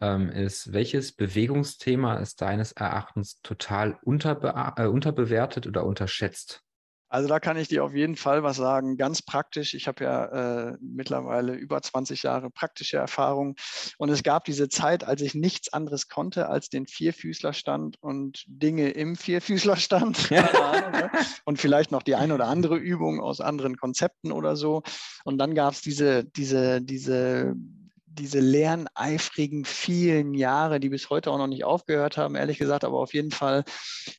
ähm, 0.00 0.28
ist, 0.28 0.72
welches 0.72 1.12
Bewegungsthema 1.12 2.16
ist 2.16 2.40
deines 2.40 2.72
Erachtens 2.72 3.40
total 3.42 3.98
unterbe 4.02 4.54
äh, 4.76 4.86
unterbewertet 4.86 5.66
oder 5.66 5.84
unterschätzt? 5.84 6.64
Also 7.14 7.28
da 7.28 7.38
kann 7.38 7.56
ich 7.56 7.68
dir 7.68 7.84
auf 7.84 7.94
jeden 7.94 8.16
Fall 8.16 8.42
was 8.42 8.56
sagen, 8.56 8.96
ganz 8.96 9.22
praktisch. 9.22 9.74
Ich 9.74 9.86
habe 9.86 10.02
ja 10.02 10.24
äh, 10.70 10.76
mittlerweile 10.80 11.54
über 11.54 11.80
20 11.80 12.24
Jahre 12.24 12.50
praktische 12.50 12.96
Erfahrung 12.96 13.54
und 13.98 14.08
es 14.08 14.24
gab 14.24 14.44
diese 14.46 14.68
Zeit, 14.68 15.04
als 15.04 15.22
ich 15.22 15.32
nichts 15.32 15.72
anderes 15.72 16.08
konnte 16.08 16.48
als 16.48 16.70
den 16.70 16.88
Vierfüßlerstand 16.88 17.98
und 18.00 18.42
Dinge 18.48 18.90
im 18.90 19.14
Vierfüßlerstand 19.14 20.32
ne? 20.32 21.10
und 21.44 21.60
vielleicht 21.60 21.92
noch 21.92 22.02
die 22.02 22.16
eine 22.16 22.34
oder 22.34 22.48
andere 22.48 22.78
Übung 22.78 23.20
aus 23.20 23.40
anderen 23.40 23.76
Konzepten 23.76 24.32
oder 24.32 24.56
so. 24.56 24.82
Und 25.22 25.38
dann 25.38 25.54
gab 25.54 25.74
es 25.74 25.82
diese, 25.82 26.24
diese, 26.24 26.82
diese 26.82 27.54
diese 28.14 28.40
lerneifrigen 28.40 29.64
vielen 29.64 30.34
Jahre, 30.34 30.80
die 30.80 30.88
bis 30.88 31.10
heute 31.10 31.30
auch 31.30 31.38
noch 31.38 31.46
nicht 31.46 31.64
aufgehört 31.64 32.16
haben, 32.16 32.34
ehrlich 32.34 32.58
gesagt, 32.58 32.84
aber 32.84 32.98
auf 32.98 33.14
jeden 33.14 33.30
Fall, 33.30 33.64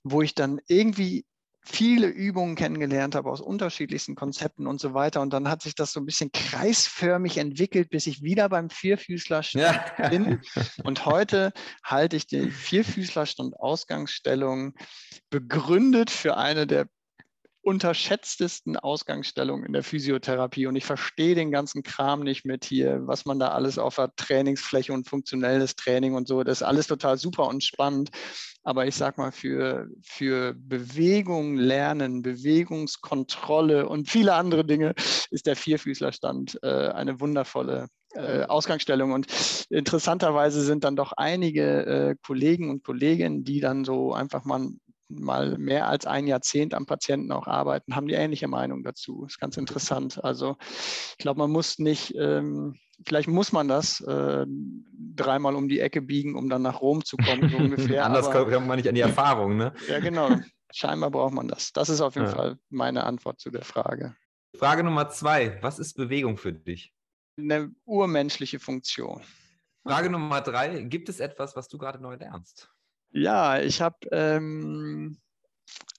wo 0.04 0.22
ich 0.22 0.36
dann 0.36 0.60
irgendwie 0.68 1.26
viele 1.66 2.08
Übungen 2.08 2.56
kennengelernt 2.56 3.16
habe 3.16 3.30
aus 3.30 3.42
unterschiedlichsten 3.42 4.16
Konzepten 4.16 4.68
und 4.68 4.80
so 4.80 4.94
weiter. 4.94 5.22
Und 5.22 5.34
dann 5.34 5.50
hat 5.50 5.64
sich 5.64 5.74
das 5.74 5.92
so 5.92 6.00
ein 6.00 6.06
bisschen 6.06 6.32
kreisförmig 6.32 7.38
entwickelt, 7.38 7.90
bis 7.90 8.06
ich 8.06 8.22
wieder 8.22 8.50
beim 8.50 8.70
Vierfüßlerstand 8.70 9.66
ja. 9.98 10.10
bin. 10.10 10.42
Und 10.84 11.06
heute 11.06 11.52
halte 11.84 12.18
ich 12.18 12.28
die 12.28 12.52
Vierfüßlerstand 12.52 13.60
Ausgangsstellung 13.60 14.76
begründet 15.32 16.12
für 16.12 16.38
eine 16.38 16.68
der 16.68 16.88
unterschätztesten 17.66 18.78
Ausgangsstellungen 18.78 19.66
in 19.66 19.74
der 19.74 19.82
Physiotherapie. 19.82 20.68
Und 20.68 20.76
ich 20.76 20.86
verstehe 20.86 21.34
den 21.34 21.50
ganzen 21.50 21.82
Kram 21.82 22.20
nicht 22.20 22.46
mit 22.46 22.64
hier, 22.64 23.02
was 23.08 23.26
man 23.26 23.40
da 23.40 23.50
alles 23.50 23.80
auf 23.80 23.96
der 23.96 24.16
Trainingsfläche 24.16 24.94
und 24.94 25.10
funktionelles 25.10 25.76
Training 25.76 26.14
und 26.14 26.28
so. 26.28 26.44
Das 26.44 26.62
ist 26.62 26.68
alles 26.68 26.86
total 26.86 27.18
super 27.18 27.48
und 27.48 27.64
spannend. 27.64 28.12
Aber 28.62 28.86
ich 28.86 28.94
sag 28.96 29.18
mal, 29.18 29.32
für, 29.32 29.88
für 30.04 30.54
Bewegung 30.54 31.56
lernen, 31.56 32.22
Bewegungskontrolle 32.22 33.90
und 33.90 34.10
viele 34.10 34.36
andere 34.36 34.64
Dinge 34.64 34.94
ist 35.32 35.48
der 35.48 35.56
Vierfüßlerstand 35.56 36.60
äh, 36.62 36.90
eine 36.90 37.20
wundervolle 37.20 37.88
äh, 38.14 38.44
Ausgangsstellung. 38.44 39.12
Und 39.12 39.26
interessanterweise 39.72 40.62
sind 40.62 40.84
dann 40.84 40.96
doch 40.96 41.14
einige 41.14 41.86
äh, 41.86 42.16
Kollegen 42.24 42.70
und 42.70 42.84
Kolleginnen, 42.84 43.44
die 43.44 43.60
dann 43.60 43.86
so 43.86 44.14
einfach 44.14 44.46
mal 44.46 44.70
mal 45.10 45.58
mehr 45.58 45.88
als 45.88 46.06
ein 46.06 46.28
Jahrzehnt 46.28 46.74
am 46.74 46.86
Patienten 46.86 47.32
auch 47.32 47.48
arbeiten, 47.48 47.96
haben 47.96 48.08
die 48.08 48.16
ähnliche 48.16 48.48
Meinung 48.48 48.84
dazu. 48.84 49.24
Das 49.24 49.34
ist 49.34 49.40
ganz 49.40 49.58
interessant. 49.58 50.24
Also 50.24 50.58
ich 50.60 51.18
glaube, 51.18 51.40
man 51.40 51.52
muss 51.52 51.80
nicht, 51.80 52.16
ähm, 52.16 52.76
vielleicht 53.06 53.28
muss 53.28 53.52
man 53.52 53.68
das 53.68 54.02
äh, 54.02 54.46
dreimal 55.16 55.56
um 55.56 55.70
die 55.70 55.80
Ecke 55.80 56.02
biegen, 56.02 56.36
um 56.36 56.50
dann 56.50 56.62
nach 56.62 56.82
Rom 56.82 57.04
zu 57.04 57.18
kommen, 57.18 57.50
so 57.50 57.58
ungefähr. 57.58 58.06
Anders 58.06 58.28
Aber, 58.28 58.50
kommt 58.50 58.68
man 58.68 58.78
nicht 58.78 58.90
an 58.90 58.96
die 58.96 59.02
Erfahrung, 59.02 59.58
ne? 59.58 59.74
ja, 59.88 60.00
genau. 60.00 60.30
Scheinbar 60.72 61.12
braucht 61.12 61.34
man 61.34 61.48
das. 61.48 61.72
Das 61.72 61.90
ist 61.90 62.02
auf 62.02 62.16
jeden 62.16 62.28
ja. 62.28 62.34
Fall 62.36 62.58
meine 62.70 63.04
Antwort 63.06 63.40
zu 63.40 63.50
der 63.50 63.64
Frage. 63.64 64.16
Frage 64.58 64.84
Nummer 64.84 65.10
zwei. 65.10 65.60
Was 65.62 65.80
ist 65.80 65.96
Bewegung 65.96 66.38
für 66.38 66.54
dich? 66.54 66.94
Eine 67.38 67.72
urmenschliche 67.86 68.60
Funktion. 68.60 69.22
Frage 69.86 70.10
Nummer 70.10 70.42
drei. 70.42 70.82
Gibt 70.84 71.10
es 71.10 71.20
etwas, 71.20 71.56
was 71.56 71.68
du 71.68 71.78
gerade 71.78 72.02
neu 72.02 72.16
lernst? 72.16 72.75
Ja, 73.16 73.62
ich 73.62 73.82
habe, 73.82 73.96
ähm, 74.12 75.18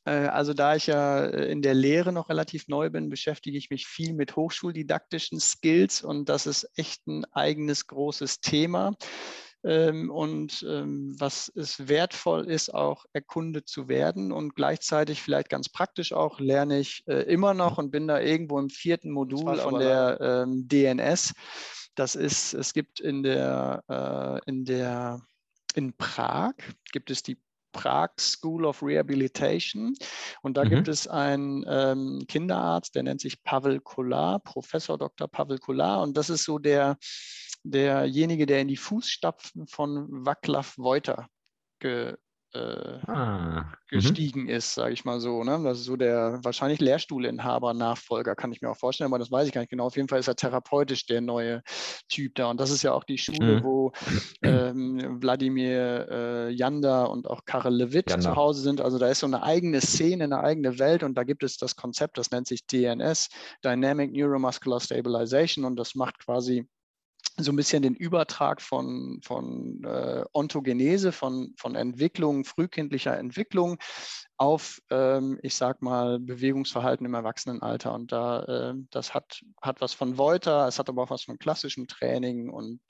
äh, 0.05 0.10
also 0.10 0.52
da 0.52 0.76
ich 0.76 0.86
ja 0.86 1.24
äh, 1.24 1.51
in 1.51 1.62
der 1.62 1.72
Lehre 1.72 2.12
noch 2.12 2.28
relativ 2.28 2.68
neu 2.68 2.90
bin, 2.90 3.09
beschäftige 3.09 3.56
ich 3.56 3.70
mich 3.70 3.86
viel 3.86 4.12
mit 4.12 4.36
hochschuldidaktischen 4.36 5.40
Skills 5.40 6.02
und 6.02 6.28
das 6.28 6.47
ist 6.47 6.68
echt 6.76 7.06
ein 7.06 7.24
eigenes 7.32 7.86
großes 7.86 8.43
Thema. 8.43 8.94
Ähm, 9.64 10.10
und 10.10 10.62
ähm, 10.68 11.16
was 11.18 11.51
es 11.56 11.88
wertvoll 11.88 12.51
ist, 12.51 12.74
auch 12.74 13.06
erkundet 13.14 13.66
zu 13.66 13.88
werden 13.88 14.30
und 14.30 14.55
gleichzeitig 14.55 15.22
vielleicht 15.22 15.48
ganz 15.48 15.70
praktisch 15.70 16.12
auch 16.12 16.38
lerne 16.38 16.80
ich 16.80 17.02
äh, 17.06 17.22
immer 17.22 17.55
noch 17.55 17.78
und 17.78 17.90
bin 17.90 18.06
da 18.06 18.20
irgendwo 18.20 18.59
im 18.59 18.68
vierten 18.68 19.10
Modul 19.10 19.56
von 19.56 19.78
der 19.78 20.18
ähm, 20.20 20.68
DNS. 20.68 21.32
Das 21.94 22.14
ist, 22.14 22.52
es 22.52 22.74
gibt 22.74 23.01
in 23.01 23.22
der, 23.22 23.82
äh, 23.88 24.51
in 24.51 24.66
der 24.66 25.22
in 25.77 25.93
Prag 25.97 26.55
gibt 26.93 27.11
es 27.11 27.23
die 27.23 27.39
Prag 27.73 28.11
School 28.19 28.65
of 28.65 28.82
Rehabilitation. 28.82 29.94
Und 30.43 30.57
da 30.57 30.65
mhm. 30.65 30.70
gibt 30.70 30.89
es 30.89 31.07
einen 31.07 31.65
ähm, 31.69 32.24
Kinderarzt, 32.27 32.94
der 32.94 33.03
nennt 33.03 33.20
sich 33.20 33.43
Pavel 33.43 33.81
Kolar, 33.81 34.40
Professor 34.40 34.97
Dr. 34.97 35.28
Pavel 35.28 35.59
Kolar. 35.59 36.03
Und 36.03 36.16
das 36.16 36.31
ist 36.31 36.44
so 36.44 36.59
der, 36.59 36.97
derjenige, 37.65 38.47
der 38.47 38.62
in 38.62 38.69
die 38.69 38.78
Fußstapfen 38.78 39.66
von 39.66 40.07
Vaclav 40.24 40.78
Wolter 40.78 41.28
ge, 41.78 42.16
ah, 42.55 43.62
mhm. 43.62 43.64
gestiegen 43.89 44.43
mhm. 44.43 44.48
ist, 44.48 44.74
sage 44.74 44.93
ich 44.93 45.05
mal 45.05 45.20
so. 45.20 45.44
Ne? 45.44 45.60
Das 45.64 45.78
ist 45.78 45.85
so 45.85 45.97
der 45.97 46.39
wahrscheinlich 46.43 46.81
Lehrstuhlinhaber, 46.81 47.74
Nachfolger, 47.74 48.35
kann 48.35 48.52
ich 48.52 48.62
mir 48.62 48.70
auch 48.70 48.77
vorstellen, 48.77 49.10
aber 49.10 49.18
das 49.18 49.31
weiß 49.31 49.47
ich 49.47 49.52
gar 49.52 49.60
nicht 49.60 49.70
genau. 49.70 49.86
Auf 49.86 49.97
jeden 49.97 50.09
Fall 50.09 50.20
ist 50.20 50.28
er 50.28 50.36
therapeutisch 50.36 51.06
der 51.06 51.20
neue 51.20 51.62
Typ 52.09 52.35
da. 52.35 52.51
Und 52.51 52.60
das 52.60 52.70
ist 52.70 52.82
ja 52.82 52.93
auch 52.93 53.05
die 53.05 53.18
Schule, 53.18 53.60
mhm. 53.60 53.64
wo 53.64 53.93
ähm, 54.43 55.23
Wladimir 55.23 56.09
äh, 56.10 56.51
Janda 56.51 57.05
und 57.05 57.28
auch 57.28 57.44
Karel 57.44 57.74
Lewitt 57.74 58.10
Janda. 58.10 58.31
zu 58.31 58.36
Hause 58.36 58.62
sind. 58.62 58.81
Also 58.81 58.98
da 58.98 59.09
ist 59.09 59.20
so 59.20 59.27
eine 59.27 59.43
eigene 59.43 59.81
Szene, 59.81 60.24
eine 60.24 60.40
eigene 60.40 60.78
Welt 60.78 61.02
und 61.02 61.16
da 61.16 61.24
gibt 61.24 61.43
es 61.43 61.56
das 61.56 61.77
Konzept, 61.77 62.18
das 62.18 62.31
nennt 62.31 62.47
sich 62.47 62.66
DNS, 62.66 63.28
Dynamic 63.64 64.12
Neuromuscular 64.12 64.81
Stabilization 64.81 65.64
und 65.64 65.77
das 65.77 65.94
macht 65.94 66.18
quasi 66.18 66.66
so 67.39 67.53
ein 67.53 67.57
bisschen 67.57 67.83
den 67.83 67.95
Übertrag 67.95 68.63
von, 68.63 69.21
von 69.23 69.83
äh, 69.85 70.25
Ontogenese, 70.33 71.13
von, 71.13 71.55
von 71.59 71.75
Entwicklung, 71.75 72.45
frühkindlicher 72.45 73.17
Entwicklung 73.17 73.77
auf, 74.39 74.81
ähm, 74.91 75.39
ich 75.43 75.55
sag 75.55 75.83
mal, 75.83 76.19
Bewegungsverhalten 76.19 77.07
im 77.07 77.15
Erwachsenenalter. 77.15 77.95
Und 77.95 78.13
da, 78.13 78.43
äh, 78.43 78.75
das 78.91 79.15
hat, 79.15 79.41
hat 79.61 79.81
was 79.81 79.93
von 79.93 80.19
Wolter, 80.19 80.67
es 80.67 80.79
hat 80.79 80.89
aber 80.89 81.03
auch 81.03 81.11
was 81.11 81.25
von 81.25 81.39
klassischem 81.39 81.87
Training 81.87 82.49
und 82.51 82.81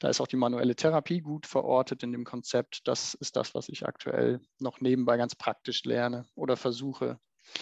da 0.00 0.08
ist 0.08 0.20
auch 0.20 0.26
die 0.26 0.36
manuelle 0.36 0.76
Therapie 0.76 1.20
gut 1.20 1.46
verortet 1.46 2.02
in 2.02 2.12
dem 2.12 2.24
Konzept. 2.24 2.86
Das 2.86 3.14
ist 3.14 3.36
das, 3.36 3.54
was 3.54 3.68
ich 3.68 3.86
aktuell 3.86 4.40
noch 4.58 4.80
nebenbei 4.80 5.16
ganz 5.16 5.34
praktisch 5.34 5.84
lerne 5.84 6.26
oder 6.34 6.56
versuche. 6.56 7.18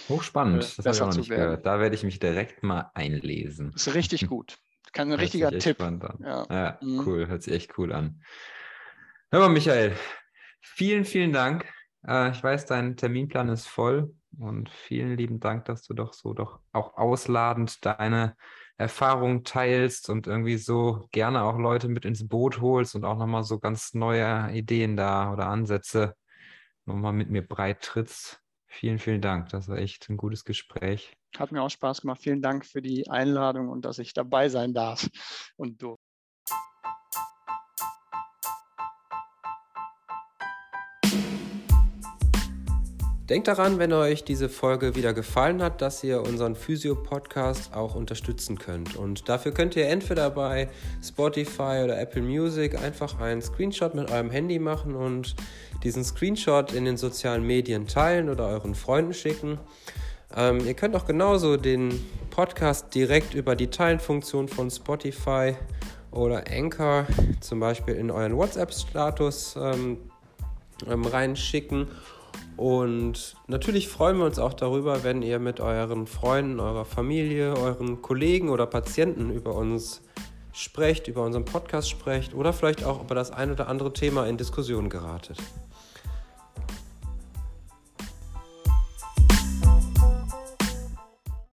Hochspannend, 0.09 0.65
äh, 0.65 0.67
das 0.77 0.87
habe 0.87 0.97
ich 0.97 1.03
auch 1.03 1.07
noch 1.09 1.17
nicht 1.17 1.29
gehört. 1.29 1.67
Da 1.67 1.81
werde 1.81 1.95
ich 1.95 2.03
mich 2.03 2.19
direkt 2.19 2.63
mal 2.63 2.91
einlesen. 2.95 3.71
Das 3.73 3.87
ist 3.87 3.95
richtig 3.95 4.27
gut. 4.27 4.59
Kein 4.93 5.13
richtiger 5.13 5.51
Tipp. 5.51 5.79
Ja, 5.81 6.47
ja 6.51 6.79
mhm. 6.81 7.03
cool, 7.07 7.29
hört 7.29 7.43
sich 7.43 7.55
echt 7.55 7.79
cool 7.79 7.93
an. 7.93 8.23
Hör 9.31 9.41
mal, 9.41 9.49
Michael, 9.49 9.97
vielen, 10.61 11.05
vielen 11.05 11.33
Dank. 11.33 11.67
Äh, 12.07 12.31
ich 12.31 12.43
weiß, 12.43 12.67
dein 12.67 12.97
Terminplan 12.97 13.49
ist 13.49 13.67
voll 13.67 14.15
und 14.39 14.71
vielen 14.71 15.17
lieben 15.17 15.41
Dank, 15.41 15.65
dass 15.65 15.83
du 15.83 15.95
doch 15.95 16.13
so 16.13 16.33
doch 16.33 16.61
auch 16.73 16.97
ausladend 16.97 17.85
deine 17.85 18.37
Erfahrungen 18.79 19.43
teilst 19.43 20.11
und 20.11 20.27
irgendwie 20.27 20.59
so 20.59 21.09
gerne 21.11 21.43
auch 21.43 21.59
Leute 21.59 21.89
mit 21.89 22.05
ins 22.05 22.29
Boot 22.29 22.61
holst 22.61 22.95
und 22.95 23.05
auch 23.05 23.17
nochmal 23.17 23.43
so 23.43 23.59
ganz 23.59 23.95
neue 23.95 24.53
Ideen 24.53 24.97
da 24.97 25.33
oder 25.33 25.47
Ansätze 25.47 26.15
nochmal 26.85 27.13
mit 27.13 27.31
mir 27.31 27.47
breit 27.47 27.83
trittst. 27.83 28.43
Vielen, 28.67 28.99
vielen 28.99 29.23
Dank. 29.23 29.49
Das 29.49 29.69
war 29.69 29.79
echt 29.79 30.11
ein 30.11 30.19
gutes 30.19 30.45
Gespräch. 30.45 31.17
Hat 31.37 31.53
mir 31.53 31.63
auch 31.63 31.71
Spaß 31.71 32.01
gemacht. 32.01 32.21
Vielen 32.23 32.43
Dank 32.43 32.65
für 32.65 32.83
die 32.83 33.09
Einladung 33.09 33.69
und 33.69 33.85
dass 33.85 33.99
ich 33.99 34.13
dabei 34.13 34.49
sein 34.49 34.73
darf. 34.73 35.09
Und 35.57 35.83
du. 35.83 35.97
Denkt 43.29 43.49
daran, 43.49 43.81
wenn 43.81 43.93
euch 43.93 44.23
diese 44.23 44.49
Folge 44.49 44.95
wieder 44.95 45.13
gefallen 45.13 45.61
hat, 45.61 45.83
dass 45.83 46.05
ihr 46.05 46.23
unseren 46.23 46.55
Physio-Podcast 46.55 47.75
auch 47.75 47.97
unterstützen 47.97 48.57
könnt. 48.57 48.95
Und 48.95 49.29
dafür 49.29 49.51
könnt 49.51 49.75
ihr 49.75 49.89
entweder 49.89 50.31
bei 50.31 50.69
Spotify 51.03 51.81
oder 51.83 51.99
Apple 51.99 52.23
Music 52.23 52.81
einfach 52.81 53.19
einen 53.19 53.43
Screenshot 53.43 53.97
mit 53.97 54.13
eurem 54.13 54.31
Handy 54.31 54.61
machen 54.61 54.95
und 54.95 55.35
diesen 55.83 56.05
Screenshot 56.05 56.73
in 56.73 56.85
den 56.85 56.97
sozialen 56.97 57.43
Medien 57.45 57.89
teilen 57.89 58.29
oder 58.29 58.47
euren 58.47 58.77
Freunden 58.77 59.13
schicken. 59.13 59.59
Ähm, 60.35 60.61
ihr 60.67 60.75
könnt 60.75 60.97
auch 60.97 61.07
genauso 61.07 61.57
den 61.57 62.05
Podcast 62.31 62.95
direkt 62.95 63.35
über 63.35 63.55
die 63.55 63.69
Teilenfunktion 63.69 64.49
von 64.49 64.71
Spotify 64.71 65.55
oder 66.11 66.45
Anchor 66.51 67.07
zum 67.41 67.61
Beispiel 67.61 67.95
in 67.95 68.11
euren 68.11 68.37
WhatsApp-Status 68.37 69.57
ähm, 69.61 69.99
ähm, 70.89 71.05
reinschicken. 71.05 71.89
Und 72.57 73.37
natürlich 73.49 73.89
freuen 73.89 74.19
wir 74.19 74.25
uns 74.25 74.39
auch 74.39 74.55
darüber, 74.55 75.05
wenn 75.05 75.23
ihr 75.23 75.39
mit 75.39 75.61
euren 75.61 76.07
Freunden, 76.07 76.59
eurer 76.59 76.87
Familie, 76.87 77.55
euren 77.55 78.01
Kollegen 78.01 78.49
oder 78.49 78.67
Patienten 78.67 79.31
über 79.31 79.55
uns 79.55 80.03
sprecht, 80.53 81.07
über 81.07 81.23
unseren 81.23 81.45
Podcast 81.45 81.91
sprecht 81.91 82.35
oder 82.35 82.55
vielleicht 82.55 82.83
auch 82.83 83.03
über 83.03 83.15
das 83.15 83.31
ein 83.31 83.51
oder 83.51 83.69
andere 83.69 83.93
Thema 83.93 84.27
in 84.27 84.39
Diskussion 84.39 84.89
geratet. 84.89 85.37